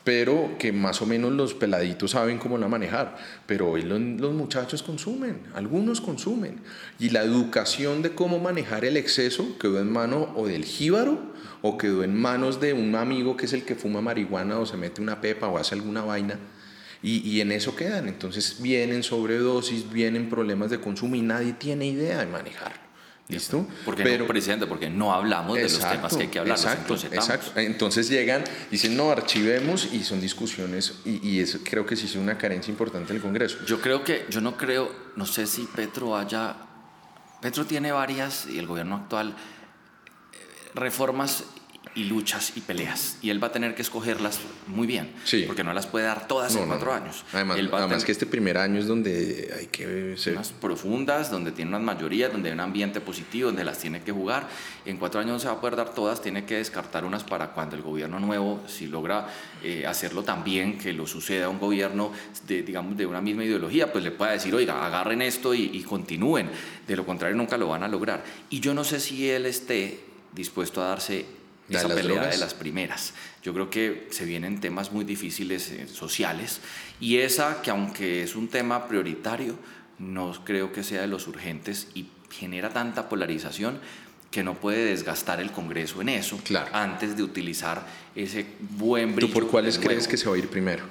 pero 0.03 0.55
que 0.57 0.71
más 0.71 1.01
o 1.01 1.05
menos 1.05 1.31
los 1.31 1.53
peladitos 1.53 2.11
saben 2.11 2.37
cómo 2.37 2.57
la 2.57 2.67
manejar. 2.67 3.17
Pero 3.45 3.69
hoy 3.69 3.83
los, 3.83 4.33
muchachos 4.33 4.83
consumen, 4.83 5.41
algunos 5.53 6.01
consumen. 6.01 6.61
Y 6.99 7.09
la 7.09 7.23
educación 7.23 8.01
de 8.01 8.11
cómo 8.11 8.39
manejar 8.39 8.85
el 8.85 8.97
exceso 8.97 9.57
quedó 9.59 9.79
en 9.79 9.91
mano 9.91 10.33
o 10.35 10.47
del 10.47 10.65
jíbaro 10.65 11.19
o 11.61 11.77
quedó 11.77 12.03
en 12.03 12.15
manos 12.15 12.59
de 12.59 12.73
un 12.73 12.95
amigo 12.95 13.35
que 13.35 13.45
es 13.45 13.53
el 13.53 13.63
que 13.63 13.75
fuma 13.75 14.01
marihuana 14.01 14.59
o 14.59 14.65
se 14.65 14.77
mete 14.77 15.01
una 15.01 15.21
pepa 15.21 15.47
o 15.47 15.57
hace 15.57 15.75
alguna 15.75 16.01
vaina. 16.03 16.39
Y, 17.01 17.19
y, 17.19 17.39
en 17.39 17.51
eso 17.51 17.75
quedan. 17.75 18.09
Entonces 18.09 18.57
vienen 18.61 19.03
sobredosis, 19.03 19.89
vienen 19.89 20.29
problemas 20.29 20.69
de 20.69 20.81
consumo 20.81 21.15
y 21.15 21.21
nadie 21.21 21.53
tiene 21.53 21.87
idea 21.87 22.19
de 22.19 22.25
manejar. 22.25 22.88
¿Listo? 23.29 23.67
Porque 23.85 24.01
Pero, 24.01 24.23
no, 24.23 24.27
presidente, 24.27 24.65
porque 24.65 24.89
no 24.89 25.13
hablamos 25.13 25.55
de 25.55 25.63
los 25.63 25.79
temas 25.79 26.15
que 26.17 26.23
hay 26.23 26.27
que 26.29 26.39
hablar. 26.39 26.57
Exacto, 26.57 26.95
exacto. 26.95 27.59
Entonces 27.59 28.09
llegan, 28.09 28.43
dicen, 28.71 28.97
no, 28.97 29.11
archivemos 29.11 29.93
y 29.93 30.03
son 30.03 30.19
discusiones 30.19 30.95
y, 31.05 31.25
y 31.27 31.39
eso 31.39 31.59
creo 31.63 31.85
que 31.85 31.95
sí 31.95 32.07
es 32.07 32.15
una 32.15 32.39
carencia 32.39 32.71
importante 32.71 33.13
del 33.13 33.21
Congreso. 33.21 33.59
Yo 33.67 33.79
creo 33.81 34.03
que, 34.03 34.25
yo 34.29 34.41
no 34.41 34.57
creo, 34.57 34.91
no 35.15 35.27
sé 35.27 35.45
si 35.45 35.65
Petro 35.65 36.17
haya, 36.17 36.55
Petro 37.39 37.65
tiene 37.65 37.91
varias 37.91 38.47
y 38.47 38.57
el 38.57 38.65
gobierno 38.65 38.95
actual 38.95 39.29
eh, 39.29 40.71
reformas 40.73 41.43
y 41.99 42.05
luchas 42.05 42.53
y 42.55 42.61
peleas. 42.61 43.17
Y 43.21 43.29
él 43.29 43.43
va 43.43 43.47
a 43.47 43.51
tener 43.51 43.75
que 43.75 43.81
escogerlas 43.81 44.39
muy 44.67 44.87
bien, 44.87 45.11
sí. 45.25 45.43
porque 45.45 45.65
no 45.65 45.73
las 45.73 45.85
puede 45.85 46.05
dar 46.05 46.29
todas 46.29 46.55
en 46.55 46.65
cuatro 46.65 46.93
años. 46.93 47.25
Además, 47.33 48.05
que 48.05 48.13
este 48.13 48.25
primer 48.25 48.57
año 48.57 48.79
es 48.79 48.87
donde 48.87 49.53
hay 49.57 49.67
que 49.67 50.15
ser... 50.17 50.33
Unas 50.33 50.53
profundas, 50.53 51.29
donde 51.29 51.51
tiene 51.51 51.69
unas 51.69 51.81
mayorías, 51.81 52.31
donde 52.31 52.49
hay 52.49 52.53
un 52.53 52.61
ambiente 52.61 53.01
positivo, 53.01 53.47
donde 53.47 53.65
las 53.65 53.79
tiene 53.79 54.01
que 54.01 54.13
jugar. 54.13 54.47
En 54.85 54.95
cuatro 54.95 55.19
años 55.19 55.33
no 55.33 55.39
se 55.39 55.47
va 55.47 55.53
a 55.53 55.59
poder 55.59 55.75
dar 55.75 55.93
todas, 55.93 56.21
tiene 56.21 56.45
que 56.45 56.55
descartar 56.55 57.03
unas 57.03 57.25
para 57.25 57.47
cuando 57.47 57.75
el 57.75 57.81
gobierno 57.81 58.17
nuevo, 58.21 58.61
si 58.65 58.87
logra 58.87 59.27
eh, 59.61 59.85
hacerlo 59.85 60.23
tan 60.23 60.45
bien, 60.45 60.77
que 60.77 60.93
lo 60.93 61.05
suceda 61.05 61.47
a 61.47 61.49
un 61.49 61.59
gobierno 61.59 62.13
de, 62.47 62.63
digamos, 62.63 62.95
de 62.95 63.07
una 63.07 63.19
misma 63.19 63.43
ideología, 63.43 63.91
pues 63.91 64.05
le 64.05 64.11
pueda 64.11 64.31
decir, 64.31 64.55
oiga, 64.55 64.85
agarren 64.85 65.21
esto 65.21 65.53
y, 65.53 65.69
y 65.73 65.83
continúen. 65.83 66.49
De 66.87 66.95
lo 66.95 67.05
contrario, 67.05 67.35
nunca 67.35 67.57
lo 67.57 67.67
van 67.67 67.83
a 67.83 67.89
lograr. 67.89 68.23
Y 68.49 68.61
yo 68.61 68.73
no 68.73 68.85
sé 68.85 69.01
si 69.01 69.29
él 69.29 69.45
esté 69.45 69.99
dispuesto 70.33 70.81
a 70.81 70.87
darse 70.87 71.38
esa 71.69 71.87
pelea 71.87 72.27
de 72.27 72.37
las 72.37 72.53
primeras. 72.53 73.13
Yo 73.43 73.53
creo 73.53 73.69
que 73.69 74.07
se 74.11 74.25
vienen 74.25 74.59
temas 74.59 74.91
muy 74.91 75.05
difíciles 75.05 75.69
eh, 75.71 75.87
sociales 75.87 76.59
y 76.99 77.17
esa 77.17 77.61
que 77.61 77.71
aunque 77.71 78.23
es 78.23 78.35
un 78.35 78.47
tema 78.47 78.87
prioritario, 78.87 79.57
no 79.99 80.33
creo 80.45 80.71
que 80.71 80.83
sea 80.83 81.01
de 81.01 81.07
los 81.07 81.27
urgentes 81.27 81.87
y 81.93 82.07
genera 82.31 82.69
tanta 82.69 83.09
polarización 83.09 83.79
que 84.31 84.43
no 84.43 84.55
puede 84.55 84.85
desgastar 84.85 85.41
el 85.41 85.51
Congreso 85.51 86.01
en 86.01 86.09
eso 86.09 86.37
claro. 86.43 86.69
antes 86.73 87.17
de 87.17 87.23
utilizar 87.23 87.85
ese 88.15 88.45
buen 88.59 89.15
brillo. 89.15 89.33
¿Tú 89.33 89.39
por 89.39 89.47
cuáles 89.49 89.79
crees 89.79 90.07
que 90.07 90.17
se 90.17 90.29
va 90.29 90.35
a 90.35 90.37
ir 90.37 90.47
primero? 90.47 90.83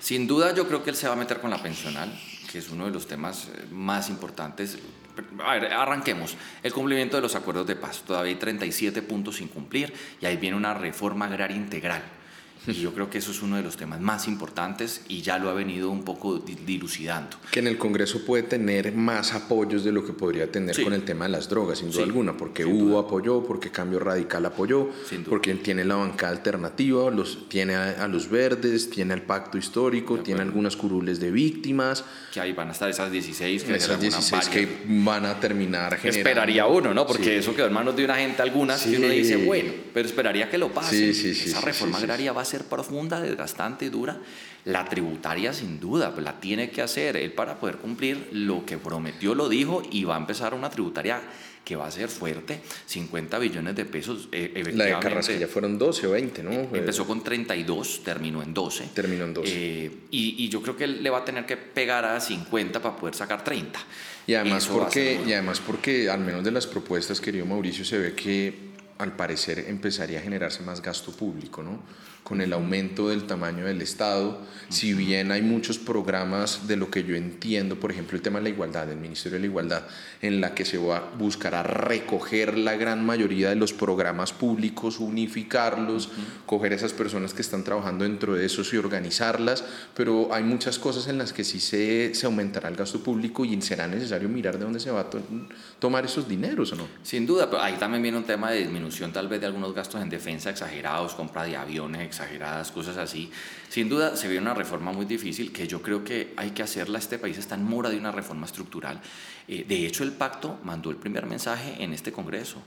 Sin 0.00 0.26
duda 0.26 0.54
yo 0.54 0.68
creo 0.68 0.84
que 0.84 0.90
él 0.90 0.96
se 0.96 1.06
va 1.08 1.14
a 1.14 1.16
meter 1.16 1.40
con 1.40 1.50
la 1.50 1.62
pensional, 1.62 2.12
que 2.50 2.58
es 2.58 2.68
uno 2.70 2.84
de 2.84 2.90
los 2.90 3.06
temas 3.06 3.48
eh, 3.48 3.66
más 3.72 4.10
importantes 4.10 4.78
a 5.44 5.54
ver, 5.54 5.72
arranquemos. 5.72 6.36
El 6.62 6.72
cumplimiento 6.72 7.16
de 7.16 7.22
los 7.22 7.34
acuerdos 7.34 7.66
de 7.66 7.76
paz. 7.76 8.02
Todavía 8.06 8.32
hay 8.32 8.38
37 8.38 9.02
puntos 9.02 9.36
sin 9.36 9.48
cumplir 9.48 9.92
y 10.20 10.26
ahí 10.26 10.36
viene 10.36 10.56
una 10.56 10.74
reforma 10.74 11.26
agraria 11.26 11.56
integral. 11.56 12.02
Y 12.78 12.82
yo 12.82 12.92
creo 12.92 13.08
que 13.08 13.18
eso 13.18 13.30
es 13.30 13.42
uno 13.42 13.56
de 13.56 13.62
los 13.62 13.76
temas 13.76 14.00
más 14.00 14.28
importantes 14.28 15.00
y 15.08 15.22
ya 15.22 15.38
lo 15.38 15.48
ha 15.48 15.54
venido 15.54 15.90
un 15.90 16.04
poco 16.04 16.38
dilucidando. 16.38 17.36
Que 17.50 17.60
en 17.60 17.66
el 17.66 17.78
Congreso 17.78 18.24
puede 18.24 18.42
tener 18.42 18.92
más 18.92 19.32
apoyos 19.32 19.84
de 19.84 19.92
lo 19.92 20.04
que 20.04 20.12
podría 20.12 20.50
tener 20.50 20.82
con 20.82 20.92
el 20.92 21.02
tema 21.02 21.24
de 21.24 21.32
las 21.32 21.48
drogas, 21.48 21.78
sin 21.78 21.90
duda 21.90 22.04
alguna, 22.04 22.36
porque 22.36 22.64
Hugo 22.64 22.98
apoyó, 22.98 23.42
porque 23.44 23.70
Cambio 23.70 23.98
Radical 23.98 24.44
apoyó, 24.46 24.88
porque 25.28 25.54
tiene 25.54 25.84
la 25.84 25.96
bancada 25.96 26.32
alternativa, 26.32 27.10
los, 27.10 27.48
tiene 27.48 27.74
a, 27.74 28.06
los 28.08 28.28
verdes, 28.28 28.90
tiene 28.90 29.14
el 29.14 29.22
pacto 29.22 29.58
histórico, 29.58 30.18
tiene 30.18 30.42
algunas 30.42 30.76
curules 30.76 31.20
de 31.20 31.30
víctimas. 31.30 32.04
Que 32.32 32.40
ahí 32.40 32.52
van 32.52 32.68
a 32.68 32.72
estar 32.72 32.88
esas 32.88 33.10
16 33.10 33.64
que, 33.64 33.76
esas 33.76 34.00
16 34.00 34.48
que 34.48 34.68
van 34.86 35.24
a 35.24 35.40
terminar 35.40 35.96
generando. 35.96 36.18
Esperaría 36.18 36.66
uno, 36.66 36.92
¿no? 36.92 37.06
Porque 37.06 37.38
eso 37.38 37.54
quedó 37.54 37.66
en 37.66 37.72
manos 37.72 37.96
de 37.96 38.04
una 38.04 38.16
gente 38.16 38.42
algunas 38.42 38.82
que 38.82 38.96
uno 38.96 39.08
dice, 39.08 39.36
bueno, 39.36 39.72
pero 39.94 40.06
esperaría 40.06 40.50
que 40.50 40.58
lo 40.58 40.72
pase. 40.72 41.10
Esa 41.10 41.60
reforma 41.60 41.98
agraria 41.98 42.32
va 42.32 42.42
a 42.42 42.44
ser 42.44 42.57
profunda, 42.64 43.20
desgastante 43.20 43.86
y 43.86 43.88
dura. 43.88 44.18
La 44.64 44.84
tributaria 44.84 45.52
sin 45.52 45.80
duda, 45.80 46.12
pues 46.12 46.24
la 46.24 46.40
tiene 46.40 46.70
que 46.70 46.82
hacer 46.82 47.16
él 47.16 47.32
para 47.32 47.58
poder 47.58 47.76
cumplir 47.76 48.28
lo 48.32 48.66
que 48.66 48.76
prometió, 48.76 49.34
lo 49.34 49.48
dijo 49.48 49.82
y 49.90 50.04
va 50.04 50.16
a 50.16 50.18
empezar 50.18 50.52
una 50.52 50.68
tributaria 50.68 51.22
que 51.68 51.76
va 51.76 51.86
a 51.86 51.90
ser 51.90 52.08
fuerte, 52.08 52.60
50 52.86 53.38
billones 53.38 53.76
de 53.76 53.84
pesos. 53.84 54.30
Eh, 54.32 54.72
la 54.74 54.86
de 54.86 54.98
Carrasquilla 54.98 55.46
fueron 55.48 55.76
12 55.76 56.06
o 56.06 56.10
20, 56.12 56.42
¿no? 56.42 56.50
Eh, 56.50 56.68
empezó 56.72 57.06
con 57.06 57.22
32, 57.22 58.02
terminó 58.02 58.42
en 58.42 58.54
12. 58.54 58.88
Terminó 58.94 59.24
en 59.24 59.34
12. 59.34 59.52
Eh, 59.54 59.90
y, 60.10 60.44
y, 60.44 60.48
yo 60.48 60.62
creo 60.62 60.74
que 60.74 60.84
él 60.84 61.02
le 61.02 61.10
va 61.10 61.18
a 61.18 61.24
tener 61.26 61.44
que 61.44 61.58
pegar 61.58 62.06
a 62.06 62.18
50 62.18 62.80
para 62.80 62.96
poder 62.96 63.14
sacar 63.14 63.44
30. 63.44 63.78
Y 64.26 64.32
además, 64.32 64.66
porque, 64.66 65.20
y 65.26 65.32
además 65.34 65.60
porque, 65.60 66.08
al 66.08 66.20
menos 66.20 66.42
de 66.42 66.52
las 66.52 66.66
propuestas, 66.66 67.20
querido 67.20 67.44
Mauricio, 67.44 67.84
se 67.84 67.98
ve 67.98 68.14
que 68.14 68.68
al 68.96 69.14
parecer 69.14 69.66
empezaría 69.68 70.20
a 70.20 70.22
generarse 70.22 70.62
más 70.62 70.80
gasto 70.80 71.12
público, 71.12 71.62
¿no? 71.62 71.82
Con 72.22 72.40
el 72.40 72.52
aumento 72.52 73.08
del 73.08 73.24
tamaño 73.24 73.64
del 73.64 73.80
Estado, 73.80 74.38
si 74.68 74.92
bien 74.92 75.32
hay 75.32 75.40
muchos 75.40 75.78
programas 75.78 76.68
de 76.68 76.76
lo 76.76 76.90
que 76.90 77.02
yo 77.02 77.16
entiendo, 77.16 77.80
por 77.80 77.90
ejemplo 77.90 78.16
el 78.16 78.22
tema 78.22 78.38
de 78.38 78.44
la 78.44 78.48
igualdad, 78.50 78.86
del 78.86 78.98
Ministerio 78.98 79.36
de 79.36 79.40
la 79.40 79.46
Igualdad, 79.46 79.82
en 80.20 80.40
la 80.40 80.54
que 80.54 80.64
se 80.64 80.76
va 80.76 80.98
a 80.98 81.00
buscar 81.16 81.88
recoger 81.88 82.58
la 82.58 82.76
gran 82.76 83.04
mayoría 83.04 83.48
de 83.48 83.56
los 83.56 83.72
programas 83.72 84.32
públicos, 84.32 85.00
unificarlos, 85.00 86.10
coger 86.44 86.72
esas 86.74 86.92
personas 86.92 87.32
que 87.32 87.42
están 87.42 87.64
trabajando 87.64 88.04
dentro 88.04 88.34
de 88.34 88.44
esos 88.44 88.72
y 88.74 88.76
organizarlas, 88.76 89.64
pero 89.94 90.32
hay 90.32 90.44
muchas 90.44 90.78
cosas 90.78 91.08
en 91.08 91.18
las 91.18 91.32
que 91.32 91.44
sí 91.44 91.60
se, 91.60 92.14
se 92.14 92.26
aumentará 92.26 92.68
el 92.68 92.76
gasto 92.76 93.02
público 93.02 93.44
y 93.44 93.60
será 93.62 93.86
necesario 93.86 94.28
mirar 94.28 94.58
de 94.58 94.64
dónde 94.64 94.80
se 94.80 94.90
va 94.90 95.00
a 95.00 95.06
tomar 95.78 96.04
esos 96.04 96.28
dineros 96.28 96.72
o 96.72 96.76
no. 96.76 96.88
Sin 97.02 97.26
duda, 97.26 97.48
pero 97.48 97.62
ahí 97.62 97.74
también 97.74 98.02
viene 98.02 98.18
un 98.18 98.24
tema 98.24 98.50
de 98.50 98.58
disminución 98.58 99.12
tal 99.12 99.28
vez 99.28 99.40
de 99.40 99.46
algunos 99.46 99.74
gastos 99.74 100.02
en 100.02 100.10
defensa 100.10 100.50
exagerados, 100.50 101.14
compra 101.14 101.44
de 101.44 101.56
aviones, 101.56 102.07
exageradas, 102.08 102.72
cosas 102.72 102.96
así. 102.96 103.30
Sin 103.68 103.88
duda 103.88 104.16
se 104.16 104.26
ve 104.26 104.38
una 104.38 104.54
reforma 104.54 104.92
muy 104.92 105.06
difícil 105.06 105.52
que 105.52 105.68
yo 105.68 105.80
creo 105.80 106.02
que 106.02 106.32
hay 106.36 106.50
que 106.50 106.62
hacerla. 106.62 106.98
Este 106.98 107.18
país 107.18 107.38
está 107.38 107.54
en 107.54 107.64
mora 107.64 107.88
de 107.88 107.96
una 107.96 108.10
reforma 108.10 108.46
estructural. 108.46 109.00
Eh, 109.46 109.64
de 109.66 109.86
hecho, 109.86 110.02
el 110.02 110.12
pacto 110.12 110.58
mandó 110.64 110.90
el 110.90 110.96
primer 110.96 111.26
mensaje 111.26 111.82
en 111.82 111.92
este 111.92 112.10
Congreso. 112.10 112.62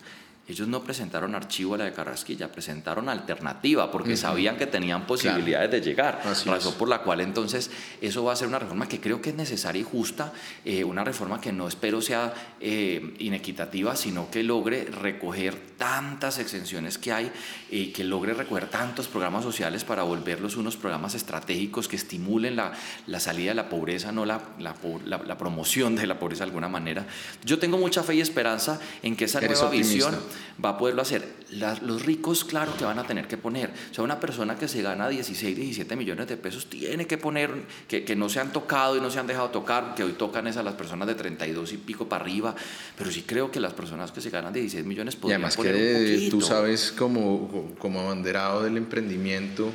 Ellos 0.48 0.68
no 0.68 0.84
presentaron 0.84 1.36
archivo 1.36 1.76
a 1.76 1.78
la 1.78 1.86
de 1.86 1.94
Carrasquilla, 1.94 2.52
presentaron 2.52 3.08
alternativa 3.08 3.90
porque 3.92 4.18
sabían 4.18 4.58
que 4.58 4.66
tenían 4.66 5.06
posibilidades 5.06 5.72
de 5.72 5.82
llegar. 5.82 6.22
razón 6.46 6.74
por 6.74 6.90
la 6.90 7.04
cual 7.04 7.22
entonces 7.22 7.70
eso 8.02 8.24
va 8.24 8.34
a 8.34 8.36
ser 8.36 8.48
una 8.48 8.60
reforma 8.60 8.88
que 8.88 9.00
creo 9.00 9.22
que 9.22 9.30
es 9.30 9.36
necesaria 9.36 9.82
y 9.82 9.86
justa, 9.86 10.34
eh, 10.66 10.84
una 10.84 11.04
reforma 11.04 11.40
que 11.40 11.54
no 11.54 11.68
espero 11.68 12.02
sea 12.02 12.34
eh, 12.60 13.14
inequitativa, 13.20 13.96
sino 13.96 14.30
que 14.30 14.44
logre 14.44 14.86
recoger 14.86 15.56
tantas 15.78 16.38
exenciones 16.38 16.98
que 16.98 17.12
hay 17.12 17.32
y 17.70 17.88
que 17.88 18.04
logre 18.04 18.34
recoger 18.34 18.70
tantos 18.70 19.08
programas 19.08 19.44
sociales 19.44 19.84
para 19.84 20.04
volverlos 20.04 20.58
unos 20.58 20.76
programas 20.76 21.16
estratégicos 21.16 21.88
que 21.88 21.96
estimulen 21.96 22.56
la, 22.56 22.72
la 23.08 23.20
salida 23.20 23.52
de 23.52 23.56
la 23.56 23.70
pobreza, 23.70 24.12
no 24.12 24.26
la, 24.26 24.42
la, 24.60 24.76
la, 25.06 25.38
promoción 25.38 25.96
de 25.96 26.06
la 26.08 26.20
pobreza 26.20 26.44
de 26.44 26.50
alguna 26.50 26.68
manera. 26.68 27.06
Yo 27.44 27.58
tengo 27.58 27.78
mucha 27.78 28.04
fe 28.04 28.16
y 28.16 28.22
esperanza 28.22 28.80
en 29.02 29.16
que 29.16 29.26
esa 29.26 29.42
nueva 29.42 29.70
visión 29.70 30.16
va 30.64 30.70
a 30.70 30.78
poderlo 30.78 31.02
hacer. 31.02 31.42
los 31.52 32.06
ricos, 32.06 32.44
claro 32.44 32.76
que 32.78 32.86
van 32.86 33.00
a 33.00 33.06
tener 33.06 33.28
que 33.28 33.38
poner. 33.38 33.72
O 33.92 33.94
sea, 33.94 34.04
una 34.04 34.20
persona 34.20 34.56
que 34.56 34.68
se 34.68 34.82
gana 34.82 35.10
16, 35.10 35.56
17 35.56 35.96
millones 35.96 36.28
de 36.28 36.38
pesos 36.38 36.68
tiene 36.68 37.08
que 37.08 37.18
poner, 37.18 37.52
que, 37.88 38.06
que 38.06 38.16
no 38.16 38.30
se 38.30 38.40
han 38.40 38.54
tocado 38.54 38.96
y 38.98 39.02
no 39.02 39.10
se 39.10 39.20
han 39.20 39.28
dejado 39.28 39.50
tocar, 39.50 39.96
que 39.96 40.04
hoy 40.04 40.14
tocan 40.14 40.48
es 40.48 40.58
a 40.58 40.64
las 40.64 40.76
personas 40.76 41.08
de 41.08 41.16
32 41.16 41.74
y 41.74 41.78
pico 41.78 42.08
para 42.08 42.24
arriba, 42.24 42.56
pero 42.98 43.12
sí 43.12 43.24
creo 43.24 43.52
que 43.52 43.60
las 43.60 43.74
personas 43.74 44.12
que 44.12 44.22
se 44.22 44.30
ganan 44.30 44.54
16 44.54 44.86
millones 44.86 45.16
podrían 45.16 45.42
y 45.42 45.44
además 45.44 45.58
que 45.58 46.28
tú 46.30 46.42
sabes 46.42 46.92
como, 46.92 47.74
como 47.78 48.02
abanderado 48.02 48.64
del 48.64 48.78
emprendimiento, 48.78 49.72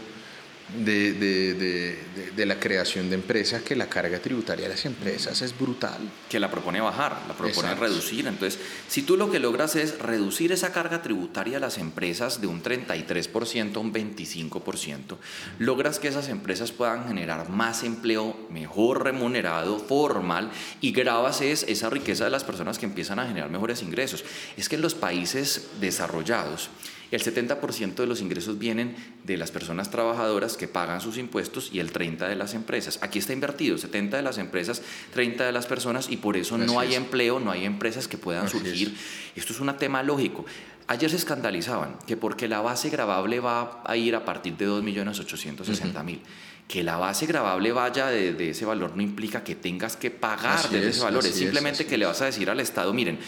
de, 0.68 1.12
de, 1.12 1.54
de, 1.54 1.98
de, 2.34 2.46
la 2.46 2.58
creación 2.58 3.08
de 3.08 3.14
empresas 3.14 3.62
que 3.62 3.76
la 3.76 3.88
carga 3.88 4.18
tributaria 4.18 4.64
de 4.64 4.74
las 4.74 4.84
empresas 4.84 5.40
es 5.42 5.56
brutal. 5.56 5.98
Que 6.28 6.40
la 6.40 6.50
propone 6.50 6.80
bajar, 6.80 7.22
la 7.28 7.34
propone 7.34 7.74
reducir. 7.76 8.26
Entonces, 8.26 8.60
si 8.88 9.02
tú 9.02 9.16
lo 9.16 9.30
que 9.30 9.38
logras 9.38 9.76
es 9.76 9.98
reducir 9.98 10.50
esa 10.50 10.72
carga 10.72 11.02
tributaria 11.02 11.58
a 11.58 11.60
las 11.60 11.78
empresas 11.78 12.40
de 12.40 12.48
un 12.48 12.62
33% 12.62 13.76
a 13.76 13.78
un 13.78 13.92
25%, 13.92 15.16
logras 15.60 16.00
que 16.00 16.08
esas 16.08 16.28
empresas 16.28 16.72
puedan 16.72 17.06
generar 17.06 17.48
más 17.48 17.84
empleo 17.84 18.36
mejor 18.50 19.04
remunerado, 19.04 19.78
formal, 19.78 20.50
y 20.80 20.90
grabas 20.90 21.42
es 21.42 21.64
esa 21.68 21.90
riqueza 21.90 22.24
de 22.24 22.30
las 22.30 22.44
personas 22.44 22.78
que 22.78 22.86
empiezan 22.86 23.20
a 23.20 23.26
generar 23.26 23.50
mejores 23.50 23.82
ingresos. 23.82 24.24
Es 24.56 24.68
que 24.68 24.76
en 24.76 24.82
los 24.82 24.94
países 24.94 25.68
desarrollados, 25.80 26.70
el 27.10 27.22
70% 27.22 27.94
de 27.94 28.06
los 28.06 28.20
ingresos 28.20 28.58
vienen 28.58 28.96
de 29.24 29.36
las 29.36 29.50
personas 29.50 29.90
trabajadoras 29.90 30.56
que 30.56 30.68
pagan 30.68 31.00
sus 31.00 31.18
impuestos 31.18 31.70
y 31.72 31.80
el 31.80 31.92
30% 31.92 32.28
de 32.28 32.36
las 32.36 32.54
empresas. 32.54 32.98
Aquí 33.02 33.18
está 33.18 33.32
invertido, 33.32 33.76
70% 33.76 34.10
de 34.10 34.22
las 34.22 34.38
empresas, 34.38 34.82
30% 35.14 35.36
de 35.36 35.52
las 35.52 35.66
personas 35.66 36.10
y 36.10 36.16
por 36.16 36.36
eso 36.36 36.58
no 36.58 36.80
hay 36.80 36.94
empleo, 36.94 37.40
no 37.40 37.50
hay 37.50 37.64
empresas 37.64 38.08
que 38.08 38.18
puedan 38.18 38.48
surgir. 38.48 38.96
Esto 39.34 39.52
es 39.52 39.60
un 39.60 39.76
tema 39.76 40.02
lógico. 40.02 40.44
Ayer 40.88 41.10
se 41.10 41.16
escandalizaban 41.16 41.98
que 42.06 42.16
porque 42.16 42.46
la 42.46 42.60
base 42.60 42.90
grabable 42.90 43.40
va 43.40 43.82
a 43.84 43.96
ir 43.96 44.14
a 44.14 44.24
partir 44.24 44.56
de 44.56 44.68
2.860.000. 44.68 46.20
Que 46.68 46.82
la 46.82 46.96
base 46.96 47.26
grabable 47.26 47.70
vaya 47.72 48.08
de, 48.08 48.50
ese 48.50 48.64
valor 48.64 48.96
no 48.96 49.02
implica 49.02 49.44
que 49.44 49.54
tengas 49.54 49.96
que 49.96 50.10
pagar 50.10 50.68
de 50.68 50.88
ese 50.88 51.00
valor, 51.00 51.24
es 51.24 51.34
simplemente 51.34 51.86
que 51.86 51.96
le 51.96 52.06
vas 52.06 52.20
a 52.22 52.26
decir 52.26 52.50
al 52.50 52.58
Estado, 52.58 52.92
miren, 52.92 53.20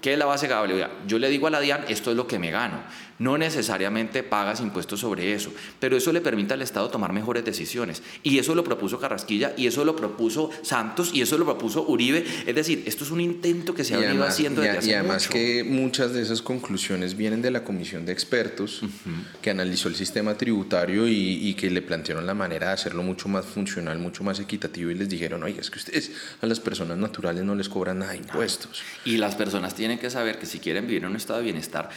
¿Qué 0.00 0.14
es 0.14 0.18
la 0.18 0.26
base 0.26 0.46
grabable? 0.46 0.86
Yo 1.06 1.18
le 1.18 1.28
digo 1.28 1.46
a 1.46 1.50
la 1.50 1.60
DIAN, 1.60 1.84
esto 1.88 2.10
es 2.10 2.16
lo 2.16 2.26
que 2.26 2.38
me 2.38 2.50
gano. 2.50 2.82
No 3.18 3.36
necesariamente 3.36 4.22
pagas 4.22 4.60
impuestos 4.60 5.00
sobre 5.00 5.34
eso, 5.34 5.52
pero 5.78 5.94
eso 5.94 6.10
le 6.10 6.22
permite 6.22 6.54
al 6.54 6.62
Estado 6.62 6.88
tomar 6.88 7.12
mejores 7.12 7.44
decisiones. 7.44 8.02
Y 8.22 8.38
eso 8.38 8.54
lo 8.54 8.64
propuso 8.64 8.98
Carrasquilla, 8.98 9.52
y 9.58 9.66
eso 9.66 9.84
lo 9.84 9.94
propuso 9.94 10.50
Santos, 10.62 11.10
y 11.12 11.20
eso 11.20 11.36
lo 11.36 11.44
propuso 11.44 11.86
Uribe. 11.86 12.24
Es 12.46 12.54
decir, 12.54 12.82
esto 12.86 13.04
es 13.04 13.10
un 13.10 13.20
intento 13.20 13.74
que 13.74 13.84
se 13.84 13.94
ha 13.94 13.98
venido 13.98 14.24
haciendo 14.24 14.62
desde 14.62 14.86
y, 14.86 14.90
y 14.90 14.94
además 14.94 15.28
que 15.28 15.64
muchas 15.64 16.14
de 16.14 16.22
esas 16.22 16.40
conclusiones 16.40 17.14
vienen 17.14 17.42
de 17.42 17.50
la 17.50 17.62
comisión 17.62 18.06
de 18.06 18.12
expertos 18.12 18.80
que 19.42 19.50
analizó 19.50 19.88
el 19.88 19.96
sistema 19.96 20.38
tributario 20.38 21.06
y, 21.06 21.46
y, 21.46 21.54
que 21.54 21.68
le 21.70 21.82
plantearon 21.82 22.24
la 22.24 22.32
manera 22.32 22.68
de 22.68 22.72
hacerlo 22.72 23.02
mucho 23.02 23.28
más 23.28 23.44
funcional, 23.44 23.98
mucho 23.98 24.24
más 24.24 24.40
equitativo, 24.40 24.90
y 24.90 24.94
les 24.94 25.10
dijeron, 25.10 25.42
oye, 25.42 25.60
es 25.60 25.70
que 25.70 25.78
ustedes 25.78 26.12
a 26.40 26.46
las 26.46 26.58
personas 26.58 26.96
naturales 26.96 27.44
no 27.44 27.54
les 27.54 27.68
cobran 27.68 27.98
nada 27.98 28.12
de 28.12 28.18
impuestos. 28.18 28.80
Y 29.04 29.18
las 29.18 29.34
personas 29.34 29.74
tienen 29.80 29.98
que 29.98 30.10
saber 30.10 30.38
que 30.38 30.44
si 30.44 30.58
quieren 30.58 30.86
vivir 30.86 31.04
en 31.04 31.08
un 31.08 31.16
estado 31.16 31.38
de 31.38 31.46
bienestar, 31.46 31.88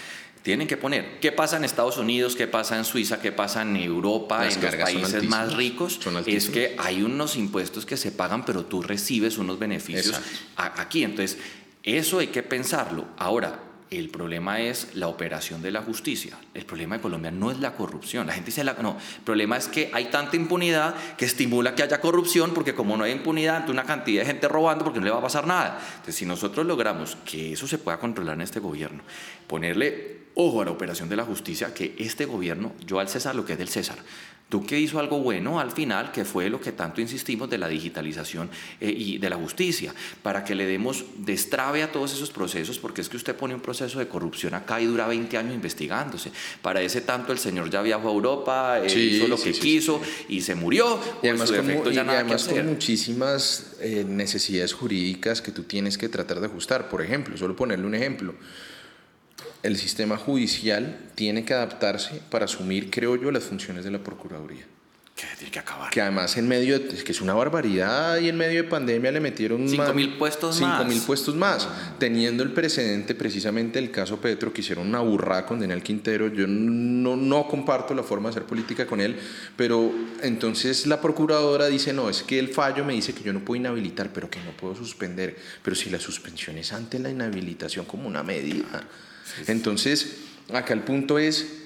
tienen 0.41 0.69
que 0.69 0.77
poner 0.77 1.19
qué 1.19 1.34
pasa 1.34 1.57
en 1.57 1.65
Estados 1.65 1.97
Unidos, 1.97 2.34
qué 2.38 2.47
pasa 2.47 2.77
en 2.77 2.86
Suiza, 2.86 3.19
qué 3.19 3.34
pasa 3.34 3.61
en 3.61 3.75
Europa, 3.75 4.47
en 4.47 4.61
los 4.61 4.75
países 4.75 5.25
más 5.25 5.53
ricos. 5.53 5.99
Es 6.25 6.47
que 6.47 6.77
hay 6.79 7.03
unos 7.03 7.36
impuestos 7.36 7.86
que 7.86 7.97
se 7.97 8.13
pagan, 8.13 8.45
pero 8.45 8.63
tú 8.63 8.81
recibes 8.81 9.38
unos 9.38 9.59
beneficios 9.59 10.17
aquí. 10.55 11.03
Entonces, 11.03 11.38
eso 11.84 12.19
hay 12.19 12.27
que 12.27 12.41
pensarlo. 12.41 13.05
Ahora, 13.17 13.59
el 13.97 14.09
problema 14.09 14.59
es 14.59 14.95
la 14.95 15.07
operación 15.07 15.61
de 15.61 15.71
la 15.71 15.81
justicia. 15.81 16.37
El 16.53 16.65
problema 16.65 16.95
de 16.95 17.01
Colombia 17.01 17.31
no 17.31 17.51
es 17.51 17.59
la 17.59 17.73
corrupción. 17.73 18.27
La 18.27 18.33
gente 18.33 18.47
dice, 18.47 18.63
la, 18.63 18.73
no, 18.73 18.97
el 19.17 19.23
problema 19.23 19.57
es 19.57 19.67
que 19.67 19.89
hay 19.93 20.05
tanta 20.05 20.35
impunidad 20.35 20.95
que 21.17 21.25
estimula 21.25 21.75
que 21.75 21.83
haya 21.83 21.99
corrupción, 22.01 22.53
porque 22.53 22.73
como 22.73 22.97
no 22.97 23.03
hay 23.03 23.11
impunidad, 23.11 23.57
ante 23.57 23.71
una 23.71 23.83
cantidad 23.83 24.21
de 24.21 24.27
gente 24.27 24.47
robando, 24.47 24.83
porque 24.83 24.99
no 24.99 25.05
le 25.05 25.11
va 25.11 25.19
a 25.19 25.21
pasar 25.21 25.47
nada. 25.47 25.79
Entonces, 25.91 26.15
si 26.15 26.25
nosotros 26.25 26.65
logramos 26.65 27.17
que 27.25 27.53
eso 27.53 27.67
se 27.67 27.77
pueda 27.77 27.99
controlar 27.99 28.35
en 28.35 28.41
este 28.41 28.59
gobierno, 28.59 29.03
ponerle 29.47 30.23
ojo 30.35 30.61
a 30.61 30.65
la 30.65 30.71
operación 30.71 31.09
de 31.09 31.15
la 31.15 31.23
justicia, 31.23 31.73
que 31.73 31.95
este 31.97 32.25
gobierno, 32.25 32.73
yo 32.85 32.99
al 32.99 33.09
César 33.09 33.35
lo 33.35 33.45
que 33.45 33.53
es 33.53 33.59
del 33.59 33.69
César, 33.69 33.97
Tú 34.53 34.63
que 34.63 34.79
hizo 34.79 34.99
algo 34.99 35.19
bueno 35.19 35.59
al 35.59 35.71
final, 35.71 36.11
que 36.11 36.23
fue 36.25 36.47
lo 36.47 36.61
que 36.61 36.73
tanto 36.73 37.01
insistimos 37.01 37.49
de 37.49 37.57
la 37.57 37.67
digitalización 37.67 38.51
eh, 38.79 38.93
y 38.95 39.17
de 39.17 39.27
la 39.27 39.35
justicia, 39.35 39.95
para 40.21 40.43
que 40.43 40.53
le 40.53 40.67
demos 40.67 41.05
destrave 41.17 41.81
a 41.81 41.91
todos 41.91 42.13
esos 42.13 42.29
procesos, 42.29 42.77
porque 42.77 43.01
es 43.01 43.09
que 43.09 43.17
usted 43.17 43.35
pone 43.35 43.55
un 43.55 43.61
proceso 43.61 43.97
de 43.97 44.07
corrupción 44.07 44.53
acá 44.53 44.79
y 44.79 44.85
dura 44.85 45.07
20 45.07 45.35
años 45.39 45.55
investigándose. 45.55 46.31
Para 46.61 46.83
ese 46.83 47.01
tanto 47.01 47.31
el 47.31 47.39
señor 47.39 47.71
ya 47.71 47.81
viajó 47.81 48.09
a 48.09 48.11
Europa, 48.11 48.79
eh, 48.79 48.95
hizo 48.95 49.27
lo 49.27 49.41
que 49.41 49.53
quiso 49.53 49.99
y 50.29 50.41
se 50.41 50.53
murió. 50.53 50.99
Y 51.23 51.29
además, 51.29 51.51
con, 52.47 52.67
muchísimas 52.67 53.73
eh, 53.79 54.05
necesidades 54.07 54.71
jurídicas 54.71 55.41
que 55.41 55.51
tú 55.51 55.63
tienes 55.63 55.97
que 55.97 56.09
tratar 56.09 56.39
de 56.39 56.45
ajustar. 56.45 56.89
Por 56.89 57.01
ejemplo, 57.01 57.35
solo 57.37 57.55
ponerle 57.55 57.87
un 57.87 57.95
ejemplo 57.95 58.35
el 59.64 59.78
sistema 59.78 60.18
judicial 60.18 60.97
tiene 61.16 61.45
que 61.45 61.53
adaptarse 61.53 62.22
para 62.30 62.45
asumir, 62.45 62.91
creo 62.91 63.16
yo, 63.16 63.32
las 63.32 63.45
funciones 63.45 63.86
de 63.86 63.91
la 63.91 63.99
Procuraduría. 63.99 64.66
Que 65.16 65.28
tiene 65.38 65.51
que 65.51 65.59
acabar. 65.59 65.91
Que 65.91 66.01
además 66.01 66.36
en 66.38 66.47
medio, 66.47 66.78
de, 66.78 66.89
es 66.89 67.03
que 67.03 67.11
es 67.11 67.22
una 67.22 67.36
barbaridad 67.36 68.18
y 68.18 68.30
en 68.30 68.36
medio 68.36 68.64
de 68.64 68.68
pandemia 68.68 69.11
le 69.11 69.20
metieron 69.20 69.70
5 69.70 69.93
mil 69.93 70.18
puestos 70.18 70.55
cinco 70.55 70.70
más. 70.72 70.88
mil 70.88 70.99
puestos 71.01 71.36
más, 71.36 71.70
teniendo 71.99 72.41
el 72.41 72.51
precedente 72.51 73.14
precisamente 73.14 73.78
el 73.78 73.91
caso 73.91 74.20
Petro, 74.20 74.51
que 74.51 74.61
hicieron 74.61 74.88
una 74.88 75.01
burrada 75.01 75.45
con 75.45 75.59
Daniel 75.59 75.84
Quintero. 75.84 76.30
Yo 76.30 76.47
no, 76.47 77.16
no 77.16 77.47
comparto 77.47 77.93
la 77.93 78.01
forma 78.01 78.30
de 78.30 78.32
hacer 78.32 78.43
política 78.43 78.88
con 78.88 78.99
él, 78.99 79.16
pero 79.55 79.93
entonces 80.24 80.88
la 80.88 80.99
procuradora 80.99 81.68
dice, 81.68 81.93
no, 81.93 82.09
es 82.09 82.24
que 82.24 82.39
el 82.39 82.49
fallo 82.49 82.84
me 82.84 82.93
dice 82.93 83.14
que 83.14 83.24
yo 83.24 83.34
no 83.34 83.45
puedo 83.45 83.59
inhabilitar, 83.59 84.11
pero 84.11 84.32
que 84.32 84.39
no 84.39 84.51
puedo 84.57 84.76
suspender. 84.76 85.38
Pero 85.61 85.76
si 85.76 85.91
la 85.91 85.99
suspensión 85.99 86.57
es 86.57 86.74
ante 86.74 86.97
la 86.97 87.11
inhabilitación 87.11 87.86
como 87.86 88.07
una 88.07 88.24
medida. 88.24 88.84
Entonces, 89.47 90.17
acá 90.53 90.73
el 90.73 90.81
punto 90.81 91.17
es 91.19 91.59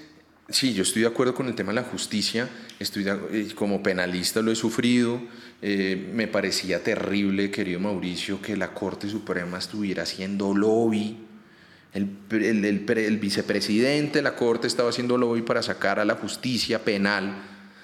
Sí, 0.49 0.73
yo 0.73 0.83
estoy 0.83 1.01
de 1.01 1.09
acuerdo 1.09 1.35
con 1.35 1.47
el 1.49 1.55
tema 1.55 1.71
de 1.73 1.81
la 1.81 1.83
justicia, 1.83 2.47
estoy 2.79 3.03
de- 3.03 3.19
eh, 3.33 3.47
como 3.53 3.83
penalista 3.83 4.41
lo 4.41 4.49
he 4.49 4.55
sufrido, 4.55 5.21
eh, 5.61 6.09
me 6.13 6.27
parecía 6.29 6.81
terrible, 6.81 7.51
querido 7.51 7.81
Mauricio, 7.81 8.41
que 8.41 8.55
la 8.55 8.73
Corte 8.73 9.09
Suprema 9.09 9.57
estuviera 9.57 10.03
haciendo 10.03 10.55
lobby, 10.55 11.17
el, 11.93 12.09
el- 12.31 12.85
el 12.89 13.17
vicepresidente 13.17 14.19
de 14.19 14.21
la 14.23 14.35
Corte 14.37 14.67
estaba 14.67 14.87
haciendo 14.87 15.17
lobby 15.17 15.41
para 15.41 15.61
sacar 15.61 15.99
a 15.99 16.05
la 16.05 16.15
justicia 16.15 16.81
penal 16.81 17.43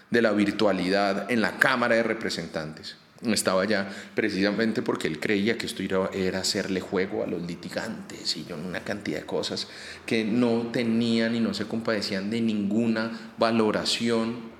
de 0.09 0.21
la 0.21 0.31
virtualidad 0.31 1.29
en 1.29 1.41
la 1.41 1.57
Cámara 1.59 1.95
de 1.95 2.03
Representantes. 2.03 2.95
Estaba 3.25 3.61
allá 3.61 3.89
precisamente 4.15 4.81
porque 4.81 5.07
él 5.07 5.19
creía 5.19 5.57
que 5.57 5.65
esto 5.65 5.81
era, 5.81 6.39
hacerle 6.39 6.81
juego 6.81 7.23
a 7.23 7.27
los 7.27 7.41
litigantes 7.41 8.35
y 8.35 8.45
una 8.51 8.81
cantidad 8.81 9.19
de 9.19 9.25
cosas 9.25 9.67
que 10.05 10.25
no 10.25 10.67
tenían 10.71 11.35
y 11.35 11.39
no 11.39 11.53
se 11.53 11.65
compadecían 11.65 12.29
de 12.29 12.41
ninguna 12.41 13.33
valoración 13.37 14.51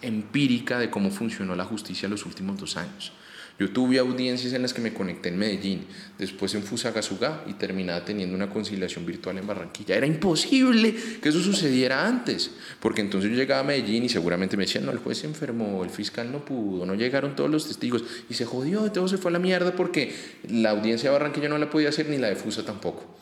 empírica 0.00 0.78
de 0.78 0.90
cómo 0.90 1.10
funcionó 1.10 1.56
la 1.56 1.64
justicia 1.64 2.08
los 2.08 2.24
últimos 2.24 2.58
dos 2.58 2.76
años. 2.76 3.12
Yo 3.58 3.72
tuve 3.72 3.98
audiencias 3.98 4.52
en 4.52 4.62
las 4.62 4.72
que 4.72 4.80
me 4.80 4.94
conecté 4.94 5.30
en 5.30 5.38
Medellín, 5.38 5.86
después 6.16 6.54
en 6.54 6.62
Fusagasugá 6.62 7.42
y 7.48 7.54
terminaba 7.54 8.04
teniendo 8.04 8.36
una 8.36 8.48
conciliación 8.48 9.04
virtual 9.04 9.36
en 9.36 9.48
Barranquilla. 9.48 9.96
Era 9.96 10.06
imposible 10.06 10.94
que 11.20 11.28
eso 11.28 11.40
sucediera 11.40 12.06
antes, 12.06 12.52
porque 12.78 13.00
entonces 13.00 13.32
yo 13.32 13.36
llegaba 13.36 13.62
a 13.62 13.64
Medellín 13.64 14.04
y 14.04 14.08
seguramente 14.08 14.56
me 14.56 14.64
decían, 14.64 14.86
no, 14.86 14.92
el 14.92 14.98
juez 14.98 15.18
se 15.18 15.26
enfermó, 15.26 15.82
el 15.82 15.90
fiscal 15.90 16.30
no 16.30 16.44
pudo, 16.44 16.86
no 16.86 16.94
llegaron 16.94 17.34
todos 17.34 17.50
los 17.50 17.66
testigos 17.66 18.04
y 18.30 18.34
se 18.34 18.44
jodió, 18.44 18.92
todo 18.92 19.08
se 19.08 19.18
fue 19.18 19.30
a 19.30 19.32
la 19.32 19.40
mierda 19.40 19.72
porque 19.72 20.14
la 20.48 20.70
audiencia 20.70 21.10
de 21.10 21.18
Barranquilla 21.18 21.48
no 21.48 21.58
la 21.58 21.68
podía 21.68 21.88
hacer 21.88 22.08
ni 22.08 22.18
la 22.18 22.28
de 22.28 22.36
Fusa 22.36 22.64
tampoco. 22.64 23.18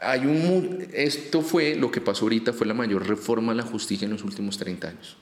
Hay 0.00 0.20
un, 0.20 0.86
esto 0.92 1.42
fue 1.42 1.74
lo 1.74 1.90
que 1.90 2.00
pasó 2.00 2.26
ahorita, 2.26 2.52
fue 2.52 2.68
la 2.68 2.74
mayor 2.74 3.08
reforma 3.08 3.50
a 3.50 3.56
la 3.56 3.64
justicia 3.64 4.04
en 4.04 4.12
los 4.12 4.22
últimos 4.22 4.56
30 4.56 4.88
años. 4.88 5.16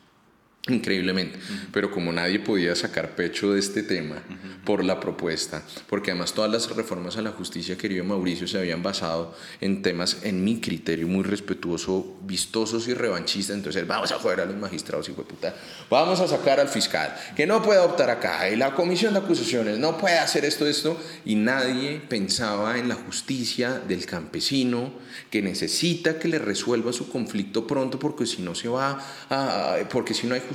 Increíblemente, 0.68 1.40
pero 1.72 1.90
como 1.90 2.12
nadie 2.12 2.38
podía 2.38 2.76
sacar 2.76 3.16
pecho 3.16 3.52
de 3.52 3.58
este 3.58 3.82
tema 3.82 4.22
por 4.64 4.84
la 4.84 5.00
propuesta, 5.00 5.60
porque 5.88 6.12
además 6.12 6.34
todas 6.34 6.52
las 6.52 6.70
reformas 6.76 7.16
a 7.16 7.22
la 7.22 7.32
justicia, 7.32 7.76
querido 7.76 8.04
Mauricio, 8.04 8.46
se 8.46 8.58
habían 8.58 8.80
basado 8.80 9.34
en 9.60 9.82
temas, 9.82 10.18
en 10.22 10.44
mi 10.44 10.60
criterio, 10.60 11.08
muy 11.08 11.24
respetuoso, 11.24 12.16
vistosos 12.22 12.86
y 12.86 12.94
revanchistas, 12.94 13.56
entonces 13.56 13.84
vamos 13.88 14.12
a 14.12 14.20
joder 14.20 14.42
a 14.42 14.44
los 14.44 14.56
magistrados 14.56 15.08
y 15.08 15.12
puta, 15.12 15.52
vamos 15.90 16.20
a 16.20 16.28
sacar 16.28 16.60
al 16.60 16.68
fiscal, 16.68 17.12
que 17.34 17.44
no 17.44 17.60
puede 17.60 17.80
optar 17.80 18.10
acá, 18.10 18.48
y 18.48 18.54
la 18.54 18.72
comisión 18.72 19.14
de 19.14 19.18
acusaciones 19.18 19.78
no 19.78 19.98
puede 19.98 20.20
hacer 20.20 20.44
esto, 20.44 20.64
esto, 20.68 20.96
y 21.24 21.34
nadie 21.34 22.00
pensaba 22.08 22.78
en 22.78 22.88
la 22.88 22.94
justicia 22.94 23.80
del 23.80 24.06
campesino 24.06 24.92
que 25.28 25.42
necesita 25.42 26.20
que 26.20 26.28
le 26.28 26.38
resuelva 26.38 26.92
su 26.92 27.08
conflicto 27.08 27.66
pronto, 27.66 27.98
porque 27.98 28.26
si 28.26 28.42
no 28.42 28.54
se 28.54 28.68
va 28.68 29.04
a, 29.28 29.78
porque 29.90 30.14
si 30.14 30.28
no 30.28 30.36
hay 30.36 30.40
justicia, 30.40 30.51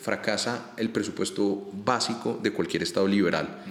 fracasa 0.00 0.72
el 0.76 0.90
presupuesto 0.90 1.70
básico 1.72 2.38
de 2.42 2.52
cualquier 2.52 2.82
Estado 2.82 3.06
liberal. 3.06 3.64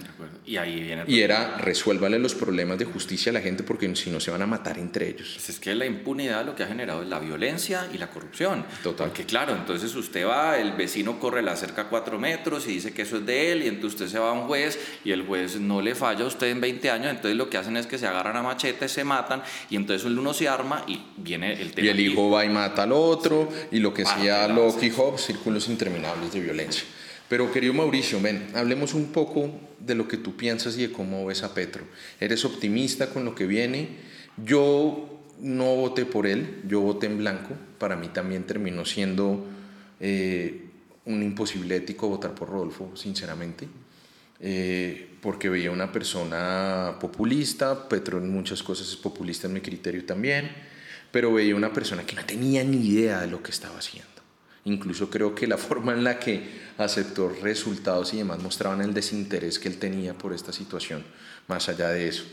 Y 0.44 0.56
ahí 0.56 0.82
viene 0.82 1.02
el 1.02 1.10
Y 1.10 1.20
era 1.20 1.56
resuélvale 1.58 2.18
los 2.18 2.34
problemas 2.34 2.76
de 2.78 2.84
justicia 2.84 3.30
a 3.30 3.32
la 3.32 3.40
gente 3.40 3.62
porque 3.62 3.94
si 3.94 4.10
no 4.10 4.18
se 4.18 4.30
van 4.30 4.42
a 4.42 4.46
matar 4.46 4.78
entre 4.78 5.08
ellos. 5.08 5.32
Pues 5.34 5.50
es 5.50 5.60
que 5.60 5.74
la 5.74 5.86
impunidad 5.86 6.44
lo 6.44 6.56
que 6.56 6.64
ha 6.64 6.66
generado 6.66 7.02
es 7.02 7.08
la 7.08 7.20
violencia 7.20 7.88
y 7.92 7.98
la 7.98 8.10
corrupción. 8.10 8.64
Total. 8.82 9.08
Porque 9.08 9.24
claro, 9.24 9.54
entonces 9.54 9.94
usted 9.94 10.26
va, 10.26 10.58
el 10.58 10.72
vecino 10.72 11.20
corre 11.20 11.42
la 11.42 11.54
cerca 11.54 11.88
cuatro 11.88 12.18
metros 12.18 12.66
y 12.66 12.72
dice 12.72 12.92
que 12.92 13.02
eso 13.02 13.18
es 13.18 13.26
de 13.26 13.52
él, 13.52 13.62
y 13.62 13.68
entonces 13.68 14.00
usted 14.00 14.12
se 14.12 14.18
va 14.18 14.30
a 14.30 14.32
un 14.32 14.46
juez 14.46 14.78
y 15.04 15.12
el 15.12 15.24
juez 15.24 15.60
no 15.60 15.80
le 15.80 15.94
falla 15.94 16.24
a 16.24 16.26
usted 16.26 16.48
en 16.48 16.60
20 16.60 16.90
años, 16.90 17.10
entonces 17.10 17.36
lo 17.36 17.48
que 17.48 17.58
hacen 17.58 17.76
es 17.76 17.86
que 17.86 17.98
se 17.98 18.06
agarran 18.06 18.36
a 18.36 18.42
machetes, 18.42 18.90
se 18.90 19.04
matan, 19.04 19.42
y 19.70 19.76
entonces 19.76 20.06
el 20.06 20.18
uno 20.18 20.34
se 20.34 20.48
arma 20.48 20.84
y 20.88 21.00
viene 21.16 21.60
el 21.60 21.72
tema. 21.72 21.86
Y 21.86 21.90
el 21.90 22.00
hijo 22.00 22.30
va 22.30 22.44
y 22.44 22.48
mata 22.48 22.82
al 22.82 22.92
otro, 22.92 23.48
y 23.70 23.78
lo 23.78 23.94
que 23.94 24.02
Locke 24.02 24.82
y 24.84 24.90
Hobbes, 24.90 25.22
círculos 25.22 25.68
interminables 25.68 26.32
de 26.32 26.40
violencia. 26.40 26.84
Pero 27.32 27.50
querido 27.50 27.72
Mauricio, 27.72 28.20
ven, 28.20 28.48
hablemos 28.54 28.92
un 28.92 29.06
poco 29.06 29.50
de 29.78 29.94
lo 29.94 30.06
que 30.06 30.18
tú 30.18 30.36
piensas 30.36 30.76
y 30.76 30.88
de 30.88 30.92
cómo 30.92 31.24
ves 31.24 31.42
a 31.42 31.54
Petro. 31.54 31.82
¿Eres 32.20 32.44
optimista 32.44 33.08
con 33.08 33.24
lo 33.24 33.34
que 33.34 33.46
viene? 33.46 33.88
Yo 34.36 35.18
no 35.40 35.74
voté 35.76 36.04
por 36.04 36.26
él, 36.26 36.60
yo 36.68 36.82
voté 36.82 37.06
en 37.06 37.16
blanco. 37.16 37.54
Para 37.78 37.96
mí 37.96 38.08
también 38.08 38.44
terminó 38.44 38.84
siendo 38.84 39.46
eh, 39.98 40.66
un 41.06 41.22
imposible 41.22 41.76
ético 41.76 42.06
votar 42.06 42.34
por 42.34 42.50
Rodolfo, 42.50 42.94
sinceramente. 42.96 43.66
Eh, 44.38 45.16
porque 45.22 45.48
veía 45.48 45.70
una 45.70 45.90
persona 45.90 46.98
populista, 47.00 47.88
Petro 47.88 48.18
en 48.18 48.30
muchas 48.30 48.62
cosas 48.62 48.88
es 48.88 48.96
populista 48.96 49.46
en 49.46 49.54
mi 49.54 49.62
criterio 49.62 50.04
también, 50.04 50.50
pero 51.10 51.32
veía 51.32 51.56
una 51.56 51.72
persona 51.72 52.04
que 52.04 52.14
no 52.14 52.26
tenía 52.26 52.62
ni 52.62 52.88
idea 52.88 53.22
de 53.22 53.28
lo 53.28 53.42
que 53.42 53.52
estaba 53.52 53.78
haciendo. 53.78 54.11
Incluso 54.64 55.10
creo 55.10 55.34
que 55.34 55.46
la 55.46 55.58
forma 55.68 55.92
en 55.92 56.04
la 56.04 56.18
que 56.18 56.62
aceptó 56.78 57.28
resultados 57.42 58.14
y 58.14 58.18
demás 58.18 58.42
mostraban 58.42 58.80
el 58.80 58.94
desinterés 58.94 59.58
que 59.58 59.68
él 59.68 59.78
tenía 59.78 60.14
por 60.14 60.32
esta 60.32 60.52
situación, 60.52 61.04
más 61.48 61.68
allá 61.68 61.88
de 61.90 62.08
eso. 62.08 62.24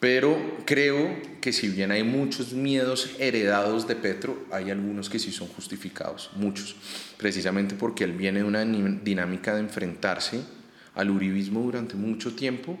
Pero 0.00 0.36
creo 0.66 1.16
que 1.40 1.52
si 1.52 1.68
bien 1.68 1.90
hay 1.90 2.02
muchos 2.02 2.52
miedos 2.52 3.12
heredados 3.18 3.88
de 3.88 3.96
Petro, 3.96 4.44
hay 4.50 4.70
algunos 4.70 5.08
que 5.08 5.18
sí 5.18 5.32
son 5.32 5.48
justificados, 5.48 6.30
muchos, 6.36 6.76
precisamente 7.16 7.74
porque 7.74 8.04
él 8.04 8.12
viene 8.12 8.40
de 8.40 8.44
una 8.44 8.64
dinámica 8.64 9.54
de 9.54 9.60
enfrentarse 9.60 10.40
al 10.94 11.10
uribismo 11.10 11.62
durante 11.62 11.94
mucho 11.94 12.34
tiempo, 12.34 12.78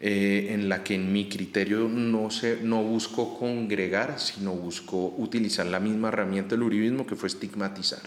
eh, 0.00 0.48
en 0.50 0.68
la 0.68 0.84
que 0.84 0.94
en 0.94 1.10
mi 1.10 1.28
criterio 1.30 1.88
no, 1.88 2.30
se, 2.30 2.60
no 2.62 2.82
buscó 2.82 3.38
congregar, 3.38 4.20
sino 4.20 4.52
buscó 4.52 5.14
utilizar 5.16 5.64
la 5.64 5.80
misma 5.80 6.08
herramienta 6.08 6.50
del 6.50 6.64
uribismo 6.64 7.06
que 7.06 7.16
fue 7.16 7.28
estigmatizar, 7.28 8.02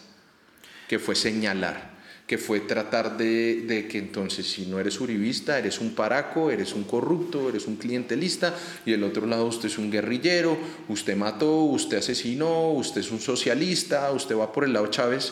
que 0.90 0.98
fue 0.98 1.14
señalar, 1.14 1.92
que 2.26 2.40
fue 2.40 2.62
tratar 2.62 3.16
de, 3.16 3.88
que 3.90 4.00
entonces 4.00 4.50
si 4.52 4.66
no 4.66 4.80
eres 4.80 5.00
uribista, 5.00 5.60
eres 5.60 5.80
un 5.80 5.94
paraco, 5.94 6.50
eres 6.50 6.74
un 6.74 6.84
corrupto, 6.84 7.48
eres 7.48 7.68
un 7.68 7.76
clientelista, 7.76 8.56
y 8.88 8.92
del 8.92 9.04
otro 9.04 9.28
lado 9.28 9.46
usted 9.46 9.68
es 9.68 9.78
un 9.78 9.92
guerrillero, 9.92 10.58
usted 10.88 11.16
mató, 11.16 11.62
usted 11.62 12.00
asesinó, 12.00 12.72
usted 12.72 13.02
es 13.02 13.12
un 13.12 13.20
socialista, 13.20 14.12
usted 14.12 14.36
va 14.36 14.52
por 14.52 14.64
el 14.64 14.74
lado 14.74 14.88
Chávez. 14.88 15.32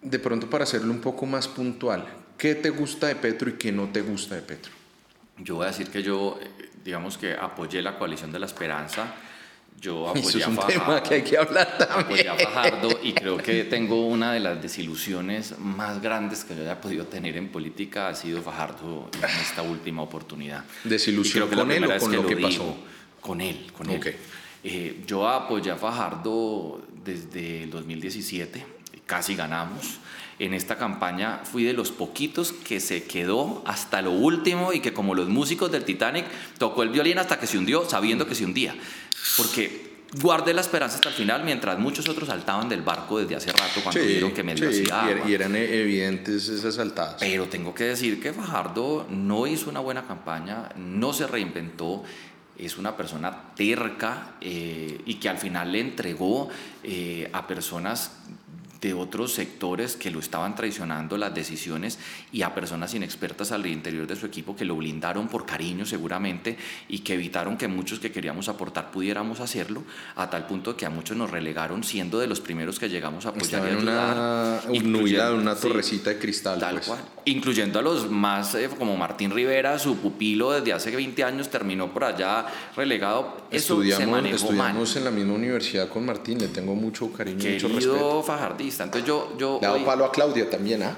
De 0.00 0.18
pronto 0.18 0.48
para 0.48 0.64
hacerlo 0.64 0.90
un 0.90 1.02
poco 1.02 1.26
más 1.26 1.46
puntual, 1.46 2.06
¿qué 2.38 2.54
te 2.54 2.70
gusta 2.70 3.08
de 3.08 3.16
Petro 3.16 3.50
y 3.50 3.52
qué 3.54 3.70
no 3.72 3.90
te 3.90 4.00
gusta 4.00 4.36
de 4.36 4.40
Petro? 4.40 4.72
Yo 5.36 5.56
voy 5.56 5.66
a 5.66 5.68
decir 5.68 5.88
que 5.88 6.02
yo, 6.02 6.38
eh, 6.40 6.70
digamos 6.82 7.18
que 7.18 7.34
apoyé 7.34 7.82
la 7.82 7.98
coalición 7.98 8.32
de 8.32 8.38
la 8.38 8.46
esperanza. 8.46 9.14
Yo 9.80 10.12
Eso 10.14 10.20
apoyé 10.20 10.38
es 10.38 10.44
a 10.44 10.48
un 10.48 10.56
Fajardo. 10.56 10.80
tema 10.84 11.02
que 11.02 11.14
hay 11.14 11.22
que 11.22 11.38
hablar 11.38 11.78
también. 11.78 12.00
apoyé 12.00 12.28
a 12.28 12.34
Fajardo 12.36 13.00
y 13.02 13.12
creo 13.12 13.36
que 13.38 13.64
tengo 13.64 14.06
una 14.06 14.32
de 14.32 14.40
las 14.40 14.60
desilusiones 14.62 15.58
más 15.58 16.00
grandes 16.02 16.44
que 16.44 16.54
yo 16.54 16.62
haya 16.62 16.80
podido 16.80 17.06
tener 17.06 17.36
en 17.36 17.48
política 17.48 18.08
ha 18.08 18.14
sido 18.14 18.42
Fajardo 18.42 19.08
en 19.14 19.40
esta 19.40 19.62
última 19.62 20.02
oportunidad. 20.02 20.64
¿Desilusión 20.84 21.48
con 21.48 21.70
él 21.70 21.84
o 21.84 21.98
con 21.98 22.12
lo 22.14 22.26
que 22.26 22.36
pasó? 22.36 22.76
Con 23.20 23.40
él, 23.40 23.66
con 23.76 23.88
Ok. 23.90 24.06
él. 24.06 24.16
Eh, 24.62 25.02
yo 25.06 25.26
apoyé 25.28 25.70
a 25.70 25.76
Fajardo 25.76 26.82
desde 27.02 27.62
el 27.64 27.70
2017, 27.70 28.64
casi 29.06 29.34
ganamos. 29.34 29.98
En 30.40 30.54
esta 30.54 30.76
campaña 30.76 31.40
fui 31.44 31.62
de 31.64 31.72
los 31.74 31.90
poquitos 31.92 32.52
que 32.52 32.80
se 32.80 33.04
quedó 33.04 33.62
hasta 33.66 34.00
lo 34.02 34.10
último 34.10 34.72
y 34.72 34.80
que 34.80 34.92
como 34.92 35.14
los 35.14 35.28
músicos 35.28 35.70
del 35.70 35.84
Titanic 35.84 36.24
tocó 36.58 36.82
el 36.82 36.88
violín 36.88 37.18
hasta 37.18 37.38
que 37.38 37.46
se 37.46 37.58
hundió 37.58 37.88
sabiendo 37.88 38.26
que 38.26 38.34
se 38.34 38.44
hundía. 38.46 38.74
Porque 39.36 39.90
guardé 40.20 40.54
la 40.54 40.62
esperanza 40.62 40.96
hasta 40.96 41.10
el 41.10 41.14
final 41.14 41.44
mientras 41.44 41.78
muchos 41.78 42.08
otros 42.08 42.28
saltaban 42.28 42.68
del 42.68 42.82
barco 42.82 43.18
desde 43.20 43.36
hace 43.36 43.52
rato 43.52 43.80
cuando 43.82 44.00
vieron 44.02 44.32
que 44.32 44.42
medio 44.42 44.72
sí, 44.72 44.82
hacía 44.90 45.04
y 45.04 45.12
er- 45.14 45.28
y 45.30 45.34
eran 45.34 45.54
evidentes 45.56 46.48
esas 46.48 46.74
saltadas. 46.74 47.16
Pero 47.20 47.44
tengo 47.46 47.74
que 47.74 47.84
decir 47.84 48.20
que 48.20 48.32
Fajardo 48.32 49.06
no 49.10 49.46
hizo 49.46 49.68
una 49.70 49.80
buena 49.80 50.06
campaña, 50.06 50.70
no 50.76 51.12
se 51.12 51.26
reinventó, 51.26 52.02
es 52.58 52.76
una 52.76 52.96
persona 52.96 53.52
terca 53.54 54.34
eh, 54.40 55.00
y 55.06 55.14
que 55.14 55.28
al 55.28 55.38
final 55.38 55.70
le 55.72 55.80
entregó 55.80 56.48
eh, 56.82 57.30
a 57.32 57.46
personas 57.46 58.12
de 58.80 58.94
otros 58.94 59.32
sectores 59.32 59.96
que 59.96 60.10
lo 60.10 60.20
estaban 60.20 60.54
traicionando 60.54 61.18
las 61.18 61.34
decisiones 61.34 61.98
y 62.32 62.42
a 62.42 62.54
personas 62.54 62.94
inexpertas 62.94 63.52
al 63.52 63.66
interior 63.66 64.06
de 64.06 64.16
su 64.16 64.26
equipo 64.26 64.56
que 64.56 64.64
lo 64.64 64.76
blindaron 64.76 65.28
por 65.28 65.46
cariño 65.46 65.84
seguramente 65.84 66.56
y 66.88 67.00
que 67.00 67.14
evitaron 67.14 67.56
que 67.56 67.68
muchos 67.68 68.00
que 68.00 68.10
queríamos 68.10 68.48
aportar 68.48 68.90
pudiéramos 68.90 69.40
hacerlo, 69.40 69.82
a 70.16 70.30
tal 70.30 70.46
punto 70.46 70.76
que 70.76 70.86
a 70.86 70.90
muchos 70.90 71.16
nos 71.16 71.30
relegaron 71.30 71.84
siendo 71.84 72.18
de 72.18 72.26
los 72.26 72.40
primeros 72.40 72.78
que 72.78 72.88
llegamos 72.88 73.26
a 73.26 73.30
apoyar 73.30 73.62
y 73.64 73.76
ayudar. 73.76 74.62
Una 74.68 75.30
una 75.32 75.54
torrecita 75.54 76.10
de 76.10 76.18
cristal. 76.18 76.58
Tal 76.58 76.76
pues. 76.76 76.86
cual. 76.86 77.00
Incluyendo 77.26 77.78
a 77.78 77.82
los 77.82 78.10
más 78.10 78.54
eh, 78.54 78.68
como 78.78 78.96
Martín 78.96 79.30
Rivera, 79.30 79.78
su 79.78 79.96
pupilo 79.96 80.52
desde 80.52 80.72
hace 80.72 80.90
20 80.94 81.22
años 81.24 81.50
terminó 81.50 81.92
por 81.92 82.04
allá 82.04 82.46
relegado. 82.76 83.36
Eso 83.50 83.82
estudiamos, 83.82 84.24
estudiamos 84.26 84.96
en 84.96 85.04
la 85.04 85.10
misma 85.10 85.34
universidad 85.34 85.88
con 85.88 86.06
Martín, 86.06 86.38
le 86.38 86.48
tengo 86.48 86.74
mucho 86.74 87.12
cariño 87.12 87.48
y 87.48 87.52
mucho 87.54 87.68
respeto. 87.68 88.22
Entonces 88.78 89.06
yo, 89.06 89.34
yo 89.38 89.58
le 89.60 89.66
hago 89.66 89.84
palo 89.84 90.04
a 90.04 90.12
Claudia 90.12 90.48
también, 90.48 90.82
¿ah? 90.82 90.96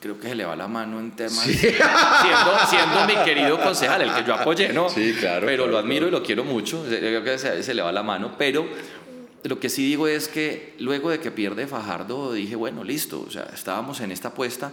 creo 0.00 0.18
que 0.18 0.28
se 0.28 0.34
le 0.34 0.44
va 0.44 0.56
la 0.56 0.66
mano 0.66 0.98
en 0.98 1.10
temas, 1.10 1.44
siendo, 1.44 3.06
mi 3.06 3.14
querido 3.22 3.60
concejal, 3.60 4.00
el 4.00 4.14
que 4.14 4.24
yo 4.24 4.34
apoyé, 4.34 4.72
¿no? 4.72 4.88
Sí, 4.88 5.14
claro. 5.18 5.46
Pero 5.46 5.66
lo 5.66 5.76
admiro 5.76 6.08
y 6.08 6.10
lo 6.10 6.22
quiero 6.22 6.42
mucho, 6.42 6.84
creo 6.88 7.22
que 7.22 7.38
se, 7.38 7.62
se, 7.62 7.74
le 7.74 7.82
va 7.82 7.92
la 7.92 8.02
mano, 8.02 8.34
pero 8.38 8.66
lo 9.42 9.60
que 9.60 9.68
sí 9.68 9.84
digo 9.84 10.08
es 10.08 10.28
que 10.28 10.74
luego 10.78 11.10
de 11.10 11.20
que 11.20 11.30
pierde 11.30 11.66
Fajardo, 11.66 12.32
dije, 12.32 12.56
bueno, 12.56 12.82
listo, 12.82 13.24
o 13.26 13.30
sea, 13.30 13.50
estábamos 13.54 14.00
en 14.00 14.10
esta 14.10 14.28
apuesta, 14.28 14.72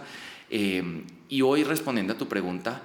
eh, 0.50 1.04
y 1.28 1.42
hoy 1.42 1.62
respondiendo 1.62 2.14
a 2.14 2.18
tu 2.18 2.26
pregunta, 2.26 2.80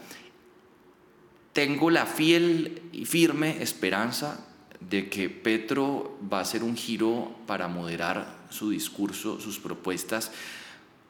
tengo 1.53 1.89
la 1.89 2.05
fiel 2.05 2.81
y 2.91 3.05
firme 3.05 3.61
esperanza 3.61 4.45
de 4.89 5.09
que 5.09 5.29
Petro 5.29 6.17
va 6.31 6.39
a 6.39 6.41
hacer 6.41 6.63
un 6.63 6.75
giro 6.75 7.35
para 7.47 7.67
moderar 7.67 8.43
su 8.49 8.69
discurso, 8.69 9.39
sus 9.39 9.59
propuestas, 9.59 10.31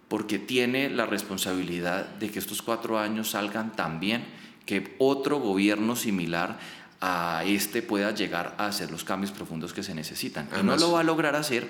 porque 0.07 0.39
tiene 0.39 0.89
la 0.89 1.05
responsabilidad 1.05 2.05
de 2.05 2.30
que 2.30 2.39
estos 2.39 2.61
cuatro 2.61 2.99
años 2.99 3.32
salgan 3.32 3.76
tan 3.76 3.99
bien 3.99 4.26
que 4.65 4.95
otro 4.99 5.39
gobierno 5.39 5.95
similar 5.95 6.59
a 7.01 7.43
este 7.45 7.82
pueda 7.82 8.11
llegar 8.11 8.55
a 8.57 8.67
hacer 8.67 8.91
los 8.91 9.03
cambios 9.03 9.32
profundos 9.32 9.74
que 9.74 9.84
se 9.84 9.93
necesitan. 9.93 10.47
y 10.59 10.63
no 10.63 10.78
lo 10.78 10.93
va 10.93 11.01
a 11.01 11.03
lograr 11.03 11.36
hacer 11.36 11.67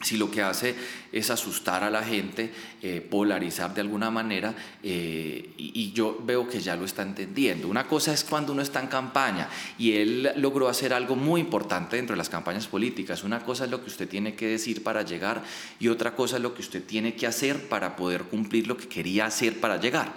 si 0.00 0.16
lo 0.16 0.30
que 0.30 0.42
hace 0.42 0.74
es 1.12 1.28
asustar 1.30 1.84
a 1.84 1.90
la 1.90 2.02
gente, 2.02 2.50
eh, 2.82 3.00
polarizar 3.00 3.74
de 3.74 3.82
alguna 3.82 4.10
manera, 4.10 4.54
eh, 4.82 5.50
y, 5.58 5.92
yo 5.92 6.18
veo 6.24 6.48
que 6.48 6.60
ya 6.60 6.76
lo 6.76 6.84
está 6.84 7.02
entendiendo. 7.02 7.68
Una 7.68 7.86
cosa 7.86 8.12
es 8.14 8.22
cuando 8.22 8.52
uno 8.52 8.62
está 8.62 8.80
en 8.80 8.86
campaña 8.86 9.48
y 9.76 9.92
él 9.92 10.30
logró 10.36 10.68
hacer 10.68 10.94
algo 10.94 11.16
muy 11.16 11.40
importante 11.40 11.96
dentro 11.96 12.14
de 12.14 12.18
las 12.18 12.28
campañas 12.28 12.68
políticas. 12.68 13.24
Una 13.24 13.40
cosa 13.40 13.64
es 13.64 13.70
lo 13.70 13.82
que 13.82 13.88
usted 13.88 14.08
tiene 14.08 14.34
que 14.34 14.46
decir 14.46 14.84
para 14.84 15.02
llegar 15.02 15.42
y 15.80 15.88
otra 15.88 16.14
cosa 16.14 16.36
es 16.36 16.42
lo 16.42 16.54
que 16.54 16.62
usted 16.62 16.84
tiene 16.84 17.14
que 17.14 17.26
hacer 17.26 17.68
para 17.68 17.96
poder 17.96 18.22
cumplir 18.22 18.68
lo 18.68 18.76
que 18.76 18.88
quería 18.88 19.26
hacer 19.26 19.58
para 19.58 19.78
llegar. 19.78 20.14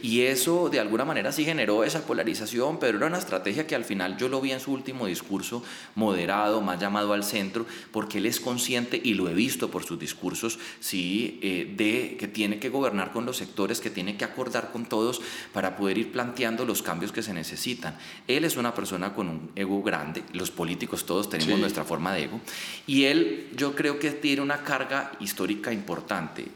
Y 0.00 0.22
eso 0.22 0.68
de 0.70 0.78
alguna 0.78 1.04
manera 1.04 1.32
sí 1.32 1.44
generó 1.44 1.82
esa 1.82 2.06
polarización, 2.06 2.78
pero 2.78 2.98
era 2.98 3.08
una 3.08 3.18
estrategia 3.18 3.66
que 3.66 3.74
al 3.74 3.84
final 3.84 4.16
yo 4.16 4.28
lo 4.28 4.40
vi 4.40 4.52
en 4.52 4.60
su 4.60 4.72
último 4.72 5.06
discurso 5.06 5.62
moderado, 5.96 6.60
más 6.60 6.80
llamado 6.80 7.12
al 7.12 7.24
centro, 7.24 7.66
porque 7.90 8.18
él 8.18 8.26
es 8.26 8.38
consciente 8.38 9.00
y 9.02 9.14
lo 9.14 9.25
he 9.28 9.34
visto 9.34 9.70
por 9.70 9.84
sus 9.84 9.98
discursos, 9.98 10.58
sí, 10.80 11.38
eh, 11.42 11.72
de 11.76 12.16
que 12.18 12.28
tiene 12.28 12.58
que 12.58 12.68
gobernar 12.68 13.12
con 13.12 13.26
los 13.26 13.36
sectores, 13.36 13.80
que 13.80 13.90
tiene 13.90 14.16
que 14.16 14.24
acordar 14.24 14.72
con 14.72 14.86
todos 14.86 15.20
para 15.52 15.76
poder 15.76 15.98
ir 15.98 16.12
planteando 16.12 16.64
los 16.64 16.82
cambios 16.82 17.12
que 17.12 17.22
se 17.22 17.32
necesitan. 17.32 17.96
Él 18.26 18.44
es 18.44 18.56
una 18.56 18.74
persona 18.74 19.14
con 19.14 19.28
un 19.28 19.50
ego 19.56 19.82
grande, 19.82 20.22
los 20.32 20.50
políticos 20.50 21.06
todos 21.06 21.28
tenemos 21.30 21.58
nuestra 21.58 21.84
forma 21.84 22.12
de 22.12 22.24
ego, 22.24 22.40
y 22.86 23.04
él 23.04 23.48
yo 23.56 23.74
creo 23.74 23.98
que 23.98 24.10
tiene 24.10 24.42
una 24.42 24.62
carga 24.62 25.12
histórica 25.20 25.72
importante. 25.72 26.46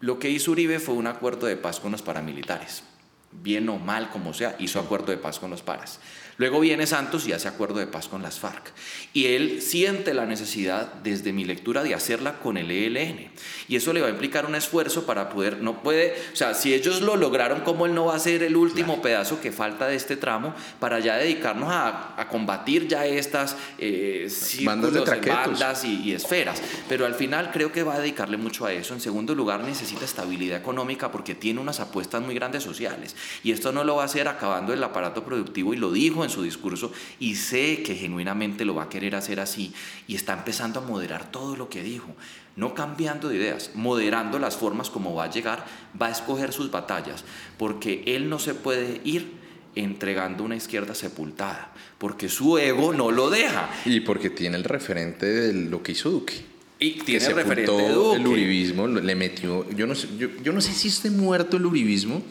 Lo 0.00 0.18
que 0.18 0.30
hizo 0.30 0.50
Uribe 0.50 0.80
fue 0.80 0.94
un 0.94 1.06
acuerdo 1.06 1.46
de 1.46 1.56
paz 1.56 1.78
con 1.78 1.92
los 1.92 2.02
paramilitares, 2.02 2.82
bien 3.30 3.68
o 3.68 3.78
mal 3.78 4.10
como 4.10 4.34
sea, 4.34 4.56
hizo 4.58 4.80
acuerdo 4.80 5.12
de 5.12 5.18
paz 5.18 5.38
con 5.38 5.50
los 5.50 5.62
paras. 5.62 6.00
Luego 6.36 6.60
viene 6.60 6.86
Santos 6.86 7.26
y 7.26 7.32
hace 7.32 7.48
acuerdo 7.48 7.78
de 7.78 7.86
paz 7.86 8.08
con 8.08 8.22
las 8.22 8.38
FARC. 8.38 8.72
Y 9.12 9.26
él 9.26 9.60
siente 9.62 10.14
la 10.14 10.26
necesidad, 10.26 10.94
desde 11.02 11.32
mi 11.32 11.44
lectura, 11.44 11.82
de 11.82 11.94
hacerla 11.94 12.38
con 12.40 12.56
el 12.56 12.70
ELN. 12.70 13.30
Y 13.68 13.76
eso 13.76 13.92
le 13.92 14.00
va 14.00 14.08
a 14.08 14.10
implicar 14.10 14.46
un 14.46 14.54
esfuerzo 14.54 15.04
para 15.04 15.28
poder, 15.28 15.62
no 15.62 15.82
puede, 15.82 16.14
o 16.32 16.36
sea, 16.36 16.54
si 16.54 16.74
ellos 16.74 17.00
lo 17.02 17.16
lograron, 17.16 17.60
¿cómo 17.60 17.86
él 17.86 17.94
no 17.94 18.06
va 18.06 18.16
a 18.16 18.18
ser 18.18 18.42
el 18.42 18.56
último 18.56 19.02
pedazo 19.02 19.40
que 19.40 19.52
falta 19.52 19.86
de 19.86 19.96
este 19.96 20.16
tramo 20.16 20.54
para 20.80 20.98
ya 21.00 21.16
dedicarnos 21.16 21.70
a, 21.70 22.20
a 22.20 22.28
combatir 22.28 22.88
ya 22.88 23.06
estas 23.06 23.56
eh, 23.78 24.30
bandas, 24.64 24.92
de 24.92 25.30
bandas 25.30 25.84
y, 25.84 26.02
y 26.02 26.12
esferas? 26.12 26.62
Pero 26.88 27.06
al 27.06 27.14
final 27.14 27.50
creo 27.52 27.72
que 27.72 27.82
va 27.82 27.94
a 27.94 27.98
dedicarle 27.98 28.36
mucho 28.36 28.66
a 28.66 28.72
eso. 28.72 28.94
En 28.94 29.00
segundo 29.00 29.34
lugar, 29.34 29.62
necesita 29.62 30.04
estabilidad 30.04 30.58
económica 30.58 31.10
porque 31.12 31.34
tiene 31.34 31.60
unas 31.60 31.80
apuestas 31.80 32.22
muy 32.22 32.34
grandes 32.34 32.62
sociales. 32.62 33.14
Y 33.42 33.52
esto 33.52 33.72
no 33.72 33.84
lo 33.84 33.96
va 33.96 34.02
a 34.02 34.06
hacer 34.06 34.28
acabando 34.28 34.72
el 34.72 34.82
aparato 34.82 35.24
productivo 35.24 35.74
y 35.74 35.76
lo 35.76 35.92
dijo 35.92 36.24
en 36.24 36.30
su 36.32 36.42
discurso 36.42 36.92
y 37.20 37.36
sé 37.36 37.82
que 37.82 37.94
genuinamente 37.94 38.64
lo 38.64 38.74
va 38.74 38.84
a 38.84 38.88
querer 38.88 39.14
hacer 39.14 39.38
así 39.38 39.72
y 40.08 40.16
está 40.16 40.32
empezando 40.32 40.80
a 40.80 40.82
moderar 40.82 41.30
todo 41.30 41.56
lo 41.56 41.68
que 41.68 41.82
dijo, 41.82 42.14
no 42.56 42.74
cambiando 42.74 43.28
de 43.28 43.36
ideas, 43.36 43.70
moderando 43.74 44.38
las 44.38 44.56
formas 44.56 44.90
como 44.90 45.14
va 45.14 45.24
a 45.24 45.30
llegar, 45.30 45.64
va 46.00 46.06
a 46.06 46.10
escoger 46.10 46.52
sus 46.52 46.70
batallas, 46.70 47.24
porque 47.58 48.02
él 48.06 48.28
no 48.28 48.38
se 48.38 48.54
puede 48.54 49.00
ir 49.04 49.42
entregando 49.74 50.44
una 50.44 50.56
izquierda 50.56 50.94
sepultada, 50.94 51.72
porque 51.98 52.28
su 52.28 52.58
ego 52.58 52.92
no 52.92 53.10
lo 53.10 53.30
deja. 53.30 53.70
Y 53.84 54.00
porque 54.00 54.30
tiene 54.30 54.56
el 54.56 54.64
referente 54.64 55.26
de 55.26 55.52
lo 55.52 55.82
que 55.82 55.92
hizo 55.92 56.10
Duque. 56.10 56.34
Y 56.78 56.94
tiene 57.00 57.24
el 57.24 57.34
referente 57.34 57.88
Duque. 57.88 58.20
El 58.20 58.26
uribismo 58.26 58.86
le 58.88 59.14
metió, 59.14 59.68
yo 59.70 59.86
no 59.86 59.94
sé, 59.94 60.08
yo, 60.18 60.28
yo 60.42 60.52
no 60.52 60.60
sé 60.60 60.72
si 60.72 60.88
esté 60.88 61.10
muerto 61.10 61.56
el 61.56 61.66
uribismo, 61.66 62.22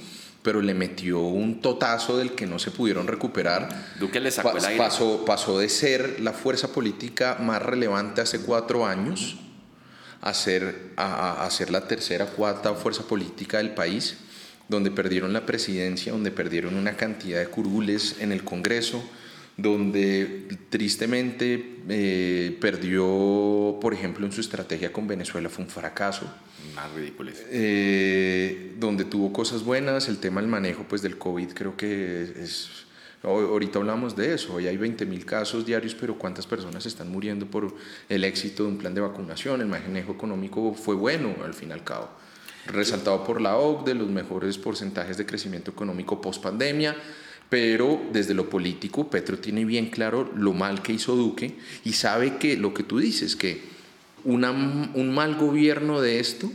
pero 0.43 0.61
le 0.61 0.73
metió 0.73 1.19
un 1.19 1.61
totazo 1.61 2.17
del 2.17 2.31
que 2.31 2.47
no 2.47 2.59
se 2.59 2.71
pudieron 2.71 3.07
recuperar. 3.07 3.69
Duque 3.99 4.19
le 4.19 4.31
sacó 4.31 4.57
el 4.57 4.65
aire. 4.65 4.77
Pasó, 4.77 5.23
pasó 5.25 5.59
de 5.59 5.69
ser 5.69 6.19
la 6.19 6.33
fuerza 6.33 6.71
política 6.71 7.37
más 7.39 7.61
relevante 7.61 8.21
hace 8.21 8.39
cuatro 8.39 8.85
años 8.85 9.37
a 10.21 10.33
ser, 10.33 10.93
a, 10.97 11.45
a 11.45 11.49
ser 11.51 11.71
la 11.71 11.87
tercera, 11.87 12.25
cuarta 12.27 12.73
fuerza 12.73 13.03
política 13.03 13.57
del 13.57 13.73
país, 13.73 14.17
donde 14.67 14.91
perdieron 14.91 15.33
la 15.33 15.45
presidencia, 15.45 16.11
donde 16.11 16.31
perdieron 16.31 16.75
una 16.75 16.95
cantidad 16.95 17.39
de 17.39 17.47
curules 17.47 18.17
en 18.19 18.31
el 18.31 18.43
Congreso, 18.43 19.03
donde 19.58 20.58
tristemente 20.70 21.78
eh, 21.89 22.58
perdió, 22.60 23.78
por 23.82 23.93
ejemplo, 23.93 24.26
en 24.26 24.32
su 24.32 24.41
estrategia 24.41 24.91
con 24.91 25.08
Venezuela 25.08 25.49
fue 25.49 25.66
un 25.66 25.70
fracaso. 25.70 26.32
Más 26.76 26.91
ridículo. 26.93 27.32
Eh, 27.49 28.76
donde 28.80 29.06
tuvo 29.06 29.34
cosas 29.34 29.64
buenas, 29.64 30.08
el 30.08 30.20
tema 30.20 30.41
del 30.41 30.49
manejo 30.49 30.86
pues, 30.88 31.02
del 31.02 31.18
COVID 31.18 31.49
creo 31.54 31.76
que 31.76 32.24
es... 32.24 32.70
Ahorita 33.24 33.78
hablamos 33.78 34.16
de 34.16 34.34
eso, 34.34 34.56
hoy 34.56 34.66
hay 34.66 34.78
20 34.78 35.06
mil 35.06 35.26
casos 35.26 35.64
diarios, 35.64 35.93
pero 35.93 36.18
¿cuántas 36.18 36.47
personas 36.47 36.88
están 36.88 37.12
muriendo 37.12 37.45
por 37.45 37.76
el 38.10 38.24
éxito 38.24 38.64
de 38.64 38.70
un 38.70 38.78
plan 38.80 38.95
de 38.95 39.02
vacunación? 39.02 39.62
El 39.62 39.68
manejo 39.68 40.12
económico 40.12 40.74
fue 40.74 40.95
bueno, 40.95 41.36
al 41.43 41.54
fin 41.54 41.70
y 41.70 41.74
al 41.74 41.84
cabo. 41.84 42.10
Resaltado 42.66 43.24
por 43.24 43.39
la 43.39 43.58
OCDE, 43.58 43.93
los 43.93 44.10
mejores 44.10 44.58
porcentajes 44.58 45.18
de 45.18 45.28
crecimiento 45.28 45.70
económico 45.70 46.20
post 46.20 46.41
pandemia 46.41 46.95
pero 47.52 48.02
desde 48.14 48.34
lo 48.34 48.49
político 48.49 49.10
Petro 49.10 49.38
tiene 49.38 49.66
bien 49.66 49.89
claro 49.89 50.32
lo 50.38 50.54
mal 50.54 50.82
que 50.82 50.93
hizo 50.93 51.18
Duque 51.18 51.56
y 51.84 51.91
sabe 51.91 52.38
que 52.38 52.56
lo 52.56 52.74
que 52.74 52.84
tú 52.84 52.99
dices, 52.99 53.36
que 53.36 53.62
un 54.24 55.14
mal 55.14 55.36
gobierno 55.36 55.99
de 55.99 56.22
esto 56.22 56.49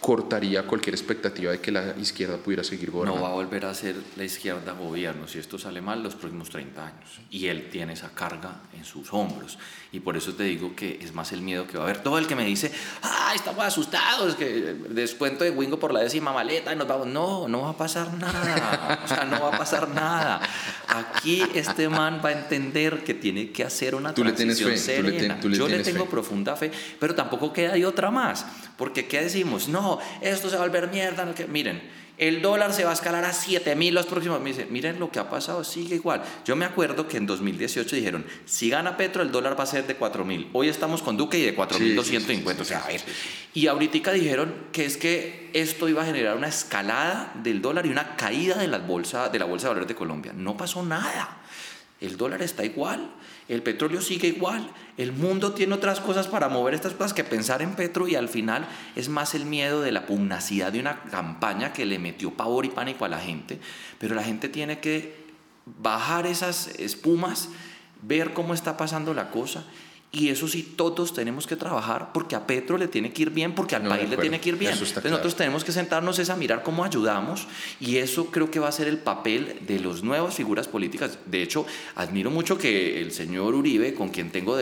cortaría 0.00 0.66
cualquier 0.66 0.94
expectativa 0.94 1.52
de 1.52 1.60
que 1.60 1.72
la 1.72 1.94
izquierda 1.98 2.36
pudiera 2.36 2.62
seguir 2.62 2.90
gobernando. 2.90 3.20
No 3.20 3.26
va 3.26 3.32
a 3.32 3.34
volver 3.34 3.64
a 3.64 3.74
ser 3.74 3.96
la 4.16 4.24
izquierda 4.24 4.72
gobierno 4.72 5.26
si 5.26 5.38
esto 5.38 5.58
sale 5.58 5.80
mal 5.80 6.02
los 6.02 6.14
próximos 6.14 6.50
30 6.50 6.86
años. 6.86 7.20
Y 7.30 7.46
él 7.46 7.68
tiene 7.70 7.94
esa 7.94 8.10
carga 8.10 8.60
en 8.76 8.84
sus 8.84 9.12
hombros. 9.12 9.58
Y 9.92 10.00
por 10.00 10.16
eso 10.16 10.34
te 10.34 10.44
digo 10.44 10.76
que 10.76 10.98
es 11.02 11.14
más 11.14 11.32
el 11.32 11.40
miedo 11.40 11.66
que 11.66 11.78
va 11.78 11.84
a 11.84 11.86
haber. 11.88 12.02
Todo 12.02 12.18
el 12.18 12.26
que 12.26 12.36
me 12.36 12.44
dice, 12.44 12.70
ah, 13.02 13.32
estamos 13.34 13.64
asustados, 13.64 14.34
que 14.34 14.76
descuento 14.90 15.44
de 15.44 15.50
Wingo 15.50 15.78
por 15.78 15.92
la 15.92 16.00
décima 16.00 16.32
maleta 16.32 16.72
y 16.72 16.76
nos 16.76 16.86
vamos. 16.86 17.06
No, 17.06 17.48
no 17.48 17.62
va 17.62 17.70
a 17.70 17.76
pasar 17.76 18.12
nada. 18.14 19.00
O 19.06 19.08
sea, 19.08 19.24
no 19.24 19.40
va 19.40 19.54
a 19.54 19.58
pasar 19.58 19.88
nada. 19.88 20.40
Aquí 20.88 21.42
este 21.54 21.88
man 21.88 22.20
va 22.24 22.30
a 22.30 22.32
entender 22.32 23.04
que 23.04 23.14
tiene 23.14 23.50
que 23.50 23.64
hacer 23.64 23.94
una 23.94 24.12
¿Tú 24.12 24.22
transición 24.22 24.70
le 24.70 24.78
serena. 24.78 25.40
Yo 25.40 25.68
le 25.68 25.82
tengo 25.82 26.06
profunda 26.06 26.56
fe, 26.56 26.70
pero 26.98 27.14
tampoco 27.14 27.52
queda 27.52 27.74
ahí 27.74 27.84
otra 27.84 28.10
más. 28.10 28.46
Porque 28.76 29.06
¿qué 29.06 29.22
decimos? 29.22 29.68
No, 29.68 29.98
esto 30.20 30.50
se 30.50 30.56
va 30.56 30.64
a 30.64 30.66
volver 30.66 30.88
mierda. 30.90 31.26
Miren, 31.48 31.82
el 32.18 32.40
dólar 32.40 32.72
se 32.72 32.84
va 32.84 32.90
a 32.90 32.94
escalar 32.94 33.24
a 33.24 33.32
7 33.34 33.76
mil 33.76 33.94
los 33.94 34.06
próximos 34.06 34.40
meses. 34.40 34.70
Miren 34.70 34.98
lo 34.98 35.10
que 35.10 35.18
ha 35.18 35.28
pasado, 35.28 35.64
sigue 35.64 35.96
igual. 35.96 36.22
Yo 36.46 36.56
me 36.56 36.64
acuerdo 36.64 37.06
que 37.06 37.18
en 37.18 37.26
2018 37.26 37.94
dijeron, 37.94 38.24
si 38.46 38.70
gana 38.70 38.96
Petro, 38.96 39.22
el 39.22 39.30
dólar 39.30 39.58
va 39.58 39.64
a 39.64 39.66
ser 39.66 39.86
de 39.86 39.96
4 39.96 40.24
mil. 40.24 40.48
Hoy 40.54 40.68
estamos 40.68 41.02
con 41.02 41.18
Duque 41.18 41.38
y 41.38 41.42
de 41.42 41.54
4 41.54 41.78
mil 41.78 41.94
250. 41.94 42.64
Y 43.52 43.66
ahorita 43.66 44.12
dijeron 44.12 44.54
que 44.72 44.86
es 44.86 44.96
que 44.96 45.50
esto 45.52 45.88
iba 45.90 46.02
a 46.02 46.06
generar 46.06 46.36
una 46.36 46.48
escalada 46.48 47.32
del 47.42 47.60
dólar 47.60 47.84
y 47.84 47.90
una 47.90 48.16
caída 48.16 48.56
de 48.56 48.68
la 48.68 48.78
bolsa 48.78 49.28
de, 49.28 49.38
la 49.38 49.44
bolsa 49.44 49.66
de 49.66 49.74
valores 49.74 49.88
de 49.88 49.94
Colombia. 49.94 50.32
No 50.34 50.56
pasó 50.56 50.82
nada. 50.82 51.42
El 52.00 52.16
dólar 52.16 52.40
está 52.40 52.64
igual, 52.64 53.10
el 53.48 53.62
petróleo 53.62 54.00
sigue 54.00 54.28
igual, 54.28 54.70
el 54.96 55.12
mundo 55.12 55.52
tiene 55.52 55.74
otras 55.74 56.00
cosas 56.00 56.26
para 56.26 56.48
mover 56.48 56.74
estas 56.74 56.94
cosas 56.94 57.14
que 57.14 57.24
pensar 57.24 57.62
en 57.62 57.74
Petro 57.74 58.08
y 58.08 58.16
al 58.16 58.28
final 58.28 58.66
es 58.96 59.08
más 59.08 59.34
el 59.34 59.44
miedo 59.44 59.82
de 59.82 59.92
la 59.92 60.06
pugnacidad 60.06 60.72
de 60.72 60.80
una 60.80 61.02
campaña 61.02 61.72
que 61.72 61.86
le 61.86 61.98
metió 61.98 62.32
pavor 62.32 62.64
y 62.64 62.70
pánico 62.70 63.04
a 63.04 63.08
la 63.08 63.20
gente, 63.20 63.60
pero 63.98 64.14
la 64.14 64.24
gente 64.24 64.48
tiene 64.48 64.80
que 64.80 65.26
bajar 65.80 66.26
esas 66.26 66.68
espumas, 66.78 67.48
ver 68.02 68.32
cómo 68.32 68.54
está 68.54 68.76
pasando 68.76 69.14
la 69.14 69.30
cosa 69.30 69.64
y 70.16 70.30
eso 70.30 70.48
sí, 70.48 70.62
todos 70.76 71.12
tenemos 71.12 71.46
que 71.46 71.56
trabajar 71.56 72.10
porque 72.14 72.36
a 72.36 72.46
Petro 72.46 72.78
le 72.78 72.88
tiene 72.88 73.12
que 73.12 73.20
ir 73.20 73.30
bien, 73.30 73.54
porque 73.54 73.76
al 73.76 73.86
país 73.86 74.08
le 74.08 74.16
tiene 74.16 74.40
que 74.40 74.48
ir 74.48 74.56
bien. 74.56 74.72
Entonces 74.72 75.04
nosotros 75.04 75.36
tenemos 75.36 75.62
que 75.62 75.72
sentarnos 75.72 76.18
es 76.18 76.30
a 76.30 76.36
mirar 76.36 76.62
cómo 76.62 76.84
ayudamos 76.84 77.46
y 77.80 77.98
eso 77.98 78.30
creo 78.30 78.50
que 78.50 78.58
va 78.58 78.68
a 78.68 78.72
ser 78.72 78.88
el 78.88 78.96
papel 78.96 79.58
de 79.66 79.78
las 79.78 80.02
nuevas 80.02 80.34
figuras 80.34 80.68
políticas. 80.68 81.18
De 81.26 81.42
hecho, 81.42 81.66
admiro 81.96 82.30
mucho 82.30 82.56
que 82.56 83.02
el 83.02 83.12
señor 83.12 83.54
Uribe, 83.54 83.92
con 83.92 84.08
quien 84.08 84.30
tengo 84.30 84.56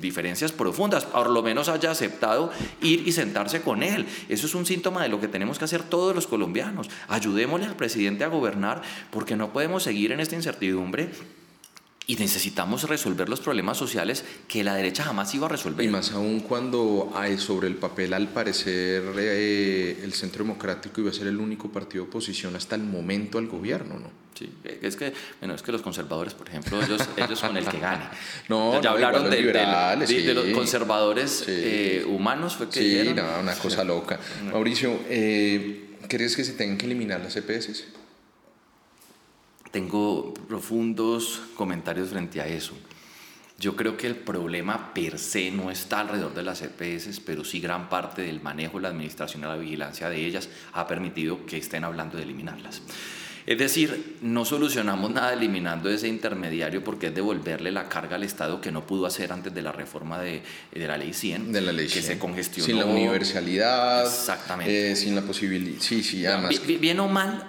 diferencias 0.00 0.52
profundas, 0.52 1.04
por 1.04 1.30
lo 1.30 1.42
menos 1.42 1.68
haya 1.68 1.90
aceptado 1.90 2.52
ir 2.80 3.02
y 3.04 3.10
sentarse 3.10 3.60
con 3.60 3.82
él. 3.82 4.06
Eso 4.28 4.46
es 4.46 4.54
un 4.54 4.66
síntoma 4.66 5.02
de 5.02 5.08
lo 5.08 5.20
que 5.20 5.26
tenemos 5.26 5.58
que 5.58 5.64
hacer 5.64 5.82
todos 5.82 6.14
los 6.14 6.28
colombianos. 6.28 6.88
Ayudémosle 7.08 7.66
al 7.66 7.74
presidente 7.74 8.22
a 8.22 8.28
gobernar 8.28 8.82
porque 9.10 9.34
no 9.34 9.52
podemos 9.52 9.82
seguir 9.82 10.12
en 10.12 10.20
esta 10.20 10.36
incertidumbre 10.36 11.10
y 12.06 12.16
necesitamos 12.16 12.88
resolver 12.88 13.28
los 13.28 13.40
problemas 13.40 13.76
sociales 13.76 14.24
que 14.48 14.64
la 14.64 14.74
derecha 14.74 15.04
jamás 15.04 15.34
iba 15.34 15.46
a 15.46 15.48
resolver. 15.48 15.84
Y 15.86 15.88
más 15.88 16.12
aún 16.12 16.40
cuando 16.40 17.12
hay 17.14 17.38
sobre 17.38 17.68
el 17.68 17.76
papel, 17.76 18.12
al 18.12 18.28
parecer, 18.28 19.02
eh, 19.18 20.00
el 20.02 20.12
Centro 20.12 20.44
Democrático 20.44 21.00
iba 21.00 21.10
a 21.10 21.14
ser 21.14 21.28
el 21.28 21.38
único 21.38 21.70
partido 21.70 22.04
de 22.04 22.10
oposición 22.10 22.56
hasta 22.56 22.74
el 22.74 22.82
momento 22.82 23.38
al 23.38 23.46
gobierno, 23.46 23.98
¿no? 23.98 24.22
Sí, 24.34 24.50
es 24.80 24.96
que, 24.96 25.12
bueno, 25.40 25.54
es 25.54 25.62
que 25.62 25.72
los 25.72 25.82
conservadores, 25.82 26.34
por 26.34 26.48
ejemplo, 26.48 26.82
ellos, 26.82 27.02
ellos 27.16 27.38
son 27.38 27.56
el 27.56 27.66
que 27.66 27.78
gane. 27.78 28.04
no, 28.48 28.80
ya 28.80 28.90
hablaron 28.90 29.30
de, 29.30 29.42
de, 29.42 30.34
los 30.34 30.46
conservadores 30.48 31.44
eh, 31.46 32.04
humanos, 32.08 32.56
fue 32.56 32.68
que 32.68 33.04
Sí, 33.04 33.12
no, 33.14 33.40
una 33.40 33.54
cosa 33.54 33.84
loca. 33.84 34.18
Mauricio, 34.50 34.98
eh, 35.08 35.96
¿crees 36.08 36.34
que 36.34 36.44
se 36.44 36.54
tengan 36.54 36.78
que 36.78 36.86
eliminar 36.86 37.20
las 37.20 37.36
EPS? 37.36 37.84
Tengo 39.72 40.32
profundos 40.34 41.42
comentarios 41.56 42.10
frente 42.10 42.40
a 42.40 42.46
eso. 42.46 42.74
Yo 43.58 43.74
creo 43.74 43.96
que 43.96 44.06
el 44.06 44.16
problema 44.16 44.92
per 44.92 45.18
se 45.18 45.50
no 45.50 45.70
está 45.70 46.00
alrededor 46.00 46.34
de 46.34 46.42
las 46.42 46.62
EPS, 46.62 47.20
pero 47.20 47.44
sí 47.44 47.60
gran 47.60 47.88
parte 47.88 48.22
del 48.22 48.42
manejo, 48.42 48.80
la 48.80 48.88
administración 48.88 49.42
y 49.42 49.46
la 49.46 49.56
vigilancia 49.56 50.10
de 50.10 50.26
ellas 50.26 50.48
ha 50.72 50.86
permitido 50.86 51.46
que 51.46 51.58
estén 51.58 51.84
hablando 51.84 52.16
de 52.16 52.24
eliminarlas. 52.24 52.82
Es 53.46 53.58
decir, 53.58 54.18
no 54.20 54.44
solucionamos 54.44 55.10
nada 55.10 55.32
eliminando 55.32 55.90
ese 55.90 56.06
intermediario 56.06 56.84
porque 56.84 57.08
es 57.08 57.14
devolverle 57.14 57.72
la 57.72 57.88
carga 57.88 58.16
al 58.16 58.22
Estado 58.22 58.60
que 58.60 58.70
no 58.70 58.86
pudo 58.86 59.06
hacer 59.06 59.32
antes 59.32 59.52
de 59.52 59.62
la 59.62 59.72
reforma 59.72 60.20
de, 60.20 60.42
de 60.72 60.86
la 60.86 60.96
ley 60.96 61.12
100. 61.12 61.50
De 61.50 61.60
la 61.60 61.72
ley 61.72 61.88
Que 61.88 62.02
se 62.02 62.18
congestionó. 62.18 62.66
Sin 62.66 62.78
la 62.78 62.86
universalidad. 62.86 64.04
Exactamente. 64.04 64.92
Eh, 64.92 64.96
sin 64.96 65.16
la 65.16 65.22
posibilidad. 65.22 65.80
Sí, 65.80 66.02
sí, 66.02 66.24
además. 66.24 66.60
Bien 66.66 67.00
o 67.00 67.08
mal, 67.08 67.48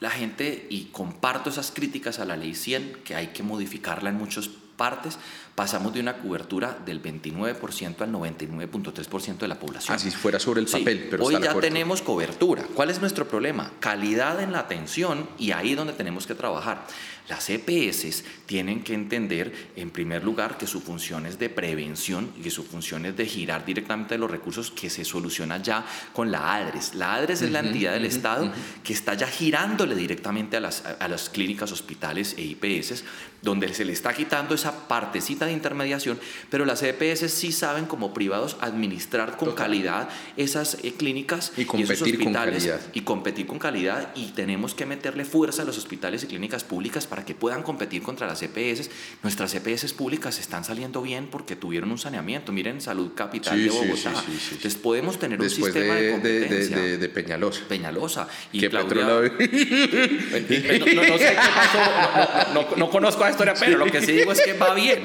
la 0.00 0.10
gente, 0.10 0.66
y 0.70 0.86
comparto 0.86 1.50
esas 1.50 1.70
críticas 1.70 2.18
a 2.18 2.24
la 2.24 2.36
ley 2.36 2.54
100, 2.54 3.00
que 3.04 3.14
hay 3.14 3.28
que 3.28 3.42
modificarla 3.42 4.10
en 4.10 4.16
muchas 4.16 4.48
partes, 4.76 5.18
pasamos 5.54 5.94
de 5.94 6.00
una 6.00 6.18
cobertura 6.18 6.78
del 6.84 7.02
29% 7.02 8.02
al 8.02 8.12
99.3% 8.12 9.38
de 9.38 9.48
la 9.48 9.58
población. 9.58 9.96
Así 9.96 10.10
fuera 10.10 10.38
sobre 10.38 10.60
el 10.60 10.66
papel, 10.66 11.08
pero 11.10 11.24
hoy 11.24 11.40
ya 11.42 11.58
tenemos 11.58 12.02
cobertura. 12.02 12.64
¿Cuál 12.74 12.90
es 12.90 13.00
nuestro 13.00 13.26
problema? 13.26 13.72
Calidad 13.80 14.40
en 14.42 14.52
la 14.52 14.60
atención 14.60 15.28
y 15.38 15.52
ahí 15.52 15.72
es 15.72 15.76
donde 15.76 15.94
tenemos 15.94 16.26
que 16.26 16.34
trabajar. 16.34 16.86
Las 17.28 17.50
EPS 17.50 18.24
tienen 18.46 18.82
que 18.82 18.94
entender, 18.94 19.70
en 19.74 19.90
primer 19.90 20.22
lugar, 20.22 20.56
que 20.56 20.66
su 20.66 20.80
función 20.80 21.26
es 21.26 21.38
de 21.38 21.48
prevención 21.48 22.32
y 22.38 22.42
que 22.42 22.50
su 22.50 22.62
función 22.62 23.04
es 23.04 23.16
de 23.16 23.26
girar 23.26 23.64
directamente 23.64 24.16
los 24.16 24.30
recursos 24.30 24.70
que 24.70 24.90
se 24.90 25.04
soluciona 25.04 25.60
ya 25.60 25.84
con 26.12 26.30
la 26.30 26.54
ADRES. 26.54 26.94
La 26.94 27.14
ADRES 27.14 27.42
es 27.42 27.50
la 27.50 27.60
entidad 27.60 27.92
del 27.94 28.04
Estado 28.04 28.52
que 28.84 28.92
está 28.92 29.14
ya 29.14 29.26
girándole 29.26 29.96
directamente 29.96 30.56
a 30.56 30.60
las, 30.60 30.84
a 30.84 31.08
las 31.08 31.28
clínicas, 31.28 31.72
hospitales 31.72 32.34
e 32.38 32.42
IPS, 32.42 33.02
donde 33.42 33.72
se 33.72 33.84
le 33.84 33.92
está 33.92 34.12
quitando 34.12 34.54
esa 34.54 34.88
partecita 34.88 35.46
de 35.46 35.52
intermediación, 35.52 36.18
pero 36.50 36.64
las 36.64 36.82
EPS 36.82 37.30
sí 37.32 37.52
saben 37.52 37.86
como 37.86 38.12
privados 38.12 38.56
administrar 38.60 39.36
con 39.36 39.54
calidad 39.54 40.08
esas 40.36 40.78
eh, 40.82 40.94
clínicas 40.96 41.52
y, 41.56 41.64
competir 41.64 41.92
esos 41.92 42.08
hospitales 42.08 42.64
con 42.64 42.72
calidad. 42.72 42.80
y 42.92 43.00
competir 43.02 43.46
con 43.46 43.58
calidad 43.58 44.12
y 44.14 44.32
tenemos 44.32 44.74
que 44.74 44.84
meterle 44.84 45.24
fuerza 45.24 45.62
a 45.62 45.64
los 45.64 45.78
hospitales 45.78 46.24
y 46.24 46.26
clínicas 46.26 46.64
públicas 46.64 47.06
para 47.06 47.15
que 47.24 47.34
puedan 47.34 47.62
competir 47.62 48.02
contra 48.02 48.26
las 48.26 48.42
EPS. 48.42 48.90
Nuestras 49.22 49.54
EPS 49.54 49.92
públicas 49.92 50.38
están 50.38 50.64
saliendo 50.64 51.02
bien 51.02 51.28
porque 51.28 51.56
tuvieron 51.56 51.90
un 51.90 51.98
saneamiento. 51.98 52.52
Miren 52.52 52.80
Salud 52.80 53.12
Capital 53.14 53.62
de 53.62 53.70
Bogotá. 53.70 54.12
Entonces 54.50 54.74
podemos 54.76 55.18
tener 55.18 55.40
un 55.40 55.50
sistema 55.50 55.94
de, 55.94 56.12
competencia. 56.12 56.76
De, 56.76 56.98
de, 56.98 57.08
Peñalosa. 57.08 57.60
Peñalosa. 57.68 58.28
Y 58.52 58.60
¿Qué 58.60 58.68
Claudia, 58.68 59.04
no, 59.06 59.20
no, 59.20 61.18
sé 61.18 61.28
qué 61.28 61.36
pasó, 61.54 62.76
no, 62.76 62.90
conozco 62.90 63.24
la 63.24 63.30
historia, 63.30 63.54
pero 63.58 63.78
lo 63.78 63.86
que 63.86 64.02
sí 64.02 64.12
digo 64.12 64.32
es 64.32 64.40
que 64.40 64.52
va 64.52 64.74
bien. 64.74 65.04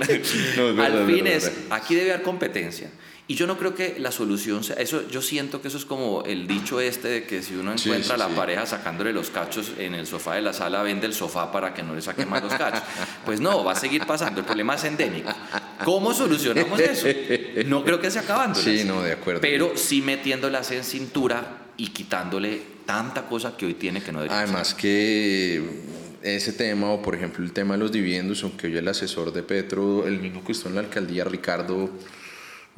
Al 0.79 1.05
fin 1.05 1.27
es, 1.27 1.51
aquí 1.69 1.95
debe 1.95 2.13
haber 2.13 2.23
competencia. 2.23 2.89
Y 3.27 3.35
yo 3.35 3.47
no 3.47 3.57
creo 3.57 3.73
que 3.75 3.97
la 3.99 4.11
solución 4.11 4.63
sea, 4.63 4.75
eso, 4.75 5.07
yo 5.07 5.21
siento 5.21 5.61
que 5.61 5.69
eso 5.69 5.77
es 5.77 5.85
como 5.85 6.23
el 6.25 6.47
dicho 6.47 6.81
este 6.81 7.07
de 7.07 7.23
que 7.23 7.41
si 7.41 7.55
uno 7.55 7.71
encuentra 7.71 8.15
a 8.15 8.17
la 8.17 8.27
pareja 8.27 8.65
sacándole 8.65 9.13
los 9.13 9.29
cachos 9.29 9.71
en 9.77 9.95
el 9.95 10.05
sofá 10.05 10.35
de 10.35 10.41
la 10.41 10.53
sala, 10.53 10.83
vende 10.83 11.05
el 11.05 11.13
sofá 11.13 11.51
para 11.51 11.73
que 11.73 11.81
no 11.81 11.95
le 11.95 12.01
saquen 12.01 12.29
más 12.29 12.43
los 12.43 12.53
cachos. 12.53 12.83
Pues 13.25 13.39
no, 13.39 13.63
va 13.63 13.73
a 13.73 13.75
seguir 13.75 14.05
pasando, 14.05 14.39
el 14.41 14.45
problema 14.45 14.75
es 14.75 14.83
endémico. 14.83 15.31
¿Cómo 15.85 16.13
solucionamos 16.13 16.79
eso? 16.79 17.07
No 17.67 17.83
creo 17.83 18.01
que 18.01 18.09
se 18.09 18.19
acabando. 18.19 18.59
Sí, 18.59 18.83
no, 18.83 19.01
de 19.01 19.13
acuerdo. 19.13 19.41
Pero 19.41 19.73
sí 19.75 20.01
metiéndolas 20.01 20.71
en 20.71 20.83
cintura 20.83 21.69
y 21.77 21.87
quitándole 21.87 22.61
tanta 22.85 23.27
cosa 23.27 23.55
que 23.55 23.65
hoy 23.65 23.75
tiene 23.75 24.01
que 24.01 24.11
no 24.11 24.19
debería 24.19 24.41
Además 24.43 24.73
que 24.73 25.63
ese 26.21 26.53
tema, 26.53 26.91
o 26.91 27.01
por 27.01 27.15
ejemplo 27.15 27.43
el 27.43 27.53
tema 27.53 27.75
de 27.75 27.79
los 27.79 27.91
dividendos, 27.91 28.43
aunque 28.43 28.67
hoy 28.67 28.77
el 28.77 28.87
asesor 28.87 29.31
de 29.31 29.43
Petro, 29.43 30.07
el 30.07 30.19
mismo 30.19 30.43
que 30.43 30.51
estuvo 30.51 30.69
en 30.69 30.75
la 30.75 30.81
alcaldía, 30.81 31.23
Ricardo 31.23 31.89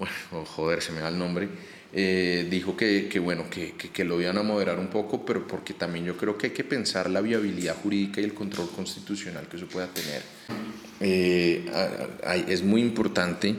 bueno, 0.03 0.15
oh, 0.31 0.45
joder, 0.45 0.81
se 0.81 0.91
me 0.91 1.01
da 1.01 1.09
el 1.09 1.17
nombre, 1.17 1.47
eh, 1.93 2.47
dijo 2.49 2.75
que, 2.75 3.07
que 3.07 3.19
bueno, 3.19 3.49
que, 3.49 3.73
que, 3.73 4.03
lo 4.03 4.19
iban 4.19 4.37
a 4.37 4.43
moderar 4.43 4.79
un 4.79 4.87
poco, 4.87 5.25
pero 5.25 5.47
porque 5.47 5.73
también 5.73 6.05
yo 6.05 6.17
creo 6.17 6.37
que 6.37 6.47
hay 6.47 6.53
que 6.53 6.63
pensar 6.63 7.09
la 7.09 7.21
viabilidad 7.21 7.75
jurídica 7.75 8.19
y 8.19 8.23
el 8.23 8.33
control 8.33 8.69
constitucional 8.69 9.47
que 9.47 9.57
eso 9.57 9.67
pueda 9.67 9.87
tener. 9.87 10.21
Eh, 10.99 11.65
es 12.47 12.63
muy 12.63 12.81
importante 12.81 13.55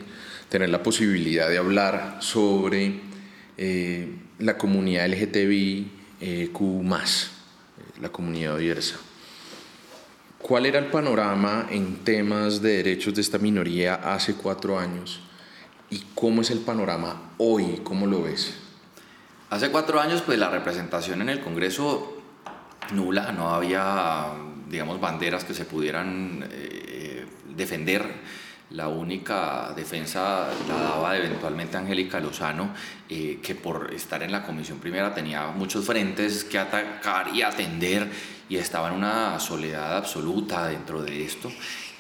tener 0.48 0.68
la 0.68 0.82
posibilidad 0.82 1.48
de 1.48 1.58
hablar 1.58 2.18
sobre 2.20 3.00
eh, 3.56 4.08
la 4.38 4.58
comunidad 4.58 5.08
LGTBI 5.08 6.50
Q+, 6.52 6.82
la 8.00 8.08
comunidad 8.10 8.58
diversa. 8.58 8.96
¿Cuál 10.38 10.66
era 10.66 10.78
el 10.78 10.86
panorama 10.86 11.68
en 11.70 12.04
temas 12.04 12.60
de 12.60 12.76
derechos 12.76 13.14
de 13.14 13.20
esta 13.20 13.38
minoría 13.38 13.94
hace 13.94 14.34
cuatro 14.34 14.78
años? 14.78 15.23
¿Y 15.94 16.02
cómo 16.16 16.42
es 16.42 16.50
el 16.50 16.58
panorama 16.58 17.30
hoy? 17.38 17.80
¿Cómo 17.84 18.08
lo 18.08 18.24
ves? 18.24 18.52
Hace 19.48 19.70
cuatro 19.70 20.00
años, 20.00 20.22
pues 20.22 20.40
la 20.40 20.50
representación 20.50 21.22
en 21.22 21.28
el 21.28 21.40
Congreso 21.40 22.20
nula, 22.90 23.30
no 23.30 23.50
había, 23.50 24.26
digamos, 24.68 25.00
banderas 25.00 25.44
que 25.44 25.54
se 25.54 25.64
pudieran 25.64 26.48
eh, 26.50 27.24
defender. 27.54 28.12
La 28.70 28.88
única 28.88 29.72
defensa 29.76 30.48
la 30.66 30.74
daba 30.74 31.16
eventualmente 31.16 31.76
Angélica 31.76 32.18
Lozano, 32.18 32.74
eh, 33.08 33.38
que 33.42 33.54
por 33.54 33.92
estar 33.92 34.22
en 34.22 34.32
la 34.32 34.44
Comisión 34.44 34.78
Primera 34.78 35.14
tenía 35.14 35.48
muchos 35.48 35.84
frentes 35.84 36.44
que 36.44 36.58
atacar 36.58 37.34
y 37.34 37.42
atender 37.42 38.08
y 38.48 38.56
estaba 38.56 38.88
en 38.88 38.94
una 38.94 39.38
soledad 39.40 39.96
absoluta 39.96 40.68
dentro 40.68 41.02
de 41.02 41.24
esto. 41.24 41.50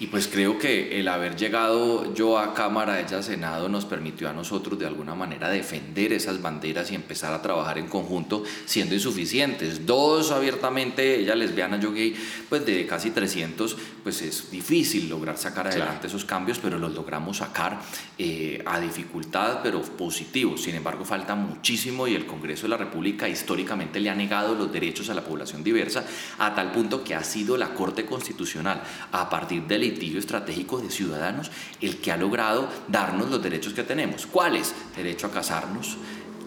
Y 0.00 0.08
pues 0.08 0.26
creo 0.26 0.58
que 0.58 0.98
el 0.98 1.06
haber 1.06 1.36
llegado 1.36 2.12
yo 2.14 2.38
a 2.38 2.52
Cámara, 2.52 3.00
ella 3.00 3.18
a 3.18 3.22
Senado, 3.22 3.70
nos 3.70 3.86
permitió 3.86 4.28
a 4.28 4.34
nosotros 4.34 4.78
de 4.78 4.86
alguna 4.86 5.14
manera 5.14 5.48
defender 5.48 6.12
esas 6.12 6.42
banderas 6.42 6.90
y 6.90 6.94
empezar 6.94 7.32
a 7.32 7.40
trabajar 7.40 7.78
en 7.78 7.86
conjunto, 7.86 8.42
siendo 8.66 8.94
insuficientes. 8.94 9.86
Dos 9.86 10.30
abiertamente, 10.30 11.20
ella 11.20 11.34
lesbiana, 11.34 11.80
yo 11.80 11.92
gay, 11.92 12.14
pues 12.50 12.66
de 12.66 12.86
casi 12.86 13.12
300, 13.12 13.76
pues 14.02 14.20
es 14.20 14.50
difícil 14.50 15.08
lograr 15.08 15.38
sacar 15.38 15.68
adelante 15.68 16.08
esos 16.08 16.26
cambios, 16.26 16.58
pero 16.58 16.76
los 16.76 16.92
logramos 16.92 17.38
sacar 17.38 17.80
eh, 18.18 18.62
a 18.66 18.80
dificultad, 18.80 19.60
pero 19.62 19.80
positivo. 19.80 20.58
Sin 20.58 20.74
embargo, 20.74 20.93
falta 21.04 21.34
muchísimo 21.34 22.06
y 22.06 22.14
el 22.14 22.26
Congreso 22.26 22.62
de 22.62 22.68
la 22.68 22.76
República 22.76 23.28
históricamente 23.28 24.00
le 24.00 24.10
ha 24.10 24.14
negado 24.14 24.54
los 24.54 24.72
derechos 24.72 25.08
a 25.08 25.14
la 25.14 25.24
población 25.24 25.64
diversa, 25.64 26.04
a 26.38 26.54
tal 26.54 26.70
punto 26.70 27.02
que 27.02 27.14
ha 27.14 27.24
sido 27.24 27.56
la 27.56 27.74
Corte 27.74 28.06
Constitucional, 28.06 28.82
a 29.12 29.28
partir 29.28 29.62
del 29.62 29.80
litigio 29.80 30.18
estratégico 30.18 30.78
de 30.78 30.90
ciudadanos 30.90 31.50
el 31.80 31.98
que 31.98 32.12
ha 32.12 32.16
logrado 32.16 32.68
darnos 32.88 33.30
los 33.30 33.42
derechos 33.42 33.72
que 33.72 33.82
tenemos. 33.82 34.26
¿Cuáles? 34.26 34.74
Derecho 34.94 35.26
a 35.26 35.30
casarnos, 35.30 35.96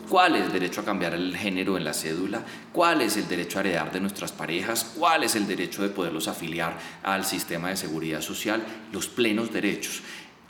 cuál 0.09 0.35
es 0.35 0.45
el 0.45 0.51
derecho 0.51 0.81
a 0.81 0.85
cambiar 0.85 1.13
el 1.13 1.35
género 1.35 1.77
en 1.77 1.83
la 1.83 1.93
cédula, 1.93 2.41
cuál 2.71 3.01
es 3.01 3.17
el 3.17 3.27
derecho 3.27 3.57
a 3.57 3.61
heredar 3.61 3.91
de 3.91 3.99
nuestras 3.99 4.31
parejas, 4.31 4.93
cuál 4.97 5.23
es 5.23 5.35
el 5.35 5.47
derecho 5.47 5.81
de 5.81 5.89
poderlos 5.89 6.27
afiliar 6.27 6.77
al 7.03 7.25
sistema 7.25 7.69
de 7.69 7.77
seguridad 7.77 8.21
social, 8.21 8.63
los 8.91 9.07
plenos 9.07 9.51
derechos. 9.51 10.01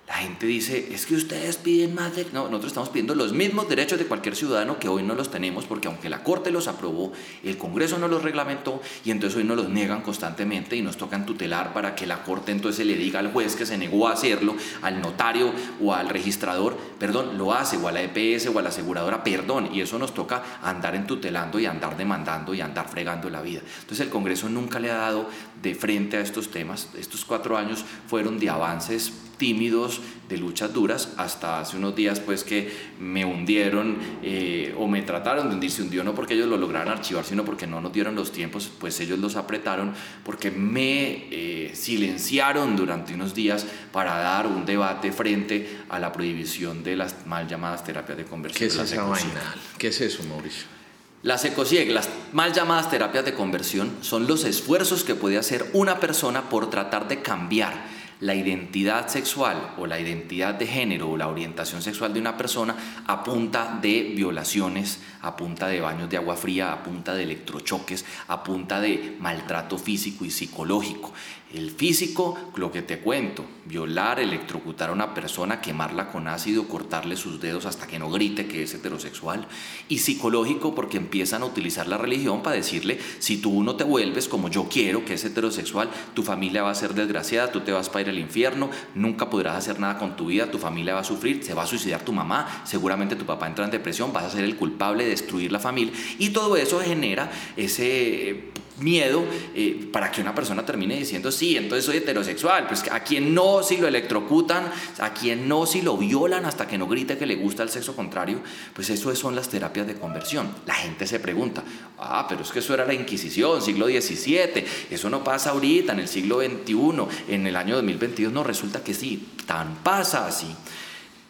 La 0.07 0.13
gente 0.13 0.45
dice, 0.45 0.93
es 0.93 1.05
que 1.05 1.15
ustedes 1.15 1.57
piden 1.57 1.93
más 1.93 2.15
de... 2.15 2.25
No, 2.31 2.45
nosotros 2.45 2.67
estamos 2.67 2.87
pidiendo 2.89 3.13
los 3.13 3.33
mismos 3.33 3.67
derechos 3.67 3.99
de 3.99 4.05
cualquier 4.05 4.37
ciudadano 4.37 4.79
que 4.79 4.87
hoy 4.87 5.03
no 5.03 5.15
los 5.15 5.29
tenemos 5.29 5.65
porque 5.65 5.89
aunque 5.89 6.07
la 6.07 6.23
Corte 6.23 6.49
los 6.49 6.69
aprobó, 6.69 7.11
el 7.43 7.57
Congreso 7.57 7.97
no 7.97 8.07
los 8.07 8.23
reglamentó 8.23 8.81
y 9.03 9.11
entonces 9.11 9.37
hoy 9.37 9.43
nos 9.43 9.57
los 9.57 9.69
niegan 9.69 10.01
constantemente 10.03 10.77
y 10.77 10.81
nos 10.81 10.95
tocan 10.95 11.25
tutelar 11.25 11.73
para 11.73 11.93
que 11.93 12.07
la 12.07 12.23
Corte 12.23 12.53
entonces 12.53 12.85
le 12.85 12.95
diga 12.95 13.19
al 13.19 13.33
juez 13.33 13.57
que 13.57 13.65
se 13.65 13.77
negó 13.77 14.07
a 14.07 14.13
hacerlo, 14.13 14.55
al 14.81 15.01
notario 15.01 15.51
o 15.83 15.93
al 15.93 16.07
registrador, 16.07 16.77
perdón, 16.99 17.37
lo 17.37 17.53
hace, 17.53 17.75
o 17.75 17.89
a 17.89 17.91
la 17.91 18.01
EPS 18.01 18.47
o 18.47 18.57
a 18.57 18.61
la 18.61 18.69
aseguradora, 18.69 19.25
perdón, 19.25 19.69
y 19.73 19.81
eso 19.81 19.99
nos 19.99 20.13
toca 20.13 20.41
andar 20.63 20.95
en 20.95 21.05
tutelando 21.05 21.59
y 21.59 21.65
andar 21.65 21.97
demandando 21.97 22.53
y 22.53 22.61
andar 22.61 22.87
fregando 22.87 23.29
la 23.29 23.41
vida. 23.41 23.59
Entonces 23.81 24.05
el 24.05 24.09
Congreso 24.09 24.47
nunca 24.47 24.79
le 24.79 24.89
ha 24.89 24.95
dado 24.95 25.29
de 25.61 25.75
frente 25.75 26.15
a 26.15 26.21
estos 26.21 26.49
temas. 26.49 26.87
Estos 26.97 27.25
cuatro 27.25 27.57
años 27.57 27.83
fueron 28.07 28.39
de 28.39 28.49
avances 28.49 29.11
tímidos, 29.37 30.01
de 30.29 30.37
luchas 30.37 30.73
duras, 30.73 31.13
hasta 31.17 31.59
hace 31.59 31.77
unos 31.77 31.95
días 31.95 32.19
pues 32.19 32.43
que 32.43 32.71
me 32.99 33.23
hundieron 33.23 33.97
eh, 34.23 34.73
o 34.77 34.87
me 34.87 35.01
trataron 35.01 35.49
de 35.49 35.55
hundir, 35.55 35.71
se 35.71 35.83
hundió 35.83 36.03
no 36.03 36.13
porque 36.13 36.33
ellos 36.33 36.47
lo 36.47 36.57
lograron 36.57 36.91
archivar, 36.91 37.23
sino 37.23 37.45
porque 37.45 37.67
no 37.67 37.79
nos 37.79 37.93
dieron 37.93 38.15
los 38.15 38.31
tiempos, 38.31 38.69
pues 38.79 38.99
ellos 38.99 39.19
los 39.19 39.35
apretaron, 39.35 39.93
porque 40.25 40.51
me 40.51 41.27
eh, 41.31 41.71
silenciaron 41.73 42.75
durante 42.75 43.13
unos 43.13 43.33
días 43.33 43.65
para 43.91 44.17
dar 44.17 44.47
un 44.47 44.65
debate 44.65 45.11
frente 45.11 45.79
a 45.89 45.99
la 45.99 46.11
prohibición 46.11 46.83
de 46.83 46.95
las 46.95 47.25
mal 47.25 47.47
llamadas 47.47 47.83
terapias 47.83 48.17
de 48.17 48.25
conversión. 48.25 48.59
¿Qué 48.59 48.65
es 48.65 48.91
esa 48.91 49.03
vaina? 49.03 49.55
¿Qué 49.77 49.87
es 49.87 50.01
eso, 50.01 50.23
Mauricio? 50.23 50.77
Las 51.23 51.43
ecosieg, 51.45 51.89
las 51.91 52.09
mal 52.31 52.53
llamadas 52.53 52.89
terapias 52.91 53.25
de 53.25 53.33
conversión, 53.33 53.91
son 54.01 54.27
los 54.27 54.43
esfuerzos 54.43 55.03
que 55.03 55.15
puede 55.15 55.37
hacer 55.37 55.65
una 55.73 55.99
persona 55.99 56.49
por 56.49 56.69
tratar 56.69 57.07
de 57.07 57.21
cambiar 57.21 57.96
la 58.19 58.33
identidad 58.33 59.07
sexual 59.07 59.75
o 59.77 59.85
la 59.85 59.99
identidad 59.99 60.55
de 60.55 60.67
género 60.67 61.09
o 61.09 61.17
la 61.17 61.27
orientación 61.27 61.81
sexual 61.81 62.13
de 62.13 62.19
una 62.19 62.37
persona 62.37 62.75
a 63.05 63.23
punta 63.23 63.77
de 63.81 64.13
violaciones, 64.15 64.99
a 65.21 65.35
punta 65.35 65.67
de 65.67 65.81
baños 65.81 66.09
de 66.09 66.17
agua 66.17 66.35
fría, 66.35 66.73
a 66.73 66.83
punta 66.83 67.13
de 67.13 67.23
electrochoques, 67.23 68.05
a 68.27 68.43
punta 68.43 68.81
de 68.81 69.15
maltrato 69.19 69.77
físico 69.77 70.25
y 70.25 70.31
psicológico. 70.31 71.13
El 71.53 71.71
físico, 71.71 72.37
lo 72.57 72.73
que 72.73 72.81
te 72.81 72.99
cuento, 72.99 73.45
violar, 73.63 74.19
electrocutar 74.19 74.89
a 74.89 74.91
una 74.91 75.13
persona, 75.13 75.61
quemarla 75.61 76.09
con 76.11 76.27
ácido, 76.27 76.67
cortarle 76.67 77.15
sus 77.15 77.39
dedos 77.39 77.65
hasta 77.65 77.87
que 77.87 77.99
no 77.99 78.11
grite 78.11 78.47
que 78.47 78.63
es 78.63 78.73
heterosexual. 78.73 79.47
Y 79.87 79.99
psicológico 79.99 80.75
porque 80.75 80.97
empiezan 80.97 81.43
a 81.43 81.45
utilizar 81.45 81.87
la 81.87 81.97
religión 81.97 82.43
para 82.43 82.57
decirle, 82.57 82.99
si 83.19 83.37
tú 83.37 83.63
no 83.63 83.77
te 83.77 83.85
vuelves 83.85 84.27
como 84.27 84.49
yo 84.49 84.67
quiero, 84.67 85.05
que 85.05 85.13
es 85.13 85.23
heterosexual, 85.23 85.89
tu 86.13 86.21
familia 86.21 86.63
va 86.63 86.71
a 86.71 86.75
ser 86.75 86.93
desgraciada, 86.93 87.49
tú 87.49 87.61
te 87.61 87.71
vas 87.71 87.87
para 87.87 88.01
ir 88.01 88.09
al 88.09 88.19
infierno, 88.19 88.69
nunca 88.93 89.29
podrás 89.29 89.55
hacer 89.55 89.79
nada 89.79 89.97
con 89.97 90.17
tu 90.17 90.25
vida, 90.25 90.51
tu 90.51 90.57
familia 90.57 90.95
va 90.95 90.99
a 90.99 91.05
sufrir, 91.05 91.45
se 91.45 91.53
va 91.53 91.63
a 91.63 91.67
suicidar 91.67 92.01
tu 92.01 92.11
mamá, 92.11 92.63
seguramente 92.65 93.15
tu 93.15 93.25
papá 93.25 93.47
entra 93.47 93.63
en 93.63 93.71
depresión, 93.71 94.11
vas 94.11 94.25
a 94.25 94.31
ser 94.31 94.43
el 94.43 94.57
culpable 94.57 95.05
de 95.05 95.11
destruir 95.11 95.53
la 95.53 95.59
familia. 95.59 95.93
Y 96.19 96.31
todo 96.31 96.57
eso 96.57 96.81
genera 96.81 97.31
ese 97.55 98.51
miedo 98.79 99.23
eh, 99.55 99.89
para 99.91 100.11
que 100.11 100.21
una 100.21 100.35
persona 100.35 100.65
termine 100.65 100.97
diciendo, 100.97 101.31
sí, 101.31 101.57
entonces 101.57 101.85
soy 101.85 101.97
heterosexual. 101.97 102.67
Pues 102.67 102.83
a 102.91 103.01
quien 103.01 103.33
no 103.33 103.63
si 103.63 103.77
lo 103.77 103.87
electrocutan, 103.87 104.71
a 104.99 105.13
quien 105.13 105.47
no 105.47 105.65
si 105.65 105.81
lo 105.81 105.97
violan 105.97 106.45
hasta 106.45 106.67
que 106.67 106.77
no 106.77 106.87
grite 106.87 107.17
que 107.17 107.25
le 107.25 107.35
gusta 107.35 107.63
el 107.63 107.69
sexo 107.69 107.95
contrario, 107.95 108.39
pues 108.73 108.89
eso 108.89 109.13
son 109.15 109.35
las 109.35 109.49
terapias 109.49 109.87
de 109.87 109.95
conversión. 109.95 110.49
La 110.65 110.75
gente 110.75 111.07
se 111.07 111.19
pregunta, 111.19 111.63
ah, 111.97 112.25
pero 112.29 112.41
es 112.41 112.51
que 112.51 112.59
eso 112.59 112.73
era 112.73 112.85
la 112.85 112.93
Inquisición, 112.93 113.61
siglo 113.61 113.87
XVII, 113.87 114.65
eso 114.89 115.09
no 115.09 115.23
pasa 115.23 115.51
ahorita, 115.51 115.93
en 115.93 115.99
el 115.99 116.07
siglo 116.07 116.39
XXI, 116.41 117.33
en 117.33 117.47
el 117.47 117.55
año 117.55 117.75
2022, 117.75 118.33
no, 118.33 118.43
resulta 118.43 118.83
que 118.83 118.93
sí, 118.93 119.27
tan 119.45 119.75
pasa 119.83 120.27
así 120.27 120.47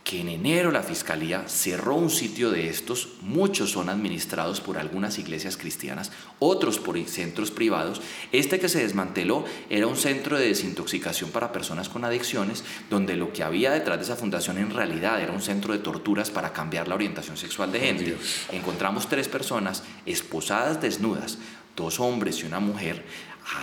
que 0.08 0.22
en 0.22 0.30
enero 0.30 0.72
la 0.72 0.84
Fiscalía 0.84 1.50
cerró 1.50 1.96
un 1.96 2.10
sitio 2.10 2.50
de 2.50 2.70
estos, 2.70 3.10
muchos 3.20 3.72
son 3.72 3.90
administrados 3.90 4.62
por 4.62 4.78
algunas 4.78 5.20
iglesias 5.20 5.58
cristianas, 5.58 6.14
otros 6.40 6.80
por 6.80 6.98
centros 6.98 7.52
privados. 7.52 8.02
Este 8.32 8.58
que 8.58 8.70
se 8.70 8.80
desmanteló 8.80 9.44
era 9.70 9.86
un 9.86 9.98
centro 9.98 10.38
de 10.38 10.48
desintoxicación 10.48 11.32
para 11.32 11.52
personas 11.52 11.90
con 11.90 12.06
adicciones, 12.06 12.64
donde 12.90 13.18
lo 13.18 13.34
que 13.34 13.44
había 13.44 13.72
detrás 13.72 13.98
de 13.98 14.06
esa 14.06 14.16
fundación 14.16 14.58
en 14.60 14.74
realidad 14.74 15.22
era 15.22 15.34
un 15.34 15.42
centro 15.42 15.74
de 15.74 15.80
torturas 15.80 16.32
para 16.32 16.54
cambiar 16.54 16.88
la 16.88 16.96
orientación 16.96 17.36
sexual 17.36 17.74
de 17.74 17.82
gente. 17.82 18.18
Encontramos 18.54 19.10
tres 19.10 19.28
personas 19.28 19.84
esposadas 20.06 20.82
desnudas, 20.82 21.38
dos 21.76 22.00
hombres 22.00 22.40
y 22.40 22.46
una 22.46 22.62
mujer, 22.62 23.04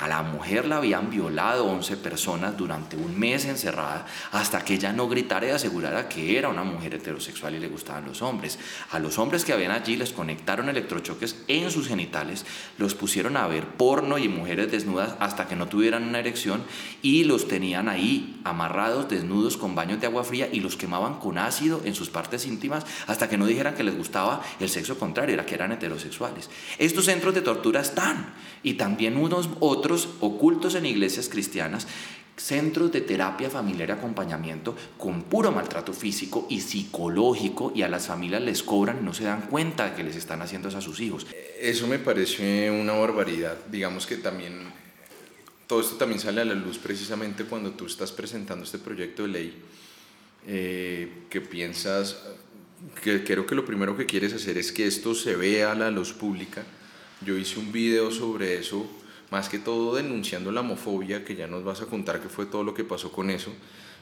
a 0.01 0.09
la 0.09 0.23
mujer 0.23 0.65
la 0.67 0.79
habían 0.79 1.11
violado 1.11 1.67
11 1.67 1.99
personas 1.99 2.57
durante 2.57 2.97
un 2.97 3.19
mes 3.19 3.45
encerrada 3.45 4.07
hasta 4.33 4.65
que 4.65 4.75
ella 4.75 4.93
no 4.93 5.09
gritara 5.09 5.47
y 5.47 5.51
asegurara 5.51 6.09
que 6.09 6.39
era 6.39 6.49
una 6.49 6.65
mujer 6.65 6.95
heterosexual 6.95 7.55
y 7.55 7.59
le 7.59 7.69
gustaban 7.69 8.07
los 8.07 8.23
hombres. 8.23 8.59
A 8.91 8.99
los 8.99 9.19
hombres 9.19 9.45
que 9.45 9.53
habían 9.53 9.73
allí 9.73 9.97
les 9.97 10.13
conectaron 10.13 10.71
electrochoques 10.71 11.37
en 11.49 11.71
sus 11.71 11.87
genitales, 11.87 12.47
los 12.79 12.95
pusieron 12.95 13.37
a 13.37 13.47
ver 13.47 13.67
porno 13.67 14.17
y 14.17 14.29
mujeres 14.29 14.71
desnudas 14.71 15.17
hasta 15.21 15.49
que 15.49 15.57
no 15.57 15.69
tuvieran 15.69 16.05
una 16.05 16.19
erección 16.19 16.63
y 17.03 17.25
los 17.25 17.47
tenían 17.47 17.89
ahí 17.89 18.41
amarrados, 18.45 19.09
desnudos 19.09 19.59
con 19.59 19.75
baños 19.75 20.01
de 20.01 20.07
agua 20.07 20.25
fría 20.25 20.49
y 20.51 20.61
los 20.61 20.77
quemaban 20.77 21.19
con 21.19 21.37
ácido 21.37 21.83
en 21.85 21.95
sus 21.95 22.09
partes 22.09 22.47
íntimas 22.47 22.87
hasta 23.07 23.29
que 23.29 23.37
no 23.37 23.47
dijeran 23.47 23.75
que 23.75 23.85
les 23.85 23.97
gustaba 23.97 24.43
el 24.61 24.71
sexo 24.71 24.99
contrario, 24.99 25.35
era 25.35 25.45
que 25.45 25.55
eran 25.55 25.73
heterosexuales. 25.73 26.49
Estos 26.79 27.05
centros 27.05 27.35
de 27.35 27.43
tortura 27.43 27.81
están 27.81 28.33
y 28.63 28.75
también 28.75 29.17
unos 29.17 29.49
otros 29.75 30.09
ocultos 30.21 30.75
en 30.75 30.87
iglesias 30.87 31.29
cristianas, 31.29 31.87
centros 32.37 32.91
de 32.91 33.01
terapia 33.01 33.49
familiar 33.49 33.89
y 33.91 33.93
acompañamiento 33.93 34.75
con 34.99 35.23
puro 35.23 35.53
maltrato 35.53 35.93
físico 35.93 36.47
y 36.51 36.61
psicológico 36.61 37.73
y 37.75 37.83
a 37.83 37.89
las 37.89 38.07
familias 38.07 38.43
les 38.43 38.63
cobran 38.63 39.05
no 39.05 39.15
se 39.15 39.25
dan 39.25 39.43
cuenta 39.43 39.91
de 39.91 39.97
que 39.97 40.03
les 40.03 40.17
están 40.17 40.43
haciendo 40.43 40.69
eso 40.69 40.79
a 40.79 40.81
sus 40.81 41.01
hijos. 41.01 41.27
Eso 41.61 41.87
me 41.87 41.99
parece 41.99 42.71
una 42.71 42.93
barbaridad. 42.93 43.57
Digamos 43.71 44.07
que 44.07 44.17
también 44.17 44.73
todo 45.67 45.81
esto 45.81 45.97
también 45.97 46.21
sale 46.21 46.41
a 46.41 46.45
la 46.45 46.55
luz 46.55 46.79
precisamente 46.79 47.45
cuando 47.45 47.71
tú 47.71 47.87
estás 47.87 48.13
presentando 48.13 48.65
este 48.65 48.79
proyecto 48.79 49.23
de 49.23 49.29
ley, 49.29 49.55
eh, 50.47 51.09
que 51.31 51.41
piensas, 51.41 52.19
que 53.03 53.25
creo 53.25 53.47
que 53.47 53.55
lo 53.55 53.65
primero 53.65 53.97
que 53.97 54.07
quieres 54.07 54.35
hacer 54.35 54.59
es 54.59 54.73
que 54.73 54.87
esto 54.87 55.15
se 55.15 55.37
vea 55.37 55.73
a 55.73 55.75
la 55.75 55.91
luz 55.91 56.13
pública. 56.13 56.65
Yo 57.25 57.39
hice 57.39 57.59
un 57.61 57.73
video 57.73 58.11
sobre 58.11 58.59
eso 58.59 58.87
más 59.35 59.49
que 59.49 59.59
todo 59.59 59.97
denunciando 59.97 60.53
la 60.53 60.61
homofobia, 60.61 61.25
que 61.25 61.35
ya 61.35 61.49
nos 61.49 61.65
vas 61.65 61.81
a 61.81 61.87
contar 61.87 62.21
qué 62.23 62.29
fue 62.29 62.47
todo 62.47 62.63
lo 62.63 62.73
que 62.73 62.85
pasó 62.85 63.11
con 63.11 63.31
eso, 63.31 63.51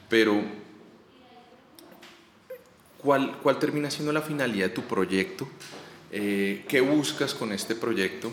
pero 0.07 0.39
¿cuál, 2.99 3.39
cuál 3.41 3.57
termina 3.57 3.89
siendo 3.89 4.13
la 4.13 4.21
finalidad 4.21 4.67
de 4.67 4.75
tu 4.75 4.83
proyecto? 4.83 5.47
Eh, 6.11 6.63
¿Qué 6.67 6.81
buscas 6.81 7.33
con 7.33 7.51
este 7.51 7.73
proyecto? 7.73 8.31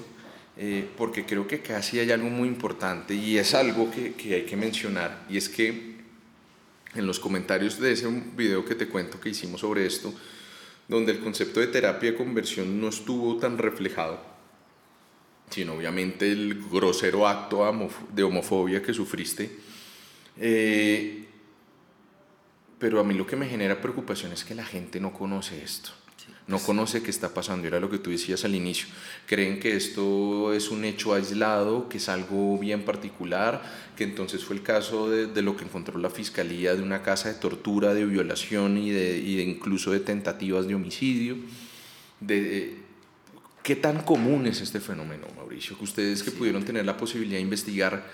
Eh, 0.59 0.91
porque 0.99 1.25
creo 1.25 1.47
que 1.47 1.63
casi 1.63 1.99
hay 1.99 2.13
algo 2.13 2.29
muy 2.29 2.49
importante 2.49 3.15
y 3.15 3.39
es 3.39 3.55
algo 3.55 3.91
que, 3.91 4.13
que 4.13 4.35
hay 4.35 4.45
que 4.45 4.59
mencionar, 4.59 5.25
y 5.31 5.39
es 5.39 5.49
que 5.49 5.97
en 6.95 7.07
los 7.07 7.19
comentarios 7.19 7.81
de 7.81 7.93
ese 7.93 8.09
video 8.37 8.63
que 8.63 8.75
te 8.75 8.89
cuento 8.89 9.19
que 9.19 9.31
hicimos 9.31 9.63
sobre 9.63 9.87
esto, 9.87 10.13
donde 10.87 11.13
el 11.13 11.21
concepto 11.21 11.61
de 11.61 11.69
terapia 11.69 12.11
de 12.11 12.19
conversión 12.19 12.79
no 12.79 12.91
estuvo 12.91 13.39
tan 13.39 13.57
reflejado, 13.57 14.21
sino 15.51 15.75
obviamente 15.75 16.31
el 16.31 16.63
grosero 16.71 17.27
acto 17.27 17.67
de 18.13 18.23
homofobia 18.23 18.83
que 18.83 18.95
sufriste. 18.95 19.51
Eh, 20.39 21.27
pero 22.79 22.99
a 22.99 23.05
mí 23.05 23.13
lo 23.15 23.27
que 23.27 23.37
me 23.37 23.47
genera 23.47 23.81
preocupación 23.81 24.33
es 24.33 24.43
que 24.43 24.55
la 24.55 24.65
gente 24.65 25.01
no 25.01 25.13
conoce 25.13 25.63
esto, 25.63 25.91
no 26.47 26.57
pues 26.57 26.65
conoce 26.65 27.03
qué 27.03 27.11
está 27.11 27.35
pasando, 27.35 27.67
era 27.67 27.79
lo 27.79 27.91
que 27.91 27.99
tú 27.99 28.11
decías 28.11 28.45
al 28.47 28.55
inicio. 28.55 28.87
Creen 29.27 29.61
que 29.61 29.77
esto 29.77 30.55
es 30.55 30.71
un 30.71 30.85
hecho 30.87 31.13
aislado, 31.13 31.91
que 31.91 31.99
es 31.99 32.09
algo 32.09 32.57
bien 32.59 32.87
particular, 32.87 33.63
que 33.97 34.05
entonces 34.05 34.43
fue 34.45 34.57
el 34.57 34.63
caso 34.63 35.11
de, 35.11 35.43
lo 35.43 35.57
que 35.59 35.65
encontró 35.65 35.99
la 35.99 36.09
fiscalía 36.09 36.75
de 36.75 36.83
una 36.83 37.03
casa 37.03 37.29
de 37.29 37.35
tortura, 37.35 37.93
de 37.93 38.07
violación 38.07 38.79
y 38.79 38.91
de, 38.91 39.19
y 39.19 39.41
incluso 39.41 39.91
de 39.91 40.01
tentativas 40.01 40.67
de 40.67 40.75
homicidio. 40.75 41.37
De, 42.19 42.79
¿Qué 43.63 43.77
tan 43.77 44.03
común 44.03 44.47
es 44.47 44.63
este 44.63 44.81
fenómeno, 44.81 45.27
Mauricio? 45.51 45.77
Que 45.77 45.85
ustedes 45.85 46.23
que 46.23 46.31
pudieron 46.31 46.65
tener 46.65 46.85
la 46.85 46.97
posibilidad 46.97 47.39
de 47.39 47.43
investigar, 47.43 48.07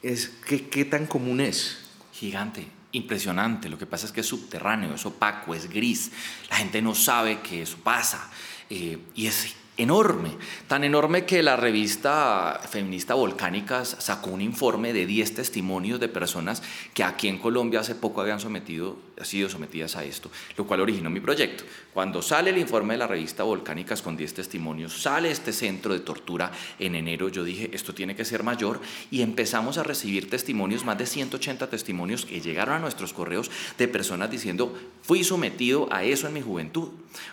es, 0.00 0.28
¿qué, 0.46 0.68
¿qué 0.68 0.84
tan 0.84 1.06
común 1.06 1.40
es? 1.40 1.78
Gigante, 2.12 2.68
impresionante. 2.92 3.68
Lo 3.68 3.76
que 3.76 3.84
pasa 3.86 4.06
es 4.06 4.12
que 4.12 4.20
es 4.20 4.26
subterráneo, 4.26 4.94
es 4.94 5.04
opaco, 5.04 5.56
es 5.56 5.68
gris. 5.68 6.12
La 6.50 6.56
gente 6.56 6.80
no 6.80 6.94
sabe 6.94 7.40
que 7.40 7.62
eso 7.62 7.78
pasa. 7.82 8.30
Eh, 8.70 8.98
y 9.16 9.26
es 9.26 9.56
enorme, 9.76 10.30
tan 10.68 10.84
enorme 10.84 11.26
que 11.26 11.42
la 11.42 11.56
revista 11.56 12.60
feminista 12.70 13.14
Volcánicas 13.14 13.96
sacó 13.98 14.30
un 14.30 14.42
informe 14.42 14.92
de 14.92 15.04
10 15.04 15.34
testimonios 15.34 15.98
de 15.98 16.08
personas 16.08 16.62
que 16.94 17.02
aquí 17.02 17.26
en 17.26 17.38
Colombia 17.38 17.80
hace 17.80 17.96
poco 17.96 18.20
habían 18.20 18.40
sometido 18.40 18.96
sido 19.24 19.48
sometidas 19.48 19.96
a 19.96 20.04
esto, 20.04 20.30
lo 20.56 20.66
cual 20.66 20.80
originó 20.80 21.10
mi 21.10 21.20
proyecto. 21.20 21.64
Cuando 21.92 22.22
sale 22.22 22.50
el 22.50 22.58
informe 22.58 22.94
de 22.94 22.98
la 22.98 23.06
revista 23.06 23.42
Volcánicas 23.42 24.02
con 24.02 24.16
10 24.16 24.34
testimonios, 24.34 25.00
sale 25.00 25.30
este 25.30 25.52
centro 25.52 25.92
de 25.92 26.00
tortura 26.00 26.52
en 26.78 26.94
enero, 26.94 27.28
yo 27.28 27.44
dije, 27.44 27.70
esto 27.72 27.94
tiene 27.94 28.14
que 28.14 28.24
ser 28.24 28.42
mayor 28.42 28.80
y 29.10 29.22
empezamos 29.22 29.78
a 29.78 29.82
recibir 29.82 30.28
testimonios, 30.28 30.84
más 30.84 30.98
de 30.98 31.06
180 31.06 31.68
testimonios 31.70 32.26
que 32.26 32.40
llegaron 32.40 32.74
a 32.74 32.78
nuestros 32.78 33.12
correos 33.12 33.50
de 33.78 33.88
personas 33.88 34.30
diciendo, 34.30 34.76
fui 35.02 35.24
sometido 35.24 35.88
a 35.90 36.04
eso 36.04 36.26
en 36.26 36.34
mi 36.34 36.42
juventud, 36.42 36.90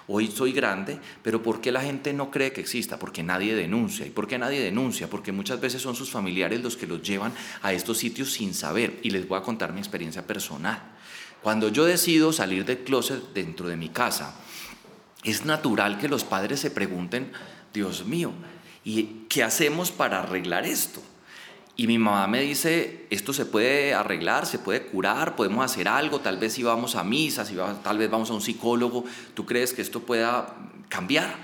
hoy 0.08 0.28
soy 0.28 0.54
grande, 0.54 1.00
pero 1.22 1.44
¿por 1.44 1.62
qué 1.62 1.72
la 1.72 1.82
gente 1.82 2.14
no 2.14 2.32
cree 2.32 2.54
que 2.54 2.62
exista? 2.62 3.00
Porque 3.00 3.24
nadie 3.24 3.56
denuncia. 3.56 4.06
¿Y 4.06 4.10
por 4.10 4.28
qué 4.28 4.38
nadie 4.38 4.60
denuncia? 4.60 5.10
Porque 5.10 5.32
muchas 5.32 5.60
veces 5.60 5.82
son 5.82 5.96
sus 5.96 6.10
familiares 6.10 6.62
los 6.62 6.78
que 6.78 6.88
los 6.88 7.02
llevan 7.02 7.34
a 7.62 7.74
estos 7.74 7.98
sitios 7.98 8.32
sin 8.32 8.54
saber. 8.54 9.00
Y 9.04 9.10
les 9.10 9.28
voy 9.28 9.38
a 9.38 9.44
contar 9.44 9.74
mi 9.74 9.80
experiencia 9.80 10.26
personal. 10.26 10.82
Cuando 11.44 11.68
yo 11.68 11.84
decido 11.84 12.32
salir 12.32 12.64
del 12.64 12.86
closet 12.86 13.22
dentro 13.34 13.68
de 13.68 13.76
mi 13.76 13.90
casa, 13.90 14.34
es 15.26 15.44
natural 15.46 16.00
que 16.00 16.08
los 16.08 16.24
padres 16.24 16.62
se 16.62 16.72
pregunten, 16.72 17.34
Dios 17.74 18.06
mío, 18.06 18.32
¿y 18.86 19.26
qué 19.28 19.44
hacemos 19.44 19.92
para 19.92 20.22
arreglar 20.22 20.66
esto? 20.66 21.02
Y 21.76 21.88
mi 21.88 21.98
mamá 21.98 22.28
me 22.28 22.42
dice, 22.42 23.08
esto 23.10 23.34
se 23.34 23.46
puede 23.46 23.94
arreglar, 23.94 24.46
se 24.46 24.58
puede 24.58 24.86
curar, 24.86 25.36
podemos 25.36 25.66
hacer 25.66 25.90
algo, 25.90 26.22
tal 26.22 26.38
vez 26.38 26.54
si 26.54 26.64
vamos 26.64 26.96
a 26.96 27.04
misa, 27.04 27.46
si 27.46 27.56
tal 27.84 27.98
vez 27.98 28.10
vamos 28.10 28.30
a 28.30 28.34
un 28.34 28.42
psicólogo, 28.42 29.04
¿tú 29.34 29.46
crees 29.46 29.74
que 29.74 29.82
esto 29.82 30.00
pueda 30.00 30.56
cambiar? 30.88 31.36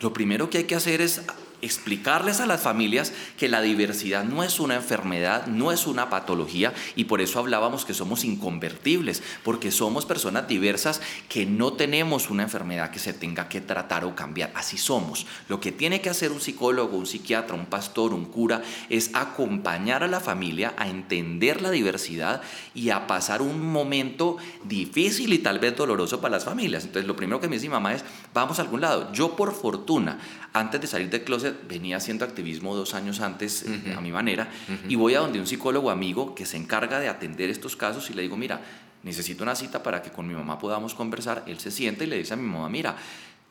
Lo 0.00 0.12
primero 0.12 0.50
que 0.50 0.58
hay 0.58 0.64
que 0.64 0.74
hacer 0.74 1.00
es 1.00 1.22
explicarles 1.62 2.40
a 2.40 2.46
las 2.46 2.60
familias 2.60 3.12
que 3.38 3.48
la 3.48 3.62
diversidad 3.62 4.24
no 4.24 4.42
es 4.42 4.60
una 4.60 4.76
enfermedad, 4.76 5.46
no 5.46 5.72
es 5.72 5.86
una 5.86 6.10
patología 6.10 6.72
y 6.94 7.04
por 7.04 7.20
eso 7.20 7.38
hablábamos 7.38 7.84
que 7.84 7.94
somos 7.94 8.24
inconvertibles, 8.24 9.22
porque 9.42 9.70
somos 9.70 10.06
personas 10.06 10.48
diversas 10.48 11.00
que 11.28 11.46
no 11.46 11.72
tenemos 11.72 12.30
una 12.30 12.44
enfermedad 12.44 12.90
que 12.90 12.98
se 12.98 13.12
tenga 13.12 13.48
que 13.48 13.60
tratar 13.60 14.04
o 14.04 14.14
cambiar, 14.14 14.50
así 14.54 14.78
somos. 14.78 15.26
Lo 15.48 15.60
que 15.60 15.72
tiene 15.72 16.00
que 16.00 16.10
hacer 16.10 16.32
un 16.32 16.40
psicólogo, 16.40 16.96
un 16.96 17.06
psiquiatra, 17.06 17.54
un 17.54 17.66
pastor, 17.66 18.12
un 18.12 18.26
cura, 18.26 18.62
es 18.88 19.10
acompañar 19.14 20.02
a 20.02 20.08
la 20.08 20.20
familia 20.20 20.74
a 20.76 20.88
entender 20.88 21.62
la 21.62 21.70
diversidad 21.70 22.42
y 22.74 22.90
a 22.90 23.06
pasar 23.06 23.42
un 23.42 23.72
momento 23.72 24.36
difícil 24.64 25.32
y 25.32 25.38
tal 25.38 25.58
vez 25.58 25.76
doloroso 25.76 26.20
para 26.20 26.36
las 26.36 26.44
familias. 26.44 26.84
Entonces 26.84 27.06
lo 27.06 27.16
primero 27.16 27.40
que 27.40 27.48
me 27.48 27.56
dice 27.56 27.68
mi 27.68 27.72
mamá 27.72 27.94
es, 27.94 28.04
vamos 28.34 28.58
a 28.58 28.62
algún 28.62 28.80
lado. 28.80 29.12
Yo 29.12 29.36
por 29.36 29.54
fortuna, 29.54 30.18
antes 30.58 30.80
de 30.80 30.86
salir 30.86 31.10
del 31.10 31.22
closet, 31.22 31.54
venía 31.68 31.96
haciendo 31.96 32.24
activismo 32.24 32.74
dos 32.74 32.94
años 32.94 33.20
antes 33.20 33.64
eh, 33.64 33.94
a 33.96 34.00
mi 34.00 34.10
manera 34.10 34.48
y 34.88 34.94
voy 34.94 35.14
a 35.14 35.20
donde 35.20 35.38
un 35.38 35.46
psicólogo 35.46 35.90
amigo 35.90 36.34
que 36.34 36.46
se 36.46 36.56
encarga 36.56 36.98
de 36.98 37.08
atender 37.08 37.50
estos 37.50 37.76
casos 37.76 38.10
y 38.10 38.14
le 38.14 38.22
digo, 38.22 38.36
mira, 38.36 38.60
necesito 39.02 39.42
una 39.42 39.54
cita 39.54 39.82
para 39.82 40.02
que 40.02 40.10
con 40.10 40.26
mi 40.26 40.34
mamá 40.34 40.58
podamos 40.58 40.94
conversar. 40.94 41.44
Él 41.46 41.58
se 41.58 41.70
siente 41.70 42.04
y 42.04 42.06
le 42.06 42.18
dice 42.18 42.34
a 42.34 42.36
mi 42.36 42.46
mamá, 42.46 42.68
mira, 42.68 42.96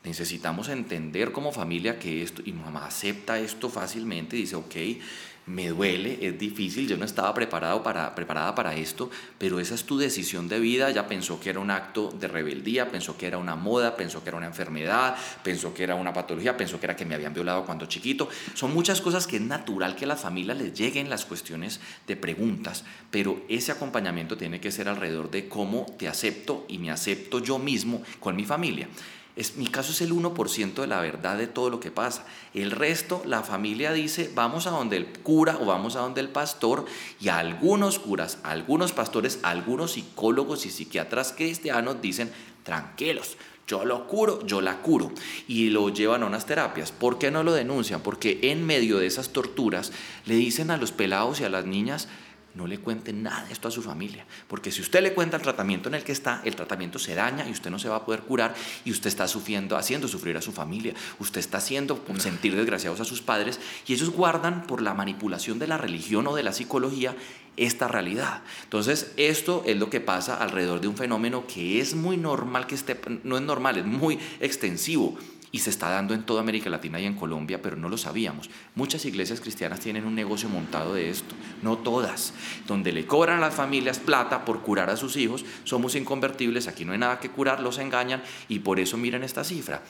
necesitamos 0.04 0.68
entender 0.68 1.32
como 1.32 1.52
familia 1.52 1.98
que 1.98 2.22
esto, 2.22 2.42
y 2.44 2.52
mi 2.52 2.62
mamá 2.62 2.86
acepta 2.86 3.38
esto 3.38 3.68
fácilmente 3.68 4.36
y 4.36 4.42
dice, 4.42 4.56
ok, 4.56 4.76
me 5.46 5.68
duele, 5.68 6.18
es 6.22 6.38
difícil, 6.38 6.88
yo 6.88 6.96
no 6.96 7.04
estaba 7.04 7.32
preparado 7.32 7.82
para, 7.82 8.14
preparada 8.16 8.54
para 8.56 8.74
esto, 8.74 9.10
pero 9.38 9.60
esa 9.60 9.76
es 9.76 9.84
tu 9.84 9.96
decisión 9.96 10.48
de 10.48 10.58
vida, 10.58 10.90
ella 10.90 11.06
pensó 11.06 11.38
que 11.38 11.50
era 11.50 11.60
un 11.60 11.70
acto 11.70 12.10
de 12.10 12.26
rebeldía, 12.26 12.90
pensó 12.90 13.16
que 13.16 13.28
era 13.28 13.38
una 13.38 13.54
moda, 13.54 13.96
pensó 13.96 14.24
que 14.24 14.30
era 14.30 14.38
una 14.38 14.48
enfermedad, 14.48 15.16
pensó 15.44 15.72
que 15.72 15.84
era 15.84 15.94
una 15.94 16.12
patología, 16.12 16.56
pensó 16.56 16.80
que 16.80 16.86
era 16.86 16.96
que 16.96 17.04
me 17.04 17.14
habían 17.14 17.32
violado 17.32 17.64
cuando 17.64 17.86
chiquito. 17.86 18.28
Son 18.54 18.74
muchas 18.74 19.00
cosas 19.00 19.28
que 19.28 19.36
es 19.36 19.42
natural 19.42 19.94
que 19.94 20.04
a 20.04 20.08
las 20.08 20.20
familias 20.20 20.58
les 20.58 20.74
lleguen 20.74 21.08
las 21.08 21.24
cuestiones 21.24 21.80
de 22.08 22.16
preguntas, 22.16 22.84
pero 23.12 23.44
ese 23.48 23.70
acompañamiento 23.70 24.36
tiene 24.36 24.60
que 24.60 24.72
ser 24.72 24.88
alrededor 24.88 25.30
de 25.30 25.48
cómo 25.48 25.86
te 25.96 26.08
acepto 26.08 26.64
y 26.68 26.78
me 26.78 26.90
acepto 26.90 27.38
yo 27.38 27.60
mismo 27.60 28.02
con 28.18 28.34
mi 28.34 28.44
familia. 28.44 28.88
Es, 29.36 29.56
mi 29.56 29.66
caso 29.66 29.92
es 29.92 30.00
el 30.00 30.12
1% 30.12 30.74
de 30.74 30.86
la 30.86 31.00
verdad 31.00 31.36
de 31.36 31.46
todo 31.46 31.68
lo 31.68 31.78
que 31.78 31.90
pasa. 31.90 32.24
El 32.54 32.70
resto, 32.70 33.22
la 33.26 33.42
familia 33.42 33.92
dice, 33.92 34.30
vamos 34.34 34.66
a 34.66 34.70
donde 34.70 34.96
el 34.96 35.06
cura 35.06 35.58
o 35.60 35.66
vamos 35.66 35.94
a 35.94 36.00
donde 36.00 36.22
el 36.22 36.30
pastor 36.30 36.86
y 37.20 37.28
algunos 37.28 37.98
curas, 37.98 38.38
algunos 38.42 38.92
pastores, 38.92 39.38
algunos 39.42 39.92
psicólogos 39.92 40.64
y 40.64 40.70
psiquiatras 40.70 41.34
cristianos 41.36 42.00
dicen, 42.00 42.32
tranquilos, 42.62 43.36
yo 43.66 43.84
lo 43.84 44.06
curo, 44.06 44.46
yo 44.46 44.60
la 44.60 44.80
curo. 44.80 45.12
Y 45.48 45.70
lo 45.70 45.88
llevan 45.88 46.22
a 46.22 46.26
unas 46.26 46.46
terapias. 46.46 46.92
¿Por 46.92 47.18
qué 47.18 47.30
no 47.30 47.42
lo 47.42 47.52
denuncian? 47.52 48.00
Porque 48.00 48.38
en 48.42 48.64
medio 48.64 48.98
de 48.98 49.06
esas 49.06 49.30
torturas 49.30 49.92
le 50.24 50.36
dicen 50.36 50.70
a 50.70 50.76
los 50.76 50.92
pelados 50.92 51.40
y 51.40 51.44
a 51.44 51.50
las 51.50 51.66
niñas, 51.66 52.08
no 52.56 52.66
le 52.66 52.78
cuente 52.78 53.12
nada 53.12 53.44
de 53.44 53.52
esto 53.52 53.68
a 53.68 53.70
su 53.70 53.82
familia, 53.82 54.26
porque 54.48 54.72
si 54.72 54.80
usted 54.80 55.02
le 55.02 55.12
cuenta 55.12 55.36
el 55.36 55.42
tratamiento 55.42 55.88
en 55.88 55.94
el 55.94 56.04
que 56.04 56.12
está, 56.12 56.40
el 56.44 56.56
tratamiento 56.56 56.98
se 56.98 57.14
daña 57.14 57.46
y 57.46 57.52
usted 57.52 57.70
no 57.70 57.78
se 57.78 57.88
va 57.88 57.96
a 57.96 58.04
poder 58.04 58.22
curar 58.22 58.54
y 58.84 58.90
usted 58.90 59.08
está 59.08 59.28
sufriendo, 59.28 59.76
haciendo 59.76 60.08
sufrir 60.08 60.36
a 60.36 60.42
su 60.42 60.52
familia, 60.52 60.94
usted 61.18 61.40
está 61.40 61.58
haciendo 61.58 62.02
sentir 62.18 62.56
desgraciados 62.56 63.00
a 63.00 63.04
sus 63.04 63.20
padres 63.20 63.60
y 63.86 63.92
ellos 63.92 64.10
guardan 64.10 64.66
por 64.66 64.80
la 64.80 64.94
manipulación 64.94 65.58
de 65.58 65.66
la 65.66 65.76
religión 65.76 66.26
o 66.26 66.34
de 66.34 66.42
la 66.42 66.52
psicología 66.52 67.14
esta 67.56 67.88
realidad. 67.88 68.42
Entonces, 68.64 69.12
esto 69.16 69.62
es 69.66 69.76
lo 69.76 69.88
que 69.90 70.00
pasa 70.00 70.36
alrededor 70.36 70.80
de 70.80 70.88
un 70.88 70.96
fenómeno 70.96 71.46
que 71.46 71.80
es 71.80 71.94
muy 71.94 72.16
normal 72.16 72.66
que 72.66 72.74
esté, 72.74 72.98
no 73.24 73.36
es 73.36 73.42
normal, 73.42 73.78
es 73.78 73.86
muy 73.86 74.18
extensivo 74.40 75.16
y 75.52 75.60
se 75.60 75.70
está 75.70 75.90
dando 75.90 76.14
en 76.14 76.24
toda 76.24 76.40
América 76.40 76.70
Latina 76.70 77.00
y 77.00 77.06
en 77.06 77.14
Colombia, 77.14 77.62
pero 77.62 77.76
no 77.76 77.88
lo 77.88 77.98
sabíamos. 77.98 78.50
Muchas 78.74 79.04
iglesias 79.04 79.40
cristianas 79.40 79.80
tienen 79.80 80.04
un 80.04 80.14
negocio 80.14 80.48
montado 80.48 80.94
de 80.94 81.10
esto, 81.10 81.34
no 81.62 81.78
todas, 81.78 82.34
donde 82.66 82.92
le 82.92 83.06
cobran 83.06 83.38
a 83.38 83.40
las 83.40 83.54
familias 83.54 83.98
plata 83.98 84.44
por 84.44 84.60
curar 84.60 84.90
a 84.90 84.96
sus 84.96 85.16
hijos, 85.16 85.44
somos 85.64 85.94
inconvertibles, 85.94 86.68
aquí 86.68 86.84
no 86.84 86.92
hay 86.92 86.98
nada 86.98 87.20
que 87.20 87.30
curar, 87.30 87.60
los 87.60 87.78
engañan 87.78 88.22
y 88.48 88.60
por 88.60 88.80
eso 88.80 88.96
miren 88.96 89.22
esta 89.22 89.44
cifra. 89.44 89.82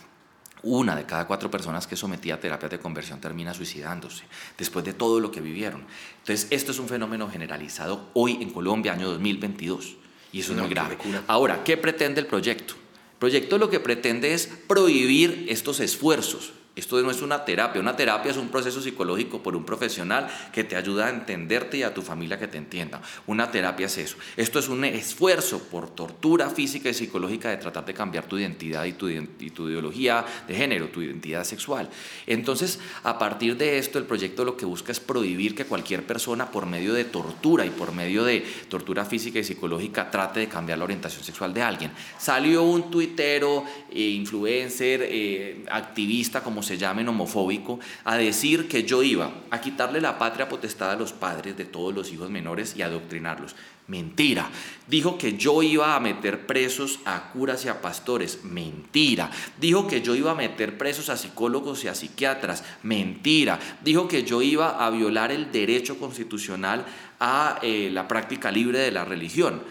Una 0.63 0.97
de 0.97 1.05
cada 1.05 1.27
cuatro 1.27 1.51
personas 1.51 1.87
que 1.87 1.97
sometía 1.97 2.35
a 2.35 2.41
terapias 2.41 2.71
de 2.71 2.81
conversión 2.81 3.21
termina 3.21 3.55
suicidándose 3.55 4.25
después 4.59 4.85
de 4.85 4.95
todo 4.95 5.21
lo 5.21 5.31
que 5.31 5.41
vivieron. 5.41 5.85
Entonces, 6.19 6.49
esto 6.51 6.73
es 6.73 6.79
un 6.79 6.89
fenómeno 6.89 7.29
generalizado 7.29 8.09
hoy 8.15 8.39
en 8.41 8.51
Colombia, 8.51 8.93
año 8.93 9.09
2022, 9.09 9.97
y 10.33 10.41
eso 10.41 10.53
es 10.53 10.59
muy 10.59 10.69
grave. 10.69 10.99
Ahora, 11.29 11.63
¿qué 11.63 11.77
pretende 11.77 12.21
el 12.21 12.27
proyecto? 12.27 12.75
Proyecto 13.19 13.59
lo 13.59 13.71
que 13.71 13.81
pretende 13.81 14.35
es 14.35 14.49
prohibir 14.67 15.47
estos 15.49 15.81
esfuerzos 15.81 16.53
esto 16.77 17.01
no 17.01 17.11
es 17.11 17.23
una 17.23 17.43
terapia, 17.43 17.81
una 17.81 17.97
terapia 17.97 18.31
es 18.31 18.37
un 18.37 18.51
proceso 18.51 18.83
psicológico 18.83 19.43
por 19.43 19.57
un 19.57 19.65
profesional 19.65 20.29
que 20.53 20.63
te 20.63 20.77
ayuda 20.77 21.07
a 21.07 21.11
entenderte 21.11 21.79
y 21.79 21.83
a 21.83 21.95
tu 21.95 22.03
familia 22.03 22.39
que 22.39 22.49
te 22.49 22.59
entienda. 22.59 23.01
Una 23.27 23.51
terapia 23.51 23.87
es 23.87 23.97
eso. 23.97 24.19
Esto 24.37 24.59
es 24.59 24.69
un 24.69 24.85
esfuerzo 24.85 25.59
por 25.71 25.89
tortura 25.89 26.51
física 26.51 26.91
y 26.91 26.95
psicológica 26.95 27.49
de 27.49 27.57
tratar 27.57 27.87
de 27.87 27.95
cambiar 27.95 28.27
tu 28.27 28.37
identidad 28.37 28.85
y 28.85 28.93
tu, 28.93 29.09
ideología 29.09 30.23
de 30.47 30.55
género, 30.55 30.89
tu 30.89 31.01
identidad 31.01 31.45
sexual. 31.45 31.89
Entonces, 32.27 32.79
a 33.05 33.19
partir 33.19 33.57
de 33.57 33.79
esto, 33.79 33.99
el 33.99 34.05
proyecto 34.05 34.45
lo 34.45 34.59
que 34.59 34.67
busca 34.67 34.93
es 34.93 35.01
prohibir 35.01 35.55
que 35.55 35.65
cualquier 35.65 36.07
persona 36.07 36.51
por 36.51 36.67
medio 36.67 36.93
de 36.93 37.05
tortura 37.05 37.65
y 37.65 37.71
por 37.71 37.93
medio 37.93 38.23
de 38.23 38.45
tortura 38.69 39.07
física 39.07 39.39
y 39.39 39.45
psicológica 39.45 40.11
trate 40.11 40.41
de 40.41 40.49
cambiar 40.49 40.77
la 40.77 40.85
orientación 40.85 41.25
sexual 41.25 41.55
de 41.55 41.63
alguien. 41.63 41.91
Salió 42.19 42.65
un 42.65 42.91
tuitero, 42.91 43.65
eh, 43.91 43.99
influencer, 43.99 45.01
eh, 45.09 45.65
activista, 45.71 46.43
como 46.43 46.66
se 46.67 46.79
llamen 46.79 47.09
homofóbico, 47.09 47.81
a 48.05 48.17
decir 48.17 48.69
que 48.69 48.83
yo 48.83 49.03
iba 49.03 49.31
a 49.51 49.61
quitarle 49.61 50.01
la 50.01 50.19
patria 50.19 50.49
potestad 50.49 50.91
a 50.91 50.97
los 50.97 51.13
padres 51.13 51.57
de 51.57 51.65
todos 51.65 51.95
los 51.95 52.13
hijos 52.13 52.29
menores 52.29 52.77
y 52.77 52.83
adoctrinarlos. 52.83 53.55
Mentira. 53.89 54.51
Dijo 54.89 55.17
que 55.17 55.37
yo 55.37 55.63
iba 55.63 55.95
a 55.95 56.01
meter 56.01 56.47
presos 56.47 56.99
a 57.05 57.31
curas 57.31 57.65
y 57.65 57.69
a 57.69 57.81
pastores. 57.81 58.43
Mentira. 58.43 59.31
Dijo 59.61 59.87
que 59.87 60.03
yo 60.03 60.17
iba 60.17 60.33
a 60.33 60.35
meter 60.35 60.77
presos 60.77 61.09
a 61.09 61.17
psicólogos 61.17 61.85
y 61.85 61.89
a 61.89 61.95
psiquiatras. 61.95 62.65
Mentira. 62.83 63.61
Dijo 63.85 64.09
que 64.09 64.25
yo 64.25 64.43
iba 64.43 64.85
a 64.85 64.91
violar 64.91 65.31
el 65.31 65.53
derecho 65.53 65.99
constitucional 65.99 66.85
a 67.21 67.61
eh, 67.63 67.89
la 67.93 68.09
práctica 68.09 68.51
libre 68.51 68.81
de 68.81 68.91
la 68.91 69.05
religión. 69.05 69.63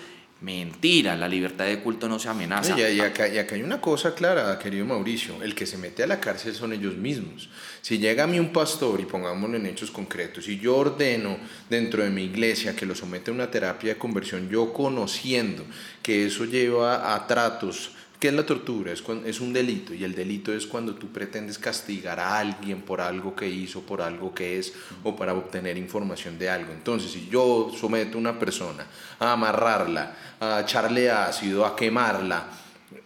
Mentira, 0.45 1.15
la 1.15 1.27
libertad 1.27 1.65
de 1.65 1.79
culto 1.79 2.07
no 2.07 2.19
se 2.19 2.29
amenaza. 2.29 2.79
Y, 2.79 2.99
acá, 2.99 3.23
hay 3.23 3.63
una 3.63 3.81
cosa 3.81 4.13
clara, 4.13 4.59
querido 4.59 4.85
Mauricio, 4.85 5.41
el 5.41 5.55
que 5.55 5.65
se 5.65 5.75
mete 5.75 6.03
a 6.03 6.07
la 6.07 6.19
cárcel 6.19 6.53
son 6.53 6.71
ellos 6.71 6.95
mismos. 6.95 7.49
Si 7.81 7.97
llega 7.97 8.25
a 8.25 8.27
mí 8.27 8.39
un 8.39 8.53
pastor, 8.53 9.01
y 9.01 9.05
pongámoslo 9.05 9.57
en 9.57 9.65
hechos 9.65 9.89
concretos, 9.89 10.47
y 10.47 10.59
yo 10.59 10.77
ordeno 10.77 11.39
dentro 11.67 12.03
de 12.03 12.11
mi 12.11 12.25
iglesia 12.25 12.75
que 12.75 12.85
lo 12.85 12.93
somete 12.93 13.31
a 13.31 13.33
una 13.33 13.49
terapia 13.49 13.95
de 13.95 13.97
conversión, 13.97 14.47
yo 14.47 14.71
conociendo 14.71 15.65
que 16.03 16.27
eso 16.27 16.45
lleva 16.45 17.15
a 17.15 17.25
tratos 17.25 17.94
¿Qué 18.19 18.29
es 18.29 18.33
la 18.33 18.45
tortura? 18.45 18.91
Es, 18.91 19.03
es 19.25 19.39
un 19.41 19.51
delito 19.51 19.93
y 19.93 20.03
el 20.03 20.15
delito 20.15 20.53
es 20.53 20.65
cuando 20.65 20.95
tú 20.95 21.07
pretendes 21.11 21.57
castigar 21.57 22.19
a 22.19 22.39
alguien 22.39 22.81
por 22.81 23.01
algo 23.01 23.35
que 23.35 23.47
hizo, 23.47 23.81
por 23.81 24.01
algo 24.01 24.33
que 24.33 24.57
es 24.57 24.73
o 25.03 25.15
para 25.15 25.33
obtener 25.33 25.77
información 25.77 26.39
de 26.39 26.49
algo. 26.49 26.71
Entonces, 26.71 27.11
si 27.11 27.27
yo 27.29 27.71
someto 27.77 28.17
a 28.17 28.21
una 28.21 28.39
persona 28.39 28.85
a 29.19 29.33
amarrarla, 29.33 30.15
a 30.39 30.61
echarle 30.61 31.11
ácido, 31.11 31.65
a 31.65 31.75
quemarla, 31.75 32.47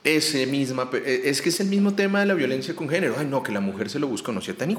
ese 0.03 0.45
misma, 0.45 0.89
e, 0.93 1.23
es 1.25 1.41
que 1.41 1.49
es 1.49 1.59
el 1.59 1.67
mismo 1.67 1.93
tema 1.93 2.19
de 2.19 2.27
la 2.27 2.33
violencia 2.33 2.75
con 2.75 2.87
género. 2.87 3.15
Ay, 3.17 3.25
no, 3.25 3.43
que 3.43 3.51
la 3.51 3.59
mujer 3.59 3.89
se 3.89 3.99
lo 3.99 4.07
busca, 4.07 4.31
no 4.31 4.41
sea 4.41 4.55
tan 4.55 4.77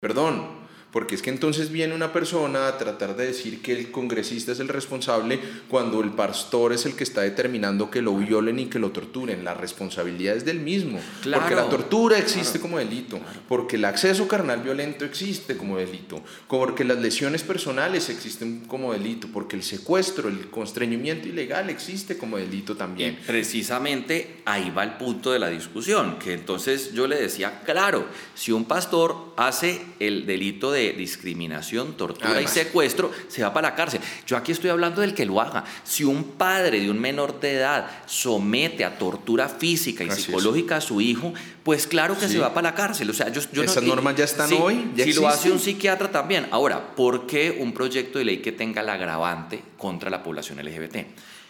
Perdón, 0.00 0.67
Porque 0.92 1.14
es 1.14 1.22
que 1.22 1.30
entonces 1.30 1.70
viene 1.70 1.94
una 1.94 2.12
persona 2.12 2.66
a 2.66 2.78
tratar 2.78 3.14
de 3.16 3.26
decir 3.26 3.60
que 3.60 3.72
el 3.72 3.90
congresista 3.90 4.52
es 4.52 4.60
el 4.60 4.68
responsable 4.68 5.38
cuando 5.68 6.00
el 6.00 6.10
pastor 6.10 6.72
es 6.72 6.86
el 6.86 6.94
que 6.94 7.04
está 7.04 7.20
determinando 7.22 7.90
que 7.90 8.00
lo 8.00 8.16
violen 8.16 8.58
y 8.58 8.66
que 8.66 8.78
lo 8.78 8.90
torturen. 8.90 9.44
La 9.44 9.54
responsabilidad 9.54 10.36
es 10.36 10.44
del 10.44 10.60
mismo. 10.60 10.98
porque 11.22 11.54
la 11.54 11.68
tortura 11.68 12.18
existe 12.18 12.58
como 12.58 12.78
delito, 12.78 13.20
porque 13.48 13.76
el 13.76 13.84
acceso 13.84 14.26
carnal 14.26 14.62
violento 14.62 15.04
existe 15.04 15.56
como 15.56 15.76
delito, 15.76 16.22
porque 16.48 16.84
las 16.84 16.98
lesiones 16.98 17.42
personales 17.42 18.08
existen 18.08 18.60
como 18.66 18.92
delito, 18.92 19.28
porque 19.32 19.56
el 19.56 19.62
secuestro, 19.62 20.28
el 20.28 20.48
constreñimiento 20.48 21.28
ilegal 21.28 21.70
existe 21.70 22.16
como 22.16 22.38
delito 22.38 22.76
también. 22.76 23.18
precisamente 23.26 24.40
ahí 24.44 24.70
va 24.70 24.84
el 24.84 24.92
punto 24.92 25.32
de 25.32 25.38
la 25.38 25.48
discusión, 25.48 26.18
que 26.18 26.32
entonces 26.32 26.92
yo 26.92 27.06
le 27.06 27.16
decía, 27.16 27.60
claro, 27.64 28.06
si 28.34 28.52
un 28.52 28.64
pastor 28.64 29.32
hace 29.36 29.80
el 30.00 30.26
delito 30.26 30.70
de 30.72 30.78
discriminación, 30.92 31.96
tortura 31.96 32.40
y 32.40 32.46
secuestro, 32.46 33.10
se 33.28 33.42
va 33.42 33.52
para 33.52 33.70
la 33.70 33.74
cárcel. 33.74 34.00
Yo 34.26 34.36
aquí 34.36 34.52
estoy 34.52 34.70
hablando 34.70 35.00
del 35.00 35.14
que 35.14 35.26
lo 35.26 35.40
haga. 35.40 35.64
Si 35.84 36.04
un 36.04 36.24
padre 36.24 36.80
de 36.80 36.90
un 36.90 37.00
menor 37.00 37.40
de 37.40 37.54
edad 37.54 37.90
somete 38.06 38.84
a 38.84 38.98
tortura 38.98 39.48
física 39.48 40.04
y 40.04 40.10
psicológica 40.10 40.76
a 40.76 40.80
su 40.80 41.00
hijo, 41.00 41.32
pues 41.62 41.86
claro 41.86 42.18
que 42.18 42.28
se 42.28 42.38
va 42.38 42.54
para 42.54 42.70
la 42.70 42.74
cárcel. 42.74 43.10
O 43.10 43.14
sea, 43.14 43.30
yo, 43.30 43.40
yo 43.52 43.62
Esas 43.62 43.82
normas 43.82 44.16
ya 44.16 44.24
están 44.24 44.52
hoy. 44.52 44.90
si 44.96 45.12
lo 45.12 45.28
hace 45.28 45.50
un 45.50 45.58
psiquiatra 45.58 46.10
también. 46.10 46.46
Ahora, 46.50 46.94
¿por 46.94 47.26
qué 47.26 47.56
un 47.60 47.72
proyecto 47.72 48.18
de 48.18 48.24
ley 48.24 48.38
que 48.38 48.52
tenga 48.52 48.82
el 48.82 48.88
agravante 48.88 49.62
contra 49.76 50.10
la 50.10 50.22
población 50.22 50.58
LGBT? 50.64 50.96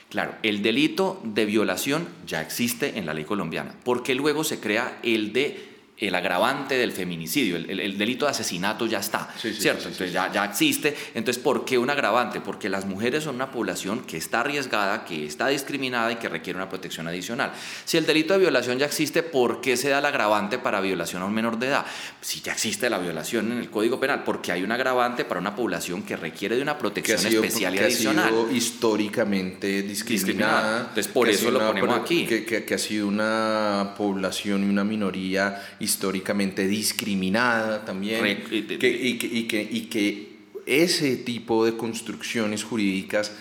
Claro, 0.09 0.35
el 0.43 0.63
delito 0.63 1.21
de 1.23 1.45
violación 1.45 2.09
ya 2.27 2.41
existe 2.41 2.99
en 2.99 3.05
la 3.05 3.13
ley 3.13 3.25
colombiana. 3.25 3.75
¿Por 3.85 4.03
qué 4.03 4.15
luego 4.15 4.43
se 4.43 4.59
crea 4.59 4.99
el 5.03 5.35
de 5.35 5.68
el 6.01 6.15
agravante 6.15 6.77
del 6.77 6.93
feminicidio, 6.93 7.57
el, 7.57 7.99
delito 7.99 8.25
de 8.27 8.31
asesinato 8.31 8.87
ya 8.87 9.01
está, 9.01 9.35
¿cierto? 9.37 9.89
Entonces 9.89 10.13
ya, 10.13 10.33
ya 10.33 10.45
existe. 10.45 10.97
Entonces, 11.15 11.43
¿por 11.43 11.65
qué 11.65 11.77
un 11.77 11.91
agravante? 11.91 12.41
Porque 12.41 12.69
las 12.69 12.87
mujeres 12.87 13.25
son 13.25 13.35
una 13.35 13.51
población 13.51 14.05
que 14.05 14.17
está 14.17 14.41
arriesgada, 14.41 15.05
que 15.05 15.27
está 15.27 15.49
discriminada 15.49 16.13
y 16.13 16.17
que 16.17 16.29
requiere 16.29 16.57
una 16.57 16.69
protección 16.69 17.09
adicional. 17.09 17.53
Si 17.85 17.97
el 17.97 18.07
delito 18.07 18.35
de 18.35 18.41
violación 18.41 18.79
ya 18.79 18.87
existe, 18.87 19.25
¿por 19.25 19.61
qué 19.61 19.77
se 19.77 19.89
da 19.89 19.99
el 19.99 20.05
agravante 20.05 20.59
para 20.59 20.81
violación 20.81 21.23
a 21.23 21.25
un 21.25 21.35
menor 21.35 21.59
de 21.59 21.67
edad? 21.67 21.85
Si 22.21 22.41
ya 22.43 22.53
existe 22.53 22.89
la 22.89 22.99
violación 22.99 23.51
en 23.51 23.59
el 23.59 23.69
Código 23.69 23.99
Penal, 23.99 24.23
porque 24.23 24.53
hay 24.53 24.63
un 24.63 24.71
agravante 24.71 25.25
para 25.25 25.41
una 25.41 25.57
población 25.57 26.05
que 26.05 26.17
requiere 26.17 26.55
de 26.55 26.63
una 26.63 26.79
protección 26.79 27.27
especial 27.27 27.75
y 27.75 27.79
adicional. 27.79 28.27
Ha 28.27 28.29
sido 28.29 28.51
históricamente 28.53 29.83
discriminada. 29.83 30.81
Entonces, 30.81 31.09
por 31.09 31.29
eso 31.29 31.51
lo 31.51 31.59
ponemos 31.59 31.99
aquí. 31.99 32.25
Que, 32.25 32.45
que, 32.45 32.65
que 32.65 32.75
ha 32.75 32.79
sido 32.79 33.09
una 33.09 33.95
población 33.97 34.63
y 34.63 34.69
una 34.69 34.85
minoría 34.85 35.61
históricamente 35.89 36.67
discriminada 36.67 37.85
también, 37.85 38.45
y, 38.51 38.63
que, 38.63 38.89
y, 38.89 39.49
que, 39.49 39.63
y, 39.63 39.81
que, 39.87 40.39
ese 40.67 41.17
tipo 41.17 41.65
de 41.65 41.79
construcciones 41.79 42.63
jurídicas 42.63 43.33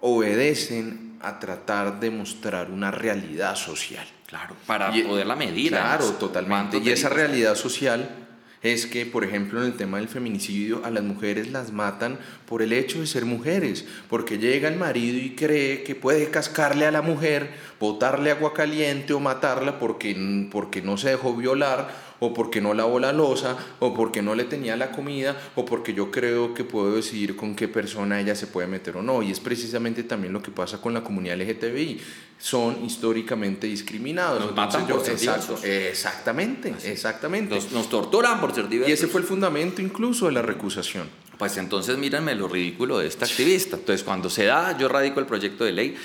obedecen 0.00 1.16
a 1.22 1.40
tratar 1.40 2.00
de 2.00 2.10
mostrar 2.10 2.70
una 2.70 2.90
realidad 2.90 3.56
social. 3.56 4.06
Claro, 4.26 4.54
para 4.66 4.92
poderla 4.92 5.36
medir. 5.36 5.70
Claro, 5.70 6.04
totalmente. 6.12 6.78
Y 6.78 6.90
esa 6.90 7.08
realidad 7.08 7.54
social 7.54 8.23
es 8.64 8.86
que, 8.86 9.04
por 9.04 9.24
ejemplo, 9.24 9.60
en 9.60 9.66
el 9.66 9.76
tema 9.76 9.98
del 9.98 10.08
feminicidio, 10.08 10.80
a 10.86 10.90
las 10.90 11.04
mujeres 11.04 11.52
las 11.52 11.70
matan 11.70 12.18
por 12.46 12.62
el 12.62 12.72
hecho 12.72 12.98
de 12.98 13.06
ser 13.06 13.26
mujeres, 13.26 13.84
porque 14.08 14.38
llega 14.38 14.68
el 14.68 14.76
marido 14.78 15.18
y 15.18 15.36
cree 15.36 15.82
que 15.82 15.94
puede 15.94 16.30
cascarle 16.30 16.86
a 16.86 16.90
la 16.90 17.02
mujer, 17.02 17.50
botarle 17.78 18.30
agua 18.30 18.54
caliente 18.54 19.12
o 19.12 19.20
matarla 19.20 19.78
porque, 19.78 20.48
porque 20.50 20.80
no 20.80 20.96
se 20.96 21.10
dejó 21.10 21.36
violar 21.36 21.94
o 22.20 22.32
porque 22.32 22.60
no 22.60 22.74
lavó 22.74 23.00
la 23.00 23.12
losa, 23.12 23.56
o 23.80 23.94
porque 23.94 24.22
no 24.22 24.34
le 24.34 24.44
tenía 24.44 24.76
la 24.76 24.92
comida, 24.92 25.36
o 25.54 25.64
porque 25.64 25.94
yo 25.94 26.10
creo 26.10 26.54
que 26.54 26.64
puedo 26.64 26.94
decidir 26.94 27.36
con 27.36 27.54
qué 27.54 27.68
persona 27.68 28.20
ella 28.20 28.34
se 28.34 28.46
puede 28.46 28.66
meter 28.66 28.96
o 28.96 29.02
no. 29.02 29.22
Y 29.22 29.30
es 29.30 29.40
precisamente 29.40 30.04
también 30.04 30.32
lo 30.32 30.42
que 30.42 30.50
pasa 30.50 30.80
con 30.80 30.94
la 30.94 31.02
comunidad 31.02 31.36
LGTBI. 31.40 32.00
Son 32.38 32.84
históricamente 32.84 33.66
discriminados. 33.66 34.40
Nos 34.40 34.54
matan 34.54 34.86
por 34.86 35.04
ser 35.04 35.18
Exactamente, 35.64 36.74
exactamente. 36.84 37.58
Nos, 37.72 37.88
torturan 37.88 38.40
por 38.40 38.54
ser 38.54 38.68
diversos. 38.68 38.90
Y 38.90 38.92
ese 38.92 39.06
fue 39.06 39.20
el 39.20 39.26
fundamento 39.26 39.80
incluso 39.80 40.26
de 40.26 40.32
la 40.32 40.42
recusación. 40.42 41.08
Pues 41.38 41.56
entonces 41.56 41.98
mírenme 41.98 42.34
lo 42.34 42.48
ridículo 42.48 42.98
de 42.98 43.08
esta 43.08 43.24
activista. 43.24 43.76
Entonces 43.76 44.04
cuando 44.04 44.30
se 44.30 44.44
da, 44.44 44.76
yo 44.78 44.88
radico 44.88 45.20
el 45.20 45.26
proyecto 45.26 45.64
de 45.64 45.72
ley, 45.72 45.96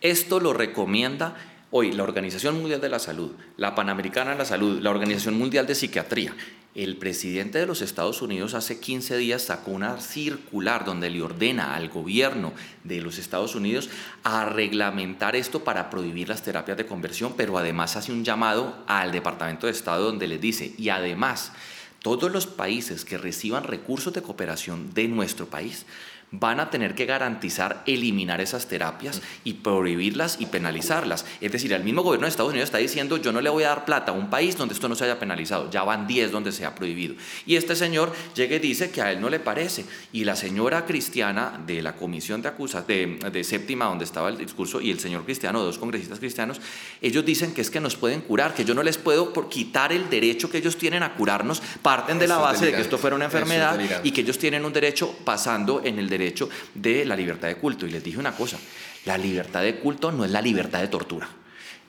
esto 0.00 0.40
lo 0.40 0.52
recomienda 0.52 1.36
Hoy, 1.70 1.92
la 1.92 2.02
Organización 2.02 2.58
Mundial 2.58 2.80
de 2.80 2.88
la 2.88 2.98
Salud, 2.98 3.32
la 3.58 3.74
Panamericana 3.74 4.30
de 4.30 4.38
la 4.38 4.46
Salud, 4.46 4.80
la 4.80 4.88
Organización 4.88 5.36
Mundial 5.36 5.66
de 5.66 5.74
Psiquiatría, 5.74 6.34
el 6.74 6.96
presidente 6.96 7.58
de 7.58 7.66
los 7.66 7.82
Estados 7.82 8.22
Unidos 8.22 8.54
hace 8.54 8.80
15 8.80 9.18
días 9.18 9.42
sacó 9.42 9.72
una 9.72 10.00
circular 10.00 10.86
donde 10.86 11.10
le 11.10 11.20
ordena 11.20 11.74
al 11.74 11.90
gobierno 11.90 12.54
de 12.84 13.02
los 13.02 13.18
Estados 13.18 13.54
Unidos 13.54 13.90
a 14.24 14.46
reglamentar 14.46 15.36
esto 15.36 15.62
para 15.62 15.90
prohibir 15.90 16.30
las 16.30 16.42
terapias 16.42 16.78
de 16.78 16.86
conversión, 16.86 17.34
pero 17.36 17.58
además 17.58 17.96
hace 17.96 18.12
un 18.12 18.24
llamado 18.24 18.74
al 18.86 19.12
Departamento 19.12 19.66
de 19.66 19.72
Estado 19.72 20.06
donde 20.06 20.26
le 20.26 20.38
dice, 20.38 20.72
y 20.78 20.88
además, 20.88 21.52
todos 22.00 22.32
los 22.32 22.46
países 22.46 23.04
que 23.04 23.18
reciban 23.18 23.64
recursos 23.64 24.14
de 24.14 24.22
cooperación 24.22 24.94
de 24.94 25.06
nuestro 25.08 25.48
país 25.48 25.84
van 26.30 26.60
a 26.60 26.68
tener 26.68 26.94
que 26.94 27.06
garantizar 27.06 27.82
eliminar 27.86 28.40
esas 28.40 28.68
terapias 28.68 29.22
y 29.44 29.54
prohibirlas 29.54 30.36
y 30.40 30.46
penalizarlas. 30.46 31.24
Es 31.40 31.52
decir, 31.52 31.72
el 31.72 31.84
mismo 31.84 32.02
gobierno 32.02 32.26
de 32.26 32.30
Estados 32.30 32.50
Unidos 32.50 32.68
está 32.68 32.78
diciendo 32.78 33.16
yo 33.16 33.32
no 33.32 33.40
le 33.40 33.48
voy 33.48 33.64
a 33.64 33.68
dar 33.68 33.84
plata 33.84 34.12
a 34.12 34.14
un 34.14 34.28
país 34.28 34.56
donde 34.56 34.74
esto 34.74 34.88
no 34.88 34.94
se 34.94 35.04
haya 35.04 35.18
penalizado. 35.18 35.70
Ya 35.70 35.84
van 35.84 36.06
10 36.06 36.30
donde 36.30 36.52
se 36.52 36.66
ha 36.66 36.74
prohibido. 36.74 37.14
Y 37.46 37.56
este 37.56 37.74
señor 37.74 38.12
llega 38.34 38.56
y 38.56 38.58
dice 38.58 38.90
que 38.90 39.00
a 39.00 39.10
él 39.12 39.20
no 39.20 39.30
le 39.30 39.40
parece. 39.40 39.86
Y 40.12 40.24
la 40.24 40.36
señora 40.36 40.84
cristiana 40.84 41.60
de 41.66 41.80
la 41.80 41.96
comisión 41.96 42.42
de 42.42 42.48
acusas 42.48 42.86
de, 42.86 43.18
de 43.32 43.44
séptima 43.44 43.86
donde 43.86 44.04
estaba 44.04 44.28
el 44.28 44.36
discurso 44.36 44.80
y 44.80 44.90
el 44.90 45.00
señor 45.00 45.24
cristiano, 45.24 45.62
dos 45.62 45.78
congresistas 45.78 46.18
cristianos, 46.18 46.60
ellos 47.00 47.24
dicen 47.24 47.54
que 47.54 47.62
es 47.62 47.70
que 47.70 47.80
nos 47.80 47.96
pueden 47.96 48.20
curar, 48.20 48.54
que 48.54 48.64
yo 48.64 48.74
no 48.74 48.82
les 48.82 48.98
puedo 48.98 49.32
por 49.32 49.48
quitar 49.48 49.92
el 49.92 50.10
derecho 50.10 50.50
que 50.50 50.58
ellos 50.58 50.76
tienen 50.76 51.02
a 51.02 51.14
curarnos. 51.14 51.62
Parten 51.80 52.18
de 52.18 52.28
la 52.28 52.36
base 52.36 52.66
de 52.66 52.72
que 52.72 52.82
esto 52.82 52.98
fuera 52.98 53.16
una 53.16 53.26
enfermedad 53.26 53.78
y 54.04 54.10
que 54.10 54.20
ellos 54.20 54.38
tienen 54.38 54.66
un 54.66 54.72
derecho 54.74 55.14
pasando 55.24 55.80
en 55.82 55.98
el 55.98 56.08
derecho 56.08 56.17
derecho 56.18 56.48
de 56.74 57.04
la 57.04 57.16
libertad 57.16 57.48
de 57.48 57.56
culto. 57.56 57.86
Y 57.86 57.90
les 57.90 58.04
dije 58.04 58.18
una 58.18 58.36
cosa, 58.36 58.58
la 59.04 59.16
libertad 59.16 59.62
de 59.62 59.76
culto 59.76 60.12
no 60.12 60.24
es 60.24 60.30
la 60.30 60.42
libertad 60.42 60.80
de 60.80 60.88
tortura. 60.88 61.28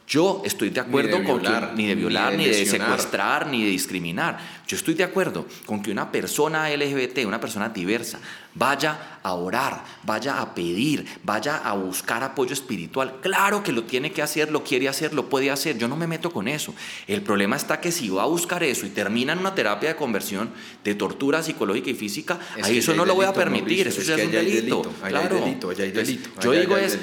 Yo 0.09 0.41
estoy 0.43 0.71
de 0.71 0.79
acuerdo 0.79 1.23
con 1.23 1.39
que 1.39 1.49
ni 1.75 1.85
de 1.85 1.93
violar, 1.93 2.33
ni 2.33 2.45
de, 2.45 2.65
secuestrar, 2.65 3.45
ni 3.45 3.63
de 3.63 3.69
discriminar. 3.69 4.39
Yo 4.67 4.75
estoy 4.75 4.95
de 4.95 5.03
acuerdo 5.03 5.45
con 5.67 5.83
que 5.83 5.91
una 5.91 6.11
persona 6.11 6.67
LGBT, 6.67 7.27
una 7.27 7.39
persona 7.39 7.69
diversa, 7.69 8.19
vaya 8.55 9.19
a 9.21 9.33
orar, 9.35 9.83
vaya 10.03 10.41
a 10.41 10.55
pedir, 10.55 11.05
vaya 11.23 11.57
a 11.57 11.73
buscar 11.73 12.23
apoyo 12.23 12.53
espiritual. 12.53 13.19
Claro 13.21 13.61
que 13.61 13.71
lo 13.71 13.83
tiene 13.83 14.11
que 14.11 14.23
hacer, 14.23 14.51
lo 14.51 14.63
quiere 14.63 14.89
hacer, 14.89 15.13
lo 15.13 15.29
puede 15.29 15.51
hacer. 15.51 15.77
Yo 15.77 15.87
no 15.87 15.95
me 15.95 16.07
meto 16.07 16.31
con 16.31 16.47
eso. 16.47 16.73
El 17.05 17.21
problema 17.21 17.55
está 17.55 17.79
que 17.79 17.91
si 17.91 18.09
va 18.09 18.23
a 18.23 18.25
buscar 18.25 18.63
eso 18.63 18.87
y 18.87 18.89
termina 18.89 19.33
en 19.33 19.39
una 19.39 19.53
terapia 19.53 19.89
de 19.89 19.95
conversión, 19.95 20.49
de 20.83 20.95
tortura 20.95 21.43
psicológica 21.43 21.91
y 21.91 21.93
física, 21.93 22.39
ahí 22.63 22.79
eso 22.79 22.95
no 22.95 23.05
lo 23.05 23.13
voy 23.13 23.27
a 23.27 23.33
permitir. 23.33 23.87
eso 23.87 24.01
es, 24.01 24.09
un 24.09 24.31
delito. 24.31 24.81
claro. 25.07 25.35
delito, 25.35 25.71
yo 26.41 26.51
digo 26.51 26.77
es 26.77 26.97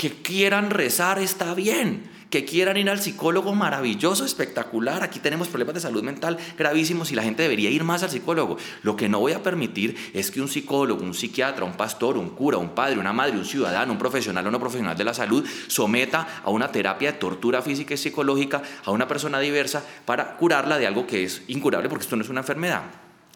que 0.00 0.10
quieran 0.22 0.70
rezar 0.70 1.18
está 1.18 1.52
bien, 1.52 2.08
que 2.30 2.46
quieran 2.46 2.78
ir 2.78 2.88
al 2.88 3.02
psicólogo 3.02 3.54
maravilloso, 3.54 4.24
espectacular. 4.24 5.02
Aquí 5.02 5.18
tenemos 5.18 5.48
problemas 5.48 5.74
de 5.74 5.82
salud 5.82 6.02
mental 6.02 6.38
gravísimos 6.56 7.12
y 7.12 7.14
la 7.14 7.22
gente 7.22 7.42
debería 7.42 7.68
ir 7.68 7.84
más 7.84 8.02
al 8.02 8.08
psicólogo. 8.08 8.56
Lo 8.82 8.96
que 8.96 9.10
no 9.10 9.20
voy 9.20 9.32
a 9.32 9.42
permitir 9.42 9.94
es 10.14 10.30
que 10.30 10.40
un 10.40 10.48
psicólogo, 10.48 11.02
un 11.02 11.12
psiquiatra, 11.12 11.66
un 11.66 11.74
pastor, 11.74 12.16
un 12.16 12.30
cura, 12.30 12.56
un 12.56 12.70
padre, 12.70 12.98
una 12.98 13.12
madre, 13.12 13.36
un 13.36 13.44
ciudadano, 13.44 13.92
un 13.92 13.98
profesional 13.98 14.46
o 14.46 14.50
no 14.50 14.58
profesional 14.58 14.96
de 14.96 15.04
la 15.04 15.12
salud 15.12 15.46
someta 15.66 16.40
a 16.42 16.48
una 16.48 16.72
terapia 16.72 17.12
de 17.12 17.18
tortura 17.18 17.60
física 17.60 17.92
y 17.92 17.98
psicológica 17.98 18.62
a 18.86 18.92
una 18.92 19.06
persona 19.06 19.38
diversa 19.38 19.84
para 20.06 20.38
curarla 20.38 20.78
de 20.78 20.86
algo 20.86 21.06
que 21.06 21.24
es 21.24 21.42
incurable 21.48 21.90
porque 21.90 22.04
esto 22.04 22.16
no 22.16 22.22
es 22.22 22.30
una 22.30 22.40
enfermedad. 22.40 22.84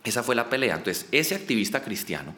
Esa 0.03 0.23
fue 0.23 0.35
la 0.35 0.49
pelea. 0.49 0.77
Entonces, 0.77 1.09
ese 1.13 1.35
activista 1.35 1.83
cristiano 1.83 2.35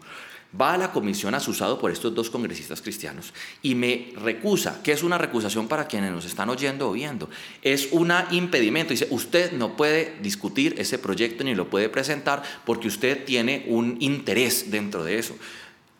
va 0.61 0.75
a 0.75 0.79
la 0.79 0.93
comisión 0.93 1.35
asusado 1.35 1.79
por 1.79 1.91
estos 1.91 2.15
dos 2.15 2.31
congresistas 2.31 2.81
cristianos 2.81 3.33
y 3.63 3.75
me 3.75 4.13
recusa, 4.17 4.83
que 4.83 4.93
es 4.93 5.03
una 5.03 5.19
recusación 5.19 5.69
para 5.69 5.87
quienes 5.87 6.13
nos 6.13 6.25
están 6.25 6.51
oyendo 6.51 6.89
o 6.89 6.93
viendo, 6.93 7.29
es 7.63 7.89
un 7.93 8.13
impedimento. 8.31 8.91
Dice, 8.93 9.09
usted 9.11 9.53
no 9.53 9.77
puede 9.77 10.17
discutir 10.23 10.75
ese 10.79 10.99
proyecto 10.99 11.45
ni 11.45 11.55
lo 11.55 11.69
puede 11.69 11.89
presentar 11.89 12.43
porque 12.65 12.89
usted 12.89 13.25
tiene 13.25 13.65
un 13.69 13.97
interés 14.01 14.71
dentro 14.71 15.05
de 15.05 15.19
eso. 15.19 15.37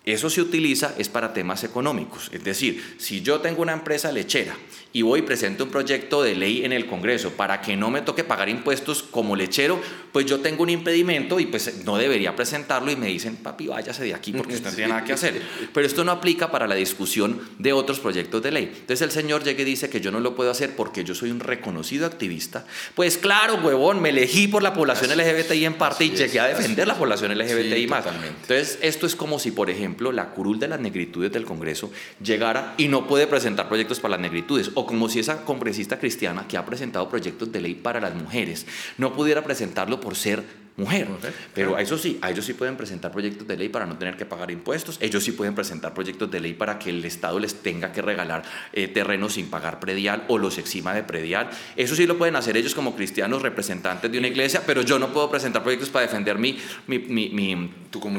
Eso 0.07 0.31
se 0.31 0.41
utiliza 0.41 0.95
es 0.99 1.09
para 1.09 1.33
temas 1.33 1.65
económicos. 1.65 2.31
Es 2.33 2.45
decir, 2.45 2.95
si 2.97 3.23
yo 3.23 3.41
tengo 3.41 3.63
una 3.63 3.73
empresa 3.73 4.13
lechera 4.13 4.57
y 4.93 5.03
voy 5.03 5.21
y 5.21 5.23
presento 5.23 5.65
un 5.65 5.71
proyecto 5.71 6.23
de 6.23 6.35
ley 6.35 6.65
en 6.65 6.73
el 6.73 6.87
Congreso 6.87 7.33
para 7.33 7.61
que 7.61 7.77
no 7.77 7.91
me 7.91 8.03
toque 8.03 8.25
pagar 8.25 8.49
impuestos 8.49 9.03
como 9.03 9.37
lechero, 9.37 9.81
pues 10.13 10.27
yo 10.27 10.41
tengo 10.41 10.63
un 10.63 10.71
impedimento 10.71 11.39
y 11.39 11.47
pues 11.47 11.85
no 11.85 11.99
debería 11.99 12.35
presentarlo 12.35 12.91
y 12.91 12.97
me 12.97 13.07
dicen, 13.07 13.37
papi, 13.37 13.67
váyase 13.67 14.05
de 14.05 14.15
aquí 14.15 14.33
porque 14.33 14.55
usted 14.55 14.71
no 14.71 14.77
tiene 14.77 14.89
nada 14.91 15.05
que 15.05 15.13
hacer. 15.13 15.41
Pero 15.73 15.87
esto 15.87 16.05
no 16.05 16.13
aplica 16.13 16.51
para 16.51 16.67
la 16.67 16.75
discusión 16.75 17.41
de 17.59 17.73
otros 17.73 18.01
proyectos 18.01 18.43
de 18.43 18.51
ley. 18.51 18.65
Entonces 18.73 19.03
el 19.03 19.11
señor 19.11 19.45
llega 19.45 19.63
y 19.63 19.65
dice 19.65 19.91
que 19.91 20.01
yo 20.01 20.11
no 20.11 20.21
lo 20.21 20.35
puedo 20.35 20.51
hacer 20.51 20.75
porque 20.77 21.05
yo 21.05 21.15
soy 21.15 21.31
un 21.31 21.41
reconocido 21.41 22.07
activista. 22.07 22.65
Pues 22.95 23.19
claro, 23.19 23.57
huevón, 23.63 24.01
me 24.01 24.11
elegí 24.11 24.49
por 24.49 24.63
la 24.63 24.73
población 24.73 25.11
LGBTI 25.17 25.65
en 25.65 25.75
parte 25.75 26.05
y 26.05 26.11
llegué 26.11 26.41
a 26.41 26.47
defender 26.47 26.87
la 26.87 26.95
población 26.97 27.37
LGBTI 27.37 27.87
más. 27.87 28.07
Entonces 28.07 28.79
esto 28.81 29.07
es 29.07 29.15
como 29.15 29.39
si, 29.39 29.51
por 29.51 29.69
ejemplo, 29.71 30.13
la 30.13 30.31
curul 30.31 30.59
de 30.59 30.69
las 30.69 30.81
negritudes 30.81 31.33
del 31.33 31.45
Congreso 31.45 31.91
llegara 32.23 32.75
y 32.79 32.89
no 32.89 33.07
puede 33.07 33.27
presentar 33.27 33.69
proyectos 33.69 34.01
para 34.01 34.13
las 34.13 34.21
negritudes, 34.21 34.71
o 34.77 34.87
como 34.87 35.09
si 35.09 35.19
esa 35.19 35.45
congresista 35.45 35.99
cristiana 35.99 36.47
que 36.47 36.59
ha 36.59 36.67
presentado 36.67 37.09
proyectos 37.09 37.51
de 37.51 37.61
ley 37.63 37.75
para 37.75 37.99
las 37.99 38.15
mujeres 38.15 38.67
no 38.99 39.15
pudiera 39.15 39.43
presentarlo 39.43 40.01
por 40.01 40.15
ser 40.15 40.45
mujer. 40.77 41.09
Pero 41.55 41.77
a 41.77 41.81
eso 41.81 41.97
sí, 41.97 42.19
a 42.21 42.31
ellos 42.31 42.45
sí 42.45 42.53
pueden 42.53 42.77
presentar 42.77 43.11
proyectos 43.11 43.49
de 43.49 43.57
ley 43.57 43.71
para 43.71 43.87
no 43.87 43.97
tener 43.97 44.19
que 44.19 44.27
pagar 44.27 44.51
impuestos, 44.51 44.99
ellos 45.01 45.25
sí 45.25 45.33
pueden 45.33 45.55
presentar 45.55 45.95
proyectos 45.95 46.31
de 46.31 46.41
ley 46.41 46.53
para 46.53 46.79
que 46.79 46.91
el 46.91 47.03
Estado 47.07 47.39
les 47.39 47.55
tenga 47.63 47.91
que 47.93 48.03
regalar 48.03 48.43
eh, 48.75 48.87
terrenos 48.89 49.33
sin 49.33 49.49
pagar 49.49 49.81
predial 49.81 50.25
o 50.29 50.37
los 50.37 50.59
exima 50.59 50.93
de 50.93 51.03
predial. 51.03 51.49
Eso 51.77 51.97
sí 51.97 52.07
lo 52.07 52.19
pueden 52.19 52.37
hacer 52.37 52.59
ellos 52.59 52.75
como 52.75 52.95
cristianos 52.95 53.41
representantes 53.41 54.13
de 54.13 54.19
una 54.19 54.29
iglesia, 54.29 54.63
pero 54.67 54.83
yo 54.83 54.99
no 54.99 55.13
puedo 55.13 55.31
presentar 55.31 55.63
proyectos 55.63 55.89
para 55.89 56.05
defender 56.07 56.39
mi, 56.39 56.59
mi, 56.87 56.99
mi, 56.99 57.71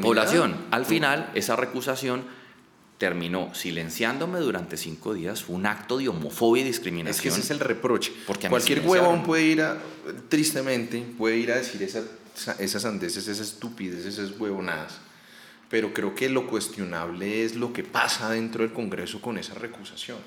población. 0.01 0.55
Al 0.71 0.85
final, 0.85 1.29
esa 1.35 1.55
recusación 1.55 2.23
terminó 2.97 3.53
silenciándome 3.53 4.39
durante 4.39 4.77
cinco 4.77 5.13
días. 5.13 5.43
Fue 5.43 5.55
un 5.55 5.65
acto 5.65 5.97
de 5.97 6.09
homofobia 6.09 6.63
y 6.63 6.65
discriminación. 6.65 7.15
Es 7.15 7.21
que 7.21 7.29
ese 7.29 7.41
es 7.41 7.51
el 7.51 7.59
reproche. 7.59 8.11
Porque 8.25 8.49
Cualquier 8.49 8.79
huevón 8.81 9.23
puede 9.23 9.43
ir 9.43 9.61
a, 9.61 9.77
tristemente, 10.29 11.05
puede 11.17 11.37
ir 11.37 11.51
a 11.51 11.57
decir 11.57 11.83
esa 11.83 12.03
esas 12.59 12.85
andeses, 12.85 13.27
esas 13.27 13.47
estupideces, 13.47 14.17
esas 14.17 14.39
huevonadas. 14.39 14.99
Pero 15.69 15.93
creo 15.93 16.15
que 16.15 16.29
lo 16.29 16.47
cuestionable 16.47 17.43
es 17.43 17.55
lo 17.55 17.73
que 17.73 17.83
pasa 17.83 18.29
dentro 18.29 18.63
del 18.63 18.71
Congreso 18.71 19.21
con 19.21 19.37
esa 19.37 19.53
recusación. 19.55 20.17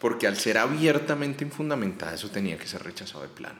Porque 0.00 0.26
al 0.26 0.36
ser 0.36 0.58
abiertamente 0.58 1.44
infundamentada, 1.44 2.14
eso 2.14 2.30
tenía 2.30 2.58
que 2.58 2.66
ser 2.66 2.82
rechazado 2.82 3.22
de 3.22 3.28
plano. 3.28 3.58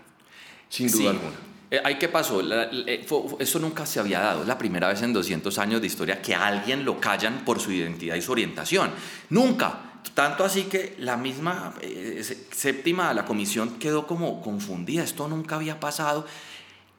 Sin 0.69 0.91
duda 0.91 1.11
alguna. 1.11 1.37
Eh, 1.73 1.81
¿Hay 1.83 1.95
qué 1.95 2.11
pasó? 2.11 2.43
Eh, 2.43 3.07
eso 3.39 3.59
nunca 3.59 3.87
se 3.87 3.99
había 3.99 4.21
dado. 4.21 4.43
Es 4.43 4.47
la 4.47 4.59
primera 4.59 4.89
vez 4.89 5.01
en 5.01 5.15
200 5.15 5.57
años 5.57 5.81
de 5.81 5.87
historia 5.87 6.21
que 6.21 6.35
a 6.35 6.47
alguien 6.47 6.85
lo 6.85 7.01
callan 7.01 7.47
por 7.47 7.61
su 7.61 7.73
identidad 7.73 8.15
y 8.15 8.21
su 8.21 8.31
orientación. 8.31 8.91
Nunca. 9.31 9.81
Tanto 10.13 10.45
así 10.45 10.65
que 10.65 10.97
la 10.99 11.17
misma 11.17 11.73
eh, 11.81 12.23
séptima, 12.51 13.15
la 13.15 13.25
comisión 13.25 13.79
quedó 13.79 14.07
como 14.07 14.43
confundida. 14.43 15.03
Esto 15.03 15.29
nunca 15.29 15.57
había 15.57 15.81
pasado 15.81 16.27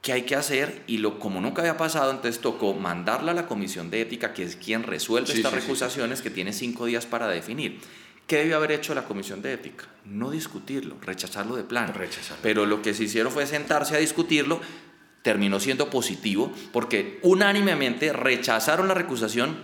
qué 0.01 0.13
hay 0.13 0.23
que 0.23 0.35
hacer 0.35 0.81
y 0.87 0.97
lo, 0.97 1.19
como 1.19 1.39
nunca 1.39 1.61
había 1.61 1.77
pasado, 1.77 2.09
entonces 2.09 2.41
tocó 2.41 2.73
mandarla 2.73 3.31
a 3.33 3.35
la 3.35 3.45
comisión 3.45 3.91
de 3.91 4.01
ética, 4.01 4.33
que 4.33 4.41
es 4.41 4.55
quien 4.55 4.81
resuelve 4.81 5.31
estas 5.31 5.53
recusaciones, 5.53 6.23
que 6.23 6.31
tiene 6.31 6.51
cinco 6.51 6.87
días 6.87 7.05
para 7.05 7.27
definir. 7.27 7.79
¿Qué 8.33 8.39
debió 8.39 8.57
haber 8.57 8.71
hecho 8.71 8.95
la 8.95 9.05
comisión 9.05 9.43
de 9.43 9.53
ética? 9.53 9.85
No 10.05 10.31
discutirlo, 10.31 10.95
rechazarlo 10.99 11.55
de 11.55 11.61
plano. 11.61 11.93
Pero 12.41 12.65
lo 12.65 12.81
que 12.81 12.95
se 12.95 13.03
hicieron 13.03 13.31
fue 13.31 13.45
sentarse 13.45 13.95
a 13.95 13.99
discutirlo, 13.99 14.59
terminó 15.21 15.59
siendo 15.59 15.91
positivo, 15.91 16.51
porque 16.71 17.19
unánimemente 17.21 18.11
rechazaron 18.11 18.87
la 18.87 18.95
recusación 18.95 19.57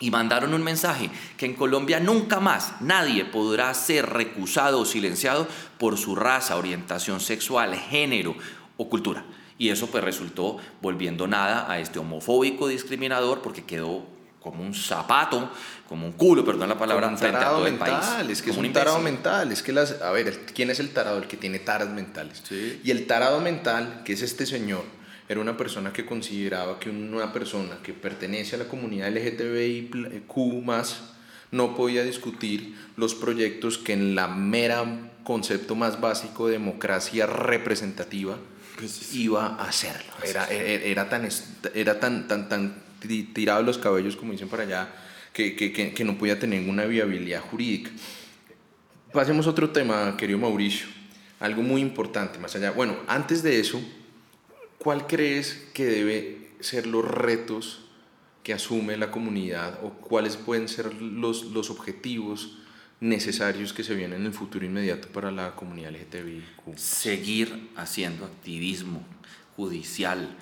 y 0.00 0.10
mandaron 0.10 0.52
un 0.52 0.62
mensaje 0.62 1.08
que 1.38 1.46
en 1.46 1.54
Colombia 1.54 1.98
nunca 1.98 2.40
más 2.40 2.78
nadie 2.82 3.24
podrá 3.24 3.72
ser 3.72 4.04
recusado 4.10 4.80
o 4.80 4.84
silenciado 4.84 5.48
por 5.78 5.96
su 5.96 6.14
raza, 6.14 6.58
orientación 6.58 7.20
sexual, 7.20 7.74
género 7.74 8.36
o 8.76 8.90
cultura. 8.90 9.24
Y 9.56 9.70
eso 9.70 9.86
pues 9.86 10.04
resultó 10.04 10.58
volviendo 10.82 11.26
nada 11.26 11.72
a 11.72 11.78
este 11.78 11.98
homofóbico 11.98 12.68
discriminador 12.68 13.40
porque 13.40 13.64
quedó 13.64 14.04
como 14.40 14.62
un 14.62 14.74
zapato, 14.74 15.50
como 15.88 16.06
un 16.06 16.12
culo, 16.12 16.44
perdón 16.44 16.68
la 16.68 16.78
palabra, 16.78 17.08
un 17.08 17.16
tarado 17.16 17.60
mental, 17.60 18.30
Es 18.30 18.42
que 18.42 18.50
es 18.50 18.56
un, 18.56 18.72
tarado 18.72 19.00
mental. 19.00 19.52
Es 19.52 19.62
que 19.62 19.72
las, 19.72 20.00
a 20.00 20.10
ver, 20.12 20.46
¿quién 20.54 20.70
es 20.70 20.80
el 20.80 20.90
tarado? 20.90 21.18
El 21.18 21.28
que 21.28 21.36
tiene 21.36 21.58
taras 21.58 21.90
mentales. 21.90 22.42
Y 22.50 22.90
el 22.90 23.06
tarado 23.06 23.40
mental, 23.40 24.02
que 24.04 24.14
es 24.14 24.22
este 24.22 24.46
señor, 24.46 24.84
era 25.28 25.40
una 25.40 25.56
persona 25.56 25.92
que 25.92 26.06
consideraba 26.06 26.80
que 26.80 26.90
una 26.90 27.32
persona 27.32 27.78
que 27.82 27.92
pertenece 27.92 28.56
a 28.56 28.58
la 28.58 28.64
comunidad 28.64 29.10
LGTBIQ 29.10 30.24
no 31.52 31.76
podía 31.76 32.02
discutir 32.02 32.76
los 32.96 33.14
proyectos 33.14 33.78
que 33.78 33.92
en 33.92 34.14
la 34.14 34.28
mera 34.28 34.84
concepto 35.22 35.76
más 35.76 36.00
básico 36.00 36.46
de 36.46 36.54
democracia 36.54 37.26
representativa 37.26 38.38
pues, 38.76 39.14
iba 39.14 39.46
a 39.46 39.68
hacerlo. 39.68 40.12
Era, 40.24 40.46
era, 40.48 41.08
tan, 41.08 41.28
era 41.74 42.00
tan, 42.00 42.26
tan, 42.26 42.48
tan 42.48 42.89
tirado 43.00 43.62
los 43.62 43.78
cabellos, 43.78 44.16
como 44.16 44.32
dicen 44.32 44.48
para 44.48 44.64
allá, 44.64 44.92
que, 45.32 45.56
que, 45.56 45.72
que, 45.72 46.04
no 46.04 46.18
podía 46.18 46.38
tener 46.38 46.60
ninguna 46.60 46.84
viabilidad 46.84 47.40
jurídica. 47.40 47.90
Pasemos 49.12 49.46
a 49.46 49.50
otro 49.50 49.70
tema, 49.70 50.16
querido 50.16 50.38
Mauricio. 50.38 50.86
Algo 51.38 51.62
muy 51.62 51.80
importante, 51.80 52.38
más 52.38 52.54
allá. 52.56 52.70
Bueno, 52.72 52.96
antes 53.06 53.42
de 53.42 53.60
eso, 53.60 53.80
¿cuál 54.78 55.06
crees 55.06 55.68
que 55.72 55.84
debe 55.84 56.50
ser 56.60 56.86
los 56.86 57.04
retos 57.04 57.80
que 58.42 58.52
asume 58.52 58.96
la 58.96 59.10
comunidad 59.10 59.78
o 59.82 59.90
cuáles 59.90 60.36
pueden 60.36 60.68
ser 60.68 60.94
los, 60.94 61.44
los 61.44 61.70
objetivos 61.70 62.58
necesarios 63.00 63.72
que 63.72 63.82
se 63.82 63.94
vienen 63.94 64.20
en 64.20 64.26
el 64.26 64.32
futuro 64.32 64.64
inmediato 64.64 65.08
para 65.08 65.30
la 65.30 65.56
comunidad 65.56 65.92
LGTBIQ. 65.92 66.76
Seguir 66.76 67.70
haciendo 67.76 68.26
activismo 68.26 69.02
judicial, 69.56 70.36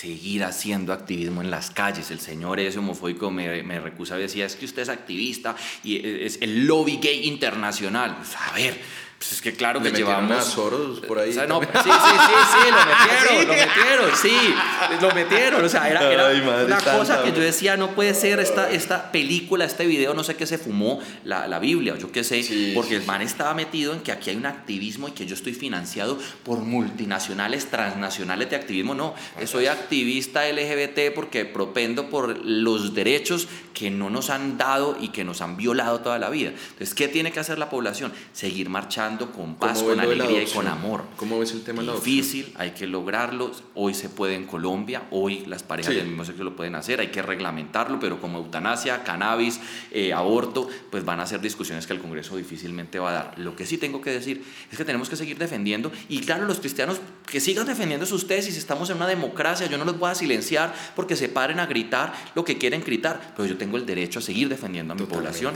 seguir 0.00 0.44
haciendo 0.44 0.94
activismo 0.94 1.42
en 1.42 1.50
las 1.50 1.70
calles. 1.70 2.10
El 2.10 2.20
señor 2.20 2.58
ese 2.58 2.78
homofóbico 2.78 3.30
me, 3.30 3.62
me 3.62 3.80
recusa 3.80 4.18
y 4.18 4.22
decía, 4.22 4.46
es 4.46 4.56
que 4.56 4.64
usted 4.64 4.82
es 4.82 4.88
activista 4.88 5.54
y 5.84 6.24
es 6.24 6.38
el 6.40 6.66
lobby 6.66 6.98
gay 7.02 7.28
internacional. 7.28 8.16
Pues, 8.16 8.34
a 8.34 8.52
ver, 8.54 8.80
pues 9.20 9.32
es 9.32 9.42
que 9.42 9.52
claro 9.52 9.82
que 9.82 9.90
llevamos. 9.90 10.42
Soros 10.46 11.00
por 11.00 11.18
ahí. 11.18 11.30
sí, 11.30 11.40
sí, 11.40 11.46
sí, 11.46 11.50
sí, 11.84 12.70
lo 12.70 12.86
metieron, 12.86 13.48
lo 13.48 13.52
metieron, 13.52 14.10
sí, 14.16 14.54
lo 15.02 15.14
metieron. 15.14 15.64
O 15.66 15.68
sea, 15.68 15.90
era, 15.90 16.10
era 16.10 16.64
una 16.64 16.78
cosa 16.78 17.22
que 17.22 17.30
yo 17.30 17.42
decía, 17.42 17.76
no 17.76 17.90
puede 17.90 18.14
ser 18.14 18.40
esta, 18.40 18.70
esta 18.70 19.12
película, 19.12 19.66
este 19.66 19.84
video, 19.84 20.14
no 20.14 20.24
sé 20.24 20.36
qué 20.36 20.46
se 20.46 20.56
fumó, 20.56 21.00
la, 21.24 21.46
la 21.48 21.58
Biblia, 21.58 21.92
o 21.92 21.96
yo 21.98 22.10
qué 22.10 22.24
sé, 22.24 22.72
porque 22.74 22.96
el 22.96 23.04
man 23.04 23.20
estaba 23.20 23.52
metido 23.52 23.92
en 23.92 24.00
que 24.00 24.10
aquí 24.10 24.30
hay 24.30 24.36
un 24.36 24.46
activismo 24.46 25.08
y 25.08 25.10
que 25.10 25.26
yo 25.26 25.34
estoy 25.34 25.52
financiado 25.52 26.18
por 26.42 26.60
multinacionales, 26.60 27.66
transnacionales 27.66 28.48
de 28.48 28.56
activismo. 28.56 28.94
No, 28.94 29.14
soy 29.44 29.66
activista 29.66 30.50
LGBT 30.50 31.14
porque 31.14 31.44
propendo 31.44 32.08
por 32.08 32.42
los 32.46 32.94
derechos 32.94 33.48
que 33.74 33.90
no 33.90 34.08
nos 34.08 34.30
han 34.30 34.56
dado 34.56 34.96
y 34.98 35.08
que 35.08 35.24
nos 35.24 35.42
han 35.42 35.58
violado 35.58 36.00
toda 36.00 36.18
la 36.18 36.30
vida. 36.30 36.52
Entonces, 36.70 36.94
¿qué 36.94 37.06
tiene 37.06 37.32
que 37.32 37.40
hacer 37.40 37.58
la 37.58 37.68
población? 37.68 38.14
Seguir 38.32 38.70
marchando 38.70 39.09
con 39.18 39.56
paz, 39.56 39.82
con 39.82 39.98
alegría 39.98 40.42
y 40.42 40.46
con 40.46 40.66
amor. 40.66 41.04
¿Cómo 41.16 41.38
ves 41.38 41.52
el 41.52 41.62
tema 41.62 41.80
de 41.80 41.88
la 41.88 41.94
Difícil, 41.94 42.52
hay 42.56 42.70
que 42.70 42.86
lograrlo. 42.86 43.50
Hoy 43.74 43.94
se 43.94 44.08
puede 44.08 44.34
en 44.34 44.46
Colombia, 44.46 45.02
hoy 45.10 45.44
las 45.46 45.62
parejas 45.62 45.94
del 45.94 46.06
mismo 46.06 46.24
sexo 46.24 46.44
lo 46.44 46.56
pueden 46.56 46.74
hacer, 46.74 47.00
hay 47.00 47.08
que 47.08 47.22
reglamentarlo, 47.22 47.98
pero 47.98 48.20
como 48.20 48.38
eutanasia, 48.38 49.02
cannabis, 49.04 49.60
eh, 49.90 50.12
aborto, 50.12 50.68
pues 50.90 51.04
van 51.04 51.20
a 51.20 51.26
ser 51.26 51.40
discusiones 51.40 51.86
que 51.86 51.92
el 51.92 52.00
Congreso 52.00 52.36
difícilmente 52.36 52.98
va 52.98 53.10
a 53.10 53.12
dar. 53.12 53.38
Lo 53.38 53.56
que 53.56 53.66
sí 53.66 53.78
tengo 53.78 54.00
que 54.00 54.10
decir 54.10 54.44
es 54.70 54.78
que 54.78 54.84
tenemos 54.84 55.08
que 55.08 55.16
seguir 55.16 55.38
defendiendo, 55.38 55.90
y 56.08 56.20
claro, 56.20 56.46
los 56.46 56.60
cristianos 56.60 57.00
que 57.26 57.40
sigan 57.40 57.66
defendiendo 57.66 58.06
sus 58.06 58.26
tesis, 58.26 58.56
estamos 58.56 58.90
en 58.90 58.96
una 58.96 59.06
democracia, 59.06 59.66
yo 59.66 59.78
no 59.78 59.84
los 59.84 59.98
voy 59.98 60.10
a 60.10 60.14
silenciar 60.14 60.74
porque 60.96 61.16
se 61.16 61.28
paren 61.28 61.60
a 61.60 61.66
gritar 61.66 62.12
lo 62.34 62.44
que 62.44 62.58
quieren 62.58 62.82
gritar, 62.82 63.34
pero 63.36 63.48
yo 63.48 63.56
tengo 63.56 63.76
el 63.76 63.86
derecho 63.86 64.18
a 64.18 64.22
seguir 64.22 64.48
defendiendo 64.48 64.92
a 64.92 64.96
mi 64.96 65.04
población 65.04 65.54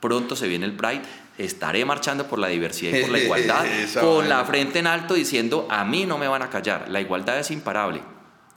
Pronto 0.00 0.36
se 0.36 0.46
viene 0.46 0.64
el 0.64 0.72
Pride, 0.72 1.02
estaré 1.38 1.84
marchando 1.84 2.26
por 2.26 2.38
la 2.38 2.48
diversidad 2.48 2.98
y 2.98 3.02
por 3.02 3.10
la 3.10 3.18
igualdad, 3.24 3.64
con 4.00 4.28
la 4.28 4.44
frente 4.44 4.80
en 4.80 4.86
alto 4.86 5.14
diciendo, 5.14 5.66
a 5.70 5.84
mí 5.84 6.04
no 6.04 6.18
me 6.18 6.28
van 6.28 6.42
a 6.42 6.50
callar, 6.50 6.88
la 6.88 7.00
igualdad 7.00 7.38
es 7.38 7.50
imparable. 7.50 8.02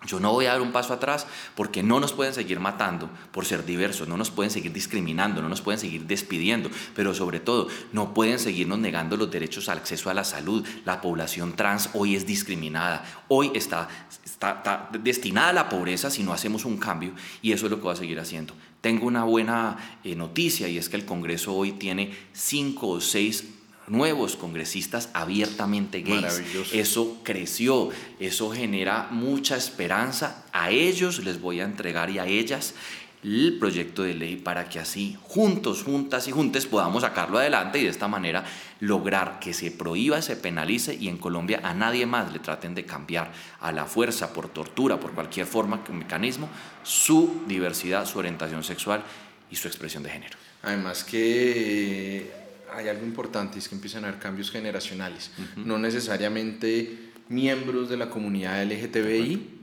Yo 0.07 0.19
no 0.19 0.31
voy 0.31 0.47
a 0.47 0.53
dar 0.53 0.61
un 0.61 0.71
paso 0.71 0.93
atrás 0.93 1.27
porque 1.55 1.83
no 1.83 1.99
nos 1.99 2.13
pueden 2.13 2.33
seguir 2.33 2.59
matando 2.59 3.07
por 3.31 3.45
ser 3.45 3.63
diversos, 3.63 4.07
no 4.07 4.17
nos 4.17 4.31
pueden 4.31 4.49
seguir 4.49 4.73
discriminando, 4.73 5.43
no 5.43 5.49
nos 5.49 5.61
pueden 5.61 5.79
seguir 5.79 6.07
despidiendo, 6.07 6.71
pero 6.95 7.13
sobre 7.13 7.39
todo 7.39 7.67
no 7.91 8.11
pueden 8.11 8.39
seguirnos 8.39 8.79
negando 8.79 9.15
los 9.15 9.29
derechos 9.29 9.69
al 9.69 9.77
acceso 9.77 10.09
a 10.09 10.15
la 10.15 10.23
salud. 10.23 10.67
La 10.85 11.01
población 11.01 11.55
trans 11.55 11.91
hoy 11.93 12.15
es 12.15 12.25
discriminada, 12.25 13.05
hoy 13.27 13.51
está, 13.53 13.89
está, 14.25 14.89
destinada 15.03 15.49
a 15.49 15.53
la 15.53 15.69
pobreza 15.69 16.09
si 16.09 16.23
no 16.23 16.33
hacemos 16.33 16.65
un 16.65 16.77
cambio 16.77 17.11
y 17.43 17.51
eso 17.51 17.67
es 17.67 17.71
lo 17.71 17.79
que 17.79 17.85
va 17.85 17.93
a 17.93 17.97
seguir 17.97 18.19
haciendo. 18.19 18.55
Tengo 18.81 19.05
una 19.05 19.23
buena 19.23 19.99
eh, 20.03 20.15
noticia 20.15 20.67
y 20.67 20.77
es 20.77 20.89
que 20.89 20.97
el 20.97 21.05
Congreso 21.05 21.53
hoy 21.53 21.73
tiene 21.73 22.13
cinco 22.33 22.89
o 22.89 23.01
seis 23.01 23.45
nuevos 23.87 24.35
congresistas 24.35 25.09
abiertamente 25.13 26.01
gays. 26.01 26.41
Eso 26.71 27.19
creció, 27.23 27.89
eso 28.19 28.49
genera 28.51 29.09
mucha 29.11 29.57
esperanza. 29.57 30.45
A 30.53 30.71
ellos 30.71 31.23
les 31.23 31.41
voy 31.41 31.59
a 31.59 31.65
entregar 31.65 32.09
y 32.09 32.17
a 32.17 32.25
ellas 32.25 32.73
el 33.23 33.57
proyecto 33.59 34.03
de 34.03 34.15
ley 34.15 34.35
para 34.35 34.67
que 34.67 34.79
así, 34.79 35.17
juntos, 35.21 35.83
juntas 35.83 36.27
y 36.27 36.31
juntes, 36.31 36.65
podamos 36.65 37.03
sacarlo 37.03 37.37
adelante 37.37 37.79
y 37.79 37.83
de 37.83 37.89
esta 37.89 38.07
manera 38.07 38.43
lograr 38.79 39.39
que 39.39 39.53
se 39.53 39.69
prohíba, 39.69 40.21
se 40.21 40.35
penalice 40.35 40.95
y 40.95 41.07
en 41.07 41.17
Colombia 41.17 41.61
a 41.63 41.73
nadie 41.73 42.05
más 42.05 42.33
le 42.33 42.39
traten 42.39 42.73
de 42.73 42.85
cambiar 42.85 43.31
a 43.59 43.71
la 43.71 43.85
fuerza, 43.85 44.33
por 44.33 44.49
tortura, 44.49 44.99
por 44.99 45.11
cualquier 45.11 45.45
forma, 45.45 45.83
mecanismo, 45.91 46.49
su 46.83 47.43
diversidad, 47.47 48.05
su 48.05 48.17
orientación 48.17 48.63
sexual 48.63 49.03
y 49.51 49.55
su 49.55 49.67
expresión 49.67 50.01
de 50.03 50.09
género. 50.09 50.37
Además 50.63 51.03
que 51.03 52.31
hay 52.73 52.87
algo 52.87 53.05
importante, 53.05 53.59
es 53.59 53.67
que 53.67 53.75
empiezan 53.75 54.05
a 54.05 54.07
haber 54.07 54.19
cambios 54.19 54.49
generacionales, 54.49 55.31
no 55.57 55.77
necesariamente 55.77 57.11
miembros 57.29 57.89
de 57.89 57.97
la 57.97 58.09
comunidad 58.09 58.63
LGTBI 58.63 59.59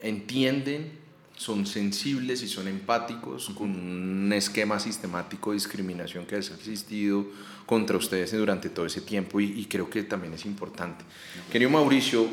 entienden 0.00 1.01
son 1.36 1.66
sensibles 1.66 2.42
y 2.42 2.48
son 2.48 2.68
empáticos 2.68 3.50
con 3.50 3.70
un 3.70 4.32
esquema 4.32 4.78
sistemático 4.78 5.50
de 5.50 5.56
discriminación 5.56 6.26
que 6.26 6.36
ha 6.36 6.38
existido 6.38 7.26
contra 7.66 7.96
ustedes 7.96 8.32
durante 8.32 8.68
todo 8.68 8.86
ese 8.86 9.00
tiempo 9.00 9.40
y, 9.40 9.64
creo 9.66 9.88
que 9.88 10.02
también 10.02 10.34
es 10.34 10.44
importante. 10.44 11.04
Querido 11.50 11.70
Mauricio, 11.70 12.26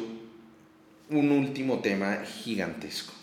un 1.09 1.31
último 1.31 1.79
tema 1.79 2.17
gigantesco. 2.25 3.13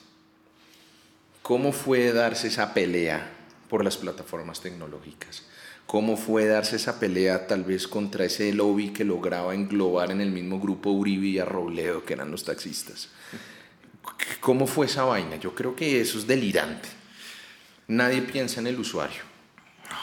¿Cómo 1.42 1.72
fue 1.72 2.12
darse 2.12 2.48
esa 2.48 2.74
pelea 2.74 3.30
por 3.68 3.84
las 3.84 3.96
plataformas 3.96 4.60
tecnológicas? 4.60 5.44
¿Cómo 5.86 6.16
fue 6.16 6.46
darse 6.46 6.76
esa 6.76 6.98
pelea 6.98 7.46
tal 7.46 7.62
vez 7.62 7.86
contra 7.86 8.24
ese 8.24 8.52
lobby 8.52 8.88
que 8.88 9.04
lograba 9.04 9.54
englobar 9.54 10.10
en 10.10 10.20
el 10.20 10.32
mismo 10.32 10.58
grupo 10.58 10.90
Uribe 10.90 11.28
y 11.28 11.38
a 11.38 11.44
Robledo, 11.44 12.04
que 12.04 12.14
eran 12.14 12.32
los 12.32 12.44
taxistas? 12.44 13.10
¿Cómo 14.40 14.66
fue 14.66 14.86
esa 14.86 15.04
vaina? 15.04 15.36
Yo 15.36 15.54
creo 15.54 15.74
que 15.74 16.00
eso 16.00 16.18
es 16.18 16.26
delirante. 16.26 16.88
Nadie 17.88 18.22
piensa 18.22 18.60
en 18.60 18.66
el 18.66 18.78
usuario. 18.78 19.22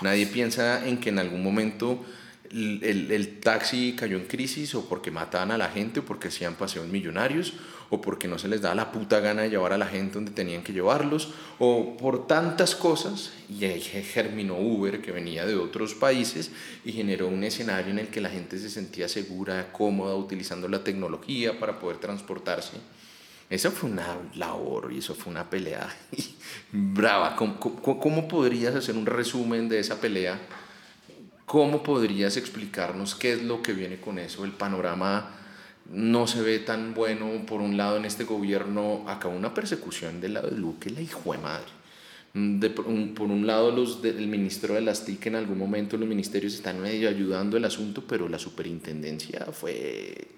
Nadie 0.01 0.27
piensa 0.27 0.85
en 0.87 0.99
que 0.99 1.09
en 1.09 1.19
algún 1.19 1.43
momento 1.43 2.05
el, 2.53 3.39
taxi 3.41 3.95
cayó 3.97 4.17
en 4.17 4.25
crisis 4.25 4.75
o 4.75 4.87
porque 4.87 5.11
mataban 5.11 5.51
a 5.51 5.57
la 5.57 5.69
gente 5.69 6.01
o 6.01 6.05
porque 6.05 6.27
hacían 6.27 6.55
paseos 6.55 6.87
millonarios 6.87 7.53
o 7.89 7.99
porque 7.99 8.27
no 8.27 8.37
se 8.37 8.47
les 8.47 8.61
daba 8.61 8.75
la 8.75 8.91
puta 8.91 9.19
gana 9.19 9.41
de 9.41 9.49
llevar 9.49 9.73
a 9.73 9.77
la 9.77 9.87
gente 9.87 10.15
donde 10.15 10.31
tenían 10.31 10.63
que 10.63 10.73
llevarlos 10.73 11.33
o 11.57 11.97
por 11.97 12.27
tantas 12.27 12.75
cosas 12.75 13.31
y 13.49 13.65
ahí 13.65 13.81
germinó 13.81 14.57
Uber 14.57 15.01
que 15.01 15.11
venía 15.11 15.45
de 15.45 15.55
otros 15.55 15.95
países 15.95 16.51
y 16.85 16.91
generó 16.91 17.27
un 17.27 17.43
escenario 17.43 17.91
en 17.91 17.99
el 17.99 18.07
que 18.09 18.21
la 18.21 18.29
gente 18.29 18.59
se 18.59 18.69
sentía 18.69 19.07
segura, 19.07 19.71
cómoda 19.71 20.15
utilizando 20.15 20.67
la 20.67 20.83
tecnología 20.83 21.59
para 21.59 21.79
poder 21.79 21.97
transportarse 21.97 22.77
eso 23.49 23.71
fue 23.71 23.89
una 23.89 24.17
labor 24.35 24.91
y 24.91 24.99
eso 24.99 25.13
fue 25.15 25.31
una 25.31 25.49
pelea 25.49 25.87
brava. 26.71 27.35
¿Cómo, 27.35 28.27
podrías 28.27 28.75
hacer 28.75 28.95
un 28.95 29.05
resumen 29.05 29.69
de 29.69 29.79
esa 29.79 29.99
pelea? 29.99 30.39
¿Cómo 31.45 31.83
podrías 31.83 32.37
explicarnos 32.37 33.15
qué 33.15 33.33
es 33.33 33.43
lo 33.43 33.61
que 33.61 33.73
viene 33.73 33.99
con 33.99 34.17
eso? 34.17 34.45
El 34.45 34.51
panorama 34.51 35.29
no 35.91 36.25
se 36.25 36.41
ve 36.41 36.59
tan 36.59 36.93
bueno. 36.93 37.45
Por 37.45 37.61
un 37.61 37.77
lado, 37.77 37.97
en 37.97 38.05
este 38.05 38.23
gobierno 38.23 39.03
acabó 39.07 39.35
una 39.35 39.53
persecución 39.53 40.21
del 40.21 40.35
lado 40.35 40.49
de 40.49 40.57
Luque, 40.57 40.89
la 40.89 41.01
hijo 41.01 41.33
de 41.33 41.37
madre. 41.39 41.71
De, 42.33 42.71
por 42.71 42.87
un 42.87 43.45
lado, 43.45 43.71
los 43.71 44.01
del 44.01 44.25
ministro 44.27 44.73
de 44.73 44.81
las 44.81 45.05
TIC, 45.05 45.27
en 45.27 45.35
algún 45.35 45.59
momento 45.59 45.97
los 45.97 46.09
ministerios 46.09 46.55
están 46.55 46.81
medio 46.81 47.07
ayudando 47.07 47.57
el 47.57 47.65
asunto, 47.65 48.03
pero 48.07 48.27
la 48.27 48.39
superintendencia 48.39 49.45
fue 49.51 50.29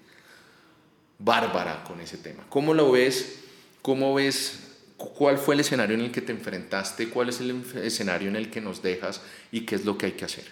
bárbara 1.18 1.84
con 1.84 2.00
ese 2.00 2.18
tema. 2.18 2.44
¿Cómo 2.48 2.74
lo 2.74 2.92
ves? 2.92 3.40
¿Cómo 3.82 4.14
ves? 4.14 4.60
¿Cuál 4.96 5.38
fue 5.38 5.54
el 5.54 5.60
escenario 5.60 5.94
en 5.94 6.02
el 6.02 6.10
que 6.10 6.22
te 6.22 6.32
enfrentaste? 6.32 7.08
¿Cuál 7.08 7.28
es 7.28 7.40
el 7.40 7.62
escenario 7.82 8.28
en 8.28 8.36
el 8.36 8.50
que 8.50 8.60
nos 8.60 8.82
dejas? 8.82 9.20
¿Y 9.52 9.62
qué 9.62 9.74
es 9.74 9.84
lo 9.84 9.98
que 9.98 10.06
hay 10.06 10.12
que 10.12 10.24
hacer? 10.24 10.44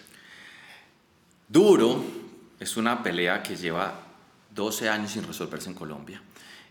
Duro 1.47 2.03
es 2.59 2.77
una 2.77 3.03
pelea 3.03 3.41
que 3.43 3.55
lleva 3.55 4.01
12 4.53 4.89
años 4.89 5.11
sin 5.11 5.23
resolverse 5.23 5.69
en 5.69 5.75
Colombia. 5.75 6.21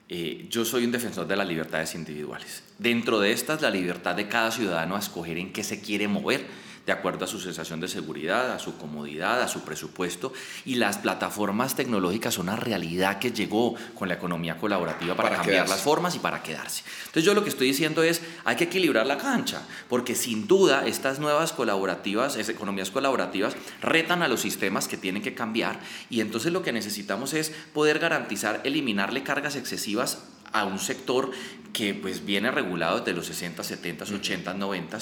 Eh, 0.08 0.46
yo 0.50 0.64
soy 0.64 0.84
un 0.84 0.92
defensor 0.92 1.26
de 1.26 1.36
las 1.36 1.48
libertades 1.48 1.94
individuales. 1.94 2.62
Dentro 2.78 3.20
de 3.20 3.32
estas, 3.32 3.62
la 3.62 3.70
libertad 3.70 4.14
de 4.14 4.28
cada 4.28 4.50
ciudadano 4.50 4.96
a 4.96 4.98
escoger 4.98 5.38
en 5.38 5.52
qué 5.52 5.64
se 5.64 5.80
quiere 5.80 6.08
mover 6.08 6.44
de 6.86 6.93
acuerdo 6.93 7.24
a 7.24 7.28
su 7.28 7.40
sensación 7.40 7.81
de 7.81 7.89
seguridad, 7.89 8.52
a 8.52 8.59
su 8.59 8.77
comodidad, 8.77 9.40
a 9.43 9.48
su 9.48 9.62
presupuesto. 9.62 10.32
Y 10.65 10.74
las 10.77 10.98
plataformas 10.98 11.74
tecnológicas 11.74 12.35
son 12.35 12.44
una 12.44 12.56
realidad 12.56 13.19
que 13.19 13.32
llegó 13.32 13.74
con 13.94 14.09
la 14.09 14.15
economía 14.15 14.59
colaborativa 14.59 15.15
para, 15.15 15.36
cambiar 15.36 15.69
las 15.69 15.81
formas 15.81 16.15
y 16.15 16.19
para 16.19 16.43
quedarse. 16.43 16.82
Entonces 17.06 17.24
yo 17.24 17.32
lo 17.32 17.43
que 17.43 17.48
estoy 17.48 17.69
diciendo 17.69 18.02
es, 18.02 18.20
hay 18.44 18.56
que 18.56 18.65
equilibrar 18.65 19.06
la 19.06 19.16
cancha, 19.16 19.62
porque 19.89 20.15
sin 20.15 20.47
duda 20.47 20.86
estas 20.86 21.19
nuevas 21.19 21.52
colaborativas, 21.52 22.36
economías 22.36 22.90
colaborativas, 22.90 23.56
retan 23.81 24.23
a 24.23 24.28
los 24.28 24.40
sistemas 24.40 24.89
que 24.89 24.98
tienen 24.98 25.23
que 25.23 25.35
cambiar 25.35 25.81
y 26.11 26.20
entonces 26.20 26.52
lo 26.52 26.62
que 26.62 26.73
necesitamos 26.73 27.32
es 27.32 27.51
poder 27.73 27.98
garantizar 27.98 28.61
eliminarle 28.65 29.23
cargas 29.23 29.56
excesivas 29.56 30.19
a 30.55 30.64
un 30.64 30.78
sector 30.78 31.31
que 31.74 31.93
pues 31.93 32.24
viene 32.24 32.51
regulado 32.51 33.01
desde 33.01 33.12
los 33.12 33.26
60, 33.26 33.62
70, 33.62 34.05
80, 34.05 34.55
90 34.55 34.98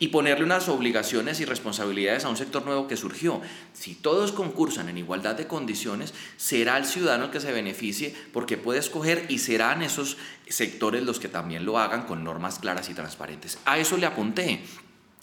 y 0.00 0.08
ponerle 0.08 0.44
unas 0.44 0.68
obligaciones 0.68 1.40
y 1.40 1.44
responsabilidades 1.44 2.24
a 2.24 2.28
un 2.28 2.36
sector 2.36 2.66
nuevo 2.66 2.88
que 2.88 2.96
surgió. 2.96 3.40
Si 3.72 3.94
todos 3.94 4.32
concursan 4.32 4.88
en 4.88 4.98
igualdad 4.98 5.36
de 5.36 5.46
condiciones, 5.46 6.12
será 6.36 6.76
el 6.76 6.84
ciudadano 6.84 7.26
el 7.26 7.30
que 7.30 7.40
se 7.40 7.52
beneficie 7.52 8.14
porque 8.32 8.58
puede 8.58 8.80
escoger 8.80 9.24
y 9.28 9.38
serán 9.38 9.82
esos 9.82 10.18
sectores 10.48 11.04
los 11.04 11.20
que 11.20 11.28
también 11.28 11.64
lo 11.64 11.78
hagan 11.78 12.02
con 12.02 12.24
normas 12.24 12.58
claras 12.58 12.90
y 12.90 12.94
transparentes. 12.94 13.58
A 13.64 13.78
eso 13.78 13.96
le 13.96 14.06
apunté. 14.06 14.64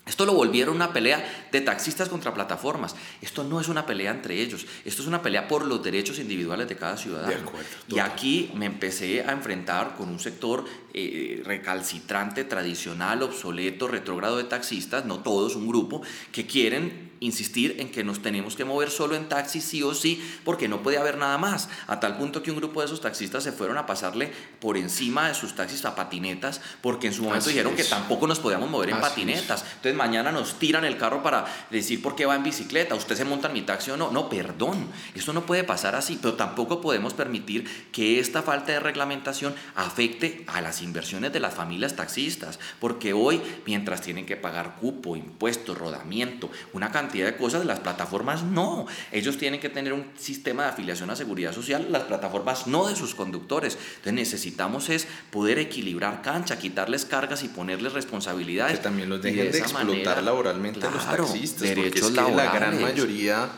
Esto 0.05 0.25
lo 0.25 0.33
volvieron 0.33 0.75
una 0.75 0.91
pelea 0.91 1.47
de 1.51 1.61
taxistas 1.61 2.09
contra 2.09 2.33
plataformas. 2.33 2.93
Esto 3.21 3.45
no 3.45 3.61
es 3.61 3.69
una 3.69 3.85
pelea 3.85 4.11
entre 4.11 4.41
ellos, 4.41 4.65
esto 4.83 5.01
es 5.01 5.07
una 5.07 5.21
pelea 5.21 5.47
por 5.47 5.65
los 5.65 5.81
derechos 5.81 6.19
individuales 6.19 6.67
de 6.67 6.75
cada 6.75 6.97
ciudadano. 6.97 7.51
y 7.87 7.99
aquí 7.99 8.51
me 8.53 8.65
empecé 8.65 9.23
a 9.23 9.31
enfrentar 9.31 9.95
con 9.95 10.09
un 10.09 10.19
sector 10.19 10.65
eh, 10.93 11.41
recalcitrante, 11.45 12.43
tradicional, 12.43 13.23
obsoleto, 13.23 13.87
retrógrado 13.87 14.37
de 14.37 14.43
taxistas, 14.43 15.05
no 15.05 15.19
todos, 15.19 15.55
un 15.55 15.69
grupo, 15.69 16.01
que 16.33 16.45
quieren 16.45 17.12
insistir 17.23 17.77
en 17.79 17.89
que 17.89 18.03
nos 18.03 18.21
tenemos 18.21 18.55
que 18.55 18.65
mover 18.65 18.89
solo 18.89 19.15
en 19.15 19.29
taxi 19.29 19.61
sí 19.61 19.81
o 19.81 19.93
sí, 19.93 20.23
porque 20.43 20.67
no 20.67 20.83
puede 20.83 20.97
haber 20.97 21.17
nada 21.17 21.37
más. 21.37 21.69
A 21.87 21.99
tal 21.99 22.17
punto 22.17 22.43
que 22.43 22.51
un 22.51 22.57
grupo 22.57 22.81
de 22.81 22.87
esos 22.87 23.01
taxistas 23.01 23.43
se 23.43 23.51
fueron 23.51 23.77
a 23.77 23.85
pasarle 23.85 24.31
por 24.59 24.77
encima 24.77 25.27
de 25.27 25.33
sus 25.33 25.55
taxis 25.55 25.85
a 25.85 25.95
patinetas, 25.95 26.61
porque 26.81 27.07
en 27.07 27.13
su 27.13 27.23
momento 27.23 27.49
dijeron 27.49 27.75
que 27.75 27.83
tampoco 27.83 28.27
nos 28.27 28.39
podíamos 28.39 28.69
mover 28.69 28.89
en 28.89 28.99
patinetas. 28.99 29.63
Entonces 29.75 29.95
mañana 29.95 30.31
nos 30.31 30.59
tiran 30.59 30.85
el 30.85 30.97
carro 30.97 31.23
para 31.23 31.45
decir 31.69 32.01
por 32.01 32.15
qué 32.15 32.25
va 32.25 32.35
en 32.35 32.43
bicicleta, 32.43 32.95
usted 32.95 33.15
se 33.15 33.25
monta 33.25 33.47
en 33.47 33.53
mi 33.53 33.61
taxi 33.61 33.91
o 33.91 33.97
no. 33.97 34.11
No, 34.11 34.29
perdón, 34.29 34.87
eso 35.15 35.33
no 35.33 35.45
puede 35.45 35.63
pasar 35.63 35.95
así, 35.95 36.19
pero 36.21 36.33
tampoco 36.35 36.81
podemos 36.81 37.13
permitir 37.13 37.89
que 37.91 38.19
esta 38.19 38.41
falta 38.41 38.71
de 38.71 38.79
reglamentación 38.79 39.55
afecte 39.75 40.43
a 40.47 40.61
las 40.61 40.81
inversiones 40.81 41.31
de 41.31 41.39
las 41.39 41.53
familias 41.53 41.95
taxistas, 41.95 42.59
porque 42.79 43.13
hoy, 43.13 43.41
mientras 43.65 44.01
tienen 44.01 44.25
que 44.25 44.35
pagar 44.35 44.75
cupo, 44.75 45.15
impuestos, 45.15 45.77
rodamiento, 45.77 46.49
una 46.73 46.91
cantidad 46.91 47.12
de 47.19 47.37
cosas, 47.37 47.65
las 47.65 47.79
plataformas 47.79 48.43
no. 48.43 48.85
Ellos 49.11 49.37
tienen 49.37 49.59
que 49.59 49.69
tener 49.69 49.93
un 49.93 50.05
sistema 50.17 50.63
de 50.63 50.69
afiliación 50.69 51.09
a 51.09 51.15
seguridad 51.15 51.53
social, 51.53 51.87
las 51.91 52.03
plataformas 52.03 52.67
no 52.67 52.87
de 52.87 52.95
sus 52.95 53.15
conductores. 53.15 53.77
Entonces 53.97 54.13
necesitamos 54.13 54.89
es 54.89 55.07
poder 55.31 55.59
equilibrar 55.59 56.21
cancha, 56.21 56.57
quitarles 56.57 57.05
cargas 57.05 57.43
y 57.43 57.47
ponerles 57.47 57.93
responsabilidades. 57.93 58.77
Que 58.77 58.83
también 58.83 59.09
los 59.09 59.21
dejen 59.21 59.51
de, 59.51 59.57
explotar 59.57 60.23
laboralmente 60.23 60.85
a 60.85 60.89
los 60.89 61.05
taxistas, 61.05 61.69
porque 61.71 61.99
es 61.99 62.05
que 62.05 62.31
la 62.31 62.51
gran 62.53 62.81
mayoría 62.81 63.49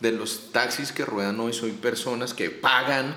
de 0.00 0.12
los 0.12 0.50
taxis 0.52 0.92
que 0.92 1.04
ruedan 1.04 1.38
hoy 1.40 1.52
son 1.52 1.70
personas 1.72 2.34
que 2.34 2.50
pagan 2.50 3.14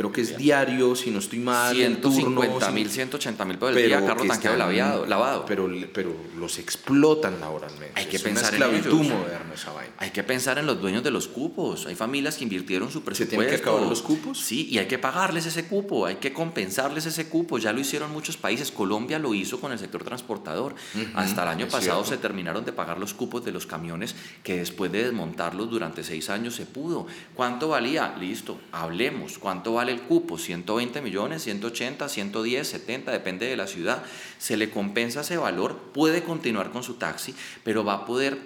creo 0.00 0.12
que 0.12 0.22
es 0.22 0.36
diario, 0.38 0.96
si 0.96 1.10
no 1.10 1.18
estoy 1.18 1.40
mal. 1.40 1.74
150 1.76 2.70
mil, 2.70 2.88
180 2.88 3.44
mil 3.44 3.58
por 3.58 3.76
el 3.76 3.86
día, 3.86 4.04
carro 4.04 4.24
tanqueado 4.24 4.56
lavado, 4.56 5.06
lavado. 5.06 5.44
Pero, 5.44 5.68
pero 5.92 6.14
los 6.38 6.58
explotan 6.58 7.38
laboralmente. 7.38 7.92
Hay 8.00 8.06
que 8.06 8.18
pensar 8.18 8.54
en 8.54 8.62
ellos. 8.62 8.94
moderna 8.94 9.54
esa 9.54 9.72
vaina. 9.72 9.92
Hay 9.98 10.10
que 10.10 10.22
pensar 10.22 10.58
en 10.58 10.64
los 10.64 10.80
dueños 10.80 11.04
de 11.04 11.10
los 11.10 11.28
cupos. 11.28 11.86
Hay 11.86 11.94
familias 11.94 12.36
que 12.36 12.44
invirtieron 12.44 12.90
su 12.90 13.02
presupuesto. 13.02 13.24
¿Se 13.24 13.36
tienen 13.36 13.48
que 13.48 13.56
acabar 13.56 13.82
los 13.82 14.00
cupos? 14.00 14.40
Sí, 14.40 14.68
y 14.70 14.78
hay 14.78 14.86
que 14.86 14.98
pagarles 14.98 15.44
ese 15.44 15.66
cupo, 15.66 16.06
hay 16.06 16.16
que 16.16 16.32
compensarles 16.32 17.04
ese 17.04 17.28
cupo. 17.28 17.58
Ya 17.58 17.72
lo 17.72 17.80
hicieron 17.80 18.10
muchos 18.10 18.38
países. 18.38 18.70
Colombia 18.70 19.18
lo 19.18 19.34
hizo 19.34 19.60
con 19.60 19.70
el 19.72 19.78
sector 19.78 20.02
transportador. 20.02 20.74
Hasta 21.14 21.42
el 21.42 21.48
año 21.50 21.68
pasado 21.68 22.04
se 22.06 22.16
terminaron 22.16 22.64
de 22.64 22.72
pagar 22.72 22.98
los 22.98 23.12
cupos 23.12 23.44
de 23.44 23.52
los 23.52 23.66
camiones 23.66 24.14
que 24.42 24.56
después 24.56 24.90
de 24.90 25.04
desmontarlos 25.04 25.70
durante 25.70 26.02
seis 26.04 26.30
años 26.30 26.54
se 26.54 26.64
pudo. 26.64 27.06
¿Cuánto 27.34 27.68
valía? 27.68 28.14
Listo, 28.18 28.58
hablemos. 28.72 29.36
¿Cuánto 29.38 29.74
vale 29.74 29.89
el 29.90 30.00
cupo, 30.02 30.38
120 30.38 31.02
millones, 31.02 31.42
180, 31.42 32.08
110, 32.08 32.68
70, 32.68 33.12
depende 33.12 33.46
de 33.46 33.56
la 33.56 33.66
ciudad, 33.66 34.02
se 34.38 34.56
le 34.56 34.70
compensa 34.70 35.20
ese 35.20 35.36
valor, 35.36 35.76
puede 35.92 36.22
continuar 36.22 36.70
con 36.70 36.82
su 36.82 36.94
taxi, 36.94 37.34
pero 37.64 37.84
va 37.84 37.94
a 37.94 38.06
poder 38.06 38.38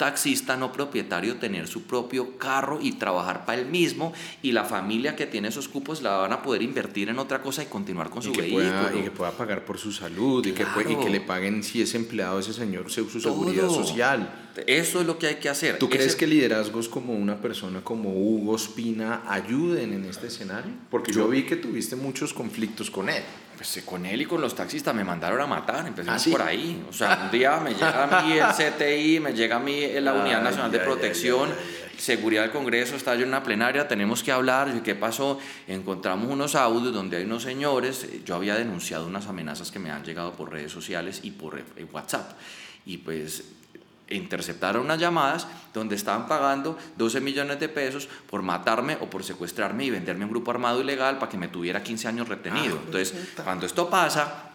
taxista 0.00 0.56
no 0.56 0.72
propietario 0.72 1.36
tener 1.36 1.68
su 1.68 1.82
propio 1.82 2.38
carro 2.38 2.78
y 2.80 2.92
trabajar 2.92 3.44
para 3.44 3.60
él 3.60 3.66
mismo 3.66 4.14
y 4.40 4.52
la 4.52 4.64
familia 4.64 5.14
que 5.14 5.26
tiene 5.26 5.48
esos 5.48 5.68
cupos 5.68 6.00
la 6.00 6.16
van 6.16 6.32
a 6.32 6.40
poder 6.40 6.62
invertir 6.62 7.10
en 7.10 7.18
otra 7.18 7.42
cosa 7.42 7.62
y 7.62 7.66
continuar 7.66 8.08
con 8.08 8.22
su 8.22 8.32
vehículo. 8.32 8.98
y 8.98 9.02
que 9.02 9.10
pueda 9.10 9.32
pagar 9.32 9.66
por 9.66 9.76
su 9.76 9.92
salud 9.92 10.46
y, 10.46 10.52
que, 10.52 10.62
y 10.88 10.96
que 10.96 11.10
le 11.10 11.20
paguen 11.20 11.62
si 11.62 11.82
es 11.82 11.94
empleado 11.94 12.38
ese 12.38 12.54
señor 12.54 12.90
su, 12.90 13.10
seguridad 13.20 13.68
social. 13.68 14.48
Eso 14.66 15.02
es 15.02 15.06
lo 15.06 15.18
que 15.18 15.26
hay 15.26 15.34
que 15.34 15.50
hacer. 15.50 15.78
¿Tú 15.78 15.90
crees 15.90 16.16
que 16.16 16.26
liderazgos 16.26 16.88
como 16.88 17.12
una 17.12 17.38
persona 17.38 17.82
como 17.82 18.10
Hugo 18.10 18.56
Espina 18.56 19.22
ayuden 19.28 19.92
en 19.92 20.06
este 20.06 20.28
escenario? 20.28 20.72
Porque 20.90 21.12
yo 21.12 21.28
vi 21.28 21.42
que 21.42 21.56
tuviste 21.56 21.94
muchos 21.94 22.32
conflictos 22.32 22.90
con 22.90 23.10
él 23.10 23.22
pues 23.60 23.84
con 23.84 24.06
él 24.06 24.22
y 24.22 24.24
con 24.24 24.40
los 24.40 24.54
taxistas 24.54 24.94
me 24.94 25.04
mandaron 25.04 25.38
a 25.38 25.46
matar, 25.46 25.86
empecemos 25.86 26.26
¿Ah, 26.26 26.30
por 26.30 26.40
ahí. 26.40 26.82
O 26.88 26.94
sea, 26.94 27.24
un 27.24 27.30
día 27.30 27.58
me 27.58 27.74
llega 27.74 28.04
a 28.04 28.22
mí 28.22 28.32
el 28.32 28.46
CTI, 28.46 29.20
me 29.20 29.34
llega 29.34 29.56
a 29.56 29.58
mí 29.58 29.86
la 30.00 30.14
Unidad 30.14 30.42
Nacional 30.42 30.72
de 30.72 30.78
Protección, 30.78 31.50
Seguridad 31.98 32.40
del 32.40 32.52
Congreso, 32.52 32.96
está 32.96 33.14
yo 33.16 33.24
en 33.24 33.28
una 33.28 33.42
plenaria, 33.42 33.86
tenemos 33.86 34.22
que 34.22 34.32
hablar, 34.32 34.82
¿qué 34.82 34.94
pasó? 34.94 35.38
Encontramos 35.68 36.30
unos 36.30 36.54
audios 36.54 36.94
donde 36.94 37.18
hay 37.18 37.24
unos 37.24 37.42
señores, 37.42 38.24
yo 38.24 38.34
había 38.34 38.54
denunciado 38.54 39.06
unas 39.06 39.26
amenazas 39.26 39.70
que 39.70 39.78
me 39.78 39.90
han 39.90 40.04
llegado 40.04 40.32
por 40.32 40.50
redes 40.50 40.72
sociales 40.72 41.20
y 41.22 41.32
por 41.32 41.58
eh, 41.58 41.84
WhatsApp. 41.92 42.32
Y 42.86 42.96
pues 42.96 43.44
interceptaron 44.10 44.84
unas 44.84 44.98
llamadas 44.98 45.46
donde 45.72 45.94
estaban 45.94 46.26
pagando 46.26 46.76
12 46.98 47.20
millones 47.20 47.60
de 47.60 47.68
pesos 47.68 48.08
por 48.28 48.42
matarme 48.42 48.98
o 49.00 49.08
por 49.08 49.24
secuestrarme 49.24 49.84
y 49.84 49.90
venderme 49.90 50.24
a 50.24 50.26
un 50.26 50.32
grupo 50.32 50.50
armado 50.50 50.80
ilegal 50.80 51.18
para 51.18 51.30
que 51.30 51.38
me 51.38 51.48
tuviera 51.48 51.82
15 51.82 52.08
años 52.08 52.28
retenido. 52.28 52.76
Ah, 52.76 52.82
Entonces, 52.86 53.14
cuando 53.42 53.66
esto 53.66 53.88
pasa, 53.88 54.50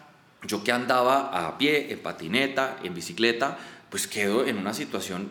yo 0.46 0.62
que 0.62 0.72
andaba 0.72 1.46
a 1.46 1.58
pie, 1.58 1.92
en 1.92 1.98
patineta, 2.00 2.76
en 2.82 2.94
bicicleta, 2.94 3.58
pues 3.90 4.06
quedo 4.06 4.44
en 4.46 4.58
una 4.58 4.74
situación 4.74 5.28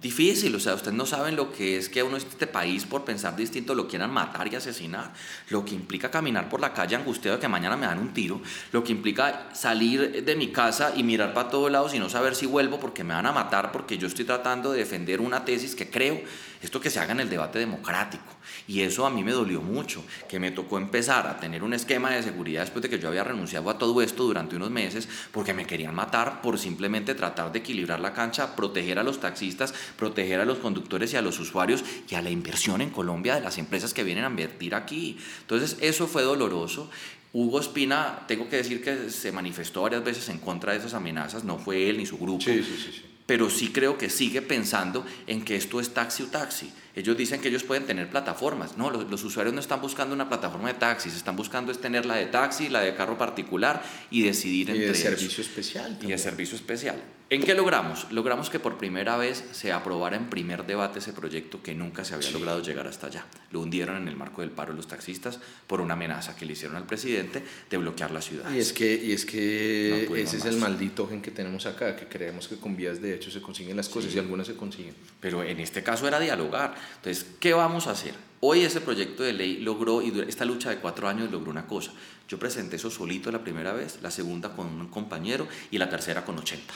difícil, 0.00 0.54
o 0.54 0.60
sea, 0.60 0.74
ustedes 0.74 0.96
no 0.96 1.04
saben 1.04 1.36
lo 1.36 1.52
que 1.52 1.76
es 1.76 1.88
que 1.88 2.02
uno 2.02 2.16
de 2.16 2.24
este 2.26 2.46
país 2.46 2.86
por 2.86 3.04
pensar 3.04 3.36
distinto 3.36 3.74
lo 3.74 3.86
quieran 3.86 4.10
matar 4.10 4.50
y 4.50 4.56
asesinar, 4.56 5.12
lo 5.50 5.64
que 5.64 5.74
implica 5.74 6.10
caminar 6.10 6.48
por 6.48 6.60
la 6.60 6.72
calle 6.72 6.96
angustiado 6.96 7.36
de 7.36 7.40
que 7.40 7.48
mañana 7.48 7.76
me 7.76 7.86
dan 7.86 7.98
un 7.98 8.14
tiro, 8.14 8.40
lo 8.72 8.82
que 8.82 8.92
implica 8.92 9.50
salir 9.52 10.24
de 10.24 10.36
mi 10.36 10.48
casa 10.48 10.92
y 10.96 11.02
mirar 11.02 11.34
para 11.34 11.50
todos 11.50 11.70
lados 11.70 11.94
y 11.94 11.98
no 11.98 12.08
saber 12.08 12.34
si 12.34 12.46
vuelvo 12.46 12.80
porque 12.80 13.04
me 13.04 13.14
van 13.14 13.26
a 13.26 13.32
matar 13.32 13.72
porque 13.72 13.98
yo 13.98 14.06
estoy 14.06 14.24
tratando 14.24 14.72
de 14.72 14.78
defender 14.78 15.20
una 15.20 15.44
tesis 15.44 15.74
que 15.74 15.90
creo 15.90 16.22
esto 16.62 16.80
que 16.80 16.90
se 16.90 17.00
haga 17.00 17.12
en 17.12 17.20
el 17.20 17.30
debate 17.30 17.58
democrático. 17.58 18.24
Y 18.68 18.82
eso 18.82 19.06
a 19.06 19.10
mí 19.10 19.24
me 19.24 19.32
dolió 19.32 19.62
mucho, 19.62 20.04
que 20.28 20.38
me 20.38 20.50
tocó 20.50 20.78
empezar 20.78 21.26
a 21.26 21.40
tener 21.40 21.62
un 21.62 21.72
esquema 21.72 22.10
de 22.10 22.22
seguridad 22.22 22.62
después 22.62 22.82
de 22.82 22.88
que 22.88 22.98
yo 22.98 23.08
había 23.08 23.24
renunciado 23.24 23.70
a 23.70 23.78
todo 23.78 24.02
esto 24.02 24.24
durante 24.24 24.56
unos 24.56 24.70
meses, 24.70 25.08
porque 25.32 25.54
me 25.54 25.66
querían 25.66 25.94
matar 25.94 26.42
por 26.42 26.58
simplemente 26.58 27.14
tratar 27.14 27.52
de 27.52 27.60
equilibrar 27.60 28.00
la 28.00 28.12
cancha, 28.12 28.54
proteger 28.56 28.98
a 28.98 29.02
los 29.02 29.20
taxistas, 29.20 29.74
proteger 29.96 30.40
a 30.40 30.44
los 30.44 30.58
conductores 30.58 31.12
y 31.12 31.16
a 31.16 31.22
los 31.22 31.38
usuarios 31.40 31.84
y 32.08 32.14
a 32.14 32.22
la 32.22 32.30
inversión 32.30 32.80
en 32.80 32.90
Colombia 32.90 33.34
de 33.34 33.40
las 33.40 33.58
empresas 33.58 33.94
que 33.94 34.04
vienen 34.04 34.24
a 34.24 34.28
invertir 34.28 34.74
aquí. 34.74 35.18
Entonces 35.40 35.78
eso 35.80 36.06
fue 36.06 36.22
doloroso. 36.22 36.90
Hugo 37.32 37.60
Espina, 37.60 38.24
tengo 38.26 38.48
que 38.48 38.56
decir 38.56 38.82
que 38.82 39.08
se 39.08 39.30
manifestó 39.30 39.82
varias 39.82 40.02
veces 40.02 40.28
en 40.28 40.38
contra 40.38 40.72
de 40.72 40.78
esas 40.78 40.94
amenazas, 40.94 41.44
no 41.44 41.58
fue 41.58 41.88
él 41.88 41.98
ni 41.98 42.06
su 42.06 42.18
grupo. 42.18 42.42
Sí, 42.42 42.62
sí, 42.62 42.76
sí, 42.76 43.09
pero 43.30 43.48
sí 43.48 43.68
creo 43.68 43.96
que 43.96 44.10
sigue 44.10 44.42
pensando 44.42 45.06
en 45.28 45.44
que 45.44 45.54
esto 45.54 45.78
es 45.78 45.94
taxi 45.94 46.24
o 46.24 46.26
taxi. 46.26 46.68
Ellos 46.94 47.16
dicen 47.16 47.40
que 47.40 47.48
ellos 47.48 47.62
pueden 47.62 47.86
tener 47.86 48.10
plataformas. 48.10 48.76
No, 48.76 48.90
los, 48.90 49.24
usuarios 49.24 49.54
no 49.54 49.60
están 49.60 49.80
buscando 49.80 50.14
una 50.14 50.28
plataforma 50.28 50.68
de 50.68 50.74
taxis, 50.74 51.14
están 51.14 51.36
buscando 51.36 51.70
es 51.72 51.80
tener 51.80 52.06
la 52.06 52.16
de 52.16 52.26
taxi, 52.26 52.68
la 52.68 52.80
de 52.80 52.94
carro 52.94 53.16
particular 53.16 53.82
y 54.10 54.22
decidir 54.22 54.70
entre 54.70 54.84
Y 54.84 54.88
de 54.88 54.94
servicio 54.94 55.42
especial. 55.42 55.98
Y 56.02 56.06
de 56.06 56.18
servicio 56.18 56.56
especial. 56.56 57.00
¿En 57.32 57.44
qué 57.44 57.54
logramos? 57.54 58.10
Logramos 58.10 58.50
que 58.50 58.58
por 58.58 58.76
primera 58.76 59.16
vez 59.16 59.44
se 59.52 59.70
aprobara 59.70 60.16
en 60.16 60.28
primer 60.28 60.66
debate 60.66 60.98
ese 60.98 61.12
proyecto 61.12 61.62
que 61.62 61.76
nunca 61.76 62.04
se 62.04 62.14
había 62.14 62.28
logrado 62.32 62.60
llegar 62.60 62.88
hasta 62.88 63.06
allá. 63.06 63.24
Lo 63.52 63.60
hundieron 63.60 63.96
en 63.98 64.08
el 64.08 64.16
marco 64.16 64.40
del 64.40 64.50
paro 64.50 64.72
los 64.72 64.88
taxistas 64.88 65.38
por 65.68 65.80
una 65.80 65.94
amenaza 65.94 66.34
que 66.34 66.44
le 66.44 66.54
hicieron 66.54 66.76
al 66.76 66.86
presidente 66.86 67.44
de 67.70 67.76
bloquear 67.76 68.10
la 68.10 68.20
ciudad. 68.20 68.52
Y 68.52 68.58
es 68.58 68.72
que, 68.72 68.92
y 68.96 69.12
es 69.12 69.24
que 69.24 70.08
ese 70.20 70.38
es 70.38 70.44
el 70.44 70.56
maldito 70.56 71.06
gen 71.06 71.22
que 71.22 71.30
tenemos 71.30 71.66
acá, 71.66 71.94
que 71.94 72.06
creemos 72.08 72.48
que 72.48 72.56
con 72.56 72.76
vías 72.76 73.00
de 73.00 73.14
hecho 73.14 73.30
se 73.30 73.40
consiguen 73.40 73.76
las 73.76 73.88
cosas 73.88 74.12
y 74.12 74.18
algunas 74.18 74.48
se 74.48 74.56
consiguen. 74.56 74.96
Pero 75.20 75.44
en 75.44 75.60
este 75.60 75.84
caso 75.84 76.08
era 76.08 76.18
dialogar. 76.18 76.74
Entonces, 76.96 77.26
¿qué 77.40 77.52
vamos 77.52 77.86
a 77.86 77.92
hacer? 77.92 78.14
Hoy 78.40 78.62
ese 78.62 78.80
proyecto 78.80 79.22
de 79.22 79.34
ley 79.34 79.58
logró, 79.58 80.00
y 80.00 80.18
esta 80.26 80.44
lucha 80.44 80.70
de 80.70 80.78
cuatro 80.78 81.08
años 81.08 81.30
logró 81.30 81.50
una 81.50 81.66
cosa. 81.66 81.92
Yo 82.26 82.38
presenté 82.38 82.76
eso 82.76 82.90
solito 82.90 83.30
la 83.30 83.44
primera 83.44 83.72
vez, 83.72 83.98
la 84.02 84.10
segunda 84.10 84.54
con 84.54 84.66
un 84.66 84.88
compañero 84.88 85.46
y 85.70 85.78
la 85.78 85.90
tercera 85.90 86.24
con 86.24 86.38
80. 86.38 86.72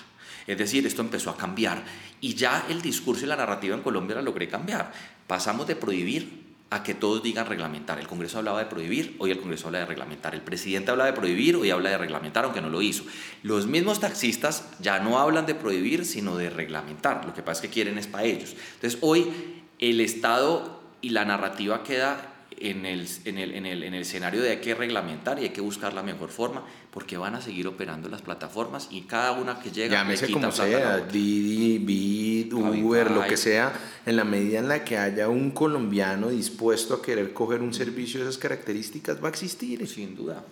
Es 0.47 0.59
decir, 0.59 0.87
esto 0.87 1.01
empezó 1.01 1.31
a 1.31 1.37
cambiar 1.37 1.83
y 2.21 2.35
ya 2.35 2.67
el 2.69 2.83
discurso 2.83 3.25
y 3.25 3.29
la 3.29 3.37
narrativa 3.37 3.75
en 3.75 3.83
Colombia 3.83 4.17
la 4.17 4.23
logré 4.23 4.49
cambiar. 4.49 4.93
Pasamos 5.27 5.67
de 5.67 5.77
prohibir 5.77 6.45
a 6.71 6.83
que 6.83 6.93
todos 6.93 7.23
digan 7.23 7.47
reglamentar. 7.47 7.99
El 7.99 8.09
Congreso 8.09 8.39
hablaba 8.39 8.59
de 8.59 8.67
prohibir, 8.67 9.17
hoy 9.21 9.31
el 9.31 9.39
Congreso 9.39 9.69
habla 9.69 9.79
de 9.79 9.87
reglamentar. 9.87 10.35
El 10.35 10.43
presidente 10.43 10.91
habla 10.91 11.07
de 11.07 11.13
prohibir, 11.13 11.57
hoy 11.57 11.71
habla 11.71 11.91
de 11.91 11.99
reglamentar, 11.99 12.45
aunque 12.45 12.61
no 12.61 12.69
lo 12.69 12.83
hizo. 12.83 13.05
Los 13.43 13.67
mismos 13.67 14.01
taxistas 14.01 14.69
ya 14.81 14.99
no 14.99 15.19
hablan 15.19 15.47
de 15.47 15.55
prohibir, 15.55 16.05
sino 16.05 16.37
de 16.37 16.51
reglamentar. 16.51 17.25
Lo 17.25 17.33
que 17.33 17.43
pasa 17.43 17.63
es 17.63 17.69
que 17.69 17.73
quieren 17.73 17.97
es 17.97 18.07
para 18.07 18.25
ellos. 18.25 18.57
Entonces, 18.75 18.99
hoy 19.03 19.33
el 19.79 20.01
Estado 20.01 20.81
y 21.01 21.11
la 21.11 21.25
narrativa 21.25 21.83
queda 21.83 22.35
en 22.59 22.87
el, 22.87 23.07
en, 23.25 23.39
el, 23.39 23.55
en, 23.55 23.67
el, 23.67 23.83
en 23.83 23.95
el, 23.95 24.03
escenario 24.03 24.41
de 24.41 24.51
hay 24.51 24.57
que 24.59 24.75
reglamentar 24.75 25.39
y 25.39 25.45
hay 25.45 25.49
que 25.51 25.61
buscar 25.61 25.93
la 25.93 26.03
mejor 26.03 26.31
forma, 26.31 26.65
porque 26.91 27.17
van 27.17 27.35
a 27.35 27.41
seguir 27.41 27.67
operando 27.67 28.09
las 28.09 28.23
plataformas 28.23 28.89
y 28.91 29.03
cada 29.03 29.33
una 29.33 29.61
que 29.61 29.71
llega. 29.71 29.99
Llámese 29.99 30.31
como 30.31 30.51
sea, 30.53 30.99
Didi, 30.99 31.79
Bit, 31.79 32.53
Uber, 32.53 33.11
lo 33.11 33.25
que 33.25 33.37
sea, 33.37 33.73
en 34.07 34.17
la 34.17 34.25
medida 34.25 34.59
en 34.59 34.69
la 34.69 34.85
que 34.85 34.97
haya 34.97 35.29
un 35.29 35.51
colombiano 35.51 36.29
dispuesto 36.29 36.95
a 36.95 37.03
querer 37.03 37.33
coger 37.33 37.61
un 37.61 37.75
servicio 37.75 38.21
de 38.21 38.27
esas 38.29 38.39
características, 38.39 39.23
va 39.23 39.29
a 39.29 39.31
existir. 39.31 39.87
Sin 39.87 40.15
duda. 40.15 40.45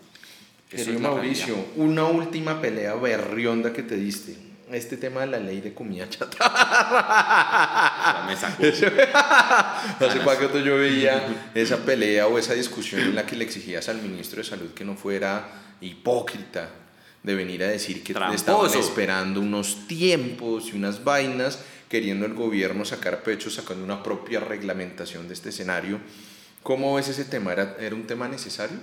Querido 0.69 1.01
Mauricio, 1.01 1.55
una 1.77 2.05
última 2.07 2.61
pelea 2.61 2.94
berrionda 2.94 3.73
que 3.73 3.82
te 3.82 3.97
diste 3.97 4.51
este 4.74 4.97
tema 4.97 5.20
de 5.23 5.28
la 5.28 5.39
ley 5.39 5.61
de 5.61 5.73
comida 5.74 6.09
chatarra. 6.09 6.49
me 8.27 8.36
sacó. 8.36 8.62
Hace 10.05 10.19
cuánto 10.20 10.59
yo 10.59 10.77
veía 10.77 11.51
esa 11.55 11.78
pelea 11.78 12.27
o 12.27 12.39
esa 12.39 12.55
discusión 12.55 13.01
en 13.03 13.15
la 13.15 13.27
que 13.27 13.36
le 13.36 13.44
exigías 13.44 13.89
al 13.89 14.03
ministro 14.03 14.39
de 14.39 14.44
Salud 14.44 14.73
que 14.74 14.85
no 14.85 14.97
fuera 14.97 15.49
hipócrita 15.81 16.70
de 17.23 17.35
venir 17.35 17.62
a 17.62 17.69
decir 17.69 18.03
que 18.03 18.12
estaban 18.35 18.74
esperando 18.74 19.40
unos 19.40 19.86
tiempos 19.86 20.70
y 20.73 20.77
unas 20.77 21.05
vainas, 21.05 21.61
queriendo 21.89 22.27
el 22.27 22.35
gobierno 22.35 22.85
sacar 22.85 23.23
pecho, 23.23 23.51
sacando 23.51 23.85
una 23.85 24.03
propia 24.03 24.40
reglamentación 24.40 25.28
de 25.28 25.35
este 25.35 25.51
escenario. 25.51 26.01
¿Cómo 26.62 26.94
ves 26.94 27.09
ese 27.09 27.24
tema? 27.24 27.53
¿Era, 27.53 27.77
era 27.78 27.94
un 27.94 28.07
tema 28.07 28.28
necesario? 28.28 28.78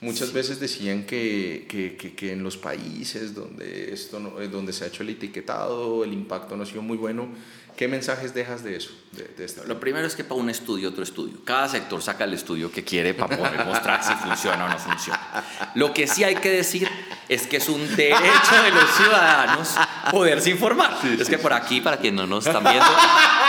Muchas 0.00 0.32
veces 0.32 0.60
decían 0.60 1.04
que, 1.04 1.66
que, 1.68 1.96
que, 1.96 2.32
en 2.32 2.42
los 2.42 2.56
países 2.58 3.34
donde, 3.34 3.92
esto 3.94 4.40
eh, 4.40 4.48
donde 4.48 4.72
se 4.72 4.84
ha 4.84 4.88
hecho 4.88 5.02
el 5.02 5.10
etiquetado, 5.10 6.04
el 6.04 6.12
impacto 6.12 6.56
no 6.56 6.64
ha 6.64 6.66
sido 6.66 6.82
muy 6.82 6.98
bueno. 6.98 7.28
¿Qué 7.76 7.88
mensajes 7.88 8.32
dejas 8.32 8.64
de 8.64 8.76
eso? 8.76 8.90
De, 9.12 9.46
Lo 9.66 9.78
primero 9.78 10.06
es 10.06 10.16
que 10.16 10.24
para 10.24 10.40
un 10.40 10.48
estudio, 10.48 10.88
otro 10.88 11.02
estudio. 11.02 11.38
Cada 11.44 11.68
sector 11.68 12.00
saca 12.00 12.24
el 12.24 12.32
estudio 12.32 12.72
que 12.72 12.82
quiere 12.82 13.12
para 13.12 13.36
poder 13.36 13.64
mostrar 13.66 14.02
si 14.02 14.14
funciona 14.14 14.64
o 14.64 14.68
no 14.68 14.78
funciona. 14.78 15.44
Lo 15.74 15.92
que 15.92 16.06
sí 16.06 16.24
hay 16.24 16.36
que 16.36 16.50
decir 16.50 16.88
es 17.28 17.46
que 17.46 17.58
es 17.58 17.68
un 17.68 17.94
derecho 17.94 18.62
de 18.64 18.70
los 18.70 18.90
ciudadanos 18.96 19.74
poderse 20.10 20.50
informar. 20.50 20.96
es 21.04 21.28
que 21.28 21.36
por 21.36 21.52
aquí, 21.52 21.82
para 21.82 21.98
quien 21.98 22.16
no 22.16 22.26
nos 22.26 22.46
están 22.46 22.64
viendo, 22.64 22.86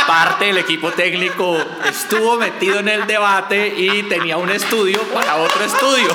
parte 0.05 0.45
del 0.45 0.57
equipo 0.57 0.91
técnico 0.91 1.57
estuvo 1.89 2.35
metido 2.35 2.79
en 2.79 2.89
el 2.89 3.07
debate 3.07 3.73
y 3.77 4.03
tenía 4.03 4.35
un 4.35 4.49
estudio 4.49 5.01
para 5.13 5.37
otro 5.37 5.63
estudio. 5.63 6.09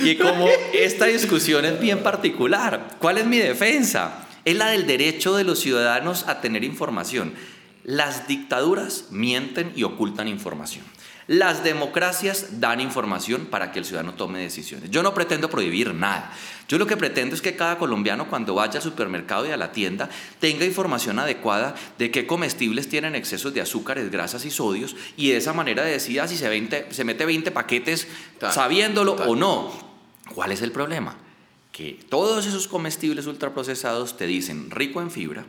y 0.00 0.16
como 0.16 0.48
esta 0.72 1.04
discusión 1.04 1.64
es 1.64 1.78
bien 1.78 2.02
particular, 2.02 2.96
¿cuál 2.98 3.18
es 3.18 3.26
mi 3.26 3.38
defensa? 3.38 4.25
Es 4.46 4.56
la 4.56 4.68
del 4.68 4.86
derecho 4.86 5.34
de 5.34 5.42
los 5.42 5.58
ciudadanos 5.58 6.28
a 6.28 6.40
tener 6.40 6.62
información. 6.62 7.34
Las 7.82 8.28
dictaduras 8.28 9.06
mienten 9.10 9.72
y 9.74 9.82
ocultan 9.82 10.28
información. 10.28 10.84
Las 11.26 11.64
democracias 11.64 12.60
dan 12.60 12.80
información 12.80 13.46
para 13.46 13.72
que 13.72 13.80
el 13.80 13.84
ciudadano 13.84 14.14
tome 14.14 14.38
decisiones. 14.38 14.88
Yo 14.92 15.02
no 15.02 15.14
pretendo 15.14 15.50
prohibir 15.50 15.92
nada. 15.94 16.32
Yo 16.68 16.78
lo 16.78 16.86
que 16.86 16.96
pretendo 16.96 17.34
es 17.34 17.42
que 17.42 17.56
cada 17.56 17.76
colombiano 17.76 18.28
cuando 18.30 18.54
vaya 18.54 18.76
al 18.76 18.82
supermercado 18.82 19.48
y 19.48 19.50
a 19.50 19.56
la 19.56 19.72
tienda 19.72 20.08
tenga 20.38 20.64
información 20.64 21.18
adecuada 21.18 21.74
de 21.98 22.12
qué 22.12 22.28
comestibles 22.28 22.88
tienen 22.88 23.16
excesos 23.16 23.52
de 23.52 23.62
azúcares, 23.62 24.12
grasas 24.12 24.44
y 24.44 24.52
sodios 24.52 24.94
y 25.16 25.30
de 25.30 25.38
esa 25.38 25.54
manera 25.54 25.82
decida 25.82 26.28
si 26.28 26.36
se, 26.36 26.86
se 26.90 27.04
mete 27.04 27.26
20 27.26 27.50
paquetes 27.50 28.06
sabiéndolo 28.52 29.14
o 29.14 29.34
no. 29.34 29.72
¿Cuál 30.32 30.52
es 30.52 30.62
el 30.62 30.70
problema? 30.70 31.25
Que 31.76 31.92
todos 32.08 32.46
esos 32.46 32.68
comestibles 32.68 33.26
ultraprocesados 33.26 34.16
te 34.16 34.26
dicen 34.26 34.70
rico 34.70 35.02
en 35.02 35.10
fibra, 35.10 35.44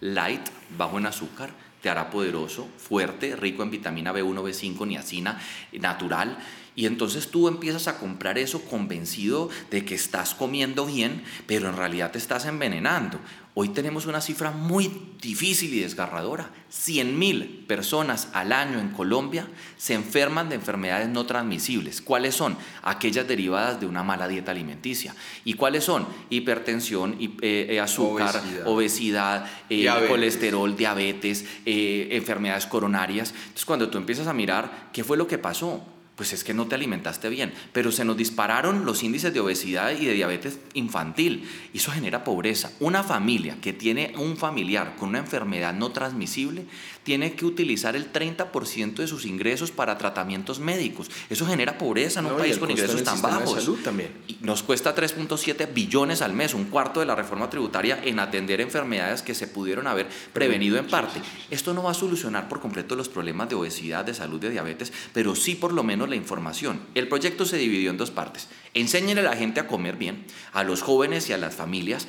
light, 0.00 0.46
bajo 0.78 0.98
en 0.98 1.06
azúcar, 1.06 1.50
te 1.82 1.90
hará 1.90 2.10
poderoso, 2.10 2.68
fuerte, 2.78 3.34
rico 3.34 3.64
en 3.64 3.72
vitamina 3.72 4.12
B1, 4.12 4.40
B5, 4.40 4.86
niacina, 4.86 5.40
natural. 5.72 6.38
Y 6.76 6.86
entonces 6.86 7.28
tú 7.28 7.48
empiezas 7.48 7.88
a 7.88 7.98
comprar 7.98 8.38
eso 8.38 8.62
convencido 8.62 9.50
de 9.72 9.84
que 9.84 9.96
estás 9.96 10.36
comiendo 10.36 10.86
bien, 10.86 11.24
pero 11.48 11.68
en 11.68 11.76
realidad 11.76 12.12
te 12.12 12.18
estás 12.18 12.46
envenenando. 12.46 13.18
Hoy 13.56 13.68
tenemos 13.68 14.06
una 14.06 14.20
cifra 14.20 14.50
muy 14.50 14.90
difícil 15.22 15.72
y 15.74 15.80
desgarradora. 15.80 16.50
100.000 16.72 17.68
personas 17.68 18.28
al 18.32 18.50
año 18.50 18.80
en 18.80 18.88
Colombia 18.88 19.46
se 19.76 19.94
enferman 19.94 20.48
de 20.48 20.56
enfermedades 20.56 21.08
no 21.08 21.24
transmisibles. 21.24 22.02
¿Cuáles 22.02 22.34
son? 22.34 22.56
Aquellas 22.82 23.28
derivadas 23.28 23.78
de 23.78 23.86
una 23.86 24.02
mala 24.02 24.26
dieta 24.26 24.50
alimenticia. 24.50 25.14
¿Y 25.44 25.54
cuáles 25.54 25.84
son? 25.84 26.04
Hipertensión, 26.30 27.16
eh, 27.20 27.68
eh, 27.70 27.80
azúcar, 27.80 28.42
obesidad, 28.64 29.48
eh, 29.70 29.88
colesterol, 30.08 30.76
diabetes, 30.76 31.44
enfermedades 31.64 32.66
coronarias. 32.66 33.30
Entonces 33.30 33.66
cuando 33.66 33.88
tú 33.88 33.98
empiezas 33.98 34.26
a 34.26 34.32
mirar, 34.32 34.88
¿qué 34.92 35.04
fue 35.04 35.16
lo 35.16 35.28
que 35.28 35.38
pasó? 35.38 35.93
Pues 36.16 36.32
es 36.32 36.44
que 36.44 36.54
no 36.54 36.66
te 36.66 36.76
alimentaste 36.76 37.28
bien. 37.28 37.52
Pero 37.72 37.90
se 37.90 38.04
nos 38.04 38.16
dispararon 38.16 38.84
los 38.84 39.02
índices 39.02 39.34
de 39.34 39.40
obesidad 39.40 39.90
y 39.90 40.06
de 40.06 40.12
diabetes 40.12 40.58
infantil. 40.74 41.48
Y 41.72 41.78
eso 41.78 41.90
genera 41.90 42.24
pobreza. 42.24 42.72
Una 42.80 43.02
familia 43.02 43.56
que 43.60 43.72
tiene 43.72 44.12
un 44.16 44.36
familiar 44.36 44.96
con 44.96 45.10
una 45.10 45.18
enfermedad 45.18 45.74
no 45.74 45.90
transmisible 45.90 46.66
tiene 47.04 47.34
que 47.34 47.44
utilizar 47.44 47.94
el 47.94 48.12
30% 48.12 48.94
de 48.94 49.06
sus 49.06 49.26
ingresos 49.26 49.70
para 49.70 49.96
tratamientos 49.98 50.58
médicos. 50.58 51.10
Eso 51.30 51.46
genera 51.46 51.78
pobreza 51.78 52.20
en 52.20 52.26
un 52.26 52.36
país 52.36 52.58
con 52.58 52.70
ingresos 52.70 53.04
tan 53.04 53.20
bajos. 53.20 53.62
salud 53.62 53.78
también. 53.84 54.10
Y 54.26 54.38
nos 54.40 54.62
cuesta 54.62 54.94
3.7 54.94 55.72
billones 55.72 56.22
al 56.22 56.32
mes, 56.32 56.54
un 56.54 56.64
cuarto 56.64 57.00
de 57.00 57.06
la 57.06 57.14
reforma 57.14 57.50
tributaria 57.50 58.00
en 58.02 58.18
atender 58.18 58.60
enfermedades 58.60 59.22
que 59.22 59.34
se 59.34 59.46
pudieron 59.46 59.86
haber 59.86 60.08
prevenido 60.32 60.78
en 60.78 60.86
parte. 60.86 61.20
Esto 61.50 61.74
no 61.74 61.82
va 61.82 61.92
a 61.92 61.94
solucionar 61.94 62.48
por 62.48 62.60
completo 62.60 62.96
los 62.96 63.08
problemas 63.08 63.48
de 63.48 63.54
obesidad, 63.54 64.04
de 64.04 64.14
salud, 64.14 64.40
de 64.40 64.50
diabetes, 64.50 64.92
pero 65.12 65.34
sí 65.34 65.54
por 65.54 65.72
lo 65.72 65.82
menos 65.82 66.08
la 66.08 66.16
información. 66.16 66.80
El 66.94 67.08
proyecto 67.08 67.44
se 67.44 67.58
dividió 67.58 67.90
en 67.90 67.98
dos 67.98 68.10
partes. 68.10 68.48
Enséñenle 68.72 69.20
a 69.20 69.30
la 69.30 69.36
gente 69.36 69.60
a 69.60 69.66
comer 69.66 69.96
bien, 69.96 70.24
a 70.52 70.64
los 70.64 70.82
jóvenes 70.82 71.28
y 71.28 71.32
a 71.32 71.38
las 71.38 71.54
familias, 71.54 72.08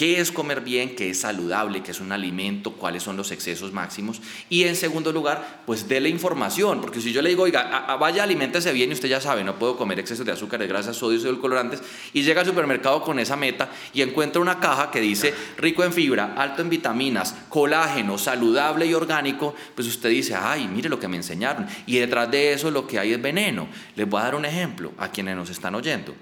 qué 0.00 0.18
es 0.18 0.32
comer 0.32 0.62
bien, 0.62 0.96
qué 0.96 1.10
es 1.10 1.20
saludable, 1.20 1.82
qué 1.82 1.90
es 1.90 2.00
un 2.00 2.10
alimento, 2.10 2.72
cuáles 2.72 3.02
son 3.02 3.18
los 3.18 3.32
excesos 3.32 3.74
máximos. 3.74 4.22
Y 4.48 4.64
en 4.64 4.74
segundo 4.74 5.12
lugar, 5.12 5.60
pues 5.66 5.88
déle 5.88 6.08
información, 6.08 6.80
porque 6.80 7.02
si 7.02 7.12
yo 7.12 7.20
le 7.20 7.28
digo, 7.28 7.42
oiga, 7.42 7.98
vaya, 8.00 8.22
aliméntese 8.22 8.72
bien 8.72 8.88
y 8.88 8.94
usted 8.94 9.10
ya 9.10 9.20
sabe, 9.20 9.44
no 9.44 9.58
puedo 9.58 9.76
comer 9.76 9.98
excesos 9.98 10.24
de 10.24 10.32
azúcar, 10.32 10.58
de 10.58 10.66
grasas, 10.68 10.96
sodios 10.96 11.22
y 11.22 11.26
edulcorantes, 11.26 11.82
y 12.14 12.22
llega 12.22 12.40
al 12.40 12.46
supermercado 12.46 13.02
con 13.02 13.18
esa 13.18 13.36
meta 13.36 13.68
y 13.92 14.00
encuentra 14.00 14.40
una 14.40 14.58
caja 14.58 14.90
que 14.90 15.02
dice 15.02 15.34
rico 15.58 15.84
en 15.84 15.92
fibra, 15.92 16.32
alto 16.34 16.62
en 16.62 16.70
vitaminas, 16.70 17.36
colágeno, 17.50 18.16
saludable 18.16 18.86
y 18.86 18.94
orgánico, 18.94 19.54
pues 19.74 19.86
usted 19.86 20.08
dice, 20.08 20.34
ay, 20.34 20.66
mire 20.66 20.88
lo 20.88 20.98
que 20.98 21.08
me 21.08 21.18
enseñaron. 21.18 21.66
Y 21.84 21.98
detrás 21.98 22.30
de 22.30 22.54
eso 22.54 22.70
lo 22.70 22.86
que 22.86 22.98
hay 22.98 23.12
es 23.12 23.20
veneno. 23.20 23.68
Les 23.96 24.08
voy 24.08 24.22
a 24.22 24.24
dar 24.24 24.34
un 24.34 24.46
ejemplo 24.46 24.94
a 24.96 25.10
quienes 25.10 25.36
nos 25.36 25.50
están 25.50 25.74
oyendo. 25.74 26.14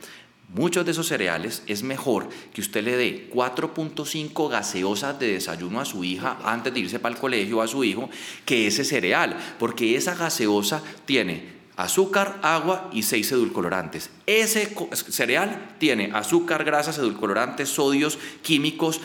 Muchos 0.49 0.87
de 0.87 0.93
esos 0.93 1.07
cereales 1.07 1.63
es 1.67 1.83
mejor 1.83 2.31
que 2.55 2.63
usted 2.63 2.83
le 2.83 2.97
dé 2.97 3.31
4.5 3.31 4.49
gaseosas 4.49 5.19
de 5.19 5.35
desayuno 5.35 5.79
a 5.79 5.85
su 5.85 6.05
hija 6.05 6.39
antes 6.43 6.73
de 6.73 6.81
irse 6.81 6.99
para 6.99 7.15
el 7.15 7.21
colegio 7.21 7.61
a 7.61 7.69
su 7.69 7.85
hijo 7.85 8.09
que 8.47 8.67
ese 8.67 8.83
cereal, 8.85 9.37
porque 9.59 9.95
esa 9.95 10.15
gaseosa 10.15 10.83
tiene 11.05 11.59
azúcar, 11.77 12.41
agua 12.43 12.89
y 12.95 13.03
seis 13.03 13.31
edulcorantes. 13.31 14.11
Ese 14.25 14.75
cereal 14.95 15.77
tiene 15.79 16.11
azúcar, 16.15 16.65
grasas, 16.65 16.97
edulcorantes, 16.97 17.69
sodios, 17.69 18.19
químicos 18.43 19.03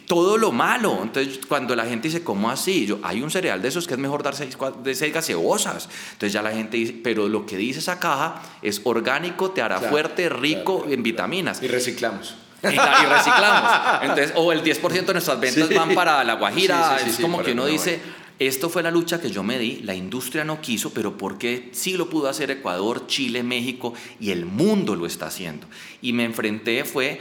todo 0.00 0.38
lo 0.38 0.52
malo. 0.52 1.00
Entonces, 1.02 1.40
cuando 1.46 1.74
la 1.76 1.84
gente 1.84 2.08
dice, 2.08 2.22
¿cómo 2.22 2.50
así? 2.50 2.86
Yo, 2.86 2.98
hay 3.02 3.22
un 3.22 3.30
cereal 3.30 3.62
de 3.62 3.68
esos 3.68 3.86
que 3.86 3.94
es 3.94 4.00
mejor 4.00 4.22
dar 4.22 4.34
seis, 4.34 4.56
de 4.82 4.94
seis 4.94 5.12
gaseosas. 5.12 5.88
Entonces 6.12 6.32
ya 6.32 6.42
la 6.42 6.52
gente 6.52 6.76
dice, 6.76 6.94
pero 7.02 7.28
lo 7.28 7.46
que 7.46 7.56
dice 7.56 7.78
esa 7.78 7.98
caja 7.98 8.42
es 8.62 8.80
orgánico, 8.84 9.50
te 9.50 9.62
hará 9.62 9.80
fuerte, 9.80 10.28
rico 10.28 10.86
en 10.88 11.02
vitaminas. 11.02 11.62
Y 11.62 11.68
reciclamos. 11.68 12.36
Y, 12.62 12.68
reciclamos. 12.68 14.02
Entonces, 14.02 14.32
o 14.34 14.52
el 14.52 14.62
10% 14.62 15.04
de 15.04 15.12
nuestras 15.12 15.38
ventas 15.38 15.72
van 15.74 15.94
para 15.94 16.24
la 16.24 16.34
Guajira. 16.34 16.98
es 17.06 17.18
como 17.18 17.42
que 17.42 17.52
uno 17.52 17.66
dice, 17.66 18.00
esto 18.38 18.68
fue 18.68 18.82
la 18.82 18.90
lucha 18.90 19.20
que 19.20 19.30
yo 19.30 19.42
me 19.42 19.58
di, 19.58 19.80
la 19.82 19.94
industria 19.94 20.44
no 20.44 20.60
quiso, 20.60 20.92
pero 20.92 21.16
porque 21.16 21.70
sí 21.72 21.96
lo 21.96 22.10
pudo 22.10 22.28
hacer 22.28 22.50
Ecuador, 22.50 23.06
Chile, 23.06 23.42
México 23.42 23.94
y 24.20 24.30
el 24.30 24.44
mundo 24.44 24.94
lo 24.94 25.06
está 25.06 25.26
haciendo. 25.26 25.66
Y 26.02 26.12
me 26.12 26.24
enfrenté 26.24 26.84
fue 26.84 27.20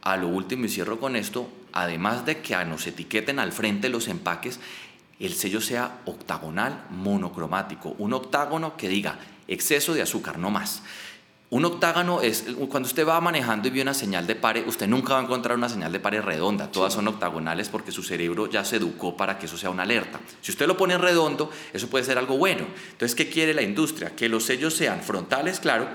a 0.00 0.16
lo 0.16 0.28
último 0.28 0.64
y 0.64 0.68
cierro 0.68 0.98
con 0.98 1.16
esto, 1.16 1.48
además 1.76 2.24
de 2.24 2.40
que 2.40 2.56
nos 2.64 2.86
etiqueten 2.86 3.38
al 3.38 3.52
frente 3.52 3.88
los 3.88 4.08
empaques, 4.08 4.60
el 5.20 5.34
sello 5.34 5.60
sea 5.60 6.00
octagonal 6.06 6.86
monocromático, 6.90 7.94
un 7.98 8.14
octágono 8.14 8.76
que 8.76 8.88
diga 8.88 9.18
exceso 9.46 9.94
de 9.94 10.02
azúcar, 10.02 10.38
no 10.38 10.50
más. 10.50 10.82
Un 11.48 11.64
octágono 11.64 12.22
es 12.22 12.44
cuando 12.68 12.88
usted 12.88 13.06
va 13.06 13.20
manejando 13.20 13.68
y 13.68 13.70
ve 13.70 13.82
una 13.82 13.94
señal 13.94 14.26
de 14.26 14.34
pare, 14.34 14.64
usted 14.66 14.88
nunca 14.88 15.12
va 15.12 15.20
a 15.20 15.22
encontrar 15.22 15.56
una 15.56 15.68
señal 15.68 15.92
de 15.92 16.00
pare 16.00 16.20
redonda, 16.20 16.72
todas 16.72 16.94
son 16.94 17.06
octagonales 17.08 17.68
porque 17.68 17.92
su 17.92 18.02
cerebro 18.02 18.50
ya 18.50 18.64
se 18.64 18.76
educó 18.76 19.16
para 19.16 19.38
que 19.38 19.46
eso 19.46 19.56
sea 19.56 19.70
una 19.70 19.84
alerta. 19.84 20.18
Si 20.40 20.50
usted 20.50 20.66
lo 20.66 20.76
pone 20.76 20.98
redondo, 20.98 21.50
eso 21.72 21.88
puede 21.88 22.04
ser 22.04 22.18
algo 22.18 22.36
bueno. 22.38 22.66
Entonces, 22.90 23.14
¿qué 23.14 23.28
quiere 23.28 23.54
la 23.54 23.62
industria? 23.62 24.16
Que 24.16 24.28
los 24.28 24.44
sellos 24.44 24.74
sean 24.74 25.02
frontales, 25.02 25.60
claro, 25.60 25.86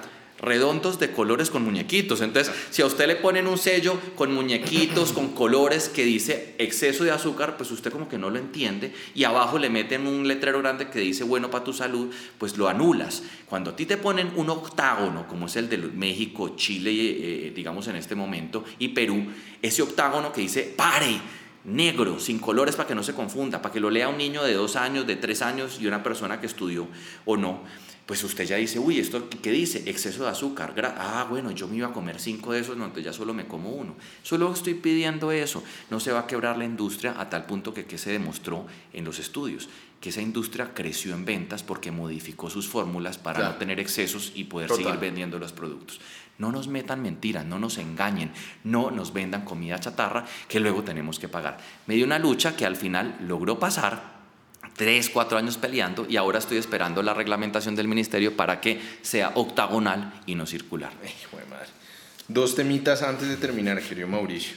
redondos 0.41 0.99
de 0.99 1.11
colores 1.11 1.49
con 1.49 1.63
muñequitos. 1.63 2.22
Entonces, 2.22 2.53
si 2.72 2.81
a 2.81 2.85
usted 2.85 3.07
le 3.07 3.15
ponen 3.15 3.47
un 3.47 3.57
sello 3.57 3.99
con 4.15 4.34
muñequitos, 4.34 5.13
con 5.13 5.30
colores 5.30 5.88
que 5.88 6.03
dice 6.03 6.55
exceso 6.57 7.03
de 7.03 7.11
azúcar, 7.11 7.57
pues 7.57 7.72
usted 7.72 7.91
como 7.91 8.09
que 8.09 8.18
no 8.18 8.30
lo 8.30 8.39
entiende 8.39 8.93
y 9.13 9.23
abajo 9.23 9.59
le 9.59 9.69
meten 9.69 10.07
un 10.07 10.27
letrero 10.27 10.59
grande 10.59 10.89
que 10.89 10.99
dice 10.99 11.23
bueno 11.23 11.51
para 11.51 11.63
tu 11.63 11.73
salud, 11.73 12.11
pues 12.38 12.57
lo 12.57 12.68
anulas. 12.68 13.23
Cuando 13.47 13.72
a 13.72 13.76
ti 13.76 13.85
te 13.85 13.97
ponen 13.97 14.31
un 14.35 14.49
octágono, 14.49 15.27
como 15.27 15.45
es 15.45 15.55
el 15.55 15.69
de 15.69 15.77
México, 15.77 16.55
Chile, 16.55 16.91
eh, 16.91 17.53
digamos 17.55 17.88
en 17.88 17.95
este 17.95 18.15
momento, 18.15 18.65
y 18.80 18.89
Perú, 18.89 19.27
ese 19.61 19.84
octágono 19.84 20.34
que 20.34 20.41
dice 20.41 20.73
pare, 20.76 21.22
negro, 21.63 22.19
sin 22.19 22.39
colores 22.39 22.76
para 22.76 22.88
que 22.88 22.95
no 22.95 23.03
se 23.03 23.13
confunda, 23.13 23.61
para 23.61 23.72
que 23.72 23.80
lo 23.80 23.91
lea 23.91 24.09
un 24.09 24.18
niño 24.18 24.43
de 24.43 24.55
dos 24.55 24.76
años, 24.76 25.05
de 25.05 25.15
tres 25.15 25.43
años 25.43 25.77
y 25.80 25.85
una 25.85 26.01
persona 26.01 26.39
que 26.39 26.47
estudió 26.47 26.88
o 27.26 27.38
no 27.38 27.61
pues 28.06 28.23
usted 28.23 28.45
ya 28.45 28.57
dice, 28.57 28.80
uy, 28.80 28.99
¿esto 28.99 29.30
qué 29.41 29.52
dice? 29.52 29.84
Exceso 29.90 30.23
de 30.23 30.30
azúcar. 30.30 30.73
Ah, 30.98 31.26
bueno, 31.30 31.52
yo 31.52 31.68
me 31.68 31.78
iba 31.78 31.88
a 31.88 31.94
comer 31.94 32.19
cinco 32.19 32.52
de 32.52 32.60
esos, 32.60 32.76
no, 32.76 32.86
entonces 32.86 33.06
ya 33.06 33.14
solo 33.14 33.34
me 33.34 33.48
como 33.48 33.69
uno. 33.69 33.95
Solo 34.23 34.52
estoy 34.52 34.73
pidiendo 34.73 35.32
eso. 35.32 35.64
No 35.90 35.99
se 35.99 36.11
va 36.11 36.22
a 36.22 36.28
quebrar 36.28 36.57
la 36.57 36.65
industria 36.65 37.15
a 37.18 37.30
tal 37.30 37.45
punto 37.45 37.73
que, 37.73 37.86
que 37.86 37.98
se 37.98 38.11
demostró 38.11 38.65
en 38.91 39.06
los 39.06 39.19
estudios, 39.19 39.69
que 40.02 40.10
esa 40.10 40.22
industria 40.22 40.73
creció 40.73 41.14
en 41.14 41.26
ventas 41.26 41.64
porque 41.64 41.91
modificó 41.91 42.49
sus 42.49 42.68
fórmulas 42.68 43.18
para 43.18 43.44
no 43.44 43.56
tener 43.56 43.80
excesos 43.80 44.32
y 44.36 44.45
poder 44.45 44.72
seguir 44.72 44.98
vendiendo 44.98 45.40
los 45.40 45.53
productos. 45.53 46.02
No 46.38 46.52
nos 46.52 46.68
metan 46.68 47.03
mentiras, 47.03 47.45
no 47.45 47.60
nos 47.60 47.78
engañen, 47.78 48.32
no 48.64 48.90
nos 48.90 49.14
vendan 49.14 49.45
comida 49.45 49.80
chatarra 49.80 50.26
que 50.48 50.60
luego 50.60 50.84
tenemos 50.84 51.19
que 51.19 51.30
pagar. 51.30 51.60
Me 51.86 51.95
dio 51.95 52.06
una 52.06 52.18
lucha 52.18 52.56
que 52.56 52.65
al 52.65 52.76
final 52.76 53.15
logró 53.22 53.60
pasar, 53.60 54.20
tres, 54.76 55.10
cuatro 55.10 55.38
años 55.38 55.57
peleando 55.57 56.06
y 56.10 56.18
ahora 56.18 56.39
estoy 56.39 56.57
esperando 56.57 57.03
la 57.03 57.14
reglamentación 57.14 57.76
del 57.76 57.88
ministerio 57.88 58.35
para 58.35 58.61
que 58.61 58.81
sea 59.02 59.31
octagonal 59.35 60.22
y 60.26 60.35
no 60.35 60.45
circular. 60.45 60.91
Dos 62.27 62.56
temitas 62.56 63.02
antes 63.02 63.27
de 63.27 63.38
terminar, 63.38 63.81
querido 63.81 64.07
Mauricio. 64.07 64.56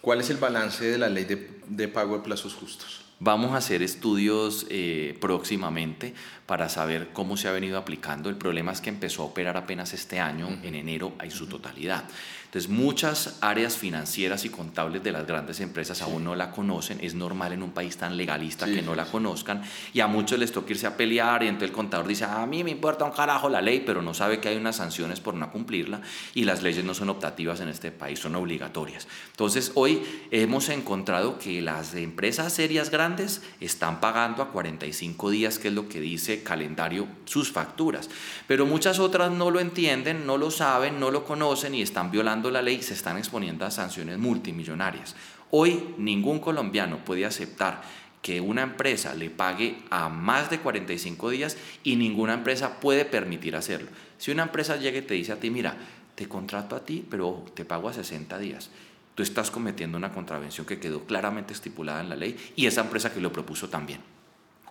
¿Cuál 0.00 0.20
es 0.20 0.30
el 0.30 0.36
balance 0.36 0.84
de 0.84 0.98
la 0.98 1.08
ley 1.08 1.24
de, 1.24 1.88
pago 1.88 2.16
de 2.16 2.24
plazos 2.24 2.54
justos? 2.54 3.02
Vamos 3.20 3.52
a 3.52 3.56
hacer 3.56 3.82
estudios 3.82 4.66
eh, 4.70 5.18
próximamente 5.20 6.14
para 6.48 6.70
saber 6.70 7.10
cómo 7.12 7.36
se 7.36 7.46
ha 7.46 7.52
venido 7.52 7.76
aplicando. 7.76 8.30
El 8.30 8.36
problema 8.36 8.72
es 8.72 8.80
que 8.80 8.88
empezó 8.88 9.20
a 9.20 9.26
operar 9.26 9.58
apenas 9.58 9.92
este 9.92 10.18
año, 10.18 10.48
en 10.62 10.74
enero, 10.74 11.12
en 11.20 11.30
su 11.30 11.46
totalidad. 11.46 12.04
Entonces, 12.48 12.70
muchas 12.70 13.36
áreas 13.42 13.76
financieras 13.76 14.46
y 14.46 14.48
contables 14.48 15.04
de 15.04 15.12
las 15.12 15.26
grandes 15.26 15.60
empresas 15.60 16.00
aún 16.00 16.24
no 16.24 16.34
la 16.34 16.50
conocen. 16.50 16.98
Es 17.02 17.12
normal 17.12 17.52
en 17.52 17.62
un 17.62 17.72
país 17.72 17.98
tan 17.98 18.16
legalista 18.16 18.64
que 18.64 18.80
no 18.80 18.94
la 18.94 19.04
conozcan. 19.04 19.62
Y 19.92 20.00
a 20.00 20.06
muchos 20.06 20.38
les 20.38 20.50
toca 20.50 20.70
irse 20.70 20.86
a 20.86 20.96
pelear 20.96 21.42
y 21.42 21.48
entonces 21.48 21.68
el 21.68 21.76
contador 21.76 22.08
dice, 22.08 22.24
a 22.24 22.46
mí 22.46 22.64
me 22.64 22.70
importa 22.70 23.04
un 23.04 23.10
carajo 23.10 23.50
la 23.50 23.60
ley, 23.60 23.82
pero 23.84 24.00
no 24.00 24.14
sabe 24.14 24.40
que 24.40 24.48
hay 24.48 24.56
unas 24.56 24.76
sanciones 24.76 25.20
por 25.20 25.34
no 25.34 25.52
cumplirla 25.52 26.00
y 26.32 26.44
las 26.44 26.62
leyes 26.62 26.82
no 26.82 26.94
son 26.94 27.10
optativas 27.10 27.60
en 27.60 27.68
este 27.68 27.90
país, 27.90 28.18
son 28.18 28.34
obligatorias. 28.34 29.06
Entonces, 29.32 29.72
hoy 29.74 30.02
hemos 30.30 30.70
encontrado 30.70 31.38
que 31.38 31.60
las 31.60 31.94
empresas 31.96 32.54
serias 32.54 32.90
grandes 32.90 33.42
están 33.60 34.00
pagando 34.00 34.42
a 34.42 34.52
45 34.52 35.28
días, 35.28 35.58
que 35.58 35.68
es 35.68 35.74
lo 35.74 35.90
que 35.90 36.00
dice 36.00 36.37
calendario, 36.42 37.06
sus 37.24 37.52
facturas. 37.52 38.08
Pero 38.46 38.66
muchas 38.66 38.98
otras 38.98 39.30
no 39.30 39.50
lo 39.50 39.60
entienden, 39.60 40.26
no 40.26 40.36
lo 40.36 40.50
saben, 40.50 41.00
no 41.00 41.10
lo 41.10 41.24
conocen 41.24 41.74
y 41.74 41.82
están 41.82 42.10
violando 42.10 42.50
la 42.50 42.62
ley 42.62 42.82
se 42.82 42.94
están 42.94 43.18
exponiendo 43.18 43.64
a 43.64 43.70
sanciones 43.70 44.18
multimillonarias. 44.18 45.14
Hoy 45.50 45.94
ningún 45.98 46.40
colombiano 46.40 47.04
puede 47.04 47.24
aceptar 47.24 47.82
que 48.22 48.40
una 48.40 48.62
empresa 48.62 49.14
le 49.14 49.30
pague 49.30 49.78
a 49.90 50.08
más 50.08 50.50
de 50.50 50.58
45 50.58 51.30
días 51.30 51.56
y 51.84 51.96
ninguna 51.96 52.34
empresa 52.34 52.80
puede 52.80 53.04
permitir 53.04 53.56
hacerlo. 53.56 53.88
Si 54.18 54.30
una 54.30 54.42
empresa 54.42 54.76
llega 54.76 54.98
y 54.98 55.02
te 55.02 55.14
dice 55.14 55.32
a 55.32 55.40
ti, 55.40 55.50
mira, 55.50 55.76
te 56.14 56.28
contrato 56.28 56.74
a 56.74 56.84
ti, 56.84 57.06
pero 57.08 57.44
te 57.54 57.64
pago 57.64 57.88
a 57.88 57.92
60 57.92 58.38
días, 58.38 58.70
tú 59.14 59.22
estás 59.22 59.50
cometiendo 59.50 59.96
una 59.96 60.12
contravención 60.12 60.66
que 60.66 60.80
quedó 60.80 61.04
claramente 61.04 61.52
estipulada 61.52 62.00
en 62.00 62.08
la 62.08 62.16
ley 62.16 62.36
y 62.56 62.66
esa 62.66 62.82
empresa 62.82 63.12
que 63.12 63.20
lo 63.20 63.32
propuso 63.32 63.68
también. 63.68 64.00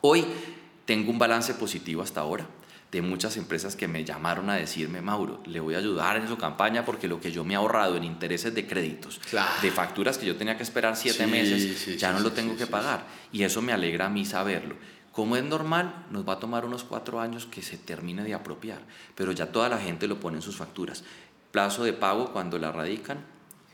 Hoy 0.01 0.25
tengo 0.87 1.11
un 1.11 1.19
balance 1.19 1.53
positivo 1.53 2.01
hasta 2.01 2.21
ahora 2.21 2.47
de 2.91 3.01
muchas 3.01 3.35
empresas 3.35 3.75
que 3.75 3.89
me 3.89 4.05
llamaron 4.05 4.49
a 4.49 4.55
decirme, 4.55 5.01
Mauro, 5.01 5.41
le 5.45 5.59
voy 5.59 5.75
a 5.75 5.79
ayudar 5.79 6.15
en 6.15 6.27
su 6.29 6.37
campaña 6.37 6.85
porque 6.85 7.09
lo 7.09 7.19
que 7.19 7.33
yo 7.33 7.43
me 7.43 7.53
he 7.53 7.57
ahorrado 7.57 7.97
en 7.97 8.05
intereses 8.05 8.55
de 8.55 8.65
créditos, 8.65 9.19
de 9.61 9.71
facturas 9.71 10.17
que 10.17 10.25
yo 10.25 10.37
tenía 10.37 10.55
que 10.55 10.63
esperar 10.63 10.95
siete 10.95 11.27
meses, 11.27 11.99
ya 11.99 12.13
no 12.13 12.21
lo 12.21 12.31
tengo 12.31 12.55
que 12.55 12.65
pagar. 12.65 13.05
Y 13.33 13.43
eso 13.43 13.61
me 13.61 13.73
alegra 13.73 14.05
a 14.05 14.09
mí 14.09 14.25
saberlo. 14.25 14.75
Como 15.11 15.35
es 15.35 15.43
normal, 15.43 16.05
nos 16.11 16.27
va 16.27 16.33
a 16.33 16.39
tomar 16.39 16.63
unos 16.63 16.85
cuatro 16.85 17.19
años 17.19 17.45
que 17.45 17.61
se 17.61 17.77
termine 17.77 18.23
de 18.23 18.33
apropiar, 18.33 18.79
pero 19.15 19.33
ya 19.33 19.51
toda 19.51 19.67
la 19.67 19.79
gente 19.79 20.07
lo 20.07 20.21
pone 20.21 20.37
en 20.37 20.41
sus 20.41 20.55
facturas. 20.55 21.03
Plazo 21.51 21.83
de 21.83 21.91
pago 21.91 22.31
cuando 22.31 22.57
la 22.57 22.71
radican, 22.71 23.17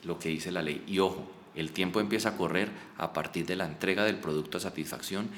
lo 0.03 0.17
que 0.17 0.29
dice 0.29 0.51
la 0.51 0.63
ley. 0.63 0.83
Y 0.87 0.97
ojo, 0.97 1.29
el 1.53 1.71
tiempo 1.71 1.99
empieza 1.99 2.29
a 2.29 2.37
correr 2.37 2.71
a 2.97 3.13
partir 3.13 3.45
de 3.45 3.55
la 3.55 3.65
entrega 3.65 4.03
del 4.03 4.17
producto 4.17 4.57
a 4.57 4.61
satisfacción 4.61 5.29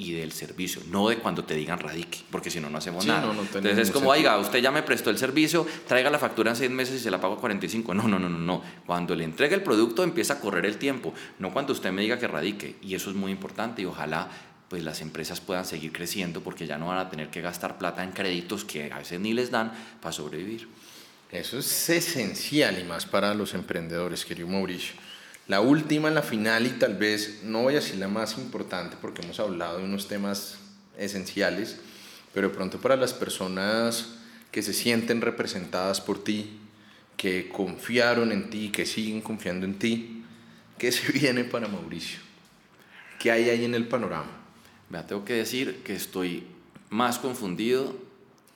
y 0.00 0.12
del 0.12 0.32
servicio, 0.32 0.80
no 0.90 1.10
de 1.10 1.18
cuando 1.18 1.44
te 1.44 1.54
digan 1.54 1.78
radique, 1.78 2.20
porque 2.30 2.50
si 2.50 2.58
no, 2.58 2.70
no 2.70 2.78
hacemos 2.78 3.04
nada. 3.04 3.30
Entonces 3.32 3.76
es 3.76 3.90
como, 3.90 4.08
oiga, 4.08 4.38
usted 4.38 4.60
ya 4.60 4.70
me 4.70 4.82
prestó 4.82 5.10
el 5.10 5.18
servicio, 5.18 5.66
traiga 5.86 6.08
la 6.08 6.18
factura 6.18 6.50
en 6.50 6.56
seis 6.56 6.70
meses 6.70 6.96
y 6.96 6.98
se 7.00 7.10
la 7.10 7.20
pago 7.20 7.34
a 7.34 7.38
45. 7.38 7.92
No, 7.92 8.08
no, 8.08 8.18
no, 8.18 8.30
no, 8.30 8.38
no. 8.38 8.62
Cuando 8.86 9.14
le 9.14 9.24
entregue 9.24 9.54
el 9.54 9.62
producto 9.62 10.02
empieza 10.02 10.34
a 10.34 10.40
correr 10.40 10.64
el 10.64 10.78
tiempo, 10.78 11.12
no 11.38 11.52
cuando 11.52 11.74
usted 11.74 11.92
me 11.92 12.00
diga 12.00 12.18
que 12.18 12.26
radique. 12.26 12.76
Y 12.80 12.94
eso 12.94 13.10
es 13.10 13.16
muy 13.16 13.30
importante 13.30 13.82
y 13.82 13.84
ojalá 13.84 14.30
pues 14.70 14.82
las 14.82 15.02
empresas 15.02 15.40
puedan 15.40 15.66
seguir 15.66 15.92
creciendo 15.92 16.40
porque 16.40 16.66
ya 16.66 16.78
no 16.78 16.86
van 16.86 16.98
a 16.98 17.10
tener 17.10 17.28
que 17.28 17.42
gastar 17.42 17.76
plata 17.76 18.02
en 18.02 18.12
créditos 18.12 18.64
que 18.64 18.90
a 18.90 18.98
veces 18.98 19.20
ni 19.20 19.34
les 19.34 19.50
dan 19.50 19.70
para 20.00 20.12
sobrevivir. 20.12 20.66
Eso 21.30 21.58
es 21.58 21.90
esencial 21.90 22.78
y 22.78 22.84
más 22.84 23.04
para 23.04 23.34
los 23.34 23.52
emprendedores, 23.52 24.24
querido 24.24 24.48
Mauricio. 24.48 24.94
La 25.50 25.60
última, 25.60 26.10
la 26.10 26.22
final 26.22 26.64
y 26.64 26.70
tal 26.70 26.96
vez, 26.96 27.40
no 27.42 27.62
voy 27.62 27.72
a 27.72 27.80
decir 27.80 27.96
la 27.96 28.06
más 28.06 28.38
importante 28.38 28.96
porque 29.00 29.22
hemos 29.22 29.40
hablado 29.40 29.78
de 29.78 29.84
unos 29.84 30.06
temas 30.06 30.58
esenciales, 30.96 31.80
pero 32.32 32.50
de 32.50 32.54
pronto 32.54 32.80
para 32.80 32.94
las 32.94 33.14
personas 33.14 34.14
que 34.52 34.62
se 34.62 34.72
sienten 34.72 35.20
representadas 35.20 36.00
por 36.00 36.22
ti, 36.22 36.60
que 37.16 37.48
confiaron 37.48 38.30
en 38.30 38.48
ti, 38.48 38.68
que 38.68 38.86
siguen 38.86 39.22
confiando 39.22 39.66
en 39.66 39.76
ti, 39.76 40.22
¿qué 40.78 40.92
se 40.92 41.10
viene 41.12 41.42
para 41.42 41.66
Mauricio? 41.66 42.20
¿Qué 43.18 43.32
hay 43.32 43.50
ahí 43.50 43.64
en 43.64 43.74
el 43.74 43.88
panorama? 43.88 44.30
Vea, 44.88 45.04
tengo 45.04 45.24
que 45.24 45.32
decir 45.32 45.82
que 45.82 45.96
estoy 45.96 46.46
más 46.90 47.18
confundido 47.18 47.96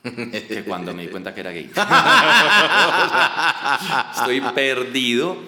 que 0.04 0.62
cuando 0.64 0.94
me 0.94 1.02
di 1.02 1.08
cuenta 1.08 1.34
que 1.34 1.40
era 1.40 1.50
gay. 1.50 1.72
estoy 4.16 4.40
perdido 4.54 5.38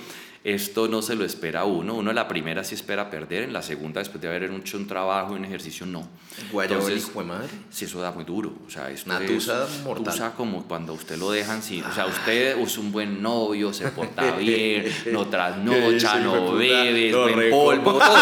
esto 0.47 0.87
no 0.87 1.03
se 1.03 1.17
lo 1.17 1.25
espera 1.25 1.65
uno. 1.65 1.95
Uno 1.95 2.13
la 2.13 2.29
primera 2.29 2.63
sí 2.63 2.77
espera 2.77 3.11
perder, 3.11 3.43
en 3.43 3.53
la 3.53 3.63
segunda, 3.63 3.99
después 3.99 4.23
de 4.23 4.29
haber 4.29 4.45
hecho 4.45 4.77
un 4.77 4.87
trabajo 4.87 5.33
y 5.33 5.39
un 5.39 5.45
ejercicio, 5.45 5.87
no. 5.87 6.09
Entonces, 6.53 7.09
hijo 7.09 7.19
de 7.19 7.27
madre. 7.27 7.49
Sí, 7.69 7.87
eso 7.87 8.01
da 8.01 8.13
muy 8.13 8.23
duro. 8.23 8.53
O 8.65 8.71
sea, 8.71 8.89
esto 8.89 9.11
Una 9.11 9.27
tusa 9.27 9.67
mortal. 9.83 10.05
Tusa 10.05 10.33
como 10.35 10.63
cuando 10.63 10.93
usted 10.93 11.17
lo 11.17 11.33
dejan 11.33 11.65
sin. 11.65 11.83
O 11.83 11.93
sea, 11.93 12.07
usted 12.07 12.57
es 12.59 12.79
un 12.79 12.93
buen 12.93 13.21
novio, 13.21 13.73
se 13.73 13.89
porta 13.89 14.31
bien, 14.39 14.87
no 15.11 15.27
trasnocha, 15.27 16.21
no 16.21 16.53
bebe, 16.53 17.09
es 17.09 17.17
buen 17.17 17.51
polvo, 17.51 17.95
todo, 17.95 18.09
todo, 18.09 18.15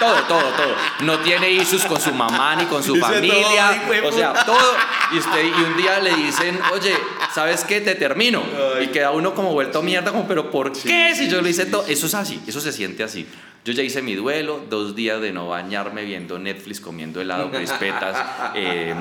todo, 0.00 0.22
todo, 0.26 0.50
todo, 0.56 0.74
No 1.02 1.20
tiene 1.20 1.52
issues 1.52 1.84
con 1.84 2.00
su 2.00 2.12
mamá 2.12 2.56
ni 2.56 2.64
con 2.64 2.82
su 2.82 2.96
familia. 2.96 3.80
o 4.04 4.10
sea, 4.10 4.44
todo. 4.44 4.74
Y, 5.12 5.18
usted, 5.18 5.44
y 5.44 5.62
un 5.62 5.76
día 5.76 6.00
le 6.00 6.16
dicen, 6.16 6.58
oye, 6.72 6.94
¿sabes 7.32 7.62
qué? 7.62 7.80
Te 7.80 7.94
termino. 7.94 8.42
Y 8.82 8.88
queda 8.88 9.12
uno 9.12 9.34
como 9.34 9.52
vuelto 9.52 9.82
mierda, 9.82 10.10
como, 10.10 10.26
pero 10.26 10.50
¿por 10.50 10.72
qué? 10.72 11.14
Si 11.14 11.27
yo 11.28 11.40
lo 11.42 11.48
hice 11.48 11.66
todo. 11.66 11.86
Eso 11.86 12.06
es 12.06 12.14
así, 12.14 12.40
eso 12.46 12.60
se 12.60 12.72
siente 12.72 13.02
así. 13.02 13.26
Yo 13.64 13.72
ya 13.72 13.82
hice 13.82 14.02
mi 14.02 14.14
duelo, 14.14 14.64
dos 14.70 14.94
días 14.94 15.20
de 15.20 15.32
no 15.32 15.48
bañarme 15.48 16.04
viendo 16.04 16.38
Netflix, 16.38 16.80
comiendo 16.80 17.20
helado, 17.20 17.50
crispetas, 17.52 18.16
eh, 18.54 18.94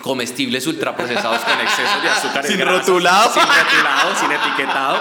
comestibles 0.00 0.66
ultraprocesados 0.66 1.40
con 1.42 1.60
exceso 1.60 2.00
de 2.00 2.08
azúcar. 2.08 2.46
Sin 2.46 2.60
rotulado. 2.60 3.32
Sin 3.32 3.42
rotulado, 3.42 4.14
sin 4.16 4.32
etiquetado. 4.32 5.00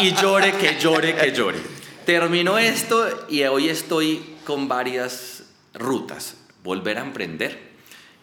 Y 0.00 0.12
llore, 0.14 0.52
que 0.52 0.78
llore, 0.78 1.14
que 1.16 1.32
llore. 1.32 1.58
Termino 2.04 2.58
esto 2.58 3.26
y 3.28 3.42
hoy 3.44 3.68
estoy 3.68 4.36
con 4.44 4.68
varias 4.68 5.44
rutas. 5.72 6.36
Volver 6.62 6.98
a 6.98 7.02
emprender 7.02 7.74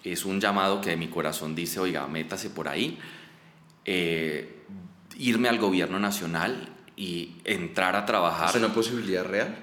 es 0.03 0.25
un 0.25 0.39
llamado 0.39 0.81
que 0.81 0.95
mi 0.95 1.07
corazón 1.07 1.55
dice, 1.55 1.79
oiga, 1.79 2.05
métase 2.07 2.49
por 2.49 2.67
ahí. 2.67 2.99
Eh, 3.85 4.61
irme 5.17 5.49
al 5.49 5.59
gobierno 5.59 5.99
nacional 5.99 6.69
y 6.95 7.35
entrar 7.43 7.95
a 7.95 8.05
trabajar. 8.05 8.49
¿Es 8.49 8.55
una 8.55 8.73
posibilidad 8.73 9.23
real? 9.23 9.55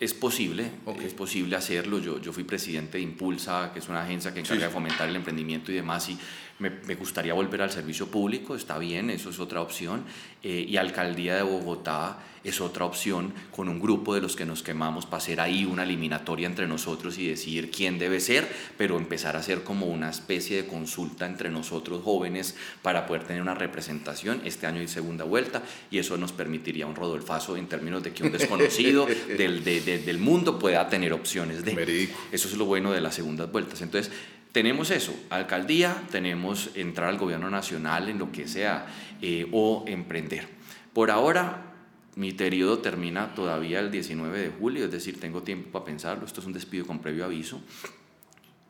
Es 0.00 0.14
posible, 0.14 0.68
es 1.04 1.14
posible 1.14 1.54
hacerlo. 1.54 2.00
Yo, 2.00 2.20
yo 2.20 2.32
fui 2.32 2.42
presidente 2.42 2.98
de 2.98 3.04
Impulsa, 3.04 3.70
que 3.72 3.78
es 3.78 3.88
una 3.88 4.02
agencia 4.02 4.34
que 4.34 4.40
encarga 4.40 4.66
de 4.66 4.72
fomentar 4.72 5.08
el 5.08 5.14
emprendimiento 5.14 5.70
y 5.70 5.76
demás, 5.76 6.08
y 6.08 6.18
me, 6.62 6.70
me, 6.70 6.94
gustaría 6.94 7.34
volver 7.34 7.60
al 7.60 7.72
servicio 7.72 8.06
público, 8.06 8.54
está 8.54 8.78
bien, 8.78 9.10
eso 9.10 9.30
es 9.30 9.40
otra 9.40 9.60
opción. 9.60 10.04
Eh, 10.44 10.64
y 10.68 10.76
Alcaldía 10.76 11.36
de 11.36 11.42
Bogotá 11.42 12.18
es 12.44 12.60
otra 12.60 12.84
opción 12.84 13.32
con 13.50 13.68
un 13.68 13.80
grupo 13.80 14.14
de 14.14 14.20
los 14.20 14.34
que 14.34 14.44
nos 14.44 14.62
quemamos 14.62 15.06
para 15.06 15.18
hacer 15.18 15.40
ahí 15.40 15.64
una 15.64 15.84
eliminatoria 15.84 16.46
entre 16.46 16.66
nosotros 16.66 17.18
y 17.18 17.28
decidir 17.28 17.70
quién 17.70 17.98
debe 17.98 18.20
ser, 18.20 18.48
pero 18.76 18.96
empezar 18.96 19.36
a 19.36 19.40
hacer 19.40 19.62
como 19.62 19.86
una 19.86 20.10
especie 20.10 20.62
de 20.62 20.68
consulta 20.68 21.26
entre 21.26 21.50
nosotros 21.50 22.02
jóvenes 22.02 22.56
para 22.82 23.06
poder 23.06 23.24
tener 23.24 23.42
una 23.42 23.54
representación. 23.54 24.40
Este 24.44 24.66
año 24.66 24.80
hay 24.80 24.88
segunda 24.88 25.24
vuelta 25.24 25.62
y 25.90 25.98
eso 25.98 26.16
nos 26.16 26.32
permitiría 26.32 26.86
un 26.86 26.96
rodolfazo 26.96 27.56
en 27.56 27.66
términos 27.66 28.02
de 28.02 28.12
que 28.12 28.24
un 28.24 28.32
desconocido 28.32 29.06
del, 29.36 29.64
del 29.64 30.18
mundo 30.18 30.58
pueda 30.58 30.88
tener 30.88 31.12
opciones 31.12 31.64
de... 31.64 32.08
Eso 32.32 32.48
es 32.48 32.56
lo 32.56 32.64
bueno 32.64 32.92
de 32.92 33.00
las 33.00 33.14
segundas 33.14 33.50
vueltas. 33.50 33.80
Entonces, 33.82 34.12
tenemos 34.52 34.90
eso, 34.90 35.14
alcaldía, 35.30 36.02
tenemos 36.10 36.70
entrar 36.74 37.08
al 37.08 37.18
gobierno 37.18 37.50
nacional 37.50 38.08
en 38.08 38.18
lo 38.18 38.30
que 38.30 38.46
sea 38.46 38.86
eh, 39.20 39.48
o 39.52 39.84
emprender. 39.86 40.46
Por 40.92 41.10
ahora, 41.10 41.72
mi 42.14 42.32
periodo 42.32 42.78
termina 42.78 43.34
todavía 43.34 43.80
el 43.80 43.90
19 43.90 44.38
de 44.38 44.50
julio, 44.50 44.84
es 44.84 44.90
decir, 44.90 45.18
tengo 45.18 45.42
tiempo 45.42 45.70
para 45.70 45.86
pensarlo, 45.86 46.26
esto 46.26 46.40
es 46.40 46.46
un 46.46 46.52
despido 46.52 46.86
con 46.86 46.98
previo 46.98 47.24
aviso 47.24 47.62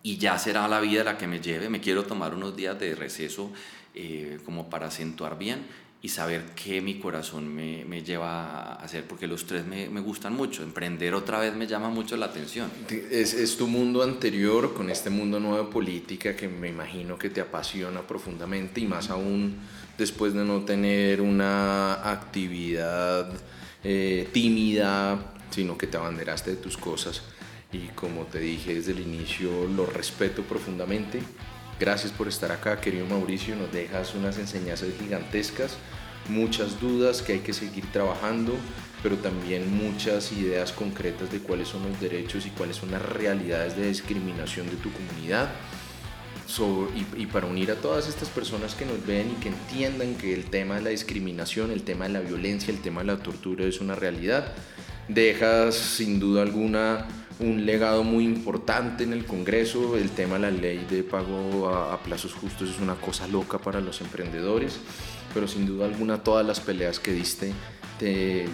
y 0.05 0.17
ya 0.19 0.39
será 0.39 0.67
la 0.69 0.81
vida 0.81 1.05
la 1.05 1.19
que 1.19 1.27
me 1.27 1.41
lleve, 1.41 1.69
me 1.69 1.81
quiero 1.81 2.05
tomar 2.05 2.35
unos 2.35 2.57
días 2.57 2.79
de 2.79 2.95
receso 2.95 3.53
eh, 3.95 4.39
como 4.45 4.71
para 4.71 4.87
acentuar 4.87 5.39
bien 5.39 5.67
y 6.05 6.09
saber 6.09 6.47
qué 6.57 6.81
mi 6.81 6.99
corazón 6.99 7.55
me, 7.55 7.85
me, 7.85 8.03
lleva 8.03 8.73
a 8.73 8.75
hacer, 8.75 9.05
porque 9.07 9.29
los 9.29 9.47
tres 9.47 9.65
me, 9.65 9.89
me, 9.89 10.01
gustan 10.01 10.35
mucho. 10.35 10.65
Emprender 10.65 11.15
otra 11.15 11.39
vez 11.39 11.55
me 11.55 11.69
llama 11.69 11.91
mucho 11.91 12.17
la 12.17 12.27
atención. 12.27 12.69
Es, 13.09 13.35
es, 13.35 13.57
tu 13.57 13.69
mundo 13.69 14.03
anterior 14.03 14.75
con 14.75 14.91
este 14.91 15.11
mundo 15.11 15.39
nuevo 15.39 15.65
de 15.65 15.71
política 15.71 16.35
que 16.35 16.49
me 16.49 16.69
imagino 16.71 17.17
que 17.17 17.31
te 17.31 17.41
apasiona 17.41 18.01
profundamente 18.03 18.81
y 18.81 18.87
más 18.87 19.11
aún 19.11 19.55
después 19.97 20.35
de 20.35 20.45
no 20.45 20.63
tener 20.63 21.21
una 21.21 22.11
actividad 22.11 23.33
eh, 23.85 24.29
tímida, 24.33 25.35
sino 25.51 25.79
que 25.79 25.87
te 25.87 25.99
abanderaste 25.99 26.51
de 26.51 26.57
tus 26.57 26.77
cosas. 26.77 27.23
Y 27.73 27.87
como 27.95 28.25
te 28.25 28.41
dije 28.41 28.75
desde 28.75 28.91
el 28.91 28.99
inicio, 28.99 29.69
lo 29.69 29.87
respeto 29.87 30.43
profundamente 30.43 31.21
Gracias 31.83 32.13
por 32.13 32.29
estar 32.29 32.53
acá, 32.53 32.81
querido 32.81 33.07
Mauricio. 33.07 33.57
Nos 33.57 33.73
dejas 33.73 34.15
unas 34.15 34.39
enseñanzas 34.39 34.91
gigantescas, 35.01 35.73
muchas 36.29 36.81
dudas 36.81 37.23
que 37.23 37.35
hay 37.35 37.39
que 37.41 37.53
seguir 37.53 37.87
trabajando, 37.93 38.55
pero 39.03 39.17
también 39.17 39.75
muchas 39.75 40.33
ideas 40.33 40.73
concretas 40.73 41.31
de 41.31 41.41
cuáles 41.41 41.69
son 41.69 41.89
los 41.89 42.01
derechos 42.01 42.47
y 42.47 42.51
cuáles 42.51 42.77
son 42.77 42.91
las 42.91 43.03
realidades 43.03 43.77
de 43.77 43.89
discriminación 43.89 44.69
de 44.71 44.77
tu 44.77 44.91
comunidad. 44.93 45.51
y, 47.17 47.27
para 47.27 47.47
unir 47.47 47.71
a 47.71 47.77
todas 47.77 48.09
estas 48.09 48.29
personas 48.29 48.75
que 48.75 48.85
nos 48.85 49.05
ven 49.07 49.31
y 49.31 49.41
que 49.43 49.49
entiendan 49.49 50.15
que 50.17 50.35
el 50.35 50.45
tema 50.45 50.75
de 50.75 50.83
la 50.83 50.91
discriminación, 50.91 51.71
el 51.71 51.83
tema 51.83 52.05
de 52.07 52.13
la 52.13 52.21
violencia, 52.21 52.73
el 52.73 52.81
tema 52.81 53.01
de 53.01 53.07
la 53.07 53.17
tortura 53.17 53.65
es 53.65 53.81
una 53.81 53.95
realidad, 53.95 54.53
dejas 55.09 55.75
sin 55.75 56.21
duda 56.21 56.43
alguna 56.43 57.07
un 57.43 57.67
legado 57.67 58.05
muy 58.05 58.25
importante 58.25 59.05
en 59.05 59.13
el 59.13 59.25
Congreso. 59.25 59.97
El 59.97 60.11
tema 60.11 60.35
de 60.37 60.41
la 60.41 60.51
ley 60.51 60.87
de 60.89 61.03
pago 61.03 61.69
a, 61.69 61.99
plazos 62.03 62.35
justos 62.35 62.71
es 62.71 62.81
una 62.81 62.95
cosa 62.95 63.27
loca 63.27 63.59
para 63.59 63.81
los 63.81 64.01
emprendedores, 64.01 64.81
pero 65.35 65.49
sin 65.49 65.67
duda 65.67 65.87
alguna 65.87 66.23
todas 66.23 66.47
las 66.47 66.61
peleas 66.61 66.99
que 66.99 67.13
diste 67.13 67.53
te, 67.99 68.47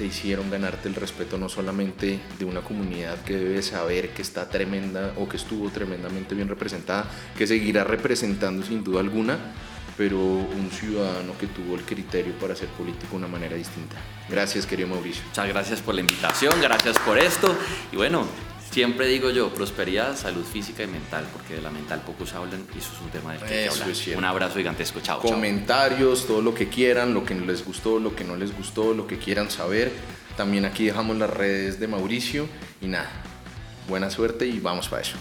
hicieron 0.00 0.50
ganarte 0.50 0.88
el 0.88 0.94
respeto 0.94 1.36
no 1.36 1.50
solamente 1.50 2.18
de 2.38 2.44
una 2.46 2.62
comunidad 2.62 3.22
que 3.22 3.36
debe 3.36 3.60
saber 3.60 4.14
que 4.14 4.22
está 4.22 4.48
tremenda 4.48 5.12
o 5.18 5.28
que 5.28 5.36
estuvo 5.36 5.68
tremendamente 5.68 6.34
bien 6.34 6.48
representada, 6.48 7.04
que 7.36 7.46
seguirá 7.46 7.84
representando 7.84 8.64
sin 8.64 8.82
duda 8.82 9.00
alguna, 9.00 9.38
pero 9.98 10.16
un 10.16 10.70
ciudadano 10.72 11.36
que 11.38 11.48
tuvo 11.48 11.74
el 11.74 11.82
criterio 11.82 12.32
para 12.40 12.54
hacer 12.54 12.68
política 12.70 13.10
de 13.10 13.16
una 13.16 13.28
manera 13.28 13.56
distinta. 13.56 13.96
Gracias, 14.30 14.64
querido 14.64 14.88
Mauricio. 14.88 15.22
Muchas 15.26 15.48
gracias 15.48 15.80
por 15.82 15.94
la 15.94 16.00
invitación, 16.00 16.54
gracias 16.62 16.98
por 17.00 17.18
esto. 17.18 17.54
Y 17.92 17.96
bueno, 17.96 18.26
siempre 18.70 19.06
digo 19.08 19.30
yo, 19.30 19.52
prosperidad, 19.52 20.16
salud 20.16 20.44
física 20.44 20.82
y 20.82 20.86
mental, 20.86 21.26
porque 21.32 21.54
de 21.54 21.62
la 21.62 21.70
mental 21.70 22.02
pocos 22.06 22.32
hablan 22.34 22.66
y 22.74 22.78
eso 22.78 22.92
es 22.94 23.00
un 23.00 23.10
tema 23.10 23.32
del 23.32 23.42
que 23.42 23.54
hay 23.54 23.68
que 23.68 23.68
hablar. 23.68 24.18
un 24.18 24.24
abrazo 24.24 24.56
gigantesco, 24.56 25.00
chao. 25.00 25.20
Comentarios, 25.20 26.26
todo 26.26 26.40
lo 26.40 26.54
que 26.54 26.68
quieran, 26.68 27.12
lo 27.14 27.24
que 27.24 27.34
les 27.34 27.64
gustó, 27.64 27.98
lo 27.98 28.14
que 28.14 28.24
no 28.24 28.36
les 28.36 28.56
gustó, 28.56 28.94
lo 28.94 29.06
que 29.06 29.18
quieran 29.18 29.50
saber. 29.50 29.92
También 30.36 30.64
aquí 30.64 30.86
dejamos 30.86 31.16
las 31.18 31.30
redes 31.30 31.80
de 31.80 31.88
Mauricio 31.88 32.48
y 32.80 32.86
nada, 32.86 33.10
buena 33.88 34.10
suerte 34.10 34.46
y 34.46 34.60
vamos 34.60 34.88
para 34.88 35.02
eso. 35.02 35.16